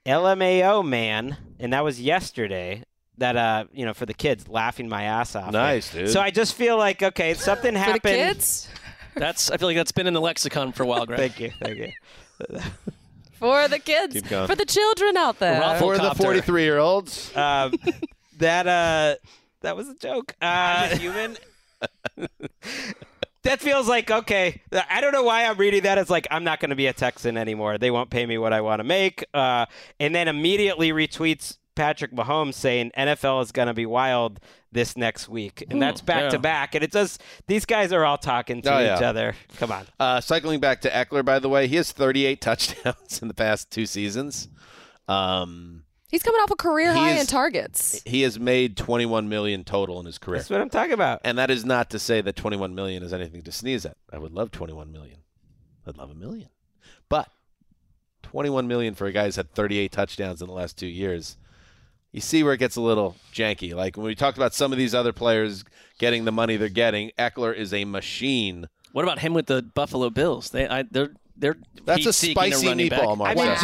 LMAO 0.06 0.86
man, 0.86 1.38
and 1.60 1.74
that 1.74 1.84
was 1.84 2.02
yesterday. 2.02 2.84
That 3.20 3.38
uh, 3.38 3.66
you 3.72 3.86
know, 3.86 3.94
for 3.94 4.08
the 4.08 4.14
kids, 4.14 4.48
laughing 4.48 4.90
my 4.90 5.04
ass 5.04 5.36
off. 5.36 5.52
Nice, 5.54 5.92
dude. 5.94 6.10
So 6.10 6.20
I 6.20 6.32
just 6.32 6.56
feel 6.56 6.78
like 6.78 7.04
okay, 7.04 7.36
something 7.36 7.74
For 7.74 7.80
happened. 7.80 8.02
the 8.04 8.10
kids? 8.10 8.68
That's 9.16 9.52
I 9.52 9.58
feel 9.58 9.68
like 9.68 9.78
that's 9.78 9.92
been 9.92 10.08
in 10.08 10.14
the 10.16 10.20
lexicon 10.22 10.72
for 10.72 10.82
a 10.82 10.88
while, 10.88 11.06
Greg. 11.06 11.20
Thank 11.36 11.40
you, 11.40 11.52
thank 11.62 11.78
you. 11.78 11.92
For 13.44 13.68
the 13.68 13.78
kids. 13.78 14.14
Keep 14.14 14.30
going. 14.30 14.48
For 14.48 14.56
the 14.56 14.64
children 14.64 15.18
out 15.18 15.38
there. 15.40 15.78
For 15.78 15.98
the 15.98 16.04
Rufflecopter. 16.04 16.24
43 16.24 16.64
year 16.64 16.78
olds. 16.78 17.36
Um, 17.36 17.74
that 18.38 18.66
uh, 18.66 19.16
that 19.60 19.76
was 19.76 19.90
a 19.90 19.96
joke. 19.96 20.34
Uh, 20.42 20.88
human. 20.98 21.36
that 23.42 23.60
feels 23.60 23.90
like 23.90 24.10
okay. 24.10 24.62
I 24.90 25.02
don't 25.02 25.12
know 25.12 25.24
why 25.24 25.44
I'm 25.44 25.58
reading 25.58 25.84
that. 25.84 25.98
It's 25.98 26.10
like 26.10 26.26
I'm 26.32 26.46
not 26.46 26.62
going 26.62 26.70
to 26.70 26.78
be 26.78 26.88
a 26.88 26.94
Texan 26.94 27.36
anymore. 27.36 27.78
They 27.78 27.92
won't 27.92 28.10
pay 28.10 28.26
me 28.26 28.38
what 28.38 28.54
I 28.54 28.62
want 28.62 28.80
to 28.80 28.86
make. 28.86 29.26
Uh, 29.34 29.66
and 30.00 30.16
then 30.16 30.30
immediately 30.30 30.94
retweets 30.94 31.58
Patrick 31.76 32.12
Mahomes 32.12 32.54
saying 32.54 32.92
NFL 32.98 33.42
is 33.44 33.52
going 33.52 33.68
to 33.68 33.74
be 33.74 33.86
wild 33.86 34.40
this 34.72 34.96
next 34.98 35.28
week, 35.30 35.64
and 35.70 35.82
that's 35.82 36.02
back 36.02 36.30
to 36.32 36.40
back. 36.40 36.76
And 36.76 36.84
it 36.84 36.92
does. 36.92 37.18
These 37.48 37.66
guys 37.66 37.92
are 37.92 38.06
all 38.06 38.18
talking 38.18 38.62
to 38.64 38.74
Oh, 38.74 38.80
each 38.80 39.02
yeah. 39.02 39.10
other. 39.10 39.36
Come 39.58 39.72
on. 39.72 39.86
Uh, 40.00 40.22
cycling 40.22 40.60
back 40.60 40.82
to 40.82 40.90
Ekeler, 40.90 41.24
by 41.26 41.40
the 41.40 41.50
way, 41.50 41.68
he 41.68 41.76
has 41.78 41.92
38 41.92 42.42
touchdowns 42.42 43.22
in 43.22 43.28
the 43.28 43.34
past 43.34 43.72
two 43.72 43.86
seasons. 43.86 44.48
Um, 45.08 45.84
He's 46.10 46.22
coming 46.22 46.42
off 46.42 46.52
a 46.52 46.56
career 46.56 46.94
He 46.94 47.00
high 47.00 47.12
is- 47.14 47.22
in 47.22 47.28
targets. 47.28 48.02
he 48.06 48.22
has 48.22 48.40
made 48.40 48.78
21 48.78 49.30
million 49.30 49.64
total 49.64 50.00
in 50.00 50.06
his 50.06 50.20
career. 50.20 50.38
That's 50.40 50.50
what 50.52 50.62
I'm 50.62 50.70
talking 50.70 50.94
about. 50.94 51.22
And 51.24 51.40
that 51.40 51.50
is 51.50 51.66
not 51.66 51.90
to 51.90 51.98
say 52.00 52.22
that 52.22 52.36
21 52.36 52.76
million 52.76 53.02
is 53.02 53.14
anything 53.14 53.42
to 53.44 53.52
sneeze 53.52 53.84
at. 53.86 53.98
I 54.12 54.20
would 54.20 54.32
love 54.32 54.52
21 54.52 54.92
million. 54.92 55.18
I'd 55.88 55.98
love 55.98 56.12
a 56.12 56.16
million. 56.16 56.50
But 57.10 57.30
21 58.22 58.68
million 58.68 58.94
for 58.94 59.08
a 59.08 59.12
guy 59.12 59.26
who's 59.26 59.36
had 59.38 59.52
38 59.54 59.92
touchdowns 59.92 60.42
in 60.42 60.48
the 60.48 60.54
last 60.54 60.78
two 60.78 60.88
years. 60.88 61.36
You 62.14 62.22
see 62.22 62.44
where 62.44 62.54
it 62.54 62.58
gets 62.60 62.76
a 62.76 62.82
little 62.82 63.16
janky. 63.34 63.74
Like 63.74 63.98
when 63.98 64.06
we 64.06 64.16
talked 64.16 64.38
about 64.38 64.54
some 64.54 64.72
of 64.72 64.78
these 64.78 64.94
other 64.96 65.12
players 65.12 65.66
getting 65.98 66.26
the 66.26 66.32
money 66.32 66.56
they're 66.58 66.70
getting, 66.70 67.12
Ekeler 67.18 67.54
is 67.56 67.74
a 67.74 67.86
machine. 67.86 68.70
What 68.92 69.04
about 69.04 69.20
him 69.20 69.34
with 69.34 69.48
the 69.48 69.64
Buffalo 69.64 70.10
Bills? 70.12 70.52
They 70.52 70.68
I, 70.68 70.84
they're 70.84 71.12
they're 71.36 71.58
That's 71.84 72.06
a 72.06 72.14
spicy 72.14 72.68
running 72.68 72.90
meatball, 72.90 73.18
back. 73.18 73.18
Mark. 73.18 73.30
I 73.32 73.34
mean, 73.34 73.48
Wow. 73.48 73.56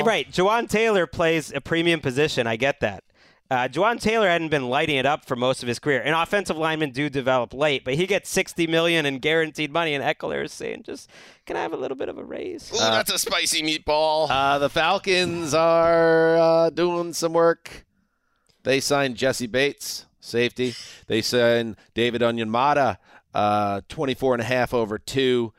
Jawaan, 0.00 0.06
right? 0.06 0.32
Jawaan 0.32 0.68
Taylor 0.68 1.06
plays 1.06 1.52
a 1.54 1.60
premium 1.60 2.00
position. 2.00 2.46
I 2.46 2.56
get 2.56 2.80
that. 2.80 3.04
Uh, 3.50 3.66
Jawaan 3.68 3.98
Taylor 3.98 4.28
hadn't 4.28 4.48
been 4.50 4.68
lighting 4.68 4.96
it 4.96 5.06
up 5.06 5.24
for 5.26 5.34
most 5.34 5.62
of 5.62 5.68
his 5.68 5.78
career, 5.78 6.02
and 6.02 6.14
offensive 6.14 6.58
linemen 6.58 6.90
do 6.90 7.08
develop 7.08 7.54
late. 7.54 7.82
But 7.82 7.94
he 7.94 8.06
gets 8.06 8.28
sixty 8.28 8.66
million 8.66 9.06
in 9.06 9.18
guaranteed 9.20 9.70
money, 9.72 9.94
and 9.94 10.04
Ekeler 10.04 10.44
is 10.44 10.52
saying, 10.52 10.82
"Just 10.84 11.08
can 11.46 11.56
I 11.56 11.62
have 11.62 11.72
a 11.72 11.76
little 11.76 11.96
bit 11.96 12.08
of 12.10 12.18
a 12.18 12.24
raise?" 12.24 12.70
Ooh, 12.74 12.78
that's 12.78 13.10
a 13.12 13.18
spicy 13.18 13.62
meatball. 13.62 14.26
Uh, 14.30 14.58
the 14.58 14.68
Falcons 14.68 15.54
are 15.54 16.36
uh, 16.36 16.70
doing 16.70 17.12
some 17.14 17.32
work. 17.32 17.86
They 18.68 18.80
signed 18.80 19.16
Jessie 19.16 19.46
Bates, 19.46 20.04
safety. 20.20 20.74
They 21.06 21.22
signed 21.22 21.76
David 21.94 22.20
Onyemata, 22.20 22.98
uh, 23.32 23.80
24 23.88 24.34
and 24.34 24.42
a 24.42 24.44
half 24.44 24.74
over 24.74 24.98
two. 24.98 25.54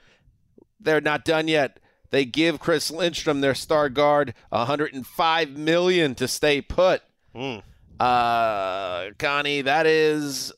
They're 0.79 1.01
not 1.01 1.25
done 1.25 1.47
yet. 1.47 1.79
They 2.11 2.23
give 2.23 2.59
Chris 2.59 2.91
Lindstrom, 2.91 3.41
their 3.41 3.55
star 3.55 3.89
guard, 3.89 4.35
105 4.49 5.49
million 5.57 6.13
to 6.13 6.27
stay 6.27 6.61
put. 6.61 7.01
Uh, 7.99 9.09
Connie, 9.17 9.63
that 9.63 9.87
is 9.87 10.53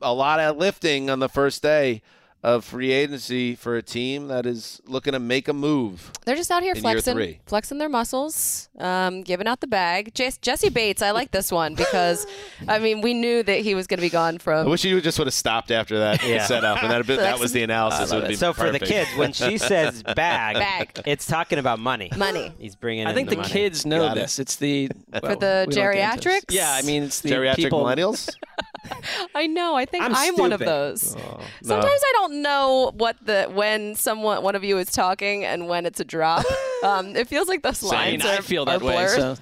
a 0.00 0.14
lot 0.14 0.40
of 0.40 0.56
lifting 0.56 1.10
on 1.10 1.18
the 1.18 1.28
first 1.28 1.62
day 1.62 2.00
of 2.42 2.64
free 2.64 2.90
agency 2.90 3.54
for 3.54 3.76
a 3.76 3.82
team 3.82 4.28
that 4.28 4.46
is 4.46 4.80
looking 4.86 5.12
to 5.12 5.18
make 5.18 5.46
a 5.46 5.52
move. 5.52 6.10
They're 6.24 6.36
just 6.36 6.50
out 6.50 6.62
here 6.62 6.74
flexing, 6.74 7.38
flexing 7.44 7.76
their 7.76 7.90
muscles, 7.90 8.70
um, 8.78 9.22
giving 9.22 9.46
out 9.46 9.60
the 9.60 9.66
bag. 9.66 10.18
Jes- 10.18 10.38
Jessie 10.38 10.70
Bates, 10.70 11.02
I 11.02 11.10
like 11.10 11.32
this 11.32 11.52
one 11.52 11.74
because, 11.74 12.26
I 12.66 12.78
mean, 12.78 13.02
we 13.02 13.12
knew 13.12 13.42
that 13.42 13.60
he 13.60 13.74
was 13.74 13.86
going 13.86 13.98
to 13.98 14.02
be 14.02 14.08
gone 14.08 14.38
from. 14.38 14.66
I 14.66 14.70
wish 14.70 14.84
you 14.84 14.94
would 14.94 15.04
just 15.04 15.18
would 15.18 15.26
have 15.26 15.34
stopped 15.34 15.70
after 15.70 15.98
that 15.98 16.24
Yeah. 16.24 16.46
setup, 16.46 16.82
and 16.82 16.90
that, 16.90 17.06
that 17.18 17.38
was 17.38 17.52
the 17.52 17.62
analysis. 17.62 18.00
I 18.00 18.04
It 18.04 18.10
love 18.16 18.22
would 18.22 18.28
be 18.28 18.36
So 18.36 18.52
for 18.54 18.70
the 18.72 18.78
kids, 18.80 19.10
when 19.16 19.34
she 19.34 19.58
says 19.70 20.02
bag, 20.02 20.56
Bag. 20.56 21.02
it's 21.04 21.26
talking 21.26 21.58
about 21.58 21.78
money. 21.78 22.10
Money. 22.16 22.52
He's 22.58 22.74
bringing. 22.74 23.06
I 23.06 23.10
in 23.10 23.16
think 23.16 23.28
the, 23.28 23.36
money. 23.36 23.48
kids 23.50 23.84
know 23.84 23.98
Got 24.06 24.16
it. 24.16 24.20
this. 24.22 24.38
It's 24.38 24.56
the 24.56 24.88
For 25.12 25.36
the 25.36 25.66
we 25.68 25.74
don't 25.74 25.92
get 25.92 26.14
into 26.14 26.28
this. 26.30 26.40
geriatrics? 26.44 26.54
Yeah, 26.54 26.72
I 26.72 26.80
mean 26.82 27.02
it's 27.02 27.20
the 27.20 27.30
geriatric 27.30 27.56
people. 27.56 27.84
millennials. 27.84 28.30
I 29.34 29.46
know. 29.46 29.76
I 29.76 29.84
think 29.84 30.04
I'm 30.04 30.14
I'm, 30.14 30.36
one 30.36 30.52
of 30.52 30.60
those. 30.60 31.14
Oh, 31.16 31.40
Sometimes 31.62 32.00
I 32.02 32.12
don't 32.14 32.42
know 32.42 32.92
what 32.96 33.16
the 33.24 33.44
when 33.52 33.94
someone 33.94 34.42
one 34.42 34.54
of 34.54 34.64
you 34.64 34.78
is 34.78 34.90
talking 34.90 35.44
and 35.44 35.68
when 35.68 35.86
it's 35.86 36.00
a 36.00 36.04
drop. 36.04 36.44
Um, 36.82 37.14
it 37.14 37.28
feels 37.28 37.46
like 37.46 37.62
those 37.62 37.76
Same. 37.76 37.90
lines 37.90 38.24
I 38.24 38.38
are, 38.38 38.42
feel 38.42 38.62
are 38.62 38.78
that 38.78 38.80
way, 38.82 38.94
blurred. 38.94 39.38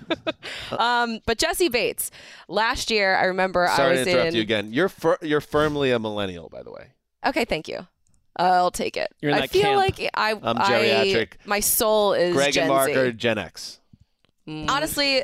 so. 0.71 0.77
um, 0.77 1.21
but 1.25 1.39
Jessie 1.39 1.69
Bates, 1.69 2.11
last 2.49 2.91
year 2.91 3.15
I 3.15 3.27
remember 3.27 3.69
Sorry 3.77 3.91
I 3.91 3.93
was 3.93 4.05
to 4.07 4.11
interrupt 4.11 4.29
in. 4.31 4.35
you 4.35 4.41
again. 4.41 4.73
You're 4.73 4.89
fir- 4.89 5.19
you're 5.23 5.41
firmly 5.41 5.93
a 5.93 6.01
millennial, 6.01 6.49
by 6.49 6.65
the 6.65 6.73
way. 6.73 6.89
Okay, 7.25 7.45
thank 7.45 7.69
you. 7.69 7.87
I'll 8.35 8.73
take 8.73 8.97
it. 8.97 9.15
You're 9.21 9.31
in 9.31 9.37
I 9.37 9.41
that 9.43 9.51
feel 9.51 9.63
camp. 9.63 9.77
like 9.77 10.11
I, 10.15 10.33
I'm 10.33 10.59
I 10.59 10.65
geriatric. 10.65 11.35
my 11.45 11.61
soul 11.61 12.13
is 12.13 12.35
Greg 12.35 12.55
Gen 12.55 12.65
and 12.65 12.73
Mark 12.73 12.89
Z. 12.89 12.97
are 12.97 13.13
Gen 13.13 13.39
X. 13.39 13.79
Honestly, 14.49 15.23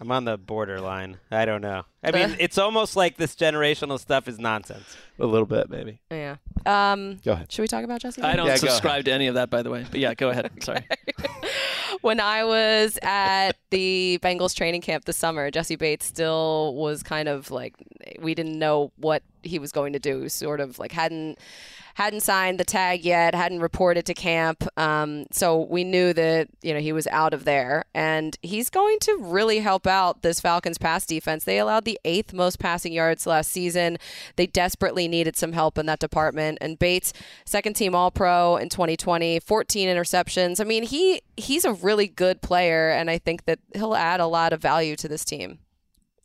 I'm 0.00 0.10
on 0.10 0.24
the 0.24 0.38
borderline. 0.38 1.18
I 1.30 1.44
don't 1.44 1.60
know. 1.60 1.84
I 2.04 2.12
mean, 2.12 2.36
it's 2.38 2.58
almost 2.58 2.94
like 2.94 3.16
this 3.16 3.34
generational 3.34 3.98
stuff 3.98 4.28
is 4.28 4.38
nonsense. 4.38 4.96
A 5.18 5.26
little 5.26 5.46
bit, 5.46 5.70
maybe. 5.70 5.98
yeah. 6.10 6.36
Um, 6.66 7.20
Go 7.24 7.32
ahead. 7.32 7.50
Should 7.50 7.62
we 7.62 7.68
talk 7.68 7.84
about 7.84 8.00
Jessie? 8.00 8.22
I 8.22 8.36
don't 8.36 8.56
subscribe 8.58 9.04
to 9.06 9.12
any 9.12 9.26
of 9.28 9.34
that, 9.34 9.50
by 9.50 9.62
the 9.62 9.70
way. 9.70 9.86
But 9.90 10.00
yeah, 10.00 10.14
go 10.14 10.30
ahead. 10.30 10.50
Sorry. 10.62 10.84
when 12.02 12.20
I 12.20 12.44
was 12.44 12.98
at 13.02 13.52
the 13.70 14.18
Bengals 14.22 14.54
training 14.54 14.82
camp 14.82 15.04
this 15.06 15.16
summer, 15.16 15.50
Jessie 15.50 15.76
Bates 15.76 16.06
still 16.06 16.74
was 16.74 17.02
kind 17.02 17.28
of 17.28 17.50
like 17.50 17.74
we 18.20 18.34
didn't 18.34 18.58
know 18.58 18.92
what 18.96 19.22
he 19.42 19.58
was 19.58 19.72
going 19.72 19.92
to 19.94 19.98
do. 19.98 20.28
Sort 20.28 20.60
of 20.60 20.78
like 20.78 20.92
hadn't 20.92 21.38
hadn't 21.94 22.20
signed 22.20 22.60
the 22.60 22.64
tag 22.64 23.06
yet, 23.06 23.34
hadn't 23.34 23.60
reported 23.60 24.04
to 24.04 24.12
camp. 24.12 24.68
Um, 24.76 25.24
so 25.32 25.62
we 25.62 25.82
knew 25.82 26.12
that 26.12 26.48
you 26.60 26.74
know 26.74 26.80
he 26.80 26.92
was 26.92 27.06
out 27.06 27.32
of 27.32 27.44
there, 27.44 27.86
and 27.94 28.36
he's 28.42 28.68
going 28.68 28.98
to 29.00 29.16
really 29.18 29.60
help 29.60 29.86
out 29.86 30.20
this 30.20 30.38
Falcons 30.38 30.76
pass 30.76 31.06
defense. 31.06 31.44
They 31.44 31.58
allowed 31.58 31.85
the 31.86 31.98
eighth 32.04 32.34
most 32.34 32.58
passing 32.58 32.92
yards 32.92 33.26
last 33.26 33.50
season. 33.50 33.96
They 34.36 34.46
desperately 34.46 35.08
needed 35.08 35.34
some 35.36 35.54
help 35.54 35.78
in 35.78 35.86
that 35.86 35.98
department. 36.00 36.58
And 36.60 36.78
Bates, 36.78 37.14
second 37.46 37.74
team 37.76 37.94
All 37.94 38.10
Pro 38.10 38.56
in 38.56 38.68
2020, 38.68 39.40
14 39.40 39.88
interceptions. 39.88 40.60
I 40.60 40.64
mean, 40.64 40.82
he 40.82 41.22
he's 41.38 41.64
a 41.64 41.72
really 41.72 42.08
good 42.08 42.42
player, 42.42 42.90
and 42.90 43.08
I 43.08 43.16
think 43.16 43.46
that 43.46 43.60
he'll 43.74 43.94
add 43.94 44.20
a 44.20 44.26
lot 44.26 44.52
of 44.52 44.60
value 44.60 44.96
to 44.96 45.08
this 45.08 45.24
team. 45.24 45.60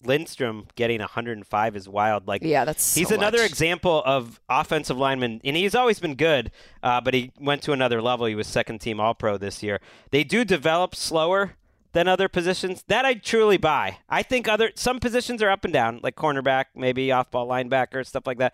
Lindstrom 0.03 0.65
getting 0.75 0.99
105 0.99 1.75
is 1.75 1.87
wild. 1.87 2.27
Like, 2.27 2.41
Yeah, 2.43 2.65
that's 2.65 2.83
so 2.83 2.99
he's 2.99 3.11
another 3.11 3.37
much. 3.39 3.51
example 3.51 4.01
of 4.05 4.41
offensive 4.49 4.97
lineman, 4.97 5.41
and 5.43 5.55
he's 5.55 5.75
always 5.75 5.99
been 5.99 6.15
good. 6.15 6.51
Uh, 6.81 6.99
but 7.01 7.13
he 7.13 7.31
went 7.39 7.61
to 7.63 7.71
another 7.71 8.01
level. 8.01 8.25
He 8.25 8.33
was 8.35 8.47
second 8.47 8.79
team 8.81 8.99
All 8.99 9.13
Pro 9.13 9.37
this 9.37 9.61
year. 9.61 9.79
They 10.09 10.23
do 10.23 10.43
develop 10.43 10.95
slower 10.95 11.53
than 11.93 12.07
other 12.07 12.27
positions. 12.27 12.83
That 12.87 13.05
I 13.05 13.15
truly 13.15 13.57
buy. 13.57 13.97
I 14.09 14.23
think 14.23 14.47
other 14.47 14.71
some 14.75 14.99
positions 14.99 15.41
are 15.41 15.49
up 15.49 15.65
and 15.65 15.73
down, 15.73 15.99
like 16.03 16.15
cornerback, 16.15 16.65
maybe 16.75 17.11
off 17.11 17.31
ball 17.31 17.47
linebacker, 17.47 18.05
stuff 18.05 18.27
like 18.27 18.37
that. 18.39 18.53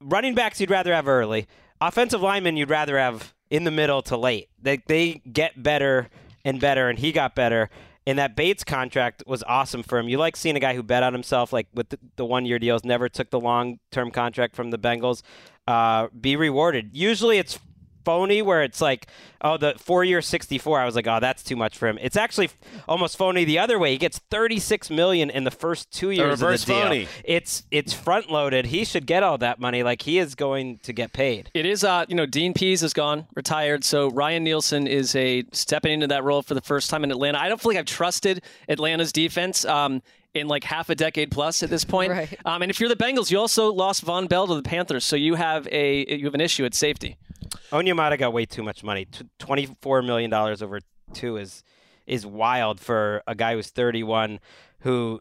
Running 0.00 0.34
backs 0.34 0.60
you'd 0.60 0.70
rather 0.70 0.94
have 0.94 1.08
early. 1.08 1.46
Offensive 1.80 2.22
linemen 2.22 2.56
you'd 2.56 2.70
rather 2.70 2.98
have 2.98 3.34
in 3.50 3.64
the 3.64 3.70
middle 3.70 4.02
to 4.02 4.16
late. 4.16 4.48
They 4.60 4.78
they 4.86 5.22
get 5.32 5.62
better 5.62 6.08
and 6.44 6.60
better, 6.60 6.88
and 6.88 6.98
he 6.98 7.12
got 7.12 7.34
better. 7.34 7.70
And 8.06 8.18
that 8.18 8.36
Bates 8.36 8.64
contract 8.64 9.22
was 9.26 9.42
awesome 9.42 9.82
for 9.82 9.98
him. 9.98 10.08
You 10.08 10.16
like 10.16 10.34
seeing 10.34 10.56
a 10.56 10.60
guy 10.60 10.74
who 10.74 10.82
bet 10.82 11.02
on 11.02 11.12
himself, 11.12 11.52
like 11.52 11.66
with 11.74 11.90
the, 11.90 11.98
the 12.16 12.24
one 12.24 12.46
year 12.46 12.58
deals, 12.58 12.82
never 12.82 13.06
took 13.08 13.28
the 13.28 13.38
long 13.38 13.80
term 13.90 14.10
contract 14.10 14.56
from 14.56 14.70
the 14.70 14.78
Bengals, 14.78 15.22
uh, 15.66 16.08
be 16.18 16.34
rewarded. 16.34 16.96
Usually 16.96 17.36
it's 17.36 17.58
phony 18.04 18.42
where 18.42 18.62
it's 18.62 18.80
like, 18.80 19.06
oh, 19.42 19.56
the 19.56 19.74
four 19.78 20.04
year 20.04 20.20
64. 20.22 20.80
I 20.80 20.84
was 20.84 20.94
like, 20.96 21.06
oh, 21.06 21.18
that's 21.20 21.42
too 21.42 21.56
much 21.56 21.76
for 21.78 21.88
him. 21.88 21.98
It's 22.00 22.16
actually 22.16 22.50
almost 22.88 23.16
phony 23.16 23.44
the 23.44 23.58
other 23.58 23.78
way. 23.78 23.92
He 23.92 23.98
gets 23.98 24.18
36 24.30 24.90
million 24.90 25.30
in 25.30 25.44
the 25.44 25.50
first 25.50 25.90
two 25.90 26.10
years 26.10 26.34
of 26.34 26.40
reverse 26.42 26.64
the 26.64 26.72
deal. 26.72 26.82
phony. 26.82 27.08
It's 27.24 27.64
it's 27.70 27.92
front 27.92 28.30
loaded. 28.30 28.66
He 28.66 28.84
should 28.84 29.06
get 29.06 29.22
all 29.22 29.38
that 29.38 29.60
money. 29.60 29.82
Like 29.82 30.02
he 30.02 30.18
is 30.18 30.34
going 30.34 30.78
to 30.84 30.92
get 30.92 31.12
paid. 31.12 31.50
It 31.54 31.66
is, 31.66 31.84
uh, 31.84 32.04
you 32.08 32.14
know, 32.14 32.26
Dean 32.26 32.54
Pees 32.54 32.82
is 32.82 32.92
gone, 32.92 33.26
retired. 33.34 33.84
So 33.84 34.10
Ryan 34.10 34.44
Nielsen 34.44 34.86
is 34.86 35.14
a 35.16 35.44
stepping 35.52 35.92
into 35.92 36.06
that 36.08 36.24
role 36.24 36.42
for 36.42 36.54
the 36.54 36.60
first 36.62 36.90
time 36.90 37.04
in 37.04 37.10
Atlanta. 37.10 37.38
I 37.38 37.48
don't 37.48 37.60
feel 37.60 37.70
like 37.70 37.78
I've 37.78 37.84
trusted 37.86 38.42
Atlanta's 38.68 39.12
defense. 39.12 39.64
Um, 39.64 40.02
in 40.34 40.46
like 40.46 40.62
half 40.62 40.90
a 40.90 40.94
decade 40.94 41.30
plus 41.30 41.62
at 41.62 41.70
this 41.70 41.84
point, 41.84 42.12
Right. 42.12 42.28
um, 42.44 42.60
and 42.60 42.70
if 42.70 42.78
you're 42.78 42.88
the 42.90 42.94
Bengals, 42.96 43.30
you 43.30 43.38
also 43.38 43.72
lost 43.72 44.04
Vonn 44.04 44.28
Bell 44.28 44.46
to 44.46 44.54
the 44.54 44.62
Panthers, 44.62 45.02
so 45.04 45.16
you 45.16 45.36
have 45.36 45.66
a 45.72 46.04
you 46.16 46.26
have 46.26 46.34
an 46.34 46.40
issue 46.42 46.66
at 46.66 46.74
safety. 46.74 47.16
Onyemata 47.70 48.18
got 48.18 48.32
way 48.32 48.44
too 48.46 48.62
much 48.62 48.82
money. 48.82 49.04
T- 49.06 49.26
Twenty-four 49.38 50.02
million 50.02 50.30
dollars 50.30 50.62
over 50.62 50.80
two 51.12 51.36
is 51.36 51.62
is 52.06 52.24
wild 52.24 52.80
for 52.80 53.22
a 53.26 53.34
guy 53.34 53.54
who's 53.54 53.68
31, 53.68 54.40
who 54.80 55.20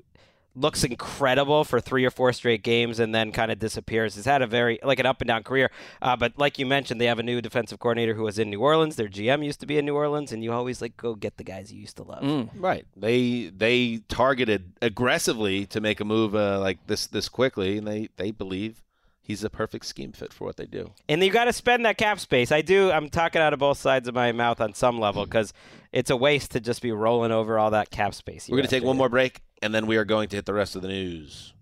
looks 0.55 0.83
incredible 0.83 1.63
for 1.63 1.79
three 1.79 2.03
or 2.03 2.09
four 2.09 2.33
straight 2.33 2.63
games 2.63 2.97
and 2.99 3.13
then 3.13 3.31
kind 3.31 3.51
of 3.51 3.59
disappears. 3.59 4.15
Has 4.15 4.25
had 4.25 4.41
a 4.41 4.47
very 4.47 4.79
like 4.81 4.97
an 4.99 5.05
up 5.05 5.21
and 5.21 5.27
down 5.27 5.43
career. 5.43 5.69
Uh, 6.01 6.15
but 6.15 6.33
like 6.37 6.57
you 6.57 6.65
mentioned, 6.65 6.99
they 6.99 7.05
have 7.05 7.19
a 7.19 7.23
new 7.23 7.41
defensive 7.41 7.77
coordinator 7.79 8.15
who 8.15 8.23
was 8.23 8.39
in 8.39 8.49
New 8.49 8.61
Orleans. 8.61 8.95
Their 8.95 9.07
GM 9.09 9.45
used 9.45 9.59
to 9.59 9.65
be 9.65 9.77
in 9.77 9.85
New 9.85 9.95
Orleans, 9.95 10.31
and 10.31 10.43
you 10.43 10.51
always 10.51 10.81
like 10.81 10.97
go 10.97 11.13
get 11.13 11.37
the 11.37 11.43
guys 11.43 11.71
you 11.71 11.79
used 11.79 11.97
to 11.97 12.03
love. 12.03 12.23
Right. 12.55 12.85
They 12.95 13.51
they 13.55 13.99
targeted 14.07 14.73
aggressively 14.81 15.65
to 15.67 15.79
make 15.79 15.99
a 15.99 16.05
move 16.05 16.35
uh, 16.35 16.59
like 16.59 16.87
this 16.87 17.05
this 17.07 17.29
quickly, 17.29 17.77
and 17.77 17.87
they 17.87 18.09
they 18.17 18.31
believe 18.31 18.81
he's 19.27 19.43
a 19.43 19.49
perfect 19.49 19.85
scheme 19.85 20.13
fit 20.13 20.31
for 20.31 20.45
what 20.45 20.55
they 20.55 20.65
do. 20.65 20.93
And 21.09 21.21
you 21.21 21.29
got 21.29 21.45
to 21.45 21.53
spend 21.53 21.85
that 21.85 21.97
cap 21.97 22.17
space. 22.17 22.49
I 22.49 22.61
do. 22.61 22.89
I'm 22.89 23.09
talking 23.09 23.41
out 23.41 23.51
of 23.51 23.59
both 23.59 23.77
sides 23.77 24.07
of 24.07 24.15
my 24.15 24.31
mouth 24.31 24.61
on 24.61 24.73
some 24.73 25.01
level 25.01 25.23
mm. 25.23 25.25
because 25.25 25.51
it's 25.91 26.09
a 26.09 26.15
waste 26.15 26.51
to 26.51 26.61
just 26.61 26.81
be 26.81 26.93
rolling 26.93 27.33
over 27.33 27.59
all 27.59 27.71
that 27.71 27.91
cap 27.91 28.13
space. 28.13 28.47
We're 28.47 28.55
going 28.55 28.69
to 28.69 28.69
take 28.69 28.85
one 28.85 28.95
more 28.95 29.09
break, 29.09 29.41
and 29.61 29.75
then 29.75 29.85
we 29.85 29.97
are 29.97 30.05
going 30.05 30.29
to 30.29 30.37
hit 30.37 30.45
the 30.45 30.53
rest 30.53 30.77
of 30.77 30.81
the 30.81 30.87
news. 30.87 31.53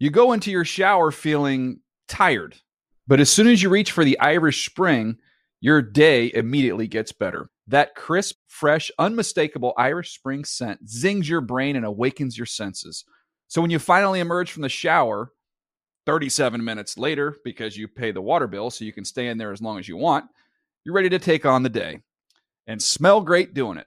You 0.00 0.10
go 0.10 0.32
into 0.32 0.50
your 0.50 0.64
shower 0.64 1.10
feeling 1.10 1.80
tired, 2.08 2.56
but 3.06 3.20
as 3.20 3.30
soon 3.30 3.46
as 3.46 3.62
you 3.62 3.68
reach 3.68 3.92
for 3.92 4.04
the 4.04 4.18
Irish 4.20 4.64
Spring, 4.64 5.18
your 5.60 5.82
day 5.82 6.30
immediately 6.32 6.86
gets 6.86 7.12
better. 7.12 7.50
That 7.66 7.94
crisp, 7.94 8.36
fresh, 8.46 8.90
unmistakable 8.98 9.74
Irish 9.76 10.14
Spring 10.14 10.44
scent 10.44 10.88
zings 10.88 11.28
your 11.28 11.42
brain 11.42 11.76
and 11.76 11.84
awakens 11.84 12.38
your 12.38 12.46
senses. 12.46 13.04
So 13.48 13.60
when 13.60 13.70
you 13.70 13.78
finally 13.78 14.20
emerge 14.20 14.50
from 14.50 14.62
the 14.62 14.68
shower, 14.70 15.32
37 16.08 16.64
minutes 16.64 16.96
later, 16.96 17.36
because 17.44 17.76
you 17.76 17.86
pay 17.86 18.12
the 18.12 18.22
water 18.22 18.46
bill 18.46 18.70
so 18.70 18.82
you 18.82 18.94
can 18.94 19.04
stay 19.04 19.26
in 19.28 19.36
there 19.36 19.52
as 19.52 19.60
long 19.60 19.78
as 19.78 19.86
you 19.86 19.94
want, 19.98 20.24
you're 20.82 20.94
ready 20.94 21.10
to 21.10 21.18
take 21.18 21.44
on 21.44 21.62
the 21.62 21.68
day 21.68 22.00
and 22.66 22.82
smell 22.82 23.20
great 23.20 23.52
doing 23.52 23.76
it. 23.76 23.86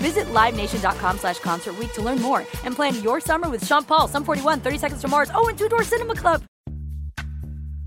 Visit 0.00 0.32
LiveNation.com 0.32 1.18
slash 1.18 1.38
Concert 1.40 1.74
to 1.92 2.02
learn 2.02 2.20
more 2.22 2.40
and 2.64 2.74
plan 2.74 3.02
your 3.02 3.20
summer 3.20 3.48
with 3.50 3.66
Sean 3.66 3.84
Paul, 3.84 4.08
Sum 4.08 4.24
41, 4.24 4.60
30 4.60 4.78
Seconds 4.78 5.00
to 5.02 5.08
Mars, 5.08 5.30
oh, 5.34 5.48
and 5.48 5.58
Two 5.58 5.68
Door 5.68 5.84
Cinema 5.84 6.14
Club. 6.14 6.42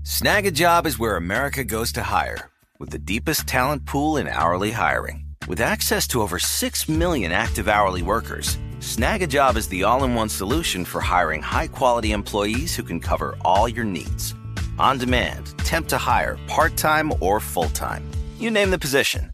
Snagajob 0.04 0.86
is 0.86 0.98
where 0.98 1.16
America 1.16 1.64
goes 1.64 1.90
to 1.92 2.02
hire, 2.02 2.50
with 2.78 2.90
the 2.90 2.98
deepest 2.98 3.46
talent 3.46 3.84
pool 3.84 4.16
in 4.16 4.28
hourly 4.28 4.70
hiring. 4.70 5.24
With 5.48 5.60
access 5.60 6.06
to 6.08 6.22
over 6.22 6.38
6 6.38 6.88
million 6.88 7.32
active 7.32 7.68
hourly 7.68 8.02
workers, 8.02 8.58
Snagajob 8.78 9.56
is 9.56 9.66
the 9.68 9.82
all 9.82 10.04
in 10.04 10.14
one 10.14 10.28
solution 10.28 10.84
for 10.84 11.00
hiring 11.00 11.42
high 11.42 11.68
quality 11.68 12.12
employees 12.12 12.76
who 12.76 12.82
can 12.84 13.00
cover 13.00 13.36
all 13.44 13.68
your 13.68 13.84
needs. 13.84 14.34
On 14.78 14.98
demand, 14.98 15.56
temp 15.58 15.88
to 15.88 15.98
hire, 15.98 16.38
part 16.46 16.76
time 16.76 17.12
or 17.20 17.40
full 17.40 17.70
time. 17.70 18.08
You 18.38 18.50
name 18.50 18.70
the 18.70 18.78
position 18.78 19.33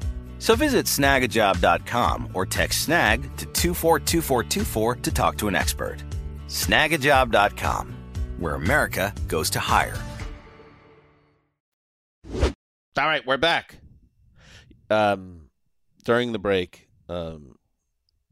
So 0.41 0.55
visit 0.55 0.87
snagajob.com 0.87 2.29
or 2.33 2.47
text 2.47 2.85
snag 2.85 3.21
to 3.37 3.45
242424 3.45 4.95
to 4.95 5.11
talk 5.11 5.37
to 5.37 5.47
an 5.47 5.55
expert. 5.55 6.03
Snagajob.com, 6.47 7.95
where 8.39 8.55
America 8.55 9.13
goes 9.27 9.51
to 9.51 9.59
hire. 9.59 9.95
All 12.33 13.07
right, 13.07 13.23
we're 13.23 13.37
back. 13.37 13.77
Um, 14.89 15.51
during 16.05 16.31
the 16.31 16.39
break, 16.39 16.89
um, 17.07 17.59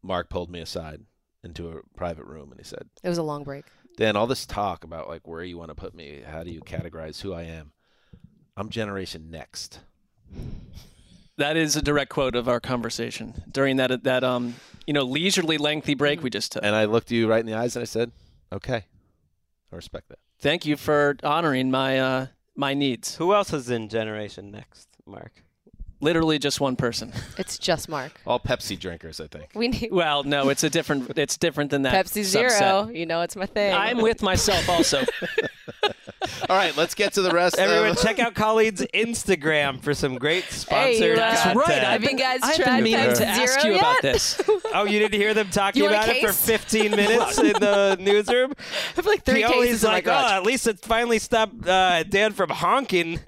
Mark 0.01 0.29
pulled 0.29 0.49
me 0.49 0.61
aside 0.61 1.01
into 1.43 1.69
a 1.69 1.81
private 1.95 2.25
room 2.25 2.49
and 2.49 2.59
he 2.59 2.65
said, 2.65 2.89
It 3.03 3.09
was 3.09 3.19
a 3.19 3.23
long 3.23 3.43
break. 3.43 3.65
Dan, 3.97 4.15
all 4.15 4.25
this 4.25 4.47
talk 4.47 4.83
about 4.83 5.09
like 5.09 5.27
where 5.27 5.43
you 5.43 5.59
want 5.59 5.69
to 5.69 5.75
put 5.75 5.93
me, 5.93 6.23
how 6.27 6.41
do 6.41 6.49
you 6.49 6.61
categorize 6.61 7.21
who 7.21 7.33
I 7.33 7.43
am? 7.43 7.71
I'm 8.57 8.69
Generation 8.69 9.29
Next. 9.29 9.81
That 11.39 11.55
is 11.55 11.77
a 11.77 11.81
direct 11.81 12.09
quote 12.11 12.35
of 12.35 12.49
our 12.49 12.59
conversation 12.59 13.43
during 13.49 13.77
that 13.77 14.03
that 14.03 14.25
um 14.25 14.55
you 14.85 14.93
know 14.93 15.03
leisurely 15.03 15.57
lengthy 15.57 15.95
break 15.95 16.21
we 16.21 16.29
just 16.29 16.51
took. 16.51 16.63
And 16.65 16.75
I 16.75 16.83
looked 16.83 17.11
you 17.11 17.29
right 17.29 17.39
in 17.39 17.45
the 17.45 17.53
eyes 17.53 17.77
and 17.77 17.81
I 17.81 17.85
said, 17.85 18.11
"Okay, 18.51 18.83
I 19.71 19.75
respect 19.75 20.09
that." 20.09 20.19
Thank 20.37 20.65
you 20.65 20.75
for 20.75 21.15
honoring 21.23 21.71
my 21.71 21.97
uh 21.97 22.27
my 22.55 22.73
needs. 22.73 23.15
Who 23.15 23.33
else 23.33 23.53
is 23.53 23.69
in 23.69 23.87
Generation 23.87 24.51
Next, 24.51 24.89
Mark? 25.05 25.43
Literally 26.01 26.39
just 26.39 26.61
one 26.61 26.75
person. 26.75 27.11
It's 27.37 27.57
just 27.57 27.89
Mark. 27.89 28.21
All 28.25 28.39
Pepsi 28.39 28.79
drinkers, 28.79 29.19
I 29.19 29.27
think. 29.27 29.49
We 29.53 29.67
need 29.67 29.89
Well, 29.91 30.23
no, 30.23 30.49
it's 30.49 30.63
a 30.63 30.69
different. 30.69 31.17
It's 31.17 31.37
different 31.37 31.71
than 31.71 31.81
that. 31.81 32.05
Pepsi 32.05 32.23
Zero. 32.23 32.49
subset. 32.49 32.95
You 32.97 33.05
know, 33.05 33.21
it's 33.21 33.35
my 33.35 33.45
thing. 33.45 33.73
I'm 33.73 34.01
with 34.01 34.21
myself 34.21 34.69
also. 34.69 35.03
All 36.49 36.55
right, 36.55 36.75
let's 36.75 36.95
get 36.95 37.13
to 37.13 37.21
the 37.21 37.31
rest. 37.31 37.57
Everyone, 37.57 37.91
of... 37.91 38.01
check 38.01 38.19
out 38.19 38.33
Colleen's 38.33 38.81
Instagram 38.93 39.81
for 39.81 39.93
some 39.93 40.17
great 40.17 40.45
sponsored 40.45 41.17
content. 41.17 41.17
That's 41.17 41.55
right. 41.55 41.83
I've 41.83 42.01
you 42.01 42.09
been, 42.09 42.17
guys 42.17 42.39
I've 42.43 42.55
tried 42.55 42.75
been 42.75 42.83
meaning 42.85 43.15
to 43.15 43.25
ask 43.25 43.61
Zero 43.61 43.73
you 43.73 43.79
about 43.79 44.01
this. 44.01 44.41
Oh, 44.71 44.83
you 44.83 44.99
didn't 44.99 45.19
hear 45.19 45.33
them 45.33 45.49
talking 45.49 45.81
You 45.81 45.89
want 45.89 45.95
a 45.95 46.03
about 46.03 46.15
it 46.15 46.27
for 46.27 46.31
15 46.31 46.91
minutes 46.91 47.39
in 47.39 47.53
the 47.53 47.97
newsroom? 47.99 48.53
I 48.57 48.63
have 48.97 49.05
like 49.07 49.23
three 49.23 49.39
he 49.39 49.43
always 49.43 49.69
cases 49.69 49.83
in 49.83 49.89
my 49.89 49.95
like, 49.95 50.07
oh, 50.07 50.11
at 50.11 50.43
least 50.43 50.67
it 50.67 50.79
finally 50.79 51.17
stopped 51.17 51.67
uh, 51.67 52.03
Dan 52.03 52.33
from 52.33 52.51
honking. 52.51 53.19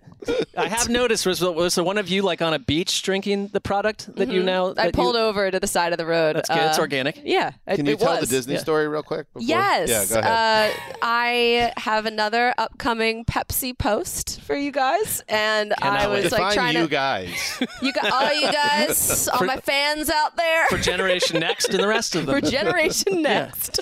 I 0.58 0.68
have 0.68 0.90
noticed 0.90 1.26
was 1.26 1.42
was 1.42 1.76
there 1.76 1.84
one 1.84 1.98
of 1.98 2.10
you 2.10 2.22
like 2.22 2.42
on 2.42 2.54
a 2.54 2.60
beach 2.60 3.02
drinking 3.02 3.48
the 3.54 3.62
product 3.62 4.14
that 4.16 4.30
you 4.30 4.44
now? 4.44 4.70
Mm-hmm. 4.70 4.80
I 4.80 4.92
pulled 4.92 5.16
you, 5.16 5.22
over 5.22 5.50
to 5.50 5.60
the 5.60 5.68
side 5.68 5.92
of 5.94 5.98
the 5.98 6.06
road. 6.06 6.36
That's 6.36 6.50
good. 6.50 6.58
It's 6.60 6.78
Uh, 6.78 6.82
organic. 6.82 7.22
Yeah. 7.24 7.54
it- 7.68 7.76
Can 7.78 7.86
you 7.86 7.94
it 7.94 8.00
tell 8.00 8.20
was. 8.20 8.30
the 8.30 8.36
Disney 8.36 8.54
Yeah. 8.56 8.60
story 8.60 8.88
real 8.88 9.04
quick? 9.04 9.28
before- 9.34 9.48
Yes. 9.48 9.90
Yeah, 9.90 10.06
go 10.06 10.20
ahead. 10.28 10.72
Uh, 10.72 10.96
I 11.02 11.72
have 11.78 12.06
another 12.06 12.54
upcoming 12.58 13.26
Pepsi 13.26 13.78
post 13.78 14.42
for 14.42 14.56
you 14.56 14.72
guys, 14.72 15.24
and 15.28 15.74
I 15.82 16.08
was 16.08 16.32
like 16.32 16.54
trying 16.54 16.76
you 16.76 16.84
to. 16.84 16.88
guys. 16.88 17.60
You 17.82 17.92
got 17.94 18.12
all 18.12 18.34
you 18.34 18.52
guys, 18.52 19.28
all 19.34 19.46
my 19.46 19.58
fans 19.58 20.10
out 20.10 20.36
there. 20.36 20.68
for 20.68 20.78
Generation 20.78 21.40
Next 21.40 21.70
and 21.70 21.80
the 21.82 21.88
rest 21.88 22.16
of 22.16 22.26
them. 22.28 22.40
for 22.40 22.42
Generation 22.48 23.22
Next. 23.24 23.80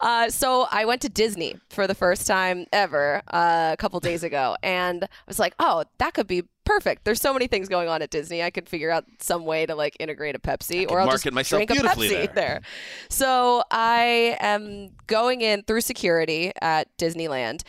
uh, 0.00 0.30
so 0.30 0.66
I 0.70 0.84
went 0.86 1.02
to 1.02 1.08
Disney 1.08 1.56
for 1.68 1.86
the 1.86 1.94
first 1.94 2.26
time 2.26 2.66
ever 2.72 3.22
uh, 3.32 3.70
a 3.72 3.76
couple 3.76 4.00
days 4.00 4.22
ago, 4.22 4.56
and 4.62 5.04
I 5.04 5.08
was 5.26 5.38
like, 5.38 5.54
"Oh, 5.58 5.84
that 5.98 6.14
could 6.14 6.26
be 6.26 6.44
perfect." 6.68 7.04
There's 7.04 7.20
so 7.20 7.32
many 7.32 7.46
things 7.46 7.68
going 7.68 7.88
on 7.88 8.02
at 8.02 8.10
Disney. 8.10 8.42
I 8.42 8.50
could 8.50 8.68
figure 8.68 8.90
out 8.90 9.04
some 9.18 9.44
way 9.44 9.66
to 9.66 9.74
like 9.74 9.96
integrate 9.98 10.34
a 10.36 10.38
Pepsi, 10.38 10.88
or 10.90 11.00
I'll 11.00 11.06
market 11.06 11.24
just 11.24 11.34
myself 11.34 11.66
drink 11.66 11.70
a 11.70 11.86
Pepsi 11.88 12.08
there. 12.10 12.26
there. 12.34 12.60
So 13.08 13.62
I 13.70 14.36
am 14.40 14.90
going 15.06 15.40
in 15.40 15.62
through 15.62 15.80
security 15.80 16.52
at 16.60 16.94
Disneyland, 16.98 17.62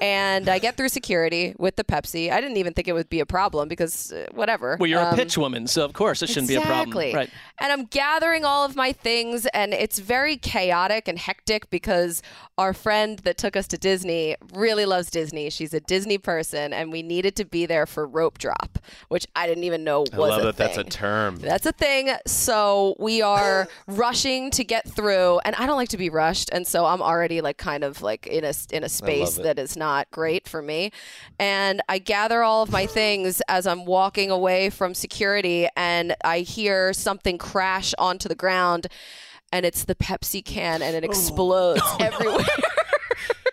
and 0.00 0.48
I 0.48 0.58
get 0.58 0.76
through 0.76 0.88
security 0.88 1.54
with 1.58 1.76
the 1.76 1.84
Pepsi. 1.84 2.30
I 2.32 2.40
didn't 2.40 2.56
even 2.56 2.72
think 2.72 2.88
it 2.88 2.92
would 2.92 3.10
be 3.10 3.20
a 3.20 3.26
problem 3.26 3.68
because 3.68 4.12
uh, 4.12 4.26
whatever. 4.32 4.76
well, 4.80 4.88
you're 4.88 5.00
a 5.00 5.10
Um, 5.10 5.16
pitch 5.16 5.36
woman, 5.38 5.66
so 5.66 5.84
of 5.84 5.92
course 5.92 6.22
it 6.22 6.28
shouldn't 6.28 6.48
be 6.48 6.54
a 6.56 6.60
problem. 6.60 6.88
Exactly. 6.88 7.14
Right. 7.14 7.30
And 7.58 7.72
I'm 7.72 7.84
gathering 7.86 8.44
all 8.44 8.64
of 8.64 8.74
my 8.76 8.92
things, 8.92 9.46
and 9.46 9.74
it's 9.74 9.98
very 9.98 10.36
chaotic 10.36 11.08
and 11.08 11.18
hectic 11.18 11.68
because 11.70 12.22
our 12.56 12.72
friend 12.72 13.18
that 13.20 13.36
took 13.38 13.56
us 13.56 13.66
to 13.68 13.78
Disney 13.78 14.36
really 14.54 14.86
loves 14.86 15.10
Disney. 15.10 15.50
She's 15.50 15.74
a 15.74 15.80
Disney 15.80 16.18
person, 16.18 16.72
and 16.72 16.90
we 16.90 17.02
needed 17.02 17.36
to 17.36 17.44
be 17.44 17.66
there 17.66 17.86
for 17.86 18.06
rope 18.06 18.37
drop, 18.38 18.78
which 19.08 19.26
I 19.36 19.46
didn't 19.46 19.64
even 19.64 19.84
know 19.84 20.04
I 20.12 20.16
was 20.16 20.30
love 20.30 20.40
a 20.40 20.44
that 20.46 20.56
that's 20.56 20.78
a 20.78 20.84
term. 20.84 21.38
That's 21.38 21.66
a 21.66 21.72
thing. 21.72 22.10
So 22.26 22.96
we 22.98 23.22
are 23.22 23.68
rushing 23.86 24.50
to 24.52 24.64
get 24.64 24.88
through, 24.88 25.40
and 25.44 25.54
I 25.56 25.66
don't 25.66 25.76
like 25.76 25.90
to 25.90 25.96
be 25.96 26.10
rushed, 26.10 26.50
and 26.52 26.66
so 26.66 26.86
I'm 26.86 27.02
already 27.02 27.40
like 27.40 27.58
kind 27.58 27.84
of 27.84 28.02
like 28.02 28.26
in 28.26 28.44
a 28.44 28.52
in 28.70 28.84
a 28.84 28.88
space 28.88 29.34
that 29.34 29.58
is 29.58 29.76
not 29.76 30.10
great 30.10 30.48
for 30.48 30.62
me. 30.62 30.92
And 31.38 31.82
I 31.88 31.98
gather 31.98 32.42
all 32.42 32.62
of 32.62 32.70
my 32.70 32.86
things 32.86 33.42
as 33.48 33.66
I'm 33.66 33.84
walking 33.84 34.30
away 34.30 34.70
from 34.70 34.94
security, 34.94 35.68
and 35.76 36.14
I 36.24 36.40
hear 36.40 36.92
something 36.92 37.38
crash 37.38 37.94
onto 37.98 38.28
the 38.28 38.34
ground, 38.34 38.86
and 39.52 39.66
it's 39.66 39.84
the 39.84 39.94
Pepsi 39.94 40.44
can, 40.44 40.82
and 40.82 40.94
it 40.96 41.04
oh, 41.04 41.08
explodes 41.08 41.82
everywhere. 42.00 42.44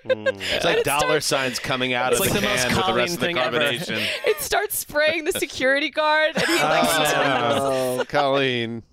It's 0.10 0.66
like 0.66 0.84
dollar 0.84 1.20
signs 1.22 1.60
coming 1.60 1.94
out 1.94 2.14
of 2.14 2.20
like 2.20 2.30
the 2.32 2.40
the 2.40 2.48
most 2.48 2.68
can 2.68 2.68
with 2.70 2.76
the 2.78 2.82
calming 2.82 2.96
rest 2.98 3.14
of 3.16 3.20
the 3.20 3.26
thing 3.26 3.38
ever. 3.38 3.60
carbonation. 3.60 4.08
it 4.26 4.42
starts 4.42 4.78
spraying 4.78 5.26
the 5.26 5.32
security 5.32 5.90
guard, 5.90 6.32
and 6.36 6.46
he 6.46 6.54
like 6.56 6.84
oh, 6.88 8.06
Colleen. 8.10 8.84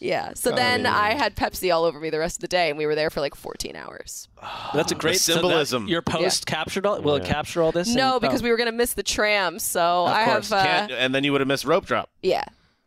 Yeah. 0.00 0.32
So 0.34 0.50
then 0.50 0.84
I 0.86 1.14
had 1.14 1.34
Pepsi 1.36 1.74
all 1.74 1.84
over 1.84 1.98
me 1.98 2.10
the 2.10 2.18
rest 2.18 2.36
of 2.36 2.40
the 2.42 2.48
day, 2.48 2.68
and 2.68 2.76
we 2.78 2.84
were 2.86 2.94
there 2.94 3.08
for 3.10 3.20
like 3.20 3.34
14 3.34 3.74
hours. 3.76 4.28
That's 4.74 4.92
a 4.92 4.94
great 4.94 5.18
so 5.20 5.32
that- 5.34 5.40
symbolism. 5.40 5.88
your 5.88 6.02
post 6.02 6.46
captured 6.46 6.84
all. 6.86 7.00
Will 7.00 7.16
it 7.16 7.24
capture 7.24 7.62
all 7.62 7.72
this? 7.72 7.94
No, 7.94 8.12
And- 8.14 8.20
because 8.20 8.42
oh. 8.42 8.44
we 8.44 8.50
were 8.50 8.56
gonna 8.56 8.72
miss 8.72 8.94
the 8.94 9.02
tram. 9.02 9.58
So 9.58 10.04
I 10.06 10.24
course. 10.24 10.50
have. 10.50 10.58
Uh, 10.60 10.64
Can't, 10.64 10.92
and 10.92 11.14
then 11.14 11.24
you 11.24 11.32
would 11.32 11.40
have 11.40 11.48
missed 11.48 11.64
rope 11.64 11.86
drop. 11.86 12.10
yeah. 12.22 12.44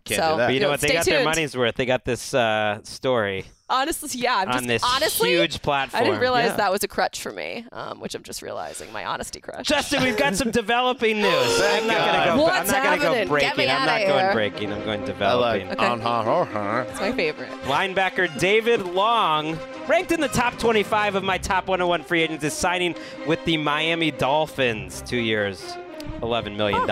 Can't 0.10 0.22
so, 0.22 0.32
do 0.32 0.38
that. 0.38 0.48
But 0.48 0.54
you 0.54 0.60
know 0.60 0.70
what? 0.70 0.82
They 0.82 0.88
stay 0.90 0.96
got 0.96 1.06
their 1.06 1.24
money's 1.24 1.56
worth. 1.56 1.76
They 1.76 1.86
got 1.86 2.06
this 2.06 2.34
uh, 2.34 2.80
story 2.84 3.46
Honestly, 3.72 4.20
yeah. 4.20 4.38
I'm 4.38 4.48
just 4.48 4.58
on 4.64 4.68
this 4.68 4.84
honestly. 4.84 5.30
huge 5.30 5.62
platform. 5.62 6.02
I 6.02 6.04
didn't 6.04 6.20
realize 6.22 6.50
Yeah. 6.50 6.56
that 6.58 6.72
was 6.72 6.84
a 6.84 6.88
crutch 6.88 7.22
for 7.22 7.32
me, 7.32 7.66
um, 7.72 8.00
which 8.00 8.16
I'm 8.16 8.24
just 8.24 8.42
realizing 8.42 8.92
my 8.92 9.06
honesty 9.06 9.40
crutch. 9.40 9.68
Justin, 9.68 10.02
we've 10.02 10.18
got 10.18 10.36
some 10.36 10.50
developing 10.50 11.22
news. 11.22 11.62
I'm 11.64 11.86
not 11.86 11.98
gonna 11.98 12.26
go. 12.38 12.42
What's 12.44 12.56
I'm 12.74 12.84
not 12.84 13.00
gonna 13.00 13.14
happening? 13.14 13.28
go 13.28 13.40
Get 13.40 13.58
me 13.58 13.66
breaking. 13.66 13.70
I'm 13.70 13.82
outta 13.82 13.86
not 13.92 14.00
here. 14.00 14.08
going 14.10 14.34
breaking. 14.34 14.74
I'm 14.74 14.84
going 14.86 15.04
I 15.04 15.06
developing. 15.06 15.68
like 15.70 15.80
Okay. 15.80 15.86
uh-huh, 16.04 16.86
It's 16.90 17.00
my 17.00 17.12
favorite. 17.12 17.50
Linebacker 17.64 18.40
David 18.40 18.82
Long, 18.88 19.56
ranked 19.88 20.12
in 20.12 20.20
the 20.20 20.28
top 20.30 20.58
25 20.58 21.14
of 21.14 21.24
my 21.24 21.38
top 21.38 21.68
101 21.68 22.04
free 22.06 22.24
agents, 22.24 22.44
is 22.44 22.54
signing 22.54 22.96
with 23.28 23.44
the 23.46 23.58
Miami 23.58 24.10
Dolphins. 24.10 25.04
Two 25.06 25.18
years, 25.18 25.78
$11 26.22 26.58
million. 26.58 26.88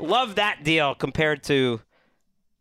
Love 0.00 0.34
that 0.34 0.64
deal 0.64 0.96
compared 0.96 1.44
to 1.44 1.80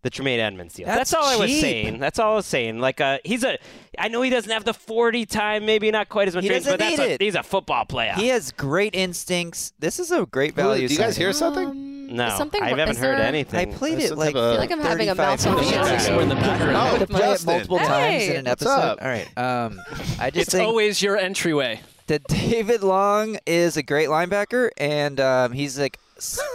the 0.03 0.09
Tremaine 0.09 0.39
Edmunds 0.39 0.75
deal. 0.75 0.85
That's, 0.85 1.11
That's 1.11 1.13
all 1.15 1.25
I 1.25 1.35
was 1.35 1.59
saying. 1.59 1.99
That's 1.99 2.19
all 2.19 2.33
I 2.33 2.35
was 2.35 2.45
saying. 2.45 2.79
Like, 2.79 3.01
uh, 3.01 3.17
he's 3.25 3.43
a. 3.43 3.57
I 3.97 4.07
know 4.09 4.21
he 4.21 4.29
doesn't 4.29 4.51
have 4.51 4.63
the 4.63 4.73
40 4.73 5.25
time, 5.25 5.65
maybe 5.65 5.89
not 5.91 6.07
quite 6.09 6.27
as 6.27 6.35
much, 6.35 6.43
He 6.43 6.49
range, 6.49 6.65
doesn't 6.65 6.79
but 6.79 6.85
that's 6.85 6.97
need 6.99 7.03
a, 7.03 7.13
it. 7.15 7.21
he's 7.21 7.35
a 7.35 7.43
football 7.43 7.83
player. 7.85 8.13
He 8.15 8.27
has 8.27 8.51
great 8.51 8.95
instincts. 8.95 9.73
This 9.79 9.99
is 9.99 10.11
a 10.11 10.25
great 10.25 10.53
value. 10.55 10.87
Do 10.87 10.93
you 10.93 10.99
guys 10.99 11.17
hear 11.17 11.33
something? 11.33 11.67
Um, 11.67 12.15
no, 12.15 12.29
something, 12.37 12.61
I 12.63 12.69
haven't 12.69 12.95
heard 12.97 13.17
there- 13.17 13.25
anything. 13.25 13.59
I 13.59 13.75
played 13.75 13.99
it 13.99 14.15
like, 14.17 14.35
have 14.35 14.43
a- 14.43 14.47
I 14.47 14.51
feel 14.51 14.59
like 14.61 14.71
I'm 14.71 14.79
having 14.79 15.09
a 15.09 15.15
35 15.15 15.17
malfunction. 15.45 15.81
minutes 15.81 16.07
Yeah. 16.07 16.21
in 16.21 16.29
the 16.29 16.35
background. 16.35 16.77
I 16.77 16.89
Oh, 16.91 16.97
to 16.99 17.07
play 17.07 17.31
it 17.31 17.45
multiple 17.45 17.79
times 17.79 18.23
in 18.23 18.35
an 18.37 18.45
What's 18.45 18.61
episode. 18.61 18.79
up? 18.81 18.99
All 19.01 19.07
right. 19.09 19.37
Um, 19.37 19.81
I 20.19 20.29
just 20.29 20.47
It's 20.47 20.51
think 20.53 20.67
always 20.67 21.01
your 21.01 21.17
entryway. 21.17 21.81
that 22.05 22.23
David 22.27 22.81
Long 22.83 23.37
is 23.45 23.75
a 23.75 23.83
great 23.83 24.07
linebacker, 24.07 24.69
and 24.77 25.19
um, 25.19 25.51
he's 25.51 25.77
like 25.77 25.97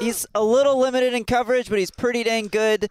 he's 0.01 0.25
a 0.35 0.43
little 0.43 0.79
limited 0.79 1.13
in 1.13 1.25
coverage, 1.25 1.69
but 1.69 1.79
he's 1.79 1.91
pretty 1.91 2.23
dang 2.23 2.49
good. 2.49 2.89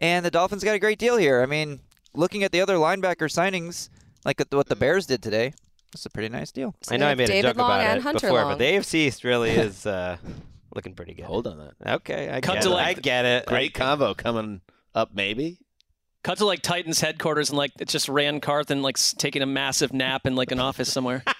And 0.00 0.24
the 0.24 0.30
Dolphins 0.30 0.64
got 0.64 0.74
a 0.74 0.78
great 0.78 0.98
deal 0.98 1.16
here. 1.16 1.42
I 1.42 1.46
mean, 1.46 1.80
looking 2.14 2.42
at 2.42 2.52
the 2.52 2.60
other 2.60 2.76
linebacker 2.76 3.28
signings, 3.30 3.88
like 4.24 4.42
what 4.50 4.68
the 4.68 4.76
Bears 4.76 5.06
did 5.06 5.22
today, 5.22 5.52
it's 5.92 6.06
a 6.06 6.10
pretty 6.10 6.28
nice 6.28 6.52
deal. 6.52 6.74
I 6.90 6.96
know 6.96 7.06
I 7.08 7.14
made 7.14 7.26
David 7.26 7.46
a 7.46 7.48
joke 7.50 7.58
Long 7.58 7.70
about 7.70 7.80
and 7.86 7.98
it 7.98 8.02
Hunter 8.02 8.26
before, 8.28 8.40
Long. 8.42 8.52
but 8.52 8.58
the 8.58 8.64
AFC 8.64 8.94
East 8.94 9.24
really 9.24 9.50
is 9.50 9.86
uh, 9.86 10.16
looking 10.74 10.94
pretty 10.94 11.14
good. 11.14 11.24
Hold 11.26 11.46
on 11.46 11.58
that. 11.58 11.94
Okay, 11.96 12.30
I 12.32 12.40
Cut 12.40 12.54
get 12.54 12.62
to 12.62 12.68
it. 12.68 12.72
like- 12.72 12.98
I 12.98 13.00
get 13.00 13.24
it. 13.24 13.46
Great 13.46 13.74
convo 13.74 14.16
coming 14.16 14.60
up, 14.94 15.10
maybe. 15.14 15.58
Cut 16.22 16.36
to 16.38 16.44
like 16.44 16.60
Titans 16.60 17.00
headquarters 17.00 17.48
and 17.48 17.56
like 17.56 17.72
it's 17.80 17.92
just 17.92 18.06
Ran 18.08 18.40
Carthon 18.40 18.82
like 18.82 18.98
taking 19.16 19.40
a 19.40 19.46
massive 19.46 19.92
nap 19.94 20.26
in 20.26 20.36
like 20.36 20.52
an 20.52 20.60
office 20.60 20.92
somewhere. 20.92 21.24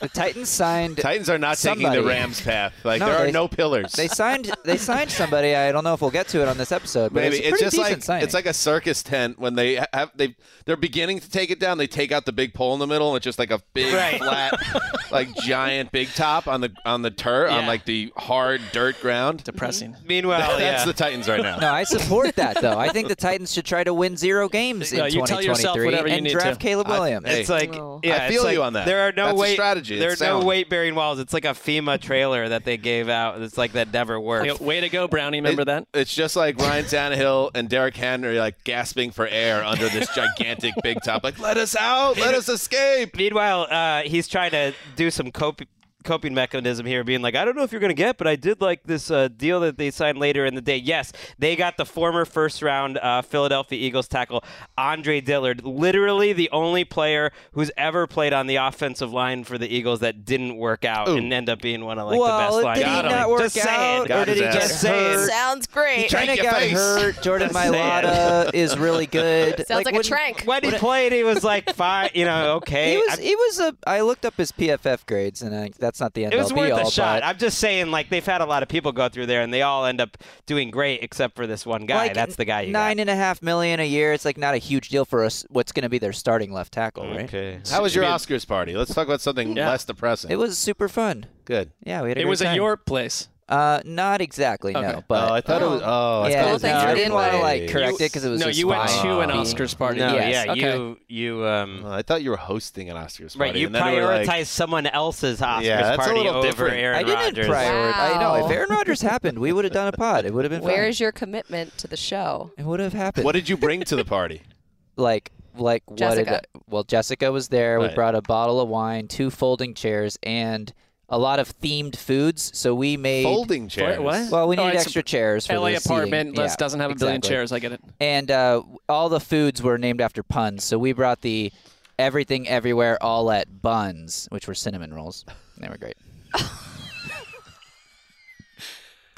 The 0.00 0.08
Titans 0.08 0.48
signed. 0.48 0.96
Titans 0.96 1.28
are 1.28 1.38
not 1.38 1.58
taking 1.58 1.90
the 1.90 2.02
Rams 2.02 2.40
path. 2.40 2.72
Like 2.84 3.00
No, 3.00 3.06
there 3.06 3.16
are 3.18 3.24
they- 3.26 3.32
no 3.32 3.48
pillars. 3.48 3.92
They 3.92 4.08
signed. 4.08 4.50
They 4.64 4.76
signed 4.78 5.10
somebody. 5.10 5.54
I 5.54 5.72
don't 5.72 5.84
know 5.84 5.92
if 5.94 6.00
we'll 6.00 6.10
get 6.10 6.26
to 6.28 6.40
it 6.42 6.48
on 6.48 6.56
this 6.58 6.72
episode, 6.72 7.12
but 7.12 7.22
Maybe 7.22 7.36
it's, 7.36 7.46
a 7.46 7.48
it's 7.50 7.60
just 7.60 7.78
like 7.78 8.02
signing. 8.02 8.24
it's 8.24 8.34
like 8.34 8.46
a 8.46 8.54
circus 8.54 9.02
tent 9.02 9.38
when 9.38 9.54
they 9.56 9.82
have 9.92 10.10
they 10.14 10.34
they're 10.64 10.76
beginning 10.76 11.20
to 11.20 11.28
take 11.30 11.50
it 11.50 11.60
down. 11.60 11.76
They 11.78 11.86
take 11.86 12.12
out 12.12 12.24
the 12.24 12.32
big 12.32 12.54
pole 12.54 12.72
in 12.74 12.80
the 12.80 12.86
middle. 12.86 13.08
And 13.08 13.16
it's 13.18 13.24
just 13.24 13.38
like 13.38 13.50
a 13.50 13.60
big 13.74 13.92
Right. 13.94 14.18
flat, 14.18 14.54
like 15.12 15.34
giant 15.36 15.92
big 15.92 16.08
top 16.14 16.46
on 16.48 16.60
the 16.62 16.72
on 16.86 17.02
the 17.02 17.10
turf 17.10 17.50
on 17.50 17.66
like 17.66 17.84
the 17.84 18.12
hard 18.16 18.60
dirt 18.72 19.00
ground. 19.02 19.44
Depressing. 19.44 19.96
Meanwhile, 20.06 20.58
That's 20.58 20.80
yeah. 20.80 20.84
the 20.86 20.92
Titans 20.92 21.28
right 21.28 21.42
now. 21.42 21.58
No, 21.58 21.72
I 21.72 21.84
support 21.84 22.36
that 22.36 22.60
though. 22.62 22.78
I 22.78 22.88
think 22.88 23.08
the 23.08 23.14
Titans 23.16 23.52
should 23.52 23.66
try 23.66 23.84
to 23.84 23.92
win 23.92 24.16
zero 24.16 24.48
games 24.48 24.92
in 24.92 24.98
No, 24.98 25.04
you 25.04 25.26
tell 25.26 25.42
yourself 25.42 25.76
2023 25.76 25.84
whatever 25.84 26.08
you 26.08 26.14
and 26.14 26.24
need 26.24 26.32
draft 26.32 26.60
to. 26.60 26.66
Caleb 26.66 26.86
I- 26.88 26.98
Williams. 26.98 27.26
hey, 27.26 27.40
It's 27.40 27.50
like 27.50 27.74
Oh. 27.74 28.00
yeah, 28.02 28.14
I 28.14 28.16
it's 28.26 28.34
feel 28.34 28.44
like 28.44 28.54
you 28.54 28.62
on 28.62 28.72
that. 28.74 28.86
There 28.86 29.00
are 29.02 29.12
no 29.12 29.26
That's 29.26 29.36
a 29.38 29.40
weight 29.40 29.56
strategy. 29.96 30.00
There 30.00 30.10
are 30.10 30.12
It's 30.12 30.20
no 30.42 30.44
weight 30.46 30.68
bearing 30.68 30.94
walls. 30.94 31.18
It's 31.18 31.32
like 31.32 31.44
a 31.44 31.48
FEMA 31.48 32.00
trailer 32.00 32.48
that 32.48 32.64
they 32.64 32.76
gave 32.76 33.08
out. 33.08 33.40
It's 33.42 33.58
like 33.58 33.72
that 33.72 33.92
never 33.92 34.18
worked. 34.20 34.48
Like, 34.48 34.60
way 34.60 34.80
to 34.80 34.88
go, 34.88 35.08
Brownie. 35.08 35.38
Remember 35.38 35.62
It- 35.62 35.66
that? 35.66 35.86
It's 35.94 36.14
just 36.14 36.36
like 36.36 36.58
Ryan 36.58 36.84
Tannehill 36.84 37.50
and 37.54 37.68
Derrick 37.68 37.96
Henry 37.96 38.38
like 38.38 38.62
gasping 38.64 39.10
for 39.10 39.26
air 39.26 39.64
under 39.64 39.88
this 39.88 40.08
gigantic 40.14 40.74
big 40.82 40.98
top. 41.02 41.24
Like, 41.24 41.38
let 41.38 41.56
us 41.56 41.76
out, 41.76 42.16
let 42.18 42.34
us 42.40 42.48
escape. 42.48 43.16
Meanwhile, 43.16 43.66
uh, 43.70 44.02
he's 44.02 44.28
trying 44.28 44.50
to 44.52 44.72
do 44.96 45.10
some 45.10 45.30
cop- 45.30 45.60
coping 46.04 46.34
mechanism 46.34 46.86
here, 46.86 47.04
being 47.04 47.22
like, 47.22 47.34
I 47.34 47.44
don't 47.44 47.56
know 47.56 47.62
if 47.62 47.72
you're 47.72 47.80
going 47.80 47.90
to 47.90 47.94
get, 47.94 48.16
but 48.18 48.26
I 48.26 48.36
did 48.36 48.60
like 48.60 48.82
this 48.84 49.10
uh, 49.10 49.28
deal 49.28 49.60
that 49.60 49.76
they 49.78 49.90
signed 49.90 50.18
later 50.18 50.44
in 50.46 50.54
the 50.54 50.60
day. 50.60 50.76
Yes, 50.78 51.12
they 51.38 51.56
got 51.56 51.76
the 51.76 51.84
former 51.84 52.24
first 52.24 52.62
round 52.62 52.98
uh, 52.98 53.22
Philadelphia 53.22 53.78
Eagles 53.78 54.08
tackle 54.08 54.42
Andre 54.78 55.20
Dillard, 55.20 55.64
literally 55.64 56.32
the 56.32 56.48
only 56.50 56.84
player 56.84 57.32
who's 57.52 57.70
ever 57.76 58.06
played 58.06 58.32
on 58.32 58.46
the 58.46 58.56
offensive 58.56 59.12
line 59.12 59.44
for 59.44 59.58
the 59.58 59.68
Eagles 59.68 60.00
that 60.00 60.24
didn't 60.24 60.56
work 60.56 60.84
out 60.84 61.08
and 61.08 61.32
end 61.32 61.48
up 61.48 61.60
being 61.60 61.84
one 61.84 61.98
of 61.98 62.08
like 62.08 62.18
well, 62.18 62.38
the 62.38 62.44
best 62.56 62.64
line. 62.64 62.76
did 62.78 62.86
he 62.86 63.02
not 63.14 63.28
work 63.30 63.40
Just 63.40 63.54
saying. 63.56 64.02
out, 64.02 64.10
or 64.10 64.24
did 64.24 64.36
he 64.36 64.42
get 64.42 64.52
Just 64.60 64.80
saying. 64.80 65.14
hurt? 65.18 65.28
Sounds 65.30 65.66
great. 65.66 66.08
China 66.08 66.36
got 66.36 66.62
hurt. 66.62 67.20
Jordan 67.22 67.50
Mailata 67.50 68.52
is 68.54 68.78
really 68.78 69.06
good. 69.20 69.66
Sounds 69.66 69.84
like, 69.84 69.94
a 69.94 69.96
when- 69.96 70.04
trank. 70.04 70.42
When 70.44 70.62
he 70.62 70.70
played, 70.72 71.12
he 71.12 71.24
was 71.24 71.42
like 71.44 71.74
fine, 71.74 72.10
you 72.14 72.24
know, 72.24 72.56
okay. 72.56 72.92
He 72.92 72.96
was. 72.98 73.18
I- 73.18 73.22
He 73.22 73.34
was 73.36 73.58
a. 73.60 73.76
I 73.86 74.00
looked 74.02 74.24
up 74.24 74.36
his 74.36 74.52
PFF 74.52 75.06
grades, 75.06 75.42
and 75.42 75.54
I, 75.54 75.70
that's 75.78 75.89
not 75.98 76.14
the 76.14 76.24
end 76.26 76.34
It 76.34 76.36
was 76.36 76.52
all 76.52 76.58
worth 76.58 76.66
be 76.68 76.72
all. 76.72 76.86
a 76.86 76.90
shot. 76.90 77.24
I'm 77.24 77.38
just 77.38 77.58
saying, 77.58 77.90
like 77.90 78.10
they've 78.10 78.24
had 78.24 78.42
a 78.42 78.46
lot 78.46 78.62
of 78.62 78.68
people 78.68 78.92
go 78.92 79.08
through 79.08 79.26
there, 79.26 79.40
and 79.42 79.52
they 79.52 79.62
all 79.62 79.86
end 79.86 80.00
up 80.00 80.18
doing 80.46 80.70
great, 80.70 81.02
except 81.02 81.34
for 81.34 81.46
this 81.46 81.64
one 81.66 81.86
guy. 81.86 81.96
Like, 82.08 82.14
That's 82.14 82.36
the 82.36 82.44
guy 82.44 82.60
you 82.60 82.72
got. 82.72 82.78
Nine 82.78 82.98
and 83.00 83.08
a 83.08 83.16
half 83.16 83.40
million 83.42 83.80
a 83.80 83.86
year. 83.86 84.12
It's 84.12 84.24
like 84.26 84.36
not 84.36 84.54
a 84.54 84.58
huge 84.58 84.90
deal 84.90 85.04
for 85.06 85.24
us. 85.24 85.46
What's 85.48 85.72
going 85.72 85.84
to 85.84 85.88
be 85.88 85.98
their 85.98 86.12
starting 86.12 86.52
left 86.52 86.72
tackle, 86.74 87.08
right? 87.08 87.24
Okay. 87.24 87.60
How 87.70 87.82
was 87.82 87.94
your 87.94 88.04
Oscars 88.04 88.46
party? 88.46 88.76
Let's 88.76 88.94
talk 88.94 89.06
about 89.08 89.22
something 89.22 89.56
Yeah. 89.56 89.70
less 89.70 89.84
depressing. 89.86 90.30
It 90.30 90.38
was 90.38 90.58
super 90.58 90.88
fun. 90.88 91.24
Good. 91.46 91.72
Yeah, 91.82 92.02
we 92.02 92.10
had 92.10 92.18
a 92.18 92.20
It 92.20 92.24
great 92.24 92.30
was 92.30 92.38
time. 92.40 92.48
at 92.48 92.56
your 92.56 92.76
place. 92.76 93.28
Uh, 93.50 93.80
not 93.84 94.20
exactly, 94.20 94.76
Okay. 94.76 94.86
no. 94.92 95.02
But 95.08 95.28
Oh, 95.28 95.34
I 95.34 95.40
thought 95.40 95.60
it 95.60 95.68
was- 95.68 95.82
oh, 95.84 96.22
I 96.22 96.28
yeah, 96.30 96.42
thought 96.42 96.50
it 96.50 96.52
was 96.52 96.62
no, 96.62 96.76
I 96.76 96.94
didn't 96.94 97.12
want 97.12 97.32
to 97.32 97.38
like 97.38 97.60
place. 97.62 97.72
correct 97.72 97.94
it 97.96 97.98
because 98.12 98.24
it 98.24 98.30
was 98.30 98.40
No, 98.40 98.46
you 98.46 98.68
went 98.68 98.88
to 98.88 99.18
an 99.20 99.28
being- 99.30 99.40
Oscars 99.44 99.76
party. 99.76 99.98
No, 99.98 100.14
Yes, 100.14 100.46
yeah, 100.46 100.52
okay. 100.52 100.60
you 100.76 100.98
you 101.08 101.46
um. 101.46 101.82
Oh, 101.84 101.90
I 101.90 102.02
thought 102.02 102.22
you 102.22 102.30
were 102.30 102.36
hosting 102.36 102.90
an 102.90 102.96
Oscars 102.96 103.36
party. 103.36 103.50
Right, 103.50 103.56
you 103.56 103.66
and 103.66 103.74
then 103.74 103.84
they 103.94 104.24
like- 104.26 104.46
someone 104.46 104.86
else's 104.86 105.40
Oscars 105.40 105.62
Yeah, 105.62 105.82
that's 105.82 105.94
a 105.94 106.00
party 106.00 106.18
little 106.18 106.36
over 106.36 106.46
different. 106.46 106.76
Aaron 106.76 106.98
I 106.98 107.02
didn't 107.02 107.18
Rodgers. 107.24 107.46
prioritize. 107.48 108.16
I 108.16 108.20
know 108.20 108.46
if 108.46 108.50
Aaron 108.52 108.68
Rodgers 108.70 109.02
happened, 109.02 109.38
we 109.40 109.52
would 109.52 109.64
have 109.64 109.74
done 109.74 109.88
a 109.88 109.92
pod. 109.92 110.26
It 110.26 110.32
would 110.32 110.44
have 110.44 110.50
been 110.50 110.60
fun. 110.62 110.70
Where 110.70 110.86
is 110.86 111.00
your 111.00 111.10
commitment 111.10 111.76
to 111.78 111.88
the 111.88 111.96
show? 111.96 112.52
It 112.56 112.64
would 112.64 112.78
have 112.78 112.92
happened. 112.92 113.24
What 113.24 113.32
did 113.34 113.48
you 113.48 113.56
bring 113.56 113.82
to 113.82 113.96
the 113.96 114.04
party? 114.04 114.42
like 114.96 115.32
like 115.56 115.82
what 115.88 115.98
did 116.14 116.28
I- 116.28 116.40
well 116.68 116.84
Jessica 116.84 117.32
was 117.32 117.48
there. 117.48 117.80
We 117.80 117.88
brought 117.88 118.14
a 118.14 118.22
bottle 118.22 118.60
of 118.60 118.68
wine, 118.68 119.08
two 119.08 119.30
folding 119.30 119.74
chairs, 119.74 120.18
and 120.22 120.72
a 121.10 121.18
lot 121.18 121.38
of 121.40 121.58
themed 121.60 121.96
foods. 121.96 122.50
So 122.56 122.74
we 122.74 122.96
made 122.96 123.24
Folding 123.24 123.68
chairs. 123.68 123.98
What? 123.98 124.30
Well, 124.30 124.48
we 124.48 124.56
Oh, 124.56 124.64
needed 124.64 124.76
it's 124.76 124.84
extra 124.86 125.02
chairs 125.02 125.46
for 125.46 125.54
LA 125.58 125.70
the 125.72 125.76
seating. 125.80 125.92
apartment 125.96 126.38
Yeah, 126.38 126.54
doesn't 126.56 126.78
have 126.80 126.90
a 126.92 126.94
billion 126.94 127.16
exactly. 127.16 127.34
chairs. 127.36 127.52
I 127.52 127.58
get 127.58 127.72
it. 127.72 127.80
And 128.00 128.30
uh, 128.30 128.62
all 128.88 129.08
the 129.08 129.20
foods 129.20 129.60
were 129.62 129.76
named 129.78 130.00
after 130.00 130.22
puns. 130.22 130.64
So 130.64 130.78
we 130.78 130.92
brought 130.92 131.20
the 131.22 131.52
everything 131.98 132.48
everywhere 132.48 132.96
all 133.02 133.30
at 133.30 133.60
buns, 133.60 134.26
which 134.30 134.46
were 134.48 134.54
cinnamon 134.54 134.94
rolls. 134.94 135.24
They 135.58 135.68
were 135.68 135.76
great. 135.76 135.96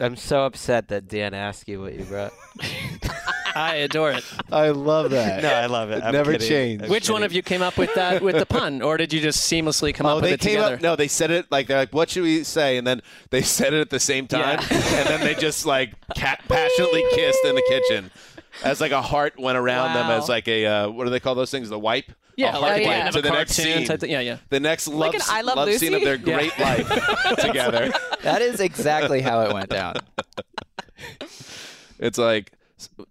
I'm 0.00 0.16
so 0.16 0.46
upset 0.46 0.88
that 0.88 1.06
Dan 1.06 1.32
asked 1.34 1.68
you 1.68 1.80
what 1.82 1.94
you 1.94 2.04
brought. 2.04 2.32
I 3.54 3.76
adore 3.76 4.12
it. 4.12 4.24
I 4.50 4.70
love 4.70 5.10
that. 5.10 5.42
no, 5.42 5.48
I 5.52 5.66
love 5.66 5.90
it. 5.90 5.98
It 5.98 6.04
I'm 6.04 6.12
never 6.12 6.32
kidding. 6.32 6.48
changed. 6.48 6.84
I'm 6.84 6.90
Which 6.90 7.08
one 7.10 7.18
kidding. 7.20 7.26
of 7.26 7.32
you 7.32 7.42
came 7.42 7.62
up 7.62 7.76
with 7.78 7.94
that 7.94 8.22
with 8.22 8.36
the 8.38 8.46
pun, 8.46 8.82
or 8.82 8.96
did 8.96 9.12
you 9.12 9.20
just 9.20 9.50
seamlessly 9.50 9.94
come 9.94 10.06
oh, 10.06 10.10
up 10.10 10.14
with 10.16 10.24
they 10.24 10.32
it 10.34 10.40
came 10.40 10.56
together? 10.56 10.74
up. 10.76 10.80
No, 10.82 10.96
they 10.96 11.08
said 11.08 11.30
it 11.30 11.50
like 11.50 11.66
they're 11.66 11.78
like, 11.78 11.92
"What 11.92 12.10
should 12.10 12.22
we 12.22 12.44
say?" 12.44 12.76
And 12.76 12.86
then 12.86 13.02
they 13.30 13.42
said 13.58 13.72
it 13.74 13.80
at 13.80 13.90
the 13.90 14.00
same 14.00 14.26
time, 14.26 14.58
and 14.60 15.08
then 15.08 15.20
they 15.20 15.34
just 15.34 15.66
like 15.66 15.92
cat 16.14 16.42
passionately 16.48 17.04
kissed 17.14 17.44
in 17.44 17.54
the 17.54 17.62
kitchen, 17.68 18.10
as 18.64 18.80
like 18.80 18.92
a 18.92 19.02
heart 19.02 19.38
went 19.38 19.58
around 19.58 19.94
them 19.94 20.10
as 20.10 20.28
like 20.28 20.48
a 20.48 20.66
uh, 20.66 20.88
what 20.90 21.04
do 21.04 21.10
they 21.10 21.20
call 21.20 21.34
those 21.34 21.50
things? 21.50 21.68
The 21.68 21.78
wipe. 21.78 22.10
Yeah, 22.34 22.56
a 22.56 22.58
like 22.58 22.62
heart 22.62 22.76
the 22.78 22.84
wipe 22.86 22.96
end 23.04 23.14
to 23.14 23.22
the 23.22 23.30
next 23.30 23.52
scene. 23.52 23.86
type 23.86 24.00
thing. 24.00 24.10
Yeah, 24.10 24.20
yeah. 24.20 24.38
The 24.48 24.58
next 24.60 24.88
love, 24.88 25.14
an 25.14 25.20
I 25.28 25.42
Love 25.42 25.70
scene 25.74 25.92
of 25.94 26.00
Lucy? 26.00 26.04
their 26.04 26.14
Yeah. 26.14 26.36
great 26.50 26.58
life 26.58 26.88
together. 27.38 27.92
That 28.22 28.40
is 28.40 28.58
exactly 28.60 29.20
how 29.20 29.42
it 29.42 29.52
went 29.52 29.68
down. 29.68 29.96
It's 31.98 32.18
like 32.18 32.52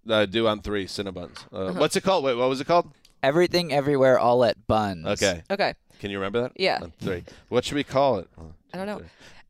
uh, 0.08 0.26
do 0.26 0.46
on 0.46 0.60
three 0.60 0.86
Cinnabons. 0.86 1.44
Uh, 1.52 1.56
Uh-huh. 1.56 1.80
What's 1.80 1.96
it 1.96 2.02
called? 2.02 2.24
Wait, 2.24 2.34
what 2.36 2.48
was 2.48 2.60
it 2.60 2.66
called? 2.66 2.90
Everything 3.22 3.72
everywhere 3.72 4.18
all 4.18 4.44
at 4.44 4.66
buns. 4.66 5.06
Okay. 5.06 5.42
Okay. 5.50 5.74
Can 6.00 6.10
you 6.10 6.18
remember 6.18 6.42
that? 6.42 6.52
Yeah. 6.56 6.80
On 6.82 6.92
three. 7.00 7.24
What 7.48 7.64
should 7.64 7.76
we 7.76 7.84
call 7.84 8.18
it? 8.18 8.28
I 8.74 8.76
don't 8.78 8.86
know. 8.86 9.00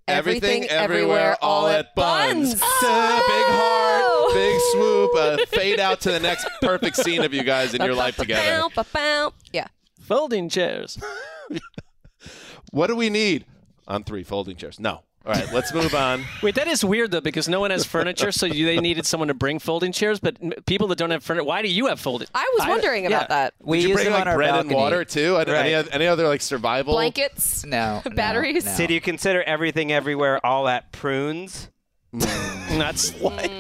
Everything, 0.09 0.65
everywhere, 0.65 1.37
all 1.41 1.69
at 1.69 1.95
buns. 1.95 2.59
Ta, 2.59 3.23
big 3.29 3.47
heart, 3.57 4.35
big 4.35 4.61
swoop, 4.73 5.11
uh, 5.17 5.37
fade 5.57 5.79
out 5.79 6.01
to 6.01 6.11
the 6.11 6.19
next 6.21 6.47
perfect 6.61 6.97
scene 6.97 7.23
of 7.23 7.33
you 7.33 7.45
guys 7.45 7.73
in 7.73 7.81
your 7.83 7.95
life 7.95 8.17
together. 8.17 8.65
Bow. 8.93 9.33
Yeah. 9.53 9.69
Folding 10.01 10.49
chairs. 10.49 10.99
What 12.71 12.87
do 12.87 12.97
we 12.97 13.11
need? 13.11 13.45
On 13.87 14.03
three 14.05 14.23
folding 14.23 14.57
chairs. 14.57 14.81
No. 14.81 15.03
All 15.25 15.33
right, 15.33 15.53
let's 15.53 15.73
move 15.73 15.95
on. 15.95 16.25
Wait, 16.43 16.57
that 16.57 16.67
is 16.67 16.85
weird 16.85 17.13
though, 17.13 17.21
because 17.21 17.49
no 17.49 17.61
one 17.61 17.71
has 17.71 17.85
furniture, 17.85 18.33
so 18.33 18.45
you, 18.47 18.67
they 18.67 18.79
needed 18.81 19.07
someone 19.07 19.29
to 19.29 19.35
bring 19.35 19.59
folding 19.61 19.93
chairs. 19.93 20.19
But 20.19 20.67
people 20.67 20.89
that 20.89 20.99
don't 20.99 21.11
have 21.11 21.23
furniture, 21.23 21.45
why 21.45 21.63
do 21.63 21.69
you 21.69 21.87
have 21.87 22.01
folding? 22.01 22.27
I 22.35 22.53
was 22.59 22.67
wondering 22.69 23.07
about 23.07 23.29
that. 23.29 23.55
We 23.61 23.79
Did 23.79 23.83
you 23.83 23.89
use 23.91 23.95
bring 23.97 24.05
them 24.07 24.13
like 24.15 24.21
on 24.23 24.29
our 24.29 24.35
bread 24.37 24.51
balcony. 24.51 24.75
and 24.75 24.83
water 24.83 25.05
too? 25.05 25.37
Any, 25.37 25.51
any, 25.53 25.75
Right. 25.75 25.85
oth- 25.87 25.93
any 25.93 26.07
other 26.09 26.27
like 26.27 26.41
survival? 26.43 26.95
Blankets. 26.95 27.65
No. 27.65 28.03
no, 28.09 28.11
Batteries? 28.17 28.65
no. 28.67 28.73
So 28.73 28.87
do 28.87 28.95
you 28.95 29.01
consider 29.01 29.43
everything 29.45 29.93
everywhere 29.93 30.45
all 30.45 30.67
at 30.67 30.91
prunes? 30.93 31.69
Hmm. 32.13 32.62
That's 32.79 33.11
what. 33.15 33.51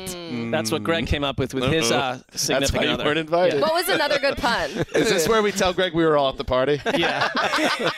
That's 0.50 0.72
what 0.72 0.82
Greg 0.82 1.06
came 1.06 1.24
up 1.24 1.38
with 1.38 1.52
with 1.52 1.64
his 1.64 1.90
uh, 1.92 2.18
That's 2.30 2.42
significant 2.42 2.78
why 2.78 2.84
you 2.86 2.90
other. 2.94 3.04
weren't 3.04 3.18
invited. 3.18 3.60
What 3.60 3.74
was 3.74 3.88
another 3.88 4.18
good 4.18 4.36
pun? 4.38 4.70
Is 4.94 5.10
this 5.10 5.28
where 5.28 5.42
we 5.42 5.52
tell 5.52 5.74
Greg 5.74 5.92
we 5.94 6.04
were 6.04 6.16
all 6.16 6.30
at 6.30 6.36
the 6.38 6.44
party? 6.44 6.80
Yeah. 6.96 7.28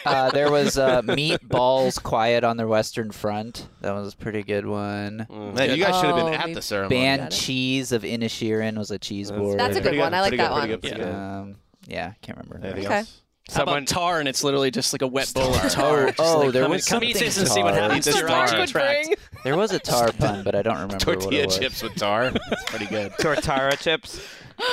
Uh, 0.04 0.30
there 0.30 0.50
was 0.50 0.76
uh, 0.78 1.02
meatballs 1.02 2.02
quiet 2.02 2.42
on 2.44 2.56
the 2.56 2.66
western 2.66 3.10
front. 3.12 3.68
That 3.82 3.92
was 3.92 4.14
a 4.14 4.16
pretty 4.16 4.42
good 4.42 4.66
one. 4.66 5.26
Man, 5.30 5.70
you 5.76 5.84
guys 5.84 5.96
should 6.00 6.06
have 6.06 6.16
been 6.16 6.26
Oh, 6.26 6.32
at 6.32 6.54
the 6.54 6.62
ceremony. 6.62 6.96
Band 6.96 7.30
cheese 7.32 7.92
of 7.92 8.02
Inisherin 8.02 8.76
was 8.76 8.90
a 8.90 8.98
cheese 8.98 9.30
board. 9.30 9.58
That's 9.60 9.76
a 9.76 9.80
Pretty 9.80 9.96
good 9.98 10.02
one. 10.02 10.14
I 10.14 10.20
like 10.20 10.30
pretty 10.30 10.42
that 10.42 10.48
good, 10.48 10.54
one. 10.58 10.68
good, 10.68 10.80
pretty 10.82 10.96
good. 10.96 11.14
Um, 11.14 11.56
yeah, 11.86 12.12
I 12.12 12.16
can't 12.26 12.38
remember. 12.38 12.66
Anything 12.66 12.86
Okay. 12.86 12.98
else? 12.98 13.20
How 13.52 13.64
about 13.64 13.86
tar, 13.86 14.20
and 14.20 14.28
it's 14.28 14.42
literally 14.42 14.70
just 14.70 14.92
like 14.94 15.02
a 15.02 15.06
wet 15.06 15.30
bowl 15.34 15.54
of 15.54 15.70
tar. 15.70 16.06
Just 16.06 16.18
Oh, 16.20 16.38
like, 16.40 16.52
there 16.52 16.62
come, 16.62 16.70
was 16.72 16.88
come 16.88 17.04
eat 17.04 17.12
something 17.14 17.26
this 17.26 17.38
and 17.38 17.48
see 17.48 17.62
what 17.62 17.72
tar. 17.72 17.80
happens 17.82 18.04
to 18.06 18.18
your 18.18 18.26
tar. 18.28 18.46
IG 18.46 18.58
Would 18.58 18.68
tract. 18.70 19.06
bring. 19.06 19.16
There 19.44 19.56
was 19.56 19.72
a 19.72 19.78
tar 19.78 20.12
pun, 20.18 20.42
but 20.44 20.54
I 20.54 20.62
don't 20.62 20.74
remember 20.76 20.94
what 20.94 21.02
it 21.02 21.20
Tortilla 21.20 21.44
was. 21.46 21.58
chips 21.58 21.82
with 21.82 21.94
tar. 21.96 22.30
That's 22.30 22.64
pretty 22.64 22.86
good. 22.86 23.12
Tortara 23.20 23.78
chips. 23.78 24.20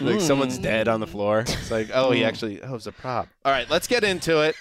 Like 0.00 0.20
someone's 0.20 0.58
dead 0.58 0.86
on 0.86 1.00
the 1.00 1.08
floor. 1.08 1.40
It's 1.40 1.72
like, 1.72 1.88
oh, 1.92 2.08
Hmm. 2.10 2.14
he 2.14 2.24
actually, 2.24 2.62
oh, 2.62 2.68
it 2.68 2.72
was 2.72 2.86
a 2.86 2.92
prop. 2.92 3.26
All 3.44 3.50
right, 3.50 3.68
let's 3.68 3.88
get 3.88 4.04
into 4.04 4.42
it. 4.42 4.54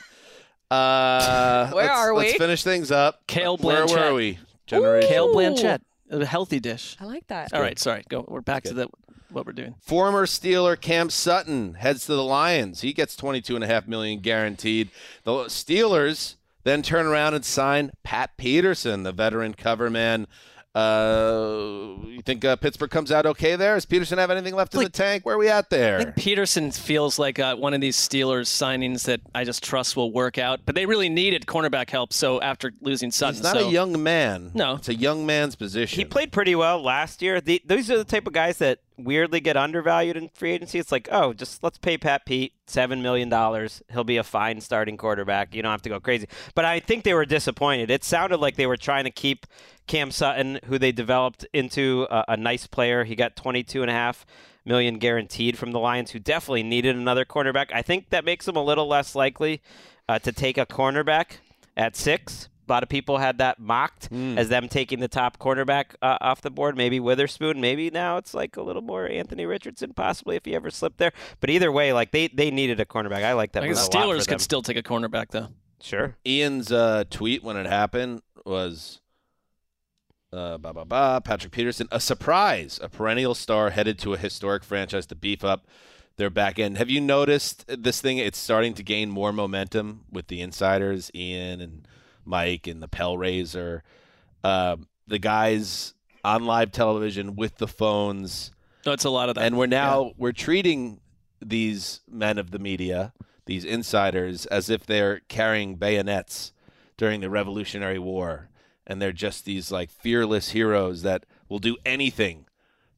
Uh, 0.71 1.69
Where 1.73 1.85
let's, 1.85 1.99
are 1.99 2.13
we? 2.15 2.19
Let's 2.25 2.37
finish 2.37 2.63
things 2.63 2.89
up. 2.89 3.25
Kale 3.27 3.55
blanchette. 3.57 3.89
Where 3.95 4.13
were 4.13 4.13
Blanchett. 4.13 4.15
we? 4.15 4.39
Generation. 4.65 5.09
Kale 5.09 5.27
Ooh. 5.29 5.33
Blanchett, 5.35 5.79
a 6.09 6.25
healthy 6.25 6.59
dish. 6.59 6.97
I 6.99 7.05
like 7.05 7.27
that. 7.27 7.53
All 7.53 7.61
right, 7.61 7.77
sorry. 7.77 8.03
Go. 8.09 8.25
We're 8.27 8.41
back 8.41 8.63
to 8.63 8.73
the 8.73 8.87
what 9.31 9.45
we're 9.45 9.51
doing. 9.53 9.75
Former 9.81 10.25
Steeler 10.25 10.79
Cam 10.79 11.09
Sutton 11.09 11.75
heads 11.75 12.05
to 12.05 12.13
the 12.13 12.23
Lions. 12.23 12.81
He 12.81 12.93
gets 12.93 13.15
twenty-two 13.15 13.55
and 13.55 13.63
a 13.63 13.67
half 13.67 13.87
million 13.87 14.19
guaranteed. 14.19 14.89
The 15.23 15.31
Steelers 15.45 16.35
then 16.63 16.81
turn 16.81 17.05
around 17.05 17.33
and 17.33 17.45
sign 17.45 17.91
Pat 18.03 18.37
Peterson, 18.37 19.03
the 19.03 19.11
veteran 19.11 19.53
cover 19.53 19.89
man. 19.89 20.27
Uh, 20.75 21.95
you 22.05 22.21
think 22.23 22.45
uh, 22.45 22.55
Pittsburgh 22.55 22.91
comes 22.91 23.11
out 23.11 23.25
okay 23.25 23.55
there? 23.55 23.73
Does 23.73 23.85
Peterson 23.85 24.19
have 24.19 24.29
anything 24.29 24.53
left 24.53 24.75
in 24.75 24.83
the 24.83 24.89
tank? 24.89 25.25
Where 25.25 25.33
are 25.33 25.39
we 25.39 25.49
at 25.49 25.65
I 25.71 25.75
there? 25.75 25.97
think 26.03 26.15
Peterson 26.17 26.69
feels 26.71 27.17
like 27.17 27.39
uh, 27.39 27.55
one 27.55 27.73
of 27.73 27.81
these 27.81 27.97
Steelers 27.97 28.45
signings 28.45 29.05
that 29.05 29.21
I 29.33 29.43
just 29.43 29.63
trust 29.63 29.95
will 29.95 30.11
work 30.11 30.37
out. 30.37 30.59
But 30.67 30.75
they 30.75 30.85
really 30.85 31.09
needed 31.09 31.47
cornerback 31.47 31.89
help. 31.89 32.13
So 32.13 32.39
after 32.41 32.73
losing 32.81 33.09
Sutton, 33.09 33.35
He's 33.35 33.43
not 33.43 33.55
so 33.55 33.67
a 33.67 33.71
young 33.71 34.03
man. 34.03 34.51
No. 34.53 34.75
it's 34.75 34.89
a 34.89 34.93
young 34.93 35.25
man's 35.25 35.55
position. 35.55 35.97
He 35.97 36.05
played 36.05 36.31
pretty 36.31 36.53
well 36.53 36.79
last 36.79 37.23
year. 37.23 37.41
The, 37.41 37.59
those 37.65 37.89
are 37.89 37.97
the 37.97 38.03
type 38.05 38.27
of 38.27 38.33
guys 38.33 38.59
that 38.59 38.77
weirdly 38.97 39.39
get 39.39 39.55
undervalued 39.55 40.17
in 40.17 40.29
free 40.29 40.51
agency. 40.51 40.79
It's 40.79 40.91
like, 40.91 41.07
oh, 41.11 41.33
just 41.33 41.63
let's 41.63 41.77
pay 41.77 41.97
Pat 41.97 42.25
Pete 42.25 42.53
seven 42.65 43.01
million 43.01 43.29
dollars. 43.29 43.81
He'll 43.91 44.03
be 44.03 44.17
a 44.17 44.23
fine 44.23 44.59
starting 44.61 44.97
quarterback. 44.97 45.53
You 45.53 45.61
don't 45.61 45.71
have 45.71 45.83
to 45.83 45.89
go 45.89 45.99
crazy. 45.99 46.27
But 46.55 46.65
I 46.65 46.79
think 46.79 47.03
they 47.03 47.13
were 47.13 47.25
disappointed. 47.25 47.91
It 47.91 48.03
sounded 48.03 48.37
like 48.37 48.55
they 48.55 48.65
were 48.65 48.77
trying 48.77 49.03
to 49.03 49.11
keep 49.11 49.45
Cam 49.85 50.11
Sutton, 50.11 50.59
who 50.65 50.77
they 50.77 50.91
developed 50.91 51.45
into 51.53 52.07
a, 52.09 52.25
a 52.29 52.37
nice 52.37 52.67
player. 52.67 53.03
He 53.03 53.15
got 53.15 53.35
twenty-two 53.35 53.81
and 53.81 53.91
a 53.91 53.93
half 53.93 54.25
million 54.65 54.97
guaranteed 54.97 55.57
from 55.57 55.71
the 55.71 55.79
Lions, 55.79 56.11
who 56.11 56.19
definitely 56.19 56.63
needed 56.63 56.95
another 56.95 57.23
cornerback. 57.23 57.71
I 57.71 57.81
think 57.81 58.09
that 58.09 58.25
makes 58.25 58.45
them 58.45 58.57
a 58.57 58.63
little 58.63 58.87
less 58.87 59.15
likely 59.15 59.61
uh, 60.09 60.19
to 60.19 60.31
take 60.31 60.57
a 60.57 60.65
cornerback 60.65 61.37
at 61.77 61.95
six. 61.95 62.49
A 62.67 62.71
lot 62.71 62.83
of 62.83 62.89
people 62.89 63.17
had 63.17 63.37
that 63.37 63.59
mocked 63.59 64.11
as 64.11 64.49
them 64.49 64.67
taking 64.67 64.99
the 64.99 65.07
top 65.07 65.37
cornerback 65.39 65.95
uh, 66.01 66.17
off 66.21 66.41
the 66.41 66.51
board. 66.51 66.75
Maybe 66.75 66.99
Witherspoon. 66.99 67.61
Maybe 67.61 67.89
now 67.89 68.17
it's 68.17 68.33
like 68.33 68.57
a 68.57 68.61
little 68.61 68.81
more 68.81 69.07
Anthony 69.07 69.45
Richardson, 69.45 69.93
possibly 69.93 70.35
if 70.35 70.45
he 70.45 70.55
ever 70.55 70.69
slipped 70.69 70.97
there. 70.97 71.11
But 71.39 71.49
either 71.49 71.71
way, 71.71 71.93
like 71.93 72.11
they, 72.11 72.27
they 72.27 72.51
needed 72.51 72.79
a 72.79 72.85
cornerback. 72.85 73.23
I 73.23 73.33
like 73.33 73.53
that. 73.53 73.63
I 73.63 73.67
think 73.67 73.75
the 73.75 73.81
move 73.81 73.93
lot 73.93 73.93
for 73.93 74.13
Steelers 74.15 74.25
them. 74.25 74.33
could 74.33 74.41
still 74.41 74.61
take 74.61 74.77
a 74.77 74.83
cornerback 74.83 75.29
though. 75.29 75.47
Sure. 75.81 76.15
Ian's 76.25 76.71
uh, 76.71 77.03
tweet 77.09 77.43
when 77.43 77.55
it 77.55 77.67
happened 77.67 78.21
was 78.45 78.99
uh, 80.33 80.57
ba 80.57 80.73
ba 80.73 80.85
ba. 80.85 81.21
Patrick 81.23 81.53
Peterson, 81.53 81.87
a 81.91 81.99
surprise, 81.99 82.79
a 82.81 82.89
perennial 82.89 83.35
star 83.35 83.69
headed 83.69 83.97
to 83.99 84.13
a 84.13 84.17
historic 84.17 84.63
franchise 84.63 85.05
to 85.07 85.15
beef 85.15 85.43
up 85.43 85.67
their 86.17 86.29
back 86.29 86.57
end. 86.59 86.77
Have 86.77 86.89
you 86.89 86.99
noticed 86.99 87.65
this 87.67 88.01
thing? 88.01 88.17
It's 88.17 88.37
starting 88.37 88.73
to 88.73 88.83
gain 88.83 89.09
more 89.09 89.31
momentum 89.31 90.05
with 90.11 90.27
the 90.27 90.41
insiders, 90.41 91.11
Ian 91.13 91.61
and 91.61 91.87
Mike 92.27 92.67
and 92.67 92.81
the 92.81 92.87
Pellraiser, 92.87 93.81
uh, 94.43 94.77
the 95.07 95.19
guys 95.19 95.93
on 96.23 96.45
live 96.45 96.71
television 96.71 97.35
with 97.35 97.57
the 97.57 97.67
phones. 97.67 98.51
No, 98.85 98.91
it's 98.91 99.05
a 99.05 99.09
lot 99.09 99.29
of 99.29 99.35
that. 99.35 99.45
And 99.45 99.57
we're 99.57 99.67
now 99.67 100.11
we're 100.17 100.31
treating 100.31 100.99
these 101.41 102.01
men 102.09 102.37
of 102.37 102.51
the 102.51 102.59
media, 102.59 103.13
these 103.45 103.65
insiders, 103.65 104.45
as 104.47 104.69
if 104.69 104.85
they're 104.85 105.21
carrying 105.27 105.75
bayonets 105.75 106.51
during 106.97 107.21
the 107.21 107.29
Revolutionary 107.29 107.99
War, 107.99 108.49
and 108.85 109.01
they're 109.01 109.11
just 109.11 109.45
these 109.45 109.71
like 109.71 109.89
fearless 109.89 110.49
heroes 110.49 111.03
that 111.03 111.25
will 111.47 111.59
do 111.59 111.77
anything 111.85 112.45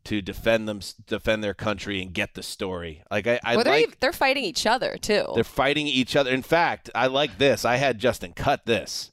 to 0.06 0.22
defend 0.22 0.68
them, 0.68 0.80
defend 1.06 1.44
their 1.44 1.54
country, 1.54 2.02
and 2.02 2.14
get 2.14 2.34
the 2.34 2.42
story. 2.44 3.04
Like 3.12 3.28
I, 3.28 3.40
I 3.44 3.56
Well, 3.56 3.66
they're, 3.66 3.74
like 3.74 4.00
they're 4.00 4.14
fighting 4.14 4.44
each 4.44 4.66
other 4.66 4.98
too. 4.98 5.26
they're 5.36 5.44
fighting 5.44 5.88
each 5.88 6.16
other. 6.16 6.32
In 6.32 6.42
fact, 6.42 6.90
I 6.96 7.08
like 7.08 7.38
this. 7.38 7.66
I 7.66 7.76
had 7.76 8.00
Justin 8.00 8.34
cut 8.34 8.66
this. 8.66 9.12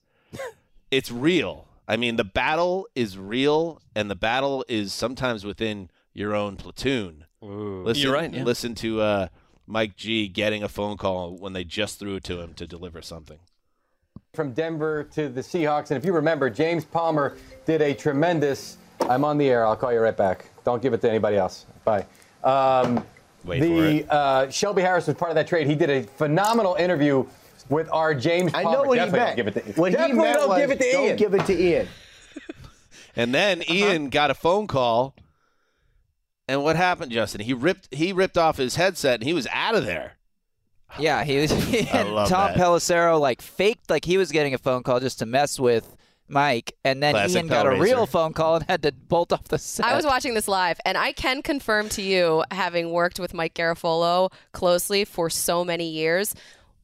It's 0.91 1.11
real. 1.11 1.67
I 1.89 1.97
mean, 1.97 2.17
the 2.17 2.25
battle 2.25 2.87
is 2.95 3.17
real, 3.17 3.81
and 3.95 4.11
the 4.11 4.17
battle 4.17 4.65
is 4.69 4.93
sometimes 4.93 5.45
within 5.45 5.91
your 6.13 6.35
own 6.35 6.57
platoon. 6.57 7.25
Listen, 7.41 8.03
You're 8.03 8.13
right, 8.13 8.33
yeah. 8.33 8.43
Listen 8.43 8.75
to 8.77 9.01
uh, 9.01 9.29
Mike 9.67 9.97
G 9.97 10.27
getting 10.27 10.63
a 10.63 10.69
phone 10.69 10.97
call 10.97 11.37
when 11.37 11.53
they 11.53 11.63
just 11.63 11.99
threw 11.99 12.17
it 12.17 12.25
to 12.25 12.41
him 12.41 12.55
to 12.55 12.67
deliver 12.67 13.03
something. 13.03 13.39
From 14.35 14.53
Denver 14.53 15.05
to 15.13 15.29
the 15.29 15.41
Seahawks. 15.41 15.91
And 15.91 15.99
if 15.99 16.05
you 16.05 16.13
remember, 16.13 16.51
James 16.51 16.85
Palmer 16.85 17.37
did 17.67 17.83
a 17.83 17.95
tremendous. 17.95 18.79
I'm 19.03 19.25
on 19.25 19.39
the 19.39 19.49
air. 19.49 19.65
I'll 19.65 19.77
call 19.77 19.93
you 19.93 20.01
right 20.01 20.17
back. 20.17 20.47
Don't 20.65 20.83
give 20.83 20.93
it 20.93 21.01
to 21.03 21.09
anybody 21.09 21.37
else. 21.37 21.67
Bye. 21.85 22.05
Um, 22.43 23.05
Wait 23.45 23.61
the 23.61 24.03
for 24.03 24.13
Uh, 24.13 24.51
Shelby 24.51 24.83
Harris 24.83 25.07
was 25.07 25.17
part 25.17 25.31
of 25.31 25.37
that 25.37 25.47
trade. 25.47 25.67
He 25.67 25.75
did 25.75 25.91
a 25.91 26.03
phenomenal 26.03 26.75
interview 26.75 27.25
with 27.68 27.88
our 27.93 28.14
James 28.14 28.52
I 28.55 28.62
know 28.62 28.82
what 28.84 28.98
he 28.98 29.05
Definitely 29.05 29.18
meant. 29.20 29.36
Give 29.36 29.47
it 29.48 29.55
to 29.74 29.80
What 29.80 29.90
he 29.93 29.97
Definitely 29.97 30.22
meant 30.24 30.38
don't 30.38 30.48
was, 30.48 30.59
give 30.59 30.70
it 30.70 30.80
to 30.80 30.93
don't 30.93 31.05
Ian. 31.06 31.16
give 31.16 31.34
it 31.34 31.47
to 31.47 31.60
Ian. 31.62 31.88
And 33.18 33.34
then 33.34 33.62
Uh-huh. 33.62 33.72
Ian 33.74 34.10
got 34.10 34.30
a 34.30 34.34
phone 34.34 34.66
call. 34.66 35.14
And 36.48 36.62
what 36.62 36.76
happened, 36.76 37.10
Justin? 37.12 37.40
He 37.40 37.55
ripped 37.55 37.88
he 37.93 38.12
ripped 38.12 38.36
off 38.38 38.56
his 38.59 38.76
headset 38.76 39.14
and 39.20 39.24
he 39.24 39.32
was 39.32 39.47
out 39.52 39.74
of 39.74 39.84
there. 39.86 40.18
Yeah, 40.98 41.24
he 41.24 41.38
was. 41.38 41.51
and 41.93 42.14
love 42.14 42.28
Tom 42.28 42.52
that. 42.52 42.56
Pelissero 42.59 43.18
like 43.18 43.40
faked 43.43 43.90
like 43.90 44.05
he 44.05 44.18
was 44.18 44.30
getting 44.30 44.55
a 44.55 44.59
phone 44.59 44.82
call 44.82 45.01
just 45.01 45.18
to 45.20 45.26
mess 45.26 45.59
with 45.59 45.97
Mike, 46.28 46.74
and 46.84 47.01
then 47.02 47.14
Classic 47.14 47.36
Ian 47.36 47.47
got 47.47 47.66
a 47.66 47.70
Hellraiser. 47.70 47.80
real 47.80 48.06
phone 48.06 48.32
call 48.32 48.56
and 48.56 48.64
had 48.68 48.82
to 48.82 48.90
bolt 48.93 49.32
off 49.32 49.44
the 49.44 49.59
set. 49.59 49.86
I 49.86 49.94
was 49.94 50.05
watching 50.05 50.34
this 50.34 50.48
live, 50.48 50.78
and 50.84 50.98
I 50.98 51.12
can 51.12 51.40
confirm 51.40 51.88
to 51.90 52.02
you, 52.02 52.43
having 52.51 52.90
worked 52.90 53.20
with 53.20 53.32
Mike 53.32 53.55
Garafolo 53.55 54.32
closely 54.51 55.05
for 55.05 55.30
so 55.30 55.64
many 55.64 55.88
years, 55.88 56.34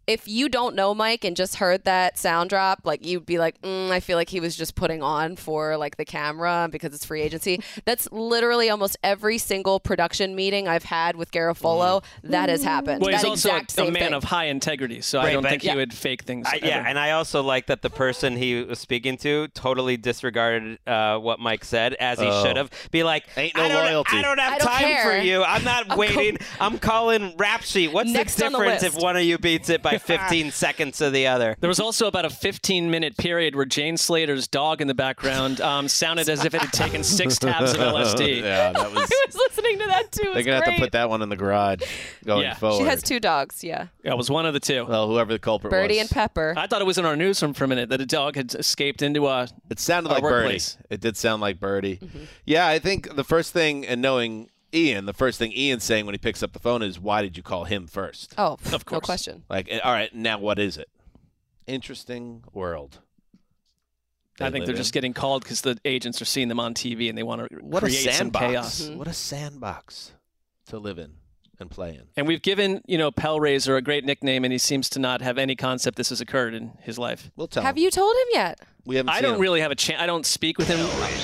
if 0.07 0.27
you 0.27 0.49
don't 0.49 0.75
know 0.75 0.95
Mike 0.95 1.25
and 1.25 1.37
just 1.37 1.57
heard 1.57 1.85
that 1.85 2.19
sound 2.19 2.51
drop, 2.51 2.81
like 2.85 3.07
you'd 3.07 3.25
be 3.27 3.39
like, 3.39 3.61
mm, 3.63 3.91
I 3.91 4.01
feel 4.01 4.17
like 4.17 4.29
he 4.29 4.41
was 4.41 4.57
just 4.57 4.75
putting 4.75 5.03
on 5.03 5.37
for 5.37 5.77
like 5.77 5.97
the 5.97 6.05
camera 6.05 6.69
because 6.71 6.93
it's 6.95 7.05
free 7.05 7.23
agency. 7.23 7.63
That's 7.85 8.11
literally 8.11 8.69
almost 8.69 8.97
every 9.05 9.39
single 9.39 9.79
production 9.81 10.35
meeting 10.35 10.67
I've 10.69 10.85
had 10.85 11.17
with 11.17 11.31
Garafolo 11.31 12.03
that 12.25 12.49
has 12.49 12.65
happened. 12.65 13.01
Well, 13.03 13.13
he's 13.13 13.23
that 13.23 13.29
also 13.29 13.49
exact 13.51 13.71
a, 13.73 13.75
same 13.75 13.93
man 13.93 14.03
thing. 14.05 14.13
of 14.15 14.25
high 14.25 14.47
integrity, 14.47 15.01
so 15.03 15.21
I 15.21 15.33
don't 15.33 15.43
think 15.45 15.63
Yeah. 15.63 15.73
he 15.73 15.77
would 15.79 15.93
fake 15.95 16.23
things. 16.23 16.47
I, 16.51 16.59
yeah, 16.63 16.85
and 16.87 16.99
I 16.99 17.13
also 17.13 17.43
like 17.43 17.67
that 17.67 17.83
the 17.83 17.91
person 17.91 18.37
he 18.37 18.63
was 18.63 18.79
speaking 18.79 19.17
to 19.19 19.49
totally 19.49 19.97
disregarded 19.97 20.79
uh, 20.87 21.19
what 21.19 21.39
Mike 21.41 21.65
said, 21.65 21.95
as 21.95 22.19
he 22.19 22.27
Oh. 22.27 22.45
should 22.45 22.57
have. 22.57 22.71
Be 22.91 23.03
like, 23.05 23.25
Ain't 23.37 23.57
no 23.57 23.63
I 23.65 23.69
don't, 23.69 23.85
loyalty. 23.85 24.17
I 24.17 24.23
don't 24.23 24.39
have 24.41 24.53
I 24.55 24.59
don't 24.59 24.69
time 24.69 25.03
for 25.11 25.17
you. 25.19 25.43
I'm 25.45 25.63
not 25.65 25.91
I'm 25.91 25.99
waiting. 25.99 26.39
I'm 26.61 26.79
calling 26.79 27.35
rap 27.37 27.63
sheet. 27.63 27.93
What's 27.93 28.11
Next 28.11 28.37
the 28.37 28.47
on 28.47 28.53
the 28.53 28.59
difference 28.59 28.83
if 28.83 28.95
one 28.97 29.17
of 29.17 29.23
you 29.23 29.39
beats 29.39 29.69
it 29.69 29.83
by 29.83 29.92
15 29.99 30.51
seconds 30.53 30.99
to 30.99 31.11
the 31.11 31.27
other? 31.27 31.57
There 31.61 31.69
was 31.69 31.81
also 31.81 32.07
about 32.07 32.25
a 32.25 32.31
15 32.31 32.91
minute 32.91 33.17
period 33.17 33.55
where 33.55 33.65
Jane 33.65 33.97
Slater's 33.97 34.47
dog 34.49 34.81
in 34.81 34.89
the 34.89 34.95
background 34.95 35.61
um, 35.61 35.89
sounded 35.89 36.29
as 36.29 36.45
if 36.45 36.55
it 36.55 36.61
had 36.61 36.73
taken 36.73 37.03
six 37.05 37.39
tabs 37.39 37.73
of 37.73 37.79
LSD. 37.79 38.37
yeah, 38.43 38.73
that 38.73 38.93
was. 38.95 39.11
I 39.11 39.25
was 39.27 39.37
listening 39.37 39.79
to 39.79 39.87
that 39.87 40.13
too. 40.13 40.31
They're 40.35 40.43
gonna 40.43 40.65
have 40.65 40.75
to 40.75 40.79
put 40.81 40.93
that 40.93 41.09
one 41.11 41.23
in 41.23 41.29
the 41.29 41.37
garage 41.37 41.83
going 42.25 42.43
Yeah. 42.43 42.55
forward. 42.55 42.79
She 42.79 42.85
has 42.89 43.03
two 43.03 43.21
dogs, 43.21 43.63
yeah. 43.63 43.87
Yeah, 44.05 44.13
it 44.13 44.17
was 44.17 44.31
one 44.31 44.47
of 44.47 44.55
the 44.55 44.61
two. 44.61 44.85
Well, 44.85 45.09
whoever 45.09 45.33
the 45.33 45.39
culprit 45.39 45.71
Birdie 45.71 45.83
was. 45.83 45.89
Birdie 45.89 45.99
and 46.01 46.11
Pepper. 46.11 46.55
I 46.57 46.67
thought 46.67 46.81
it 46.81 46.87
was 46.87 46.99
in 46.99 47.05
our 47.05 47.17
newsroom 47.17 47.55
for 47.55 47.65
a 47.65 47.69
minute 47.69 47.89
that 47.91 48.01
a 48.01 48.07
dog 48.07 48.37
had 48.37 48.55
escaped 48.55 49.03
into 49.03 49.27
a. 49.29 49.49
It 49.71 49.79
sounded 49.79 50.11
Our 50.11 50.17
like 50.17 50.23
Birdie. 50.23 50.61
It 50.91 51.01
did 51.01 51.17
sound 51.17 51.41
like 51.43 51.59
Birdie. 51.61 51.97
Mm-hmm. 51.97 52.25
Yeah, 52.47 52.67
I 52.67 52.79
think 52.79 53.15
the 53.15 53.25
first 53.25 53.53
thing, 53.53 53.87
and 53.87 54.01
knowing 54.03 54.49
Ian, 54.75 55.05
the 55.07 55.13
first 55.13 55.39
thing 55.39 55.53
Ian's 55.53 55.85
saying 55.85 56.07
when 56.07 56.15
he 56.15 56.19
picks 56.19 56.43
up 56.43 56.53
the 56.53 56.59
phone 56.59 56.83
is, 56.83 56.99
"Why 56.99 57.23
did 57.23 57.37
you 57.37 57.43
call 57.43 57.65
him 57.65 57.87
first? 57.87 58.35
Oh, 58.39 58.55
Of 58.73 58.85
course, 58.85 58.93
no 58.93 59.01
question. 59.01 59.45
Like, 59.51 59.69
eh, 59.71 59.79
all 59.85 59.93
right, 59.93 60.15
now 60.15 60.39
what 60.39 60.59
is 60.59 60.77
it? 60.79 60.89
Interesting 61.67 62.43
world. 62.53 62.99
I 64.41 64.51
think 64.51 64.65
they're 64.65 64.75
in. 64.75 64.79
just 64.81 64.93
getting 64.93 65.13
called 65.13 65.45
because 65.45 65.61
the 65.61 65.79
agents 65.85 66.21
are 66.21 66.25
seeing 66.25 66.49
them 66.49 66.59
on 66.59 66.75
TV 66.75 67.09
and 67.09 67.17
they 67.17 67.23
want 67.23 67.49
to 67.49 67.57
what 67.59 67.83
a 67.83 67.87
create 67.87 68.03
some 68.05 68.13
sandbox. 68.15 68.45
chaos. 68.47 68.81
Mm-hmm. 68.83 68.99
What 68.99 69.07
a 69.09 69.13
sandbox 69.13 70.13
to 70.67 70.79
live 70.79 70.99
in 70.99 71.13
and 71.61 71.71
play 71.71 71.91
in. 71.95 72.05
And 72.17 72.27
we've 72.27 72.43
given, 72.43 72.81
you 72.87 72.99
know, 72.99 73.13
Pellraiser 73.13 73.77
a 73.77 73.83
great 73.83 74.05
nickname, 74.05 74.43
and 74.45 74.51
he 74.53 74.59
seems 74.59 74.89
to 74.91 74.99
not 74.99 75.21
have 75.21 75.39
any 75.39 75.55
concept 75.55 75.97
this 75.97 76.09
has 76.09 76.21
occurred 76.21 76.55
in 76.55 76.73
his 76.81 76.99
life. 76.99 77.31
We'll 77.37 77.47
tell 77.47 77.63
Have 77.63 77.77
him. 77.77 77.83
you 77.85 77.91
told 77.91 78.17
him 78.17 78.27
yet? 78.33 78.61
We 78.85 78.97
haven't 78.97 79.11
I 79.11 79.15
seen 79.17 79.23
don't 79.25 79.35
him. 79.37 79.41
really 79.41 79.61
have 79.61 79.71
a 79.71 79.75
chance. 79.77 80.01
I 80.03 80.07
don't 80.07 80.27
speak 80.27 80.59
with 80.59 80.69
him 80.69 80.79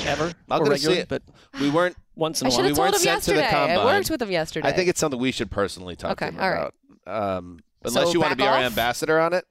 ever 0.06 0.32
I'm 0.50 0.60
or 0.62 0.64
gonna 0.64 0.78
see 0.78 0.92
it. 0.92 1.08
but 1.08 1.22
We 1.60 1.70
weren't. 1.70 1.96
once 2.14 2.40
in 2.40 2.46
I 2.46 2.48
a 2.48 2.50
should 2.52 2.58
while. 2.58 2.68
have 2.68 2.76
we 2.76 2.80
weren't 2.80 2.94
him 2.94 3.00
sent 3.00 3.22
to 3.24 3.30
the 3.32 3.36
yesterday. 3.40 3.74
I 3.74 3.84
worked 3.84 4.10
with 4.10 4.22
him 4.22 4.30
yesterday. 4.30 4.68
I 4.68 4.72
think 4.72 4.88
it's 4.88 5.00
something 5.00 5.18
we 5.20 5.32
should 5.32 5.50
personally 5.50 5.96
talk 5.96 6.12
Okay, 6.12 6.26
to 6.30 6.32
him 6.36 6.40
all 6.40 6.50
right. 6.50 6.70
about. 7.06 7.36
Um, 7.38 7.60
unless 7.84 8.04
So 8.08 8.12
you 8.12 8.20
want 8.20 8.32
to 8.32 8.36
back 8.36 8.44
be 8.44 8.48
our 8.48 8.62
ambassador 8.64 9.18
on 9.18 9.32
it. 9.32 9.44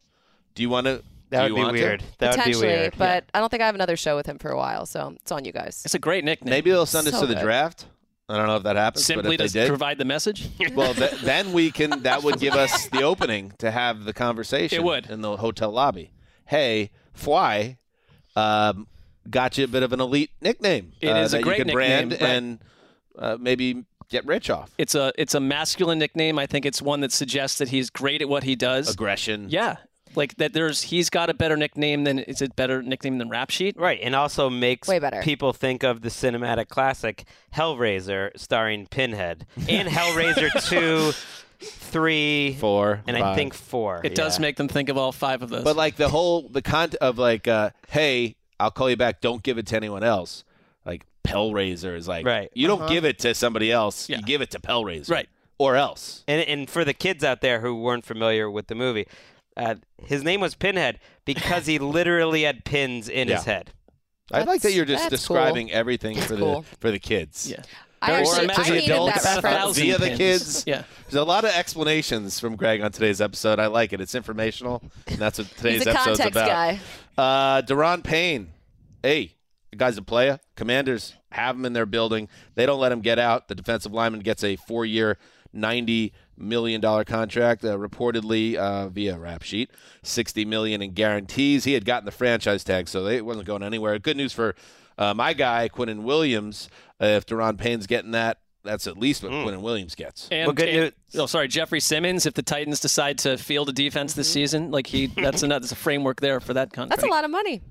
Do 0.56 0.62
you 0.64 0.70
want 0.70 0.86
to? 0.88 1.04
That 1.30 1.44
would 1.44 1.56
be 1.56 1.62
want 1.62 1.76
to? 1.76 1.82
weird. 1.84 2.04
That 2.20 2.30
would 2.30 2.36
be 2.38 2.38
potentially, 2.52 2.68
weird. 2.68 2.94
but 2.98 3.26
I 3.34 3.40
don't 3.40 3.50
think 3.50 3.62
I 3.62 3.66
have 3.66 3.76
another 3.76 3.98
show 3.98 4.16
with 4.16 4.26
him 4.26 4.38
for 4.40 4.50
a 4.50 4.58
while, 4.58 4.86
so 4.86 5.14
it's 5.20 5.32
on 5.32 5.44
you 5.44 5.52
guys. 5.52 5.82
It's 5.84 5.94
a 5.94 6.00
great 6.00 6.24
nickname. 6.24 6.50
Maybe 6.50 6.72
they'll 6.72 6.86
send 6.86 7.06
us 7.08 7.14
So 7.16 7.22
to 7.22 7.28
the 7.28 7.36
draft. 7.36 7.86
I 8.30 8.38
don't 8.38 8.48
know 8.48 8.56
if 8.58 8.64
that 8.64 8.76
happens. 8.78 9.06
Simply 9.06 9.36
but 9.38 9.48
to 9.48 9.54
they 9.54 9.60
did, 9.62 9.68
provide 9.68 9.98
the 9.98 10.06
message. 10.06 10.50
well, 10.76 10.94
th- 10.94 11.12
then 11.22 11.52
we 11.54 11.72
can. 11.72 12.04
That 12.04 12.24
would 12.24 12.40
give 12.40 12.54
us 12.56 12.88
the 12.88 13.04
opening 13.04 13.54
to 13.58 13.72
have 13.72 14.06
the 14.06 14.14
conversation. 14.14 14.80
It 14.80 14.84
would. 14.84 15.10
in 15.10 15.22
the 15.22 15.38
hotel 15.38 15.72
lobby. 15.72 16.12
Hey, 16.46 16.92
Fly, 17.14 17.78
um, 18.38 18.88
got 19.30 19.58
you 19.58 19.66
a 19.66 19.68
bit 19.68 19.84
of 19.84 19.94
an 19.94 20.00
elite 20.00 20.32
nickname. 20.42 20.94
It 21.02 21.10
uh, 21.10 21.18
is 21.18 21.34
a 21.34 21.42
great 21.42 21.60
you 21.60 21.66
can 21.66 21.74
brand 21.74 22.12
right. 22.12 22.22
and 22.22 22.60
uh, 23.18 23.38
maybe 23.40 23.84
get 24.10 24.26
rich 24.26 24.50
off. 24.50 24.72
It's 24.78 24.96
a 24.96 25.12
it's 25.18 25.34
a 25.34 25.40
masculine 25.40 26.00
nickname. 26.00 26.40
I 26.40 26.46
think 26.46 26.66
it's 26.66 26.82
one 26.82 27.02
that 27.02 27.12
suggests 27.12 27.58
that 27.58 27.70
he's 27.70 27.90
great 27.90 28.22
at 28.22 28.30
what 28.30 28.44
he 28.44 28.56
does. 28.56 28.90
Aggression. 28.94 29.48
Yeah, 29.50 29.78
like 30.16 30.36
that. 30.38 30.54
There's 30.54 30.84
he's 30.84 31.10
got 31.10 31.30
a 31.30 31.34
better 31.34 31.58
nickname 31.58 32.04
than 32.04 32.20
is 32.20 32.42
it 32.42 32.56
better 32.56 32.82
nickname 32.82 33.18
than 33.18 33.30
Rap 33.30 33.50
Sheet? 33.50 33.78
Right, 33.78 34.00
and 34.02 34.16
also 34.16 34.50
makes 34.50 34.88
Way 34.88 35.00
better. 35.00 35.22
people 35.22 35.54
think 35.54 35.84
of 35.84 36.02
the 36.02 36.10
cinematic 36.10 36.70
classic 36.70 37.26
Hellraiser 37.56 38.32
starring 38.38 38.88
Pinhead 38.88 39.46
and 39.68 39.88
Hellraiser 39.90 40.50
2, 40.70 41.12
3, 41.60 42.58
Four, 42.60 43.02
and 43.08 43.18
I 43.18 43.36
think 43.36 43.54
4. 43.54 44.02
It 44.04 44.16
does 44.16 44.40
make 44.40 44.58
them 44.58 44.68
think 44.68 44.90
of 44.90 44.98
all 44.98 45.12
five 45.12 45.42
of 45.42 45.50
those. 45.50 45.64
But 45.64 45.76
like 45.76 45.96
the 45.96 46.10
whole 46.10 46.48
the 46.50 46.62
content 46.62 47.02
of 47.02 47.18
like, 47.18 47.48
uh, 47.48 47.72
hey, 47.90 48.36
I'll 48.60 48.72
call 48.72 48.90
you 48.90 48.98
back. 48.98 49.22
Don't 49.22 49.42
give 49.44 49.58
it 49.58 49.68
to 49.68 49.76
anyone 49.76 50.04
else. 50.04 50.44
Like 50.86 51.06
Pellraiser 51.24 51.96
is 51.96 52.08
like, 52.08 52.26
Right. 52.26 52.50
You 52.54 52.68
don't 52.68 52.88
give 52.90 53.06
it 53.06 53.20
to 53.20 53.34
somebody 53.34 53.72
else. 53.72 54.10
Yeah. 54.10 54.18
You 54.18 54.24
give 54.24 54.42
it 54.42 54.52
to 54.52 54.60
Pellraiser, 54.60 55.10
Right. 55.12 55.30
Or 55.60 55.76
else. 55.76 56.24
And, 56.28 56.42
and 56.48 56.70
for 56.70 56.86
the 56.86 56.94
kids 56.94 57.24
out 57.24 57.42
there 57.42 57.62
who 57.62 57.82
weren't 57.82 58.06
familiar 58.06 58.50
with 58.50 58.68
the 58.68 58.76
movie, 58.76 59.08
uh, 59.56 59.76
his 60.04 60.24
name 60.24 60.40
was 60.40 60.54
Pinhead 60.56 61.00
because 61.26 61.66
he 61.66 61.80
literally 61.80 62.44
had 62.44 62.64
pins 62.64 63.10
in 63.10 63.28
his 63.28 63.46
Yeah. 63.46 63.54
head. 63.54 63.72
I 64.32 64.44
like 64.44 64.62
that 64.62 64.74
you're 64.74 64.86
just 64.86 65.04
that's 65.10 65.22
describing 65.22 65.72
everything 65.72 66.18
for 66.20 66.36
cool. 66.36 66.62
the 66.62 66.68
for 66.82 66.92
the 66.92 67.00
kids. 67.00 67.50
yeah. 67.50 67.64
I 68.10 68.22
Or 68.22 68.52
actually 68.52 68.78
I 68.78 68.80
needed 68.82 68.92
adults 68.92 69.24
that 69.24 69.40
a 69.40 69.42
reference. 69.42 69.56
thousand 69.58 69.84
via 69.84 69.98
the 69.98 70.10
kids. 70.18 70.64
Yeah. 70.68 70.84
There's 71.04 71.16
a 71.16 71.24
lot 71.24 71.44
of 71.46 71.52
explanations 71.52 72.40
from 72.40 72.56
Greg 72.56 72.82
on 72.82 72.92
today's 72.92 73.22
episode. 73.22 73.60
I 73.60 73.68
like 73.68 73.94
it. 73.94 74.02
It's 74.02 74.16
informational, 74.16 74.82
and 75.08 75.18
that's 75.18 75.40
what 75.40 75.48
today's 75.58 75.80
He's 75.84 75.88
a 75.88 75.92
episode's 75.92 76.20
context 76.20 76.32
about. 76.32 76.48
guy. 76.48 76.80
Uh, 77.18 77.62
Da'Ron 77.62 78.04
Payne, 78.04 78.50
hey, 79.04 79.34
the 79.72 79.78
guy's 79.78 79.98
a 79.98 80.02
player. 80.02 80.40
Commanders 80.56 81.14
have 81.32 81.56
him 81.56 81.66
in 81.66 81.74
their 81.74 81.86
building. 81.86 82.30
They 82.56 82.66
don't 82.66 82.80
let 82.80 82.92
him 82.92 83.02
get 83.02 83.20
out. 83.20 83.48
The 83.48 83.56
defensive 83.56 83.92
lineman 83.94 84.22
gets 84.22 84.44
a 84.44 84.56
four-year, 84.56 85.18
ninety 85.54 86.14
million 86.38 86.80
dollar 86.82 87.04
contract, 87.04 87.66
uh, 87.66 87.78
reportedly 87.78 88.56
uh, 88.56 88.90
via 88.90 89.18
rap 89.18 89.42
sheet, 89.44 89.72
sixty 90.04 90.46
million 90.46 90.82
in 90.82 90.92
guarantees. 90.92 91.64
He 91.64 91.74
had 91.74 91.86
gotten 91.86 92.06
the 92.06 92.12
franchise 92.12 92.64
tag, 92.64 92.88
so 92.88 93.04
they, 93.04 93.18
it 93.18 93.26
wasn't 93.26 93.48
going 93.48 93.64
anywhere. 93.64 93.98
Good 94.00 94.18
news 94.18 94.34
for 94.34 94.56
uh, 94.98 95.14
my 95.14 95.34
guy 95.34 95.70
Quinnen 95.70 96.04
Williams. 96.04 96.70
Uh, 97.02 97.06
if 97.08 97.26
Da'Ron 97.26 97.58
Payne's 97.58 97.88
getting 97.88 98.12
that, 98.12 98.40
that's 98.64 98.88
at 98.88 98.98
least 98.98 99.24
what 99.24 99.32
Quinnen 99.32 99.62
Williams 99.62 99.96
gets. 99.96 100.28
And, 100.32 100.48
Well, 100.48 100.54
good 100.54 100.68
and- 100.70 100.78
news- 100.82 100.94
oh, 101.18 101.26
sorry, 101.26 101.48
Jeffrey 101.48 101.80
Simmons. 101.80 102.26
If 102.26 102.34
the 102.34 102.42
Titans 102.44 102.80
decide 102.80 103.18
to 103.20 103.38
field 103.38 103.70
a 103.70 103.72
defense 103.72 104.14
this 104.14 104.30
season, 104.30 104.72
like 104.72 104.88
he, 104.88 105.08
that's 105.08 105.44
another 105.44 105.62
that's 105.62 105.72
a 105.72 105.76
framework 105.76 106.20
there 106.22 106.40
for 106.40 106.54
that 106.56 106.74
contract. 106.74 107.00
That's 107.02 107.08
a 107.10 107.14
lot 107.14 107.24
of 107.24 107.32
money. 107.32 107.62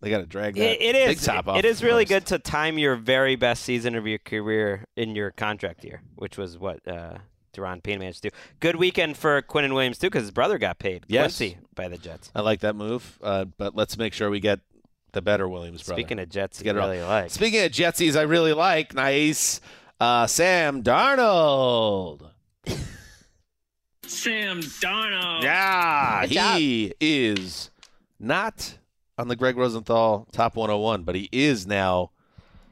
They 0.00 0.10
got 0.10 0.18
to 0.18 0.26
drag 0.26 0.56
that 0.56 0.62
It, 0.62 0.82
it 0.96 1.06
big 1.06 1.16
is. 1.18 1.24
top 1.24 1.46
off. 1.46 1.58
it 1.58 1.64
is 1.64 1.80
really 1.84 2.04
first. 2.04 2.08
good 2.08 2.26
to 2.26 2.38
time 2.40 2.76
your 2.76 2.96
very 2.96 3.36
best 3.36 3.62
season 3.62 3.94
of 3.94 4.04
your 4.04 4.18
career 4.18 4.84
in 4.96 5.14
your 5.14 5.30
contract 5.30 5.84
year, 5.84 6.02
which 6.16 6.36
was 6.36 6.58
what 6.58 6.80
uh, 6.88 7.18
Deron 7.54 7.80
Payne 7.84 8.00
managed 8.00 8.22
to 8.24 8.30
do. 8.30 8.36
Good 8.58 8.74
weekend 8.74 9.16
for 9.16 9.40
Quinnen 9.42 9.74
Williams 9.74 9.98
too, 9.98 10.08
because 10.08 10.22
his 10.22 10.32
brother 10.32 10.58
got 10.58 10.80
paid. 10.80 11.04
Yes. 11.06 11.36
Quincy 11.38 11.58
by 11.76 11.86
the 11.86 11.98
Jets. 11.98 12.32
I 12.34 12.40
like 12.40 12.60
that 12.60 12.74
move, 12.74 13.16
uh, 13.22 13.44
but 13.44 13.76
let's 13.76 13.96
make 13.96 14.12
sure 14.12 14.28
we 14.28 14.40
get 14.40 14.58
the 15.12 15.22
better 15.22 15.48
Williams 15.48 15.82
brother. 15.82 16.00
Speaking 16.00 16.18
of 16.18 16.28
Jets, 16.28 16.62
Get 16.62 16.74
you 16.74 16.80
it 16.80 16.82
all. 16.82 16.88
really 16.90 17.02
like. 17.02 17.30
Speaking 17.30 17.64
of 17.64 17.72
Jetsies, 17.72 18.16
I 18.16 18.22
really 18.22 18.52
like 18.52 18.94
nice 18.94 19.60
uh, 20.00 20.26
Sam 20.26 20.82
Darnold. 20.82 22.28
Sam 24.06 24.60
Darnold. 24.60 25.42
Yeah, 25.42 26.22
Good 26.26 26.34
job. 26.34 26.58
he 26.58 26.94
is 27.00 27.70
not 28.18 28.78
on 29.18 29.28
the 29.28 29.36
Greg 29.36 29.56
Rosenthal 29.56 30.26
top 30.32 30.56
101, 30.56 31.02
but 31.04 31.14
he 31.14 31.28
is 31.32 31.66
now 31.66 32.10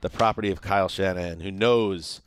the 0.01 0.11
property 0.11 0.51
of 0.51 0.61
Kyle 0.61 0.89
Shanahan, 0.89 1.41
who 1.41 1.51
knows 1.51 2.21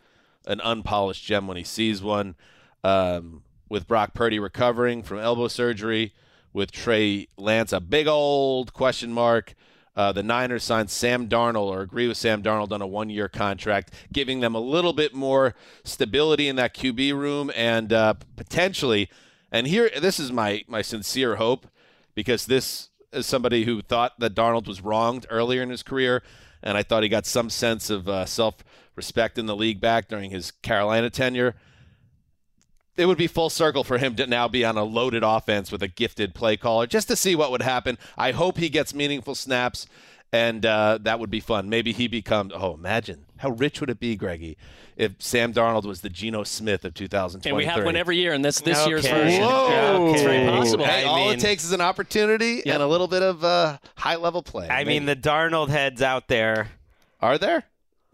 an 0.45 0.61
unpolished 0.61 1.23
gem 1.25 1.47
when 1.47 1.57
he 1.57 1.63
sees 1.63 2.01
one. 2.01 2.35
Um, 2.83 3.43
with 3.69 3.87
Brock 3.87 4.13
Purdy 4.13 4.37
recovering 4.39 5.01
from 5.03 5.17
elbow 5.19 5.47
surgery, 5.47 6.13
with 6.51 6.71
Trey 6.71 7.27
Lance 7.37 7.71
a 7.73 7.79
big 7.79 8.07
old 8.07 8.73
question 8.73 9.11
mark. 9.13 9.55
Uh, 9.95 10.11
the 10.11 10.23
Niners 10.23 10.63
signed 10.63 10.89
Sam 10.89 11.27
Darnold 11.27 11.67
or 11.67 11.81
agree 11.81 12.07
with 12.07 12.17
Sam 12.17 12.41
Darnold 12.41 12.71
on 12.71 12.81
a 12.81 12.87
one 12.87 13.09
year 13.09 13.29
contract, 13.29 13.93
giving 14.11 14.39
them 14.39 14.55
a 14.55 14.59
little 14.59 14.93
bit 14.93 15.13
more 15.13 15.53
stability 15.83 16.47
in 16.47 16.55
that 16.55 16.73
QB 16.73 17.13
room 17.13 17.51
and 17.55 17.93
uh, 17.93 18.15
potentially. 18.35 19.09
And 19.51 19.67
here, 19.67 19.91
this 19.99 20.19
is 20.19 20.31
my, 20.31 20.63
my 20.67 20.81
sincere 20.81 21.35
hope 21.35 21.67
because 22.15 22.47
this 22.47 22.89
is 23.11 23.27
somebody 23.27 23.65
who 23.65 23.81
thought 23.81 24.19
that 24.19 24.33
Darnold 24.33 24.67
was 24.67 24.81
wronged 24.81 25.27
earlier 25.29 25.61
in 25.61 25.69
his 25.69 25.83
career. 25.83 26.23
And 26.63 26.77
I 26.77 26.81
thought 26.81 27.03
he 27.03 27.09
got 27.09 27.27
some 27.27 27.49
sense 27.49 27.89
of 27.89 28.09
uh, 28.09 28.25
self 28.25 28.63
respect 28.95 29.37
in 29.37 29.45
the 29.45 29.55
league 29.55 29.79
back 29.81 30.07
during 30.07 30.31
his 30.31 30.51
Carolina 30.51 31.09
tenure 31.09 31.55
it 32.97 33.05
would 33.05 33.17
be 33.17 33.27
full 33.27 33.49
circle 33.49 33.83
for 33.83 33.97
him 33.97 34.15
to 34.15 34.27
now 34.27 34.47
be 34.47 34.63
on 34.63 34.77
a 34.77 34.83
loaded 34.83 35.23
offense 35.23 35.71
with 35.71 35.81
a 35.83 35.87
gifted 35.87 36.33
play 36.35 36.57
caller 36.57 36.85
just 36.87 37.07
to 37.07 37.15
see 37.15 37.35
what 37.35 37.51
would 37.51 37.61
happen. 37.63 37.97
I 38.17 38.31
hope 38.31 38.57
he 38.57 38.69
gets 38.69 38.93
meaningful 38.93 39.35
snaps, 39.35 39.87
and 40.31 40.65
uh, 40.65 40.99
that 41.01 41.19
would 41.19 41.29
be 41.31 41.39
fun. 41.39 41.69
Maybe 41.69 41.91
he 41.91 42.07
becomes. 42.07 42.51
Oh, 42.55 42.73
imagine 42.73 43.25
how 43.37 43.49
rich 43.49 43.79
would 43.81 43.89
it 43.89 43.99
be, 43.99 44.15
Greggy, 44.15 44.57
if 44.95 45.13
Sam 45.19 45.53
Darnold 45.53 45.85
was 45.85 46.01
the 46.01 46.09
Geno 46.09 46.43
Smith 46.43 46.85
of 46.85 46.93
2023? 46.93 47.49
And 47.49 47.57
we 47.57 47.65
have 47.65 47.83
one 47.85 47.95
every 47.95 48.17
year, 48.17 48.31
and 48.33 48.43
this 48.45 48.59
this 48.61 48.77
Okay. 48.79 48.89
year's 48.89 49.07
version. 49.07 49.41
Whoa. 49.41 50.11
It's 50.13 50.21
very 50.21 50.47
possible. 50.47 50.85
Hey, 50.85 51.03
I 51.03 51.07
all 51.07 51.15
mean- 51.29 51.37
it 51.37 51.41
takes 51.41 51.63
is 51.63 51.71
an 51.71 51.81
opportunity 51.81 52.65
and 52.65 52.81
a 52.81 52.87
little 52.87 53.07
bit 53.07 53.21
of 53.23 53.43
uh, 53.43 53.77
high 53.95 54.15
level 54.15 54.43
play. 54.43 54.69
I 54.69 54.83
mean, 54.83 55.05
the 55.05 55.15
Darnold 55.15 55.69
heads 55.69 56.01
out 56.01 56.27
there. 56.27 56.69
Are 57.21 57.37
there? 57.37 57.63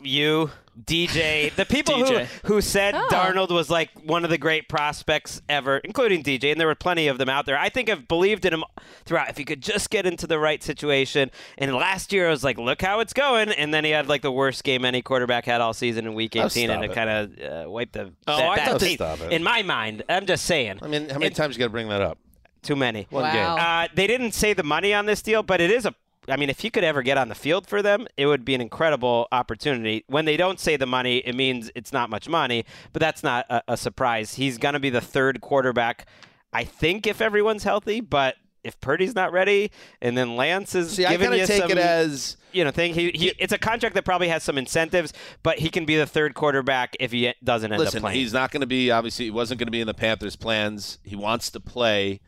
You, 0.01 0.51
DJ, 0.85 1.53
the 1.55 1.65
people 1.65 1.95
DJ. 1.95 2.25
who 2.43 2.55
who 2.55 2.61
said 2.61 2.93
Darnold 2.95 3.49
was 3.49 3.69
like 3.69 3.89
one 4.03 4.23
of 4.23 4.29
the 4.29 4.37
great 4.37 4.69
prospects 4.69 5.41
ever, 5.49 5.77
including 5.79 6.23
DJ, 6.23 6.51
and 6.51 6.59
there 6.59 6.67
were 6.67 6.75
plenty 6.75 7.07
of 7.07 7.17
them 7.17 7.29
out 7.29 7.45
there. 7.45 7.57
I 7.57 7.69
think 7.69 7.89
I've 7.89 8.07
believed 8.07 8.45
in 8.45 8.53
him 8.53 8.63
throughout. 9.05 9.29
If 9.29 9.37
he 9.37 9.45
could 9.45 9.61
just 9.61 9.89
get 9.89 10.05
into 10.05 10.27
the 10.27 10.39
right 10.39 10.61
situation. 10.63 11.31
And 11.57 11.73
last 11.73 12.13
year 12.13 12.27
I 12.27 12.31
was 12.31 12.43
like, 12.43 12.57
look 12.57 12.81
how 12.81 12.99
it's 12.99 13.13
going, 13.13 13.49
and 13.49 13.73
then 13.73 13.83
he 13.83 13.91
had 13.91 14.07
like 14.07 14.21
the 14.21 14.31
worst 14.31 14.63
game 14.63 14.85
any 14.85 15.01
quarterback 15.01 15.45
had 15.45 15.61
all 15.61 15.73
season 15.73 16.05
in 16.07 16.13
Week 16.13 16.35
Oh, 16.35 16.45
18, 16.45 16.69
and 16.69 16.83
it 16.83 16.91
it. 16.91 16.93
kind 16.95 17.09
of 17.09 17.65
uh, 17.67 17.69
wiped 17.69 17.93
the 17.93 18.13
Oh, 18.27 18.37
that, 18.37 18.49
I 18.49 18.55
that 18.57 18.67
thought 18.71 18.79
taste. 18.79 18.95
Stop 18.95 19.21
it. 19.21 19.31
in 19.33 19.43
my 19.43 19.61
mind. 19.63 20.03
I'm 20.09 20.25
just 20.25 20.45
saying. 20.45 20.79
I 20.81 20.87
mean, 20.87 21.09
how 21.09 21.15
many 21.19 21.27
It- 21.27 21.35
times 21.35 21.55
you 21.55 21.59
got 21.59 21.65
to 21.65 21.71
bring 21.71 21.89
that 21.89 22.01
up? 22.01 22.17
Too 22.61 22.75
many. 22.75 23.07
One 23.09 23.23
Wow. 23.23 23.31
game. 23.33 23.63
Uh, 23.65 23.87
they 23.95 24.05
didn't 24.05 24.33
say 24.33 24.51
the 24.53 24.63
money 24.63 24.93
on 24.93 25.05
this 25.05 25.21
deal, 25.21 25.43
but 25.43 25.61
it 25.61 25.71
is 25.71 25.85
a. 25.85 25.95
I 26.29 26.35
mean, 26.35 26.49
if 26.49 26.59
he 26.59 26.69
could 26.69 26.83
ever 26.83 27.01
get 27.01 27.17
on 27.17 27.29
the 27.29 27.35
field 27.35 27.67
for 27.67 27.81
them, 27.81 28.07
it 28.17 28.25
would 28.25 28.45
be 28.45 28.55
an 28.55 28.61
incredible 28.61 29.27
opportunity. 29.31 30.03
When 30.07 30.25
they 30.25 30.37
don't 30.37 30.59
say 30.59 30.77
the 30.77 30.85
money, 30.85 31.17
it 31.17 31.33
means 31.35 31.71
it's 31.75 31.91
not 31.91 32.09
much 32.09 32.29
money, 32.29 32.65
but 32.93 32.99
that's 32.99 33.23
not 33.23 33.45
a, 33.49 33.63
a 33.69 33.77
surprise. 33.77 34.35
He's 34.35 34.57
going 34.57 34.73
to 34.73 34.79
be 34.79 34.89
the 34.89 35.01
third 35.01 35.41
quarterback, 35.41 36.07
I 36.53 36.63
think, 36.63 37.07
if 37.07 37.21
everyone's 37.21 37.63
healthy. 37.63 38.01
But 38.01 38.35
if 38.63 38.79
Purdy's 38.81 39.15
not 39.15 39.31
ready, 39.31 39.71
and 40.01 40.17
then 40.17 40.35
Lance 40.35 40.75
is 40.75 40.91
See, 40.91 41.07
giving 41.07 41.29
kind 41.29 41.39
you 41.39 41.47
take 41.47 41.61
some, 41.61 41.71
it 41.71 41.77
as 41.77 42.37
you 42.51 42.63
know 42.63 42.71
thing. 42.71 42.93
He, 42.93 43.11
he 43.11 43.33
it's 43.39 43.53
a 43.53 43.57
contract 43.57 43.95
that 43.95 44.05
probably 44.05 44.27
has 44.27 44.43
some 44.43 44.57
incentives, 44.57 45.13
but 45.43 45.59
he 45.59 45.69
can 45.69 45.85
be 45.85 45.95
the 45.95 46.05
third 46.05 46.33
quarterback 46.33 46.95
if 46.99 47.11
he 47.11 47.33
doesn't 47.43 47.71
end 47.71 47.79
Listen, 47.79 47.99
up 47.99 48.01
playing. 48.01 48.19
he's 48.19 48.33
not 48.33 48.51
going 48.51 48.61
to 48.61 48.67
be 48.67 48.91
obviously 48.91 49.25
he 49.25 49.31
wasn't 49.31 49.59
going 49.59 49.67
to 49.67 49.71
be 49.71 49.81
in 49.81 49.87
the 49.87 49.93
Panthers' 49.93 50.35
plans. 50.35 50.99
He 51.03 51.15
wants 51.15 51.49
to 51.51 51.59
play, 51.59 52.19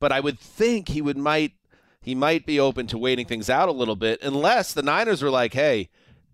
but 0.00 0.12
I 0.12 0.20
would 0.20 0.38
think 0.38 0.88
he 0.88 1.00
would 1.00 1.16
might 1.16 1.52
he 2.00 2.14
might 2.14 2.46
be 2.46 2.60
open 2.60 2.86
to 2.88 2.98
waiting 2.98 3.26
things 3.26 3.50
out 3.50 3.68
a 3.68 3.72
little 3.72 3.96
bit 3.96 4.20
unless 4.22 4.72
the 4.72 4.82
Niners 4.82 5.22
were 5.22 5.30
like, 5.30 5.54
"Hey, 5.54 5.88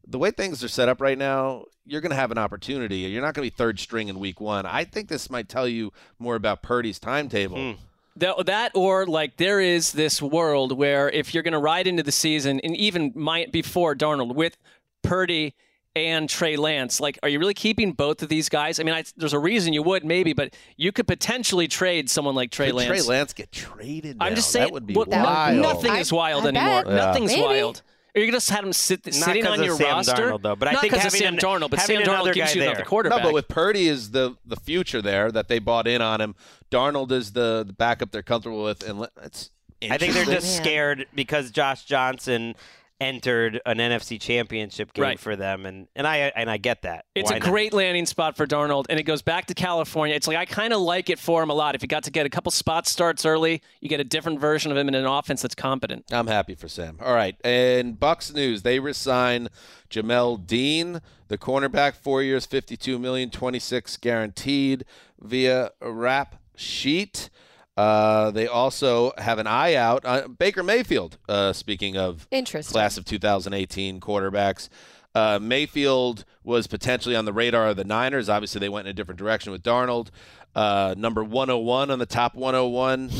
the 0.06 0.18
way 0.18 0.30
things 0.30 0.62
are 0.62 0.68
set 0.68 0.88
up 0.88 1.00
right 1.00 1.18
now, 1.18 1.64
you're 1.86 2.00
going 2.00 2.10
to 2.10 2.16
have 2.16 2.30
an 2.30 2.38
opportunity. 2.38 2.98
You're 2.98 3.22
not 3.22 3.34
going 3.34 3.48
to 3.48 3.52
be 3.52 3.56
third 3.56 3.78
string 3.78 4.08
in 4.08 4.18
week 4.18 4.40
1." 4.40 4.66
I 4.66 4.84
think 4.84 5.08
this 5.08 5.30
might 5.30 5.48
tell 5.48 5.68
you 5.68 5.92
more 6.18 6.36
about 6.36 6.62
Purdy's 6.62 6.98
timetable. 6.98 7.56
Hmm. 7.56 7.80
That, 8.16 8.46
that 8.46 8.72
or 8.74 9.06
like 9.06 9.38
there 9.38 9.60
is 9.60 9.92
this 9.92 10.22
world 10.22 10.76
where 10.78 11.10
if 11.10 11.34
you're 11.34 11.42
going 11.42 11.52
to 11.52 11.58
ride 11.58 11.88
into 11.88 12.04
the 12.04 12.12
season 12.12 12.60
and 12.60 12.76
even 12.76 13.12
might 13.16 13.50
before 13.50 13.96
Darnold 13.96 14.36
with 14.36 14.56
Purdy 15.02 15.54
and 15.96 16.28
Trey 16.28 16.56
Lance, 16.56 17.00
like 17.00 17.18
are 17.22 17.28
you 17.28 17.38
really 17.38 17.54
keeping 17.54 17.92
both 17.92 18.22
of 18.22 18.28
these 18.28 18.48
guys? 18.48 18.80
I 18.80 18.82
mean, 18.82 18.94
I, 18.94 19.04
there's 19.16 19.32
a 19.32 19.38
reason 19.38 19.72
you 19.72 19.82
would 19.82 20.04
maybe, 20.04 20.32
but 20.32 20.54
you 20.76 20.90
could 20.92 21.06
potentially 21.06 21.68
trade 21.68 22.10
someone 22.10 22.34
like 22.34 22.50
Trey 22.50 22.66
Could 22.66 22.74
Lance. 22.76 22.88
Trey 22.88 23.02
Lance 23.02 23.32
get 23.32 23.52
traded? 23.52 24.16
I'm 24.20 24.34
just 24.34 24.50
saying 24.50 24.66
that 24.66 24.72
would 24.72 24.86
be 24.86 24.94
well, 24.94 25.06
no- 25.06 25.60
nothing 25.60 25.90
I- 25.92 25.98
is 25.98 26.12
wild 26.12 26.44
I 26.44 26.48
anymore. 26.48 26.82
bet. 26.84 26.86
Yeah. 26.88 26.96
Nothing's 26.96 27.30
Maybe. 27.32 27.42
wild. 27.42 27.82
Are 28.16 28.20
you 28.20 28.26
going 28.26 28.32
to 28.32 28.36
just 28.36 28.50
have 28.50 28.64
him 28.64 28.72
sit, 28.72 29.04
Not 29.06 29.14
sitting 29.14 29.42
'cause 29.42 29.54
on 29.54 29.58
of 29.60 29.66
your 29.66 29.76
Sam 29.76 29.86
roster? 29.96 30.12
Darnold, 30.14 30.42
though, 30.42 30.54
but 30.54 30.68
I 30.68 30.72
think 30.72 30.82
because 30.92 30.98
of 30.98 31.12
having 31.14 31.20
Sam 31.20 31.34
an- 31.34 31.40
Darnold, 31.40 31.70
but 31.70 31.80
Sam 31.80 32.00
another 32.02 32.30
Darnold 32.30 32.34
gives 32.34 32.54
you 32.54 32.60
there. 32.60 32.70
another 32.70 32.84
No, 32.84 32.88
quarterback. 32.88 33.18
No, 33.18 33.24
but 33.24 33.34
with 33.34 33.48
Purdy 33.48 33.88
is 33.88 34.12
the 34.12 34.36
the 34.46 34.54
future 34.54 35.02
there 35.02 35.32
that 35.32 35.48
they 35.48 35.58
bought 35.58 35.88
in 35.88 36.00
on 36.00 36.20
him. 36.20 36.36
Darnold 36.70 37.10
is 37.10 37.32
the, 37.32 37.64
the 37.66 37.72
backup 37.72 38.12
they're 38.12 38.22
comfortable 38.22 38.62
with, 38.62 38.88
and 38.88 39.08
it's. 39.24 39.50
I 39.82 39.98
think 39.98 40.12
they're 40.14 40.22
interesting. 40.22 40.34
just 40.34 40.56
scared 40.56 41.06
because 41.14 41.50
Josh 41.50 41.84
Johnson 41.86 42.54
entered 43.00 43.60
an 43.66 43.78
NFC 43.78 44.20
Championship 44.20 44.92
game 44.92 45.02
Right. 45.02 45.18
for 45.20 45.36
them, 45.36 45.66
and 45.66 45.88
and 45.96 46.06
I 46.06 46.16
and 46.36 46.48
I 46.48 46.56
get 46.56 46.82
that. 46.82 47.04
It's 47.14 47.30
Why 47.30 47.36
a 47.36 47.40
not? 47.40 47.48
great 47.48 47.72
landing 47.72 48.06
spot 48.06 48.36
for 48.36 48.46
Darnold, 48.46 48.84
and 48.88 48.98
it 49.00 49.02
goes 49.02 49.20
back 49.22 49.46
to 49.46 49.54
California. 49.54 50.14
It's 50.14 50.26
like 50.28 50.36
I 50.36 50.44
kind 50.44 50.72
of 50.72 50.80
like 50.80 51.10
it 51.10 51.18
for 51.18 51.42
him 51.42 51.50
a 51.50 51.54
lot. 51.54 51.74
If 51.74 51.82
you 51.82 51.88
got 51.88 52.04
to 52.04 52.10
get 52.10 52.24
a 52.24 52.30
couple 52.30 52.52
spot 52.52 52.86
starts 52.86 53.26
early, 53.26 53.62
you 53.80 53.88
get 53.88 54.00
a 54.00 54.04
different 54.04 54.40
version 54.40 54.70
of 54.70 54.78
him 54.78 54.88
in 54.88 54.94
an 54.94 55.06
offense 55.06 55.42
that's 55.42 55.54
competent. 55.54 56.04
I'm 56.12 56.28
happy 56.28 56.54
for 56.54 56.68
Sam. 56.68 56.98
All 57.02 57.14
right, 57.14 57.36
and 57.44 57.98
Bucks 57.98 58.32
news: 58.32 58.62
they 58.62 58.78
resign 58.78 59.48
Jamel 59.90 60.46
Dean, 60.46 61.00
the 61.28 61.38
cornerback, 61.38 61.94
four 61.96 62.22
years, 62.22 62.46
52 62.46 62.98
million, 62.98 63.30
26 63.30 63.96
guaranteed 63.98 64.84
via 65.20 65.70
a 65.80 65.90
rap 65.90 66.36
sheet. 66.56 67.28
Uh, 67.76 68.30
they 68.30 68.46
also 68.46 69.12
have 69.18 69.38
an 69.38 69.46
eye 69.46 69.74
out. 69.74 70.04
Uh, 70.04 70.28
Baker 70.28 70.62
Mayfield. 70.62 71.18
Uh, 71.28 71.52
speaking 71.52 71.96
of 71.96 72.28
class 72.30 72.96
of 72.96 73.04
2018 73.04 74.00
quarterbacks. 74.00 74.68
Uh, 75.14 75.38
Mayfield 75.40 76.24
was 76.42 76.66
potentially 76.66 77.14
on 77.14 77.24
the 77.24 77.32
radar 77.32 77.68
of 77.68 77.76
the 77.76 77.84
Niners. 77.84 78.28
Obviously, 78.28 78.58
they 78.58 78.68
went 78.68 78.86
in 78.86 78.90
a 78.90 78.94
different 78.94 79.18
direction 79.18 79.52
with 79.52 79.62
Darnold. 79.62 80.08
Uh, 80.54 80.94
number 80.96 81.22
101 81.22 81.90
on 81.90 81.98
the 81.98 82.06
top 82.06 82.34
101. 82.34 83.10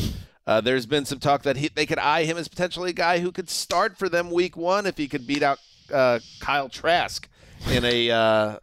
Uh, 0.47 0.61
there's 0.61 0.85
been 0.85 1.05
some 1.05 1.19
talk 1.19 1.43
that 1.43 1.57
he, 1.57 1.69
they 1.69 1.85
could 1.85 1.97
eye 1.97 2.23
him 2.23 2.37
as 2.37 2.47
potentially 2.47 2.91
a 2.91 2.93
guy 2.93 3.19
who 3.19 3.31
could 3.31 3.49
start 3.49 3.97
for 3.97 4.09
them 4.09 4.29
week 4.29 4.55
one 4.55 4.85
if 4.85 4.97
he 4.97 5.07
could 5.07 5.25
beat 5.25 5.41
out 5.41 5.59
uh, 5.91 6.19
Kyle 6.39 6.69
Trask 6.69 7.27
in 7.71 7.83
a 7.83 8.11
uh, 8.11 8.15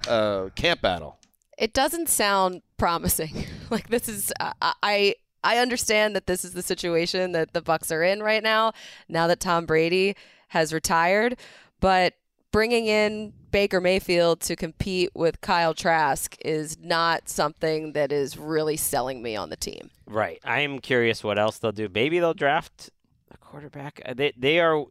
uh, 0.09 0.48
camp 0.51 0.81
battle. 0.81 1.19
It 1.59 1.73
doesn't 1.73 2.09
sound 2.09 2.62
promising. 2.77 3.47
like 3.70 3.89
this 3.89 4.09
is 4.09 4.32
I 4.40 4.74
I 4.82 5.14
I 5.44 5.59
understand 5.59 6.14
that 6.16 6.27
this 6.27 6.44
is 6.44 6.52
the 6.52 6.62
situation 6.62 7.32
that 7.32 7.52
the 7.52 7.62
Bucks 7.62 7.90
are 7.90 8.02
in 8.02 8.23
right 8.23 8.43
now. 8.43 8.73
Now 9.09 9.27
that 9.27 9.40
Tom 9.40 9.66
Brady 9.66 10.16
has 10.48 10.73
retired, 10.73 11.36
but 11.81 12.14
bringing 12.52 12.86
in 12.86 13.32
Baker 13.51 13.81
Mayfield 13.81 14.40
to 14.43 14.56
compete 14.56 15.10
with 15.14 15.40
Kyle 15.40 15.74
Trask 15.74 16.36
is 16.44 16.78
not 16.78 17.28
something 17.28 17.93
that 17.93 18.12
is 18.12 18.39
really 18.39 18.77
selling 18.77 19.23
me 19.23 19.35
on 19.35 19.51
the 19.51 19.56
team. 19.56 19.90
Right. 20.06 20.39
I 20.44 20.60
am 20.60 20.78
curious 20.78 21.24
what 21.24 21.39
else 21.39 21.59
they'll 21.59 21.73
do. 21.73 21.89
Maybe 21.93 22.19
they'll 22.19 22.35
draft 22.35 22.90
a 23.31 23.36
quarterback. 23.39 24.01
They 24.14 24.32
they 24.36 24.60
are 24.60 24.85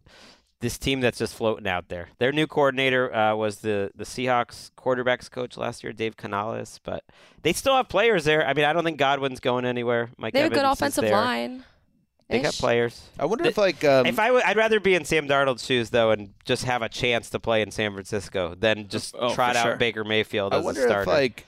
this 0.62 0.78
team 0.78 1.02
that's 1.02 1.18
just 1.18 1.36
floating 1.36 1.68
out 1.68 1.90
there. 1.90 2.10
Their 2.20 2.32
new 2.32 2.48
coordinator 2.48 3.14
uh, 3.14 3.36
was 3.36 3.58
the 3.60 3.92
the 3.96 4.04
Seahawks 4.06 4.72
quarterbacks 4.78 5.30
coach 5.30 5.58
last 5.58 5.84
year, 5.84 5.92
Dave 5.92 6.16
Canales. 6.18 6.80
But 6.84 7.04
they 7.42 7.52
still 7.54 7.76
have 7.76 7.90
players 7.90 8.24
there. 8.24 8.48
I 8.48 8.54
mean, 8.54 8.66
I 8.66 8.74
don't 8.74 8.84
think 8.84 8.98
Godwin's 8.98 9.40
going 9.40 9.66
anywhere. 9.66 10.10
Mike 10.18 10.34
They 10.34 10.42
have 10.42 10.52
a 10.52 10.56
good 10.56 10.66
offensive 10.66 11.04
line. 11.10 11.64
They 12.30 12.40
got 12.40 12.54
players. 12.54 13.10
I 13.20 13.26
wonder 13.26 13.46
if 13.46 13.58
like 13.58 13.84
um, 13.84 14.06
if 14.06 14.18
I 14.18 14.28
w- 14.28 14.44
I'd 14.46 14.56
rather 14.56 14.80
be 14.80 14.96
in 14.96 15.04
Sam 15.04 15.28
Darnold's 15.28 15.66
shoes 15.66 15.90
though, 15.90 16.12
and 16.12 16.34
just 16.46 16.64
have 16.64 16.82
a 16.82 16.88
chance 16.88 17.30
to 17.32 17.40
play 17.42 17.62
in 17.62 17.72
San 17.72 17.92
Francisco 17.92 18.56
than 18.58 18.88
just 18.88 19.14
Oh, 19.20 19.34
trot 19.36 19.58
out 19.58 19.64
sure. 19.66 19.76
Baker 19.76 20.06
Mayfield 20.06 20.54
I 20.54 20.60
wonder 20.60 20.80
a 20.80 20.84
starter. 20.86 21.02
if 21.02 21.08
like 21.08 21.46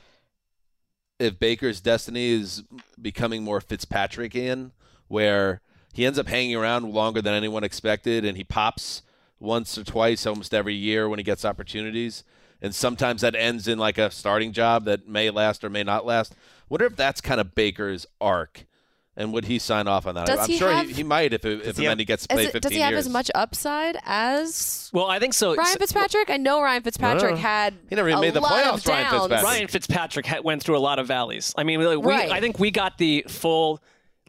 if 1.19 1.39
Baker's 1.39 1.79
destiny 1.79 2.31
is 2.31 2.63
becoming 3.01 3.43
more 3.43 3.61
Fitzpatrickian, 3.61 4.71
where 5.07 5.61
he 5.93 6.05
ends 6.05 6.19
up 6.19 6.27
hanging 6.27 6.55
around 6.55 6.91
longer 6.93 7.21
than 7.21 7.33
anyone 7.33 7.63
expected, 7.63 8.25
and 8.25 8.35
he 8.37 8.43
pops 8.43 9.03
once 9.39 9.77
or 9.77 9.83
twice 9.83 10.25
almost 10.25 10.53
every 10.53 10.73
year 10.75 11.07
when 11.07 11.19
he 11.19 11.23
gets 11.23 11.45
opportunities. 11.45 12.23
And 12.61 12.73
sometimes 12.73 13.21
that 13.21 13.35
ends 13.35 13.67
in 13.67 13.77
like 13.77 13.97
a 13.97 14.09
starting 14.09 14.51
job 14.53 14.85
that 14.85 15.07
may 15.07 15.29
last 15.29 15.63
or 15.63 15.69
may 15.69 15.83
not 15.83 16.05
last. 16.05 16.33
Wonder 16.69 16.85
if 16.85 16.95
that's 16.95 17.19
kind 17.21 17.39
of 17.41 17.53
Baker's 17.55 18.05
arc. 18.21 18.65
And 19.15 19.31
would 19.33 19.45
he 19.45 19.59
sign 19.59 19.87
off 19.87 20.07
on 20.07 20.15
that? 20.15 20.25
Does 20.25 20.39
I'm 20.39 20.47
he 20.49 20.57
sure 20.57 20.71
have- 20.71 20.87
he, 20.87 20.93
he 20.93 21.03
might 21.03 21.33
if, 21.33 21.45
it, 21.45 21.59
if 21.67 21.77
he 21.77 21.83
and 21.85 21.89
have- 21.91 21.99
he 21.99 22.05
gets 22.05 22.23
to 22.25 22.33
play 22.33 22.45
it- 22.45 22.51
15 22.51 22.61
does 22.61 22.71
he 22.71 22.79
have 22.79 22.93
years. 22.93 23.05
as 23.05 23.11
much 23.11 23.29
upside 23.35 23.95
as 24.05 24.89
Well, 24.91 25.05
I 25.07 25.19
think 25.19 25.35
so. 25.35 25.53
Ryan 25.55 25.77
Fitzpatrick? 25.77 26.31
I 26.31 26.37
know 26.37 26.63
Ryan 26.63 26.81
Fitzpatrick 26.81 27.37
had 27.37 27.75
He 27.89 27.95
never 27.95 28.07
even 28.09 28.17
a 28.17 28.21
made 28.21 28.33
the 28.33 28.39
playoffs, 28.41 28.87
Ryan. 28.87 29.11
Fitzpatrick. 29.11 29.43
Ryan 29.43 29.67
Fitzpatrick 29.67 30.27
went 30.43 30.63
through 30.63 30.77
a 30.77 30.79
lot 30.79 30.97
of 30.97 31.05
valleys. 31.05 31.53
I 31.57 31.63
mean, 31.63 31.83
like, 31.83 31.99
we, 31.99 32.11
Right. 32.11 32.31
I 32.31 32.39
think 32.39 32.57
we 32.59 32.71
got 32.71 32.97
the 32.97 33.23
full 33.27 33.83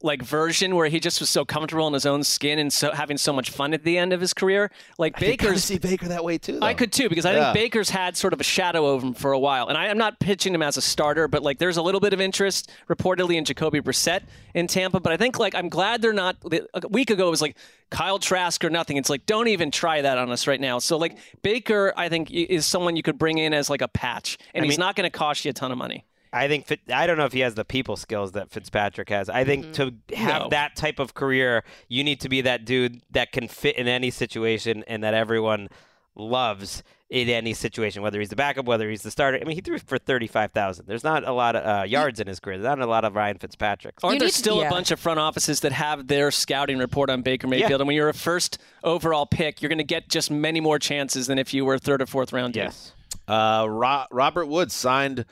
like 0.04 0.22
version 0.22 0.76
where 0.76 0.86
he 0.88 1.00
just 1.00 1.18
was 1.18 1.30
so 1.30 1.44
comfortable 1.46 1.86
in 1.88 1.94
his 1.94 2.04
own 2.04 2.22
skin 2.22 2.58
and 2.58 2.70
so 2.72 2.92
having 2.92 3.16
so 3.16 3.32
much 3.32 3.48
fun 3.50 3.72
at 3.72 3.82
the 3.84 3.96
end 3.96 4.12
of 4.12 4.20
his 4.20 4.34
career. 4.34 4.70
Like 4.98 5.16
I 5.16 5.18
could 5.18 5.26
Baker's 5.26 5.64
see 5.64 5.78
Baker 5.78 6.06
that 6.08 6.22
way 6.22 6.36
too. 6.36 6.58
I 6.60 6.74
could 6.74 6.92
too 6.92 7.08
because 7.08 7.24
I 7.24 7.32
Yeah. 7.32 7.52
think 7.52 7.64
Baker's 7.64 7.88
had 7.88 8.14
sort 8.16 8.34
of 8.34 8.40
a 8.40 8.44
shadow 8.44 8.86
over 8.86 9.06
him 9.06 9.14
for 9.14 9.32
a 9.32 9.38
while, 9.38 9.66
and 9.68 9.78
I 9.78 9.86
am 9.86 9.96
not 9.96 10.20
pitching 10.20 10.54
him 10.54 10.62
as 10.62 10.76
a 10.76 10.82
starter, 10.82 11.26
but 11.26 11.42
like 11.42 11.58
there's 11.58 11.78
a 11.78 11.82
little 11.82 12.00
bit 12.00 12.12
of 12.12 12.20
interest 12.20 12.70
reportedly 12.88 13.36
in 13.36 13.44
Jacoby 13.46 13.80
Brissett 13.80 14.24
in 14.54 14.66
Tampa. 14.66 15.00
But 15.00 15.12
I 15.12 15.16
think 15.16 15.38
like 15.38 15.54
I'm 15.54 15.70
glad 15.70 16.02
they're 16.02 16.12
not. 16.12 16.36
A 16.74 16.86
week 16.88 17.08
ago 17.10 17.26
it 17.26 17.30
was 17.30 17.40
like 17.42 17.56
Kyle 17.90 18.18
Trask 18.18 18.62
or 18.62 18.68
nothing. 18.70 18.98
It's 18.98 19.08
like 19.08 19.24
don't 19.24 19.48
even 19.48 19.70
try 19.70 20.02
that 20.02 20.18
on 20.18 20.30
us 20.30 20.46
right 20.46 20.60
now. 20.60 20.78
So 20.80 20.98
like 20.98 21.16
Baker, 21.42 21.94
I 21.96 22.10
think 22.10 22.30
is 22.30 22.66
someone 22.66 22.94
you 22.94 23.02
could 23.02 23.18
bring 23.18 23.38
in 23.38 23.54
as 23.54 23.70
like 23.70 23.80
a 23.80 23.88
patch, 23.88 24.36
and 24.52 24.62
I 24.64 24.66
he's 24.66 24.76
mean- 24.76 24.84
not 24.84 24.96
going 24.96 25.10
to 25.10 25.16
cost 25.18 25.44
you 25.46 25.50
a 25.50 25.54
ton 25.54 25.72
of 25.72 25.78
money. 25.78 26.04
I 26.34 26.48
think 26.48 26.66
Fit, 26.66 26.80
I 26.92 27.06
don't 27.06 27.16
know 27.16 27.24
if 27.26 27.32
he 27.32 27.40
has 27.40 27.54
the 27.54 27.64
people 27.64 27.96
skills 27.96 28.32
that 28.32 28.50
Fitzpatrick 28.50 29.08
has. 29.10 29.28
I 29.30 29.44
think 29.44 29.72
to 29.74 29.94
have 30.16 30.42
No. 30.42 30.48
that 30.50 30.76
type 30.76 30.98
of 30.98 31.14
career, 31.14 31.62
you 31.88 32.02
need 32.04 32.20
to 32.22 32.28
be 32.28 32.40
that 32.42 32.64
dude 32.64 33.00
that 33.12 33.32
can 33.32 33.48
fit 33.48 33.76
in 33.76 33.86
any 33.88 34.10
situation 34.10 34.84
and 34.88 35.02
that 35.04 35.14
everyone 35.14 35.68
loves 36.16 36.82
in 37.10 37.28
any 37.28 37.52
situation, 37.54 38.02
whether 38.02 38.18
he's 38.18 38.30
the 38.30 38.36
backup, 38.36 38.64
whether 38.66 38.88
he's 38.90 39.02
the 39.02 39.10
starter. 39.10 39.38
I 39.40 39.44
mean, 39.44 39.54
he 39.56 39.60
threw 39.60 39.78
for 39.78 39.98
thirty-five 39.98 40.52
thousand. 40.52 40.86
There's 40.86 41.04
not 41.04 41.26
a 41.26 41.32
lot 41.32 41.54
of 41.54 41.64
uh, 41.64 41.82
yards 41.84 42.18
in 42.18 42.26
his 42.26 42.40
career. 42.40 42.56
There's 42.58 42.76
not 42.76 42.80
a 42.80 42.86
lot 42.90 43.04
of 43.04 43.14
Ryan 43.14 43.38
Fitzpatrick. 43.38 43.94
Aren't 44.02 44.18
there 44.18 44.26
need 44.26 44.32
to- 44.32 44.38
still 44.38 44.58
yeah. 44.60 44.66
a 44.66 44.70
bunch 44.70 44.90
of 44.90 44.98
front 44.98 45.20
offices 45.20 45.60
that 45.60 45.72
have 45.72 46.08
their 46.08 46.30
scouting 46.30 46.78
report 46.78 47.10
on 47.10 47.22
Baker 47.22 47.46
Mayfield? 47.46 47.80
And 47.80 47.86
when 47.86 47.94
you're 47.96 48.08
a 48.08 48.14
first 48.14 48.58
overall 48.82 49.26
pick, 49.26 49.62
you're 49.62 49.68
going 49.68 49.78
to 49.78 49.84
get 49.84 50.08
just 50.08 50.30
many 50.30 50.60
more 50.60 50.78
chances 50.78 51.26
than 51.28 51.38
if 51.38 51.54
you 51.54 51.64
were 51.64 51.78
third 51.78 52.02
or 52.02 52.06
fourth 52.06 52.32
round. 52.32 52.56
Yes. 52.56 52.92
Uh, 53.28 53.66
Ro- 53.68 54.06
Robert 54.10 54.46
Woods 54.46 54.74
signed 54.74 55.24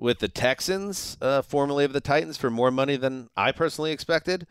with 0.00 0.18
the 0.18 0.28
Texans, 0.28 1.16
uh, 1.20 1.42
formerly 1.42 1.84
of 1.84 1.92
the 1.92 2.00
Titans, 2.00 2.36
for 2.36 2.50
more 2.50 2.70
money 2.70 2.96
than 2.96 3.28
I 3.36 3.52
personally 3.52 3.92
expected. 3.92 4.46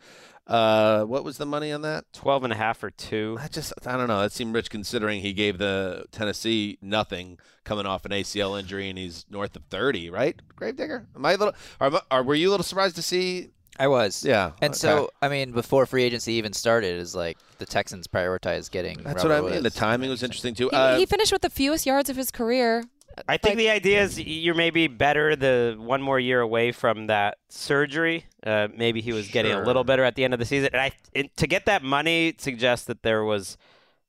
Uh, 0.46 1.04
what 1.04 1.22
was 1.22 1.36
the 1.36 1.46
money 1.46 1.70
on 1.70 1.82
that? 1.82 2.04
12 2.12 2.44
and 2.44 2.52
a 2.52 2.56
half 2.56 2.82
or 2.82 2.90
two. 2.90 3.36
I 3.40 3.48
just, 3.48 3.72
I 3.86 3.96
don't 3.96 4.08
know. 4.08 4.20
That 4.20 4.32
seemed 4.32 4.54
rich 4.54 4.70
considering 4.70 5.20
he 5.20 5.32
gave 5.32 5.58
the 5.58 6.06
Tennessee 6.10 6.78
nothing 6.82 7.38
coming 7.64 7.86
off 7.86 8.04
an 8.04 8.10
ACL 8.10 8.58
injury 8.58 8.88
and 8.88 8.98
he's 8.98 9.26
north 9.30 9.54
of 9.54 9.62
30, 9.70 10.10
right? 10.10 10.40
Gravedigger? 10.56 11.06
Am 11.14 11.24
I 11.24 11.32
a 11.32 11.36
little, 11.36 11.54
are, 11.80 12.02
are, 12.10 12.22
were 12.22 12.34
you 12.34 12.48
a 12.48 12.50
little 12.50 12.64
surprised 12.64 12.96
to 12.96 13.02
see? 13.02 13.50
I 13.78 13.86
was. 13.86 14.24
Yeah. 14.24 14.52
And 14.60 14.72
okay. 14.72 14.78
so, 14.78 15.10
I 15.22 15.28
mean, 15.28 15.52
before 15.52 15.86
free 15.86 16.02
agency 16.02 16.34
even 16.34 16.52
started, 16.52 16.98
is 16.98 17.14
like 17.14 17.38
the 17.58 17.66
Texans 17.66 18.06
prioritized 18.08 18.72
getting. 18.72 18.98
That's 19.02 19.24
Robert 19.24 19.42
what 19.42 19.52
I 19.52 19.54
mean. 19.54 19.62
The 19.62 19.70
timing 19.70 20.10
was 20.10 20.22
interesting 20.22 20.54
too. 20.54 20.68
He, 20.70 20.76
Uh, 20.76 20.98
he 20.98 21.06
finished 21.06 21.32
with 21.32 21.42
the 21.42 21.50
fewest 21.50 21.86
yards 21.86 22.10
of 22.10 22.16
his 22.16 22.30
career. 22.30 22.84
I 23.28 23.36
think 23.36 23.56
the 23.56 23.70
idea 23.70 24.02
is 24.02 24.20
you're 24.20 24.54
maybe 24.54 24.86
better 24.86 25.36
the 25.36 25.76
one 25.78 26.02
more 26.02 26.18
year 26.18 26.40
away 26.40 26.72
from 26.72 27.06
that 27.08 27.38
surgery. 27.48 28.26
Uh, 28.44 28.68
maybe 28.74 29.00
he 29.00 29.12
was 29.12 29.28
getting 29.28 29.52
a 29.52 29.62
little 29.62 29.84
better 29.84 30.04
at 30.04 30.14
the 30.14 30.24
end 30.24 30.32
of 30.32 30.40
the 30.40 30.46
season. 30.46 30.70
And 30.72 30.80
I 30.80 30.92
it, 31.12 31.36
to 31.36 31.46
get 31.46 31.66
that 31.66 31.82
money 31.82 32.34
suggests 32.38 32.86
that 32.86 33.02
there 33.02 33.24
was 33.24 33.58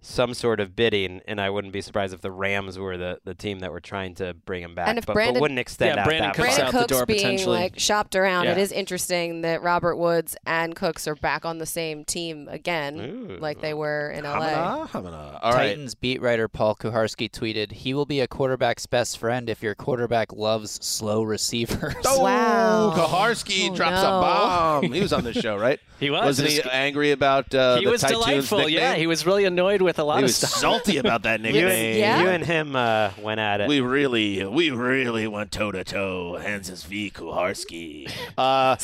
some 0.04 0.34
sort 0.34 0.60
of 0.60 0.76
bidding, 0.76 1.22
and 1.28 1.40
I 1.40 1.52
wouldn't 1.52 1.72
be 1.74 1.82
surprised 1.82 2.12
if 2.14 2.22
the 2.22 2.32
Rams 2.32 2.80
were 2.80 2.98
the, 2.98 3.20
the 3.24 3.36
team 3.36 3.60
that 3.60 3.72
were 3.72 3.80
trying 3.80 4.16
to 4.16 4.34
bring 4.34 4.64
him 4.64 4.74
back, 4.74 4.88
And 4.88 4.98
if 4.98 5.06
but, 5.06 5.14
Brandon- 5.14 5.36
but 5.36 5.42
wouldn't 5.42 5.60
extend 5.60 5.96
Yeah, 5.96 6.02
out 6.02 6.06
Brandon 6.08 6.30
that 6.30 6.36
Cooks 6.36 6.58
far. 6.58 6.66
Out 6.66 6.72
the 6.74 6.80
Cooks 6.80 6.92
door 6.92 7.06
being 7.06 7.20
potentially. 7.20 7.58
like 7.60 7.78
shopped 7.80 8.16
around. 8.16 8.48
It 8.48 8.58
Yeah. 8.58 8.64
is 8.64 8.72
interesting 8.72 9.42
that 9.42 9.62
Robert 9.62 9.98
Woods 9.98 10.36
and 10.48 10.76
Cooks 10.76 11.08
are 11.08 11.14
back 11.16 11.46
on 11.46 11.60
the 11.60 11.68
same 11.68 12.04
team 12.04 12.48
again, 12.50 13.00
Ooh. 13.00 13.38
like 13.40 13.62
they 13.62 13.76
were 13.76 14.10
in 14.10 14.24
LA. 14.26 14.50
Hamana, 14.50 14.90
Hamana. 14.90 15.40
All 15.44 15.52
right. 15.54 15.68
Titans 15.70 15.94
beat 15.94 16.20
writer 16.20 16.48
Paul 16.48 16.74
Kuharsky 16.76 17.30
tweeted, 17.30 17.72
"He 17.72 17.94
will 17.94 18.08
be 18.08 18.22
a 18.22 18.28
quarterback's 18.28 18.88
best 18.88 19.20
friend 19.20 19.50
if 19.52 19.62
your 19.62 19.76
quarterback 19.76 20.34
loves 20.34 20.80
slow 20.84 21.22
receivers." 21.22 21.94
Oh, 22.06 22.22
Wow. 22.24 22.94
Kuharsky 22.96 23.70
Oh, 23.70 23.76
drops 23.76 24.02
no. 24.02 24.18
a 24.18 24.22
bomb. 24.22 24.92
He 24.92 25.02
was 25.02 25.14
on 25.14 25.24
the 25.24 25.34
show, 25.34 25.58
right? 25.58 25.80
He 26.02 26.10
was. 26.10 26.24
Wasn't 26.26 26.50
he 26.50 26.62
angry 26.72 27.12
about 27.12 27.54
uh, 27.54 27.76
he 27.78 27.86
the 27.86 27.92
was 27.92 28.02
Titans 28.02 28.24
delightful. 28.26 28.58
nickname? 28.58 28.76
Yeah, 28.76 28.96
he 28.96 29.06
was 29.06 29.24
really 29.28 29.46
annoyed 29.46 29.84
with 29.84 29.91
a 29.98 30.04
lot 30.04 30.18
He 30.18 30.24
of 30.24 30.30
was 30.30 30.36
stuff. 30.38 30.50
salty 30.52 30.98
about 30.98 31.24
that 31.24 31.40
You 31.44 31.52
nickname. 31.52 31.68
and, 31.68 31.98
Yeah? 31.98 32.22
you 32.24 32.30
and 32.30 32.46
him 32.46 32.76
uh, 32.76 33.12
went 33.22 33.40
at 33.40 33.62
it. 33.62 33.68
We 33.68 33.82
really, 33.82 34.46
we 34.46 34.70
really 34.72 35.28
went 35.28 35.52
toe 35.52 35.72
to 35.72 35.84
toe. 35.84 36.38
Hanzus 36.42 36.86
v. 36.86 37.10
Kuharsky. 37.12 38.12
Uh, 38.38 38.76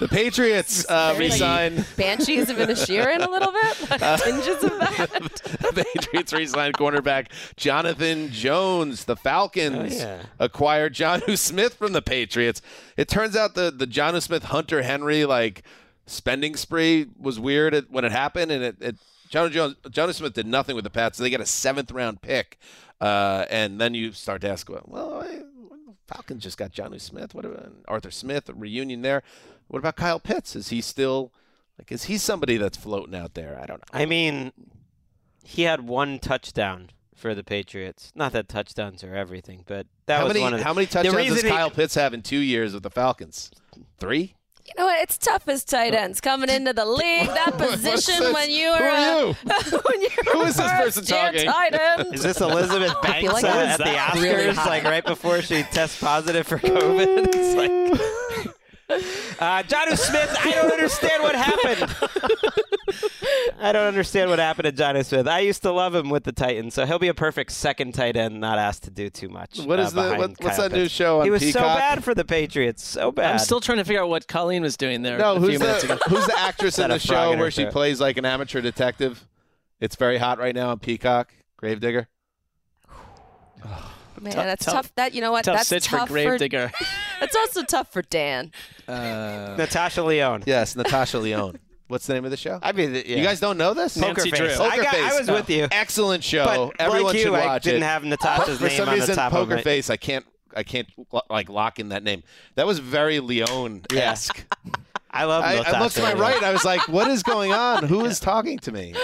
the 0.00 0.08
Patriots 0.08 0.84
uh, 0.86 1.12
Very, 1.12 1.28
like, 1.28 1.32
re-signed. 1.34 1.86
Banshees 1.96 2.50
of 2.50 2.56
Inisherin 2.56 3.24
a 3.24 3.30
little 3.30 3.52
bit, 3.52 3.90
like 3.90 4.22
tinges 4.22 4.64
of 4.64 4.78
that. 4.80 5.08
the 5.60 5.84
Patriots 5.94 6.32
re-signed 6.32 6.74
cornerback 6.74 7.28
Jonathan 7.56 8.28
Jones. 8.30 9.04
The 9.04 9.14
Falcons 9.14 9.94
Oh, 9.94 9.96
yeah. 10.04 10.22
acquired 10.40 10.94
Jonnu 10.94 11.38
Smith 11.38 11.74
from 11.74 11.92
the 11.92 12.02
Patriots. 12.02 12.60
It 12.96 13.06
turns 13.08 13.36
out 13.36 13.54
the 13.54 13.70
the 13.70 13.86
Jonnu 13.86 14.20
Smith 14.20 14.44
Hunter 14.44 14.82
Henry 14.82 15.24
like 15.24 15.62
spending 16.06 16.56
spree 16.56 17.06
was 17.18 17.38
weird 17.38 17.86
when 17.88 18.04
it 18.04 18.10
happened, 18.12 18.50
and 18.50 18.64
it. 18.64 18.76
it 18.80 18.96
John 19.34 19.50
Jones, 19.50 19.74
Jonnu 19.88 20.14
Smith 20.14 20.32
did 20.32 20.46
nothing 20.46 20.76
with 20.76 20.84
the 20.84 20.90
Pats. 20.90 21.18
So 21.18 21.24
they 21.24 21.30
get 21.30 21.40
a 21.40 21.46
seventh 21.46 21.90
round 21.90 22.22
pick, 22.22 22.56
uh, 23.00 23.46
and 23.50 23.80
then 23.80 23.92
you 23.92 24.12
start 24.12 24.42
to 24.42 24.48
ask, 24.48 24.70
well, 24.70 24.84
well 24.86 25.22
I- 25.22 25.42
Falcons 26.06 26.44
just 26.44 26.56
got 26.56 26.70
Jonnu 26.70 27.00
Smith. 27.00 27.34
What 27.34 27.44
about 27.44 27.72
Arthur 27.88 28.12
Smith? 28.12 28.48
A 28.48 28.52
reunion 28.54 29.02
there. 29.02 29.24
What 29.66 29.80
about 29.80 29.96
Kyle 29.96 30.20
Pitts? 30.20 30.54
Is 30.54 30.68
he 30.68 30.80
still 30.80 31.32
like? 31.80 31.90
Is 31.90 32.04
he 32.04 32.16
somebody 32.16 32.58
that's 32.58 32.76
floating 32.76 33.16
out 33.16 33.34
there? 33.34 33.58
I 33.60 33.66
don't 33.66 33.78
know. 33.78 33.98
I 33.98 34.06
mean, 34.06 34.52
he 35.42 35.62
had 35.62 35.80
one 35.88 36.20
touchdown 36.20 36.90
for 37.16 37.34
the 37.34 37.42
Patriots. 37.42 38.12
Not 38.14 38.32
that 38.34 38.48
touchdowns 38.48 39.02
are 39.02 39.16
everything, 39.16 39.64
but 39.66 39.88
that 40.06 40.18
how 40.18 40.24
was 40.26 40.34
many 40.34 40.42
one 40.44 40.52
of 40.52 40.60
the, 40.60 40.64
how 40.64 40.74
many 40.74 40.86
touchdowns 40.86 41.16
does 41.16 41.30
reason 41.32 41.50
he- 41.50 41.56
Kyle 41.56 41.70
Pitts 41.70 41.96
have 41.96 42.14
in 42.14 42.22
two 42.22 42.38
years 42.38 42.72
with 42.72 42.84
the 42.84 42.90
Falcons? 42.90 43.50
Three. 43.98 44.36
You 44.66 44.72
know 44.78 44.86
what? 44.86 45.02
It's 45.02 45.18
tough 45.18 45.46
as 45.48 45.62
tight 45.62 45.92
ends 45.92 46.22
coming 46.22 46.48
into 46.48 46.72
the 46.72 46.86
league. 46.86 47.28
That 47.34 47.58
position 47.58 48.32
when 48.32 48.50
you're 48.50 48.76
Who 48.76 48.84
are 48.84 48.90
uh, 48.90 49.26
you? 49.26 49.34
when 49.44 50.00
you're 50.00 50.32
Who 50.32 50.42
is 50.42 50.56
this 50.56 50.70
person 50.70 51.02
first 51.02 51.10
year 51.10 51.20
talking? 51.20 51.46
Tight 51.46 51.74
end. 51.74 52.14
Is 52.14 52.22
this 52.22 52.40
Elizabeth 52.40 52.94
I 53.02 53.06
Banks 53.06 53.32
like 53.32 53.44
uh, 53.44 53.48
at 53.48 53.78
the 53.78 53.84
Oscars, 53.84 54.22
really 54.22 54.52
like 54.52 54.84
right 54.84 55.04
before 55.04 55.42
she 55.42 55.64
tests 55.64 56.00
positive 56.00 56.46
for 56.46 56.58
COVID? 56.58 57.28
It's 57.34 57.54
like, 57.54 57.70
uh, 58.90 59.62
John 59.62 59.96
Smith, 59.96 60.36
I 60.40 60.50
don't 60.52 60.72
understand 60.72 61.22
what 61.22 61.34
happened. 61.34 61.94
I 63.60 63.72
don't 63.72 63.86
understand 63.86 64.30
what 64.30 64.38
happened 64.38 64.64
to 64.66 64.72
John 64.72 65.02
Smith. 65.04 65.26
I 65.26 65.40
used 65.40 65.62
to 65.62 65.72
love 65.72 65.94
him 65.94 66.10
with 66.10 66.24
the 66.24 66.32
Titans, 66.32 66.74
so 66.74 66.84
he'll 66.84 66.98
be 66.98 67.08
a 67.08 67.14
perfect 67.14 67.52
second 67.52 67.92
tight 67.94 68.16
end, 68.16 68.40
not 68.40 68.58
asked 68.58 68.82
to 68.84 68.90
do 68.90 69.08
too 69.10 69.28
much. 69.28 69.58
What 69.60 69.80
is 69.80 69.96
uh, 69.96 70.02
the- 70.02 70.08
what- 70.18 70.30
what's 70.42 70.56
Kyle 70.56 70.68
that 70.68 70.76
new 70.76 70.88
show 70.88 71.20
on 71.20 71.24
He 71.24 71.30
was 71.30 71.50
so 71.52 71.60
bad 71.60 72.04
for 72.04 72.14
the 72.14 72.24
Patriots, 72.24 72.84
so 72.84 73.10
bad. 73.10 73.32
I'm 73.32 73.38
still 73.38 73.60
trying 73.60 73.78
to 73.78 73.84
figure 73.84 74.02
out 74.02 74.08
what 74.10 74.28
Colleen 74.28 74.62
was 74.62 74.76
doing 74.76 75.02
there. 75.02 75.18
No, 75.18 75.36
a 75.36 75.40
who's 75.40 75.50
few 75.50 75.58
minutes 75.58 75.84
the 75.84 75.94
ago. 75.94 76.02
who's 76.08 76.26
the 76.26 76.38
actress 76.38 76.78
in 76.78 76.90
the 76.90 76.98
show 76.98 77.36
where 77.36 77.50
she 77.50 77.66
plays 77.66 78.00
like 78.00 78.16
an 78.18 78.24
amateur 78.24 78.60
detective? 78.60 79.26
It's 79.80 79.96
very 79.96 80.18
hot 80.18 80.38
right 80.38 80.54
now 80.54 80.70
on 80.70 80.78
Peacock. 80.78 81.32
Gravedigger. 81.56 82.08
Man, 84.24 84.32
Tough- 84.32 84.44
that's 84.46 84.64
tough- 84.64 84.74
tough. 84.74 84.94
That 84.96 85.14
you 85.14 85.20
know 85.20 85.30
what? 85.32 85.44
tough 85.44 85.56
that's 85.58 85.68
sitch 85.68 85.88
for 85.88 85.98
tough 85.98 86.08
Gravedigger. 86.08 86.72
That's 87.20 87.36
also 87.36 87.62
tough 87.62 87.90
for 87.92 88.02
Dan. 88.02 88.52
Uh, 88.88 89.54
Natasha 89.56 90.02
Lyonne. 90.02 90.42
Yes, 90.46 90.76
Natasha 90.76 91.18
Lyonne. 91.18 91.58
What's 91.88 92.06
the 92.06 92.14
name 92.14 92.24
of 92.24 92.30
the 92.30 92.36
show? 92.36 92.58
I 92.62 92.72
mean, 92.72 92.94
yeah. 92.94 93.02
You 93.16 93.22
guys 93.22 93.40
don't 93.40 93.56
know 93.56 93.72
this? 93.72 93.96
Poker 93.96 94.08
Nancy 94.24 94.30
Face. 94.30 94.56
Drew. 94.56 94.64
I, 94.66 94.76
got, 94.76 94.86
I 94.94 95.08
Face. 95.10 95.18
was 95.20 95.30
with 95.30 95.48
you. 95.50 95.68
Excellent 95.70 96.24
show. 96.24 96.44
But 96.44 96.80
Everyone 96.82 97.04
like 97.08 97.14
you, 97.16 97.22
should 97.22 97.32
watch 97.32 97.44
I 97.46 97.58
didn't 97.60 97.82
it. 97.82 97.86
have 97.86 98.04
Natasha's 98.04 98.58
For 98.58 98.66
name 98.68 98.76
some 98.76 98.88
on 98.88 98.94
reason, 98.94 99.10
the 99.10 99.14
top 99.14 99.32
of 99.32 99.48
Poker 99.48 99.62
Face. 99.62 99.88
I 99.90 99.96
can't. 99.96 100.24
I 100.56 100.62
can't 100.64 100.88
like 101.30 101.48
lock 101.48 101.78
in 101.78 101.90
that 101.90 102.02
name. 102.02 102.22
That 102.56 102.66
was 102.66 102.78
very 102.78 103.20
Lyonne 103.20 103.82
esque. 103.92 104.44
I 105.10 105.24
love 105.24 105.44
I, 105.44 105.56
Natasha. 105.56 105.76
I 105.76 105.80
looked 105.80 105.94
to 105.96 106.02
my 106.02 106.08
Lyonne. 106.14 106.20
right. 106.20 106.42
I 106.42 106.52
was 106.52 106.64
like, 106.64 106.88
"What 106.88 107.08
is 107.08 107.22
going 107.22 107.52
on? 107.52 107.84
Who 107.84 108.04
is 108.04 108.18
talking 108.20 108.58
to 108.60 108.72
me?" 108.72 108.94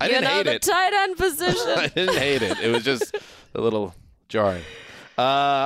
I 0.00 0.06
you 0.06 0.12
didn't 0.12 0.24
know 0.24 0.30
hate 0.30 0.42
the 0.44 0.54
it. 0.54 0.62
tight 0.62 0.92
end 0.94 1.16
position. 1.16 1.74
I 1.76 1.86
didn't 1.88 2.16
hate 2.16 2.42
it. 2.42 2.58
It 2.60 2.70
was 2.72 2.82
just 2.84 3.14
a 3.54 3.60
little 3.60 3.94
jarring. 4.28 4.62
Uh, 5.18 5.22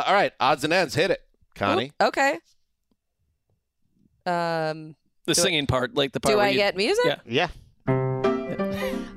all 0.06 0.12
right, 0.14 0.32
odds 0.40 0.64
and 0.64 0.72
ends. 0.72 0.94
Hit 0.94 1.10
it, 1.10 1.20
Connie. 1.54 1.92
okay. 2.00 2.38
Um, 4.26 4.94
The 5.26 5.34
singing 5.34 5.66
part, 5.66 5.94
like 5.94 6.12
the 6.12 6.20
part. 6.20 6.32
do 6.32 6.36
where 6.38 6.46
I 6.46 6.50
you- 6.50 6.58
get 6.58 6.76
music? 6.76 7.04
Yeah. 7.06 7.16
Yeah. 7.26 7.48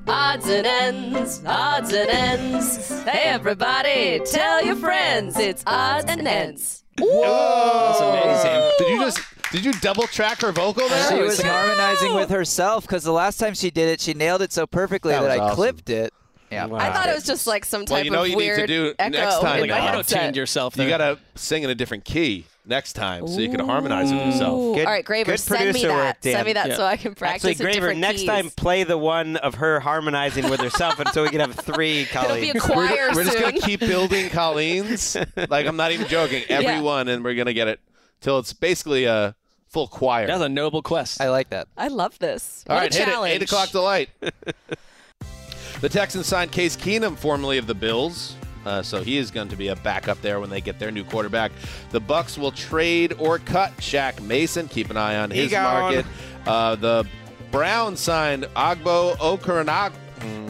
Odds 0.07 0.48
and 0.48 0.65
ends, 0.65 1.41
odds 1.45 1.94
and 1.94 2.10
ends. 2.10 3.03
Hey 3.03 3.24
everybody, 3.26 4.20
tell 4.26 4.64
your 4.65 4.76
friends 4.76 5.38
it's 5.38 5.64
odds 5.65 6.06
and 6.10 6.28
ends. 6.28 6.84
That's 6.98 7.99
amazing. 8.02 8.72
Did 8.80 8.90
you 8.90 8.99
just 9.02 9.20
did 9.52 9.65
you 9.65 9.72
double 9.74 10.07
track 10.07 10.41
her 10.41 10.52
vocal 10.52 10.88
there? 10.90 11.10
she 11.10 11.22
was 11.22 11.41
harmonizing 11.41 12.15
with 12.15 12.30
herself 12.30 12.86
because 12.86 13.03
the 13.03 13.11
last 13.14 13.38
time 13.40 13.53
she 13.53 13.70
did 13.72 13.90
it, 13.90 14.02
she 14.02 14.14
nailed 14.14 14.41
it 14.41 14.52
so 14.52 14.65
perfectly 14.68 15.14
That 15.14 15.22
that, 15.24 15.32
I 15.32 15.40
awesome. 15.40 15.56
clipped 15.56 15.90
it 15.90 16.14
Yeah. 16.54 16.68
I 16.72 16.92
thought 16.94 17.10
it 17.10 17.16
was 17.16 17.24
just 17.26 17.46
like 17.48 17.66
some 17.66 17.86
type 17.86 17.92
Well, 17.98 18.04
you 18.06 18.12
know 18.12 18.22
of 18.24 18.28
you 18.30 18.38
weird 18.38 18.60
need 18.60 18.68
to 18.68 18.90
do 18.90 18.96
echo 19.00 19.18
next 19.18 19.40
time. 19.40 19.64
in 19.64 19.70
my 19.70 19.80
headset. 19.80 20.36
yourself. 20.36 20.78
You 20.78 20.88
gotta 20.88 21.20
sing 21.36 21.64
in 21.64 21.70
a 21.70 21.76
different 21.76 22.06
key 22.06 22.46
next 22.66 22.94
time, 22.94 23.28
so 23.28 23.42
you 23.42 23.50
can 23.50 23.60
harmonize 23.60 24.10
with 24.12 24.26
yourself. 24.26 24.54
Ooh. 24.54 24.80
All 24.80 24.86
right, 24.86 25.04
Graver, 25.04 25.36
send 25.36 25.74
me 25.74 25.82
that. 25.82 25.92
work, 25.92 26.16
Send 26.22 26.46
me 26.46 26.54
that 26.54 26.76
so 26.78 26.86
I 26.86 26.96
can 26.96 27.14
practice 27.14 27.44
Actually, 27.44 27.52
at 27.52 27.58
Graver, 27.58 27.74
different 27.88 28.00
next 28.00 28.20
keys. 28.22 28.30
time 28.30 28.50
play 28.52 28.84
the 28.86 28.98
one 28.98 29.36
of 29.38 29.56
her 29.56 29.82
harmonizing 29.82 30.50
with 30.50 30.62
herself, 30.62 30.98
and 31.00 31.10
so 31.10 31.24
we 31.24 31.30
can 31.30 31.42
have 31.42 31.56
three 31.56 32.02
It'll 32.10 32.22
Colleen. 32.24 32.54
be 32.54 32.58
a 32.58 32.62
choir 32.62 33.10
We're 33.14 33.26
just 33.26 33.38
gonna 33.38 33.60
keep 33.60 33.82
building 33.82 34.30
Colleen's. 34.32 35.18
like 35.50 35.66
I'm 35.66 35.76
not 35.76 35.92
even 35.92 36.08
joking. 36.08 36.44
Everyone, 36.48 37.08
Yeah. 37.08 37.14
and 37.16 37.24
we're 37.24 37.36
gonna 37.36 37.54
get 37.54 37.68
it 37.68 37.82
till 38.22 38.40
it's 38.40 38.54
basically 38.54 39.04
a 39.06 39.36
full 39.68 39.88
choir. 39.88 40.28
That's 40.28 40.42
a 40.42 40.48
noble 40.48 40.82
quest. 40.82 41.20
I 41.20 41.30
like 41.32 41.50
that. 41.50 41.68
I 41.76 41.90
love 41.90 42.18
this. 42.20 42.64
All 42.70 42.76
What 42.76 42.82
right, 42.84 42.96
a 42.96 42.98
hit 42.98 43.06
challenge. 43.10 43.32
it. 43.34 43.36
Eight 43.36 43.42
o'clock 43.44 43.72
delight. 43.72 44.10
the 45.84 45.90
Texans 45.90 46.28
signed 46.28 46.50
Case 46.50 46.78
Keenum, 46.78 47.18
formerly 47.18 47.58
of 47.58 47.68
the 47.68 47.76
Bills. 47.76 48.38
Uh, 48.66 48.82
so 48.82 49.04
he 49.04 49.18
is 49.18 49.30
going 49.30 49.50
to 49.50 49.58
be 49.58 49.68
a 49.68 49.76
backup 49.76 50.22
there 50.22 50.40
when 50.40 50.50
they 50.50 50.62
get 50.62 50.80
their 50.80 50.92
new 50.92 51.04
quarterback. 51.04 51.52
The 51.92 52.00
Bucks 52.00 52.38
will 52.38 52.54
trade 52.54 53.14
or 53.20 53.38
cut 53.38 53.76
Shaq 53.80 54.22
Mason. 54.22 54.70
Keep 54.70 54.92
an 54.92 54.96
eye 54.96 55.18
on 55.18 55.30
his 55.30 55.52
market. 55.52 56.06
Uh, 56.48 56.76
the 56.76 57.06
Browns 57.52 58.00
signed 58.00 58.46
Agbo 58.56 59.18
Okaranok. 59.18 59.92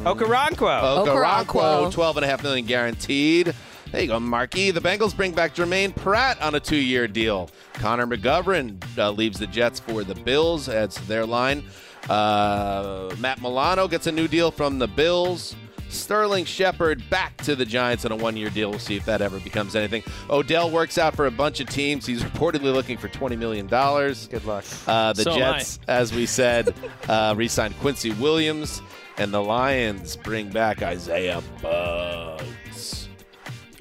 Okoronkwo. 0.04 1.08
Okoronkwo, 1.08 1.92
twelve 1.92 2.16
and 2.18 2.24
a 2.24 2.28
half 2.28 2.44
million 2.44 2.68
guaranteed. 2.68 3.56
There 3.92 4.02
you 4.02 4.08
go, 4.10 4.20
Marky. 4.20 4.70
The 4.70 4.82
Bengals 4.82 5.18
bring 5.18 5.32
back 5.32 5.56
Jermaine 5.56 5.96
Pratt 5.96 6.40
on 6.44 6.54
a 6.54 6.60
two-year 6.60 7.08
deal. 7.08 7.50
Connor 7.74 8.06
McGovern 8.06 8.84
uh, 9.00 9.10
leaves 9.10 9.40
the 9.40 9.48
Jets 9.48 9.80
for 9.80 10.04
the 10.04 10.14
Bills, 10.14 10.70
adds 10.70 10.96
to 10.98 11.08
their 11.08 11.26
line. 11.26 11.64
Uh, 12.10 13.14
Matt 13.20 13.42
Milano 13.42 13.88
gets 13.88 14.08
a 14.08 14.12
new 14.12 14.28
deal 14.28 14.52
from 14.52 14.80
the 14.80 14.88
Bills. 14.88 15.56
Sterling 15.90 16.44
Shepard 16.46 17.08
back 17.12 17.38
to 17.38 17.56
the 17.56 17.66
Giants 17.66 18.04
on 18.04 18.12
a 18.12 18.16
one-year 18.16 18.50
deal. 18.50 18.72
We'll 18.72 18.80
see 18.80 18.96
if 18.98 19.06
that 19.06 19.22
ever 19.22 19.40
becomes 19.40 19.76
anything. 19.76 20.02
Odell 20.28 20.72
works 20.72 20.98
out 20.98 21.16
for 21.16 21.28
a 21.28 21.32
bunch 21.32 21.60
of 21.60 21.70
teams. 21.70 22.06
He's 22.08 22.24
reportedly 22.24 22.74
looking 22.74 22.98
for 22.98 23.10
twenty 23.10 23.36
million 23.36 23.68
dollars. 23.68 24.28
Good 24.28 24.44
luck. 24.46 24.66
Uh, 24.88 25.14
the 25.14 25.22
So. 25.24 25.38
Jets, 25.38 25.80
as 25.88 26.12
we 26.12 26.26
said, 26.26 26.74
uh, 27.08 27.36
re-signed 27.38 27.78
Quincy 27.80 28.12
Williams, 28.14 28.82
and 29.18 29.32
the 29.32 29.42
Lions 29.42 30.16
bring 30.16 30.50
back 30.50 30.82
Isaiah 30.82 31.44
Buggs. 31.62 32.44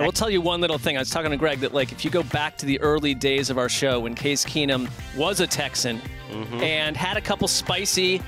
I 0.01 0.05
will 0.05 0.13
tell 0.13 0.31
you 0.31 0.41
one 0.41 0.61
little 0.61 0.79
thing. 0.79 0.97
I 0.97 1.01
was 1.01 1.11
talking 1.11 1.31
to 1.31 1.37
Greg 1.37 1.61
that, 1.61 1.75
like, 1.75 1.93
if 1.93 2.05
you 2.05 2.11
go 2.11 2.23
back 2.25 2.57
to 2.59 2.67
the 2.67 2.81
early 2.81 3.15
days 3.15 3.51
of 3.51 3.59
our 3.59 3.69
show 3.69 4.01
when 4.01 4.15
Case 4.15 4.45
Keenum 4.45 4.89
was 5.17 5.41
a 5.41 5.47
Texan 5.47 6.01
and 6.63 6.97
had 6.97 7.17
a 7.17 7.21
couple 7.21 7.47
spicy 7.47 8.23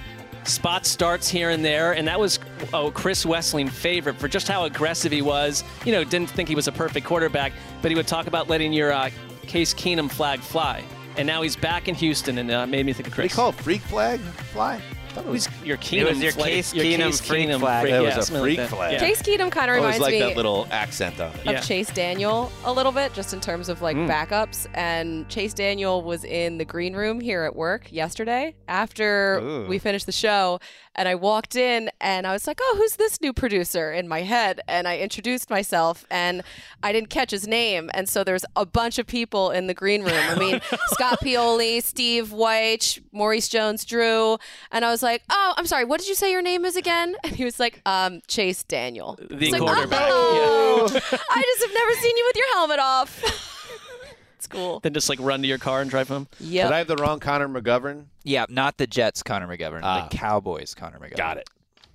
spot 0.44 0.84
starts 0.84 1.26
here 1.28 1.50
and 1.50 1.64
there, 1.64 1.92
and 1.94 2.06
that 2.06 2.20
was 2.20 2.38
oh, 2.74 2.90
Chris 2.90 3.24
Wesseling 3.24 3.68
favorite 3.70 4.16
for 4.16 4.28
just 4.28 4.46
how 4.46 4.64
aggressive 4.66 5.10
he 5.10 5.22
was. 5.22 5.64
You 5.86 5.92
know, 5.92 6.04
didn't 6.04 6.28
think 6.28 6.48
he 6.50 6.54
was 6.54 6.68
a 6.68 6.72
perfect 6.72 7.06
quarterback, 7.06 7.52
but 7.80 7.90
he 7.90 7.96
would 7.96 8.06
talk 8.06 8.26
about 8.26 8.48
letting 8.48 8.72
your 8.72 8.92
uh, 8.92 9.08
Case 9.42 9.72
Keenum 9.72 10.10
flag 10.10 10.40
fly. 10.40 10.84
And 11.16 11.26
now 11.26 11.40
he's 11.42 11.56
back 11.56 11.88
in 11.88 11.94
Houston, 11.94 12.38
and 12.38 12.50
uh, 12.50 12.66
made 12.66 12.84
me 12.84 12.92
think 12.92 13.06
of 13.08 13.12
What 13.12 13.16
do 13.16 13.22
you 13.22 13.28
Chris. 13.28 13.36
call 13.36 13.48
it? 13.50 13.54
Freak 13.54 13.80
flag? 13.82 14.20
Fly? 14.20 14.82
I 15.14 15.18
thought 15.18 15.26
it 15.26 15.30
was, 15.30 15.48
your 15.64 15.76
Keenum 15.76 16.00
It 16.00 16.08
was 16.08 16.22
your 16.22 16.32
flag- 16.32 16.50
Case 16.50 16.74
your 16.74 16.84
Keenum 16.84 17.24
freak 17.24 17.48
flag. 17.60 17.82
freak- 17.82 17.92
That 17.92 18.02
yeah, 18.02 18.16
was 18.16 18.30
a 18.30 18.40
freak 18.40 18.58
like 18.58 18.68
flag. 18.68 18.92
Yeah. 18.94 18.98
Case 18.98 19.22
Keenum 19.22 19.52
kind 19.52 19.70
of 19.70 19.76
reminds 19.76 20.00
like 20.00 20.14
me 20.14 20.18
that 20.18 20.36
little 20.36 20.66
accent 20.72 21.20
on 21.20 21.30
it. 21.30 21.38
of 21.38 21.44
Yeah. 21.46 21.60
Chase 21.60 21.88
Daniel 21.92 22.50
a 22.64 22.72
little 22.72 22.90
bit, 22.90 23.14
just 23.14 23.32
in 23.32 23.40
terms 23.40 23.68
of 23.68 23.80
like 23.80 23.96
mm. 23.96 24.08
backups. 24.08 24.66
And 24.74 25.28
Chase 25.28 25.54
Daniel 25.54 26.02
was 26.02 26.24
in 26.24 26.58
the 26.58 26.64
green 26.64 26.96
room 26.96 27.20
here 27.20 27.44
at 27.44 27.54
work 27.54 27.92
yesterday 27.92 28.56
after 28.66 29.38
Ooh. 29.38 29.66
we 29.68 29.78
finished 29.78 30.06
the 30.06 30.12
show. 30.12 30.58
And 30.96 31.08
I 31.08 31.14
walked 31.14 31.56
in 31.56 31.90
and 32.00 32.26
I 32.26 32.32
was 32.32 32.46
like, 32.46 32.58
oh, 32.62 32.74
who's 32.78 32.96
this 32.96 33.20
new 33.20 33.32
producer 33.32 33.92
in 33.92 34.06
my 34.08 34.22
head? 34.22 34.60
And 34.68 34.86
I 34.86 34.98
introduced 34.98 35.50
myself 35.50 36.04
and 36.10 36.42
I 36.82 36.92
didn't 36.92 37.10
catch 37.10 37.30
his 37.30 37.48
name. 37.48 37.90
And 37.94 38.08
so 38.08 38.22
there's 38.24 38.44
a 38.54 38.64
bunch 38.64 38.98
of 38.98 39.06
people 39.06 39.50
in 39.50 39.66
the 39.66 39.74
green 39.74 40.02
room. 40.02 40.12
I 40.14 40.38
mean, 40.38 40.60
Scott 40.88 41.20
Pioli, 41.20 41.82
Steve 41.82 42.32
White, 42.32 42.98
Maurice 43.12 43.48
Jones 43.48 43.84
Drew. 43.84 44.38
And 44.70 44.84
I 44.84 44.90
was 44.90 45.02
like, 45.02 45.22
oh, 45.30 45.54
I'm 45.56 45.66
sorry, 45.66 45.84
what 45.84 46.00
did 46.00 46.08
you 46.08 46.14
say 46.14 46.30
your 46.30 46.42
name 46.42 46.64
is 46.64 46.76
again? 46.76 47.16
And 47.24 47.34
he 47.34 47.44
was 47.44 47.58
like, 47.58 47.80
um, 47.86 48.20
Chase 48.28 48.62
Daniel. 48.62 49.18
The 49.18 49.36
It's 49.36 49.52
like, 49.52 49.62
quarterback. 49.62 50.08
Oh, 50.12 50.84
I 50.86 51.42
just 51.42 51.62
have 51.62 51.74
never 51.74 51.92
seen 51.94 52.16
you 52.16 52.24
with 52.26 52.36
your 52.36 52.52
helmet 52.52 52.78
off. 52.78 53.22
it's 54.36 54.46
cool. 54.46 54.80
Then 54.80 54.92
just 54.94 55.08
like 55.08 55.18
run 55.20 55.40
to 55.42 55.48
your 55.48 55.58
car 55.58 55.80
and 55.80 55.90
drive 55.90 56.08
home. 56.08 56.28
Yeah. 56.38 56.64
Did 56.64 56.72
I 56.74 56.78
have 56.78 56.86
the 56.86 56.96
wrong 56.96 57.18
Connor 57.18 57.48
McGovern? 57.48 58.04
Yeah, 58.24 58.46
not 58.48 58.78
the 58.78 58.86
Jets, 58.86 59.22
Connor 59.22 59.46
McGovern. 59.46 59.80
Ah. 59.82 60.08
The 60.10 60.16
Cowboys, 60.16 60.74
Connor 60.74 60.98
McGovern. 60.98 61.16
Got 61.16 61.36
it. 61.38 61.48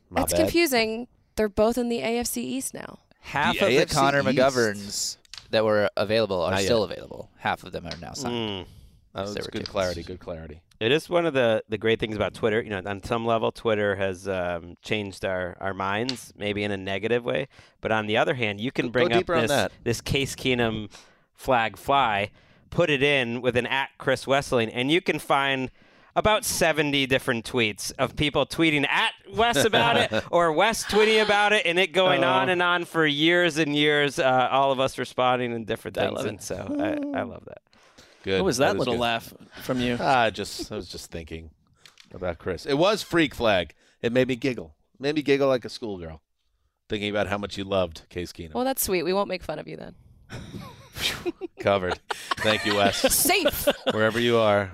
My 0.10 0.22
That's 0.22 0.34
bad. 0.34 0.40
confusing. 0.42 1.08
They're 1.36 1.50
both 1.50 1.78
in 1.78 1.90
the 1.90 2.00
AFC 2.02 2.38
East 2.38 2.74
now. 2.74 3.00
Half 3.22 3.60
The 3.60 3.66
of 3.66 3.72
the 3.72 3.78
AFC 3.86 3.94
Connor 3.94 4.20
East. 4.20 4.28
McGoverns 4.30 5.18
that 5.52 5.66
were 5.66 5.90
available 5.98 6.42
are 6.42 6.52
Not 6.52 6.62
still 6.62 6.82
yet. 6.88 6.92
available. 6.98 7.30
Half 7.38 7.64
of 7.64 7.72
them 7.72 7.86
are 7.88 7.98
now 8.00 8.14
signed. 8.14 8.36
Mm. 8.36 8.66
That 9.14 9.22
was 9.24 9.34
They 9.34 9.42
were 9.42 9.46
good 9.48 9.60
kids. 9.62 9.70
clarity. 9.70 10.04
Good 10.04 10.20
clarity. 10.20 10.62
It 10.80 10.92
is 10.92 11.10
one 11.10 11.26
of 11.26 11.34
the, 11.34 11.64
the 11.68 11.78
great 11.78 12.00
things 12.00 12.16
about 12.16 12.34
Twitter. 12.36 12.62
You 12.62 12.70
know, 12.70 12.82
on 12.86 13.04
some 13.04 13.26
level, 13.26 13.52
Twitter 13.52 13.96
has 13.96 14.28
um, 14.28 14.76
changed 14.84 15.26
our, 15.26 15.58
our 15.60 15.74
minds, 15.74 16.32
maybe 16.38 16.64
in 16.64 16.72
a 16.72 16.78
negative 16.78 17.26
way. 17.26 17.48
But 17.82 17.92
on 17.92 18.06
the 18.08 18.18
other 18.18 18.36
hand, 18.36 18.62
you 18.62 18.72
can 18.72 18.86
Go 18.88 18.92
bring 18.92 19.12
up 19.12 19.20
deeper 19.20 19.34
on 19.36 19.42
this, 19.42 19.50
that. 19.52 19.72
this 19.84 20.00
Case 20.00 20.36
Keenum 20.36 20.90
flag 21.34 21.76
fly, 21.76 22.30
put 22.70 22.90
it 22.90 23.02
in 23.02 23.42
with 23.42 23.58
an 23.58 23.66
at 23.66 23.90
Chris 23.98 24.26
Wesseling, 24.26 24.70
and 24.74 24.92
you 24.92 25.02
can 25.02 25.18
find 25.20 25.72
about 26.20 26.44
70 26.44 27.06
different 27.08 27.50
tweets 27.50 27.94
of 27.98 28.16
people 28.16 28.46
tweeting 28.46 28.86
at 28.88 29.14
Wes 29.32 29.64
about 29.64 29.96
it 29.96 30.24
or 30.32 30.52
Wes 30.52 30.84
tweeting 30.84 31.24
about 31.24 31.54
it 31.54 31.66
and 31.66 31.80
it 31.80 31.94
going 31.94 32.24
Oh. 32.26 32.28
on 32.30 32.50
and 32.50 32.62
on 32.62 32.84
for 32.84 33.06
years 33.06 33.58
and 33.58 33.74
years, 33.76 34.20
uh, 34.20 34.50
all 34.52 34.72
of 34.74 34.80
us 34.82 34.98
responding 34.98 35.54
in 35.54 35.64
different 35.64 35.98
I 35.98 36.02
things. 36.08 36.16
love 36.18 36.26
it. 36.26 36.30
And 36.30 36.42
so 36.42 36.76
I, 37.16 37.20
I 37.20 37.24
love 37.24 37.46
that. 37.46 37.62
Good. 38.24 38.40
What 38.42 38.46
was 38.46 38.58
that, 38.58 38.76
is 38.76 38.80
little 38.80 38.96
good. 38.96 39.00
laugh 39.00 39.34
from 39.64 39.80
you? 39.80 39.98
Ah, 40.02 40.30
just 40.30 40.70
I 40.72 40.76
was 40.76 40.90
just 40.90 41.10
thinking 41.10 41.52
about 42.14 42.38
Chris. 42.38 42.66
It 42.66 42.74
was 42.78 43.02
freak 43.02 43.34
flag. 43.34 43.74
It 44.02 44.12
made 44.12 44.28
me 44.28 44.36
giggle. 44.36 44.76
made 45.00 45.16
me 45.16 45.22
giggle 45.22 45.48
like 45.48 45.64
a 45.64 45.70
schoolgirl, 45.70 46.22
thinking 46.90 47.10
about 47.10 47.28
how 47.28 47.38
much 47.38 47.58
you 47.58 47.64
loved 47.64 48.02
Case 48.10 48.34
Keenum. 48.34 48.56
Well, 48.56 48.66
that's 48.66 48.84
sweet. 48.84 49.04
We 49.04 49.14
won't 49.14 49.30
make 49.30 49.42
fun 49.44 49.58
of 49.58 49.68
you 49.70 49.78
then. 49.78 49.96
Covered. 51.60 52.00
Thank 52.38 52.66
you, 52.66 52.76
Wes. 52.76 52.98
Safe. 52.98 53.68
Wherever 53.92 54.20
you 54.20 54.38
are. 54.38 54.72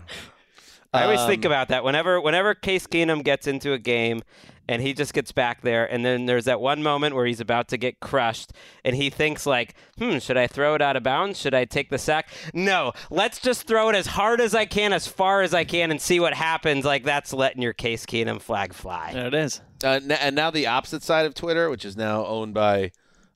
I 0.95 1.03
always 1.03 1.25
think 1.25 1.45
Um, 1.45 1.51
about 1.51 1.67
that 1.69 1.83
whenever 1.83 2.19
whenever 2.21 2.53
Case 2.53 2.87
Keenum 2.87 3.23
gets 3.23 3.47
into 3.47 3.73
a 3.73 3.77
game 3.79 4.21
and 4.67 4.81
he 4.81 4.93
just 4.93 5.13
gets 5.13 5.31
back 5.31 5.61
there 5.61 5.85
and 5.85 6.03
then 6.03 6.25
there's 6.25 6.45
that 6.45 6.59
one 6.59 6.81
moment 6.81 7.13
where 7.15 7.25
he's 7.27 7.39
about 7.39 7.67
to 7.67 7.77
get 7.77 7.99
crushed 7.99 8.51
and 8.83 8.95
he 8.95 9.09
thinks 9.11 9.45
like, 9.45 9.75
"Hmm, 9.99 10.17
should 10.17 10.37
I 10.37 10.47
throw 10.47 10.73
it 10.75 10.81
out 10.81 10.95
of 10.95 11.03
bounds? 11.03 11.39
Should 11.39 11.53
I 11.53 11.65
take 11.65 11.89
the 11.89 11.97
sack?" 11.99 12.29
No, 12.53 12.91
let's 13.11 13.39
just 13.39 13.67
throw 13.67 13.89
it 13.89 13.95
as 13.95 14.07
hard 14.07 14.41
as 14.41 14.55
I 14.55 14.65
can 14.65 14.91
as 14.93 15.07
far 15.07 15.41
as 15.43 15.53
I 15.53 15.63
can 15.65 15.91
and 15.91 16.01
see 16.01 16.19
what 16.19 16.33
happens. 16.33 16.83
Like 16.85 17.03
that's 17.03 17.31
letting 17.33 17.61
your 17.61 17.73
Case 17.73 18.05
Keenum 18.05 18.41
flag 18.41 18.73
fly. 18.73 19.11
There 19.13 19.27
it 19.27 19.33
is. 19.35 19.61
Uh, 19.83 19.99
and 20.19 20.35
now 20.35 20.49
the 20.51 20.65
opposite 20.67 21.03
side 21.03 21.25
of 21.25 21.33
Twitter, 21.35 21.69
which 21.69 21.85
is 21.85 21.95
now 21.95 22.25
owned 22.25 22.53
by 22.53 22.91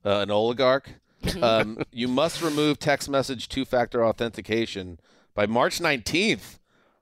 uh, 0.06 0.20
an 0.20 0.32
oligarch. 0.32 0.90
Um, 1.42 1.80
you 1.92 2.08
must 2.08 2.42
remove 2.42 2.80
text 2.80 3.10
message 3.10 3.50
two-factor 3.50 4.06
authentication 4.06 5.02
by 5.36 5.46
March 5.48 5.80
19th, 5.80 6.59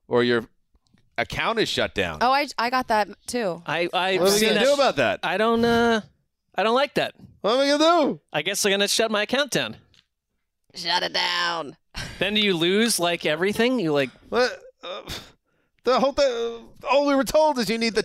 or 0.07 0.23
your 0.23 0.45
account 1.17 1.59
is 1.59 1.69
shut 1.69 1.95
down. 1.95 2.19
Oh, 2.21 2.31
I, 2.31 2.47
I 2.57 2.69
got 2.69 2.87
that 2.89 3.09
too. 3.27 3.61
I 3.65 3.89
I 3.93 4.17
what 4.17 4.31
are 4.31 4.33
we 4.39 4.45
gonna 4.47 4.59
do 4.59 4.73
about 4.73 4.95
that? 4.97 5.19
I 5.23 5.37
don't 5.37 5.63
uh 5.63 6.01
I 6.55 6.63
don't 6.63 6.75
like 6.75 6.95
that. 6.95 7.13
What 7.41 7.55
are 7.55 7.59
we 7.59 7.67
gonna 7.67 8.07
do? 8.13 8.21
I 8.33 8.41
guess 8.41 8.65
I'm 8.65 8.71
gonna 8.71 8.87
shut 8.87 9.11
my 9.11 9.23
account 9.23 9.51
down. 9.51 9.77
Shut 10.75 11.03
it 11.03 11.13
down. 11.13 11.75
Then 12.19 12.35
do 12.35 12.41
you 12.41 12.55
lose 12.55 12.99
like 12.99 13.25
everything? 13.25 13.79
You 13.79 13.91
like 13.91 14.11
What? 14.29 14.59
Uh, 14.83 15.01
the 15.83 15.99
whole 15.99 16.11
thing. 16.11 16.67
All 16.89 17.07
we 17.07 17.15
were 17.15 17.23
told 17.23 17.57
is 17.57 17.69
you 17.69 17.77
need 17.79 17.95
the 17.95 18.03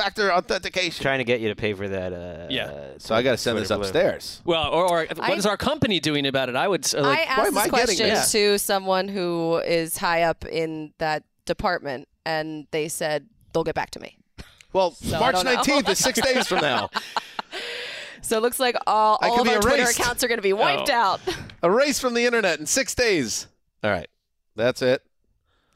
two-factor 0.00 0.32
authentication. 0.32 1.02
Trying 1.02 1.18
to 1.18 1.24
get 1.24 1.40
you 1.40 1.48
to 1.48 1.54
pay 1.56 1.72
for 1.74 1.88
that. 1.88 2.12
Uh, 2.12 2.46
Yeah. 2.50 2.92
So 2.98 3.14
I 3.14 3.22
got 3.22 3.32
to 3.32 3.36
send 3.36 3.58
this 3.58 3.68
Twitter 3.68 3.78
blue. 3.80 3.88
upstairs. 3.88 4.40
well, 4.44 4.70
or, 4.70 4.84
or 4.86 5.06
what 5.06 5.20
I- 5.20 5.34
is 5.34 5.46
our 5.46 5.56
company 5.56 6.00
doing 6.00 6.26
about 6.26 6.48
it? 6.48 6.56
I 6.56 6.68
would 6.68 6.92
uh, 6.94 7.02
like, 7.02 7.18
I 7.20 7.22
asked 7.22 7.48
am 7.48 7.58
I 7.58 7.68
question 7.68 8.08
this? 8.08 8.32
to 8.32 8.58
someone 8.58 9.08
who 9.08 9.56
is 9.58 9.96
high 9.98 10.22
up 10.22 10.44
in 10.44 10.92
that 10.98 11.24
department, 11.46 12.08
and 12.24 12.66
they 12.70 12.88
said 12.88 13.26
they'll 13.52 13.64
get 13.64 13.74
back 13.74 13.90
to 13.92 14.00
me. 14.00 14.16
Well, 14.72 14.96
I 15.14 15.18
March 15.18 15.36
19th 15.36 15.88
is 15.88 15.98
six 15.98 16.20
days 16.20 16.46
from 16.46 16.60
now. 16.60 16.90
So 18.22 18.36
it 18.36 18.42
looks 18.42 18.60
like 18.60 18.76
all, 18.86 19.18
I 19.22 19.28
all 19.28 19.40
of 19.40 19.46
be 19.46 19.54
our 19.54 19.60
Twitter 19.60 19.82
accounts 19.90 20.22
are 20.22 20.28
going 20.28 20.38
to 20.38 20.42
be 20.42 20.52
wiped 20.52 20.90
Oh. 20.90 20.94
out. 20.94 21.20
Erased 21.64 22.02
from 22.02 22.12
the 22.12 22.26
internet 22.26 22.60
in 22.60 22.66
six 22.66 22.94
days. 22.94 23.46
All 23.82 23.90
right. 23.90 24.08
That's 24.54 24.82
it. 24.82 25.02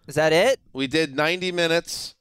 Is 0.06 0.14
that 0.16 0.32
it? 0.34 0.60
We 0.74 0.86
did 0.86 1.16
90 1.16 1.52
minutes 1.52 2.14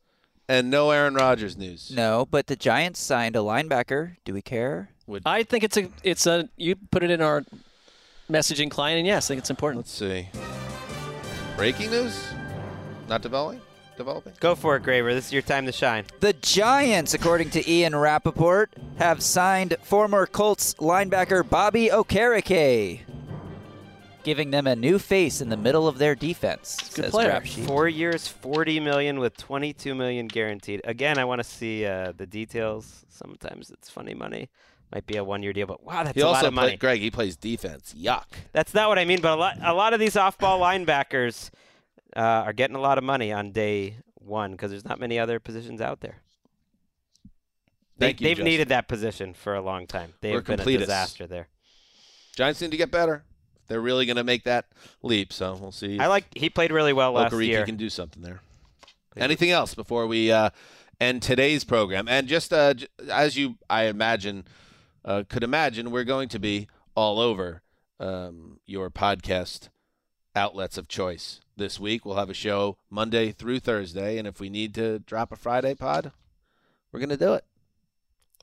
and 0.47 0.69
no 0.69 0.91
Aaron 0.91 1.15
Rodgers 1.15 1.57
news. 1.57 1.91
No, 1.93 2.27
but 2.29 2.47
the 2.47 2.55
Giants 2.55 2.99
signed 2.99 3.35
a 3.35 3.39
linebacker. 3.39 4.17
Do 4.25 4.33
we 4.33 4.41
care? 4.41 4.89
I 5.25 5.43
think 5.43 5.63
it's 5.63 5.77
a 5.77 5.89
it's 6.03 6.25
a 6.25 6.49
you 6.55 6.75
put 6.75 7.03
it 7.03 7.11
in 7.11 7.21
our 7.21 7.43
messaging 8.29 8.71
client, 8.71 8.99
and 8.99 9.07
yes, 9.07 9.27
I 9.27 9.27
think 9.29 9.39
it's 9.39 9.49
important. 9.49 9.79
Let's 9.79 9.91
see. 9.91 10.29
Breaking 11.57 11.91
news? 11.91 12.33
Not 13.07 13.21
developing? 13.21 13.61
developing? 13.97 14.33
Go 14.39 14.55
for 14.55 14.75
it, 14.75 14.83
Graver. 14.83 15.13
This 15.13 15.27
is 15.27 15.33
your 15.33 15.41
time 15.41 15.65
to 15.65 15.71
shine. 15.71 16.05
The 16.19 16.33
Giants, 16.33 17.13
according 17.13 17.51
to 17.51 17.71
Ian 17.71 17.95
Rapoport, 17.95 18.73
have 18.97 19.21
signed 19.21 19.75
former 19.81 20.25
Colts 20.25 20.73
linebacker 20.75 21.47
Bobby 21.47 21.89
Okereke, 21.89 23.01
giving 24.23 24.51
them 24.51 24.67
a 24.67 24.75
new 24.75 24.99
face 24.99 25.41
in 25.41 25.49
the 25.49 25.57
middle 25.57 25.87
of 25.87 25.97
their 25.97 26.15
defense. 26.15 26.77
Good 26.95 27.05
says 27.05 27.11
player. 27.11 27.43
Sheet. 27.45 27.65
Four 27.65 27.87
years, 27.87 28.27
forty 28.27 28.79
million 28.79 29.19
with 29.19 29.37
twenty-two 29.37 29.95
million 29.95 30.27
guaranteed. 30.27 30.81
Again, 30.83 31.17
I 31.17 31.25
want 31.25 31.39
to 31.39 31.43
see 31.43 31.85
uh, 31.85 32.13
the 32.15 32.25
details. 32.25 33.05
Sometimes 33.09 33.69
it's 33.69 33.89
funny 33.89 34.13
money. 34.13 34.49
Might 34.93 35.07
be 35.07 35.17
a 35.17 35.23
one-year 35.23 35.53
deal, 35.53 35.65
but 35.65 35.83
wow, 35.83 36.03
that's 36.03 36.13
he 36.15 36.21
a 36.21 36.25
also 36.27 36.41
lot 36.43 36.45
of 36.45 36.53
money. 36.53 36.67
play- 36.71 36.77
Greg, 36.77 36.99
he 36.99 37.09
plays 37.09 37.35
defense. 37.35 37.95
Yuck. 37.97 38.25
That's 38.51 38.75
not 38.75 38.89
what 38.89 38.99
I 38.99 39.05
mean, 39.05 39.21
but 39.21 39.31
a 39.31 39.35
lot, 39.35 39.57
a 39.63 39.73
lot 39.73 39.93
of 39.93 39.99
these 39.99 40.15
off-ball 40.15 40.59
linebackers 40.59 41.49
uh, 42.15 42.19
are 42.19 42.53
getting 42.53 42.75
a 42.75 42.79
lot 42.79 42.99
of 42.99 43.03
money 43.03 43.31
on 43.31 43.51
day 43.51 43.95
one 44.15 44.51
because 44.51 44.69
there's 44.69 44.85
not 44.85 44.99
many 44.99 45.17
other 45.17 45.39
positions 45.39 45.81
out 45.81 46.01
there. 46.01 46.17
They, 47.97 48.07
Thank 48.07 48.21
you, 48.21 48.25
they've 48.25 48.37
Justin. 48.37 48.45
needed 48.45 48.69
that 48.69 48.87
position 48.87 49.33
for 49.33 49.55
a 49.55 49.61
long 49.61 49.87
time. 49.87 50.13
They've 50.21 50.33
We're 50.35 50.41
been 50.41 50.59
a 50.59 50.77
disaster 50.77 51.25
there. 51.25 51.47
Giants 52.35 52.61
need 52.61 52.71
to 52.71 52.77
get 52.77 52.91
better. 52.91 53.23
They're 53.67 53.81
really 53.81 54.05
going 54.05 54.17
to 54.17 54.23
make 54.23 54.43
that 54.43 54.65
leap, 55.01 55.31
so 55.33 55.57
we'll 55.59 55.71
see. 55.71 55.99
I 55.99 56.07
like 56.07 56.25
he 56.35 56.49
played 56.49 56.71
really 56.71 56.93
well 56.93 57.13
last 57.13 57.33
Okereke 57.33 57.47
year. 57.47 57.65
can 57.65 57.77
do 57.77 57.89
something 57.89 58.21
there. 58.21 58.41
Anything 59.15 59.51
else 59.51 59.75
before 59.75 60.07
we 60.07 60.31
uh, 60.31 60.49
end 60.99 61.21
today's 61.21 61.63
program? 61.63 62.07
And 62.07 62.27
just 62.27 62.51
uh, 62.51 62.73
j- 62.73 62.87
as 63.11 63.37
you, 63.37 63.57
I 63.69 63.83
imagine, 63.83 64.45
uh, 65.05 65.23
could 65.29 65.43
imagine, 65.43 65.91
we're 65.91 66.03
going 66.03 66.29
to 66.29 66.39
be 66.39 66.67
all 66.95 67.19
over 67.19 67.61
um, 67.99 68.59
your 68.65 68.89
podcast 68.89 69.69
outlets 70.35 70.77
of 70.79 70.87
choice 70.87 71.41
this 71.55 71.79
week. 71.79 72.05
We'll 72.05 72.15
have 72.15 72.31
a 72.31 72.33
show 72.33 72.77
Monday 72.89 73.31
through 73.31 73.59
Thursday, 73.59 74.17
and 74.17 74.27
if 74.27 74.39
we 74.39 74.49
need 74.49 74.73
to 74.75 74.99
drop 74.99 75.31
a 75.31 75.35
Friday 75.35 75.75
pod, 75.75 76.11
we're 76.91 76.99
going 76.99 77.09
to 77.09 77.17
do 77.17 77.33
it. 77.33 77.45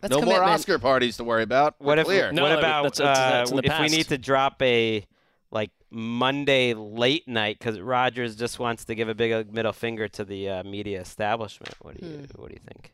That's 0.01 0.17
no 0.17 0.23
more. 0.23 0.43
Oscar 0.43 0.79
parties 0.79 1.17
to 1.19 1.25
worry 1.25 1.43
about. 1.43 1.75
We're 1.79 1.87
What 1.89 1.99
if? 1.99 2.07
clear. 2.07 2.33
What 2.33 2.59
about 2.59 3.01
uh, 3.01 3.45
if 3.49 3.81
we 3.81 3.89
need 3.89 4.09
to 4.09 4.17
drop 4.19 4.63
a 4.63 5.05
like 5.51 5.71
Monday 5.91 6.75
late 6.75 7.27
night 7.27 7.59
because 7.59 7.81
Rodgers 7.81 8.37
just 8.37 8.59
wants 8.59 8.85
to 8.87 8.95
give 8.95 9.09
a 9.09 9.15
big 9.15 9.33
uh, 9.33 9.45
middle 9.51 9.73
finger 9.73 10.07
to 10.09 10.25
the 10.25 10.49
uh, 10.49 10.63
media 10.65 11.01
establishment? 11.01 11.75
What 11.81 11.99
do 12.01 12.07
you 12.07 12.13
Hmm. 12.13 12.41
What 12.41 12.49
do 12.49 12.55
you 12.55 12.61
think? 12.67 12.93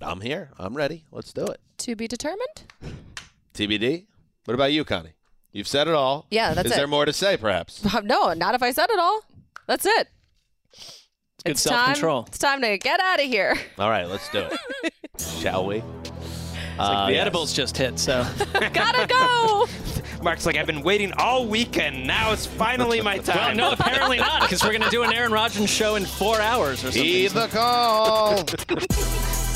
I'm 0.00 0.20
here. 0.20 0.50
I'm 0.58 0.76
ready. 0.76 1.04
Let's 1.10 1.32
do 1.32 1.46
it. 1.46 1.58
To 1.78 1.96
be 1.96 2.06
determined. 2.06 2.64
TBD. 3.54 4.04
What 4.44 4.54
about 4.54 4.72
you, 4.72 4.84
Connie? 4.84 5.14
You've 5.52 5.66
said 5.68 5.88
it 5.88 5.94
all. 5.94 6.26
Yeah, 6.30 6.52
that's 6.52 6.66
Is 6.66 6.72
it. 6.72 6.76
there 6.76 6.86
more 6.86 7.06
to 7.06 7.12
say, 7.14 7.36
perhaps? 7.38 7.82
No, 8.02 8.34
not 8.34 8.54
if 8.54 8.62
I 8.62 8.72
said 8.72 8.90
it 8.90 8.98
all. 8.98 9.22
That's 9.66 9.86
it. 9.86 10.08
It's 10.72 11.42
good 11.44 11.50
It's 11.52 11.62
self-control. 11.62 12.24
Time, 12.24 12.28
it's 12.28 12.38
time 12.38 12.60
to 12.60 12.76
get 12.76 13.00
out 13.00 13.20
of 13.20 13.24
here. 13.26 13.56
All 13.78 13.88
right, 13.88 14.06
let's 14.06 14.28
do 14.28 14.46
it. 14.84 14.92
Shall 15.40 15.64
we? 15.64 15.76
It's 15.78 16.10
Uh, 16.78 16.88
like 16.92 17.06
the 17.08 17.12
yes. 17.14 17.20
edibles 17.22 17.52
just 17.54 17.74
hit, 17.78 17.98
so 17.98 18.26
Gotta 18.74 19.06
go. 19.06 19.66
Mark's 20.26 20.44
like, 20.44 20.56
I've 20.56 20.66
been 20.66 20.82
waiting 20.82 21.12
all 21.12 21.46
weekend. 21.46 22.04
Now 22.04 22.32
it's 22.32 22.46
finally 22.46 23.00
my 23.00 23.14
well, 23.14 23.22
time. 23.22 23.56
no, 23.56 23.70
apparently 23.70 24.18
not, 24.18 24.40
because 24.40 24.60
we're 24.64 24.72
gonna 24.72 24.90
do 24.90 25.04
an 25.04 25.12
Aaron 25.12 25.30
Rodgers 25.30 25.70
show 25.70 25.94
in 25.94 26.04
four 26.04 26.40
hours 26.40 26.80
or 26.82 26.90
something. 26.90 27.00
Heed 27.04 27.30
the 27.30 27.46
call. 27.46 28.44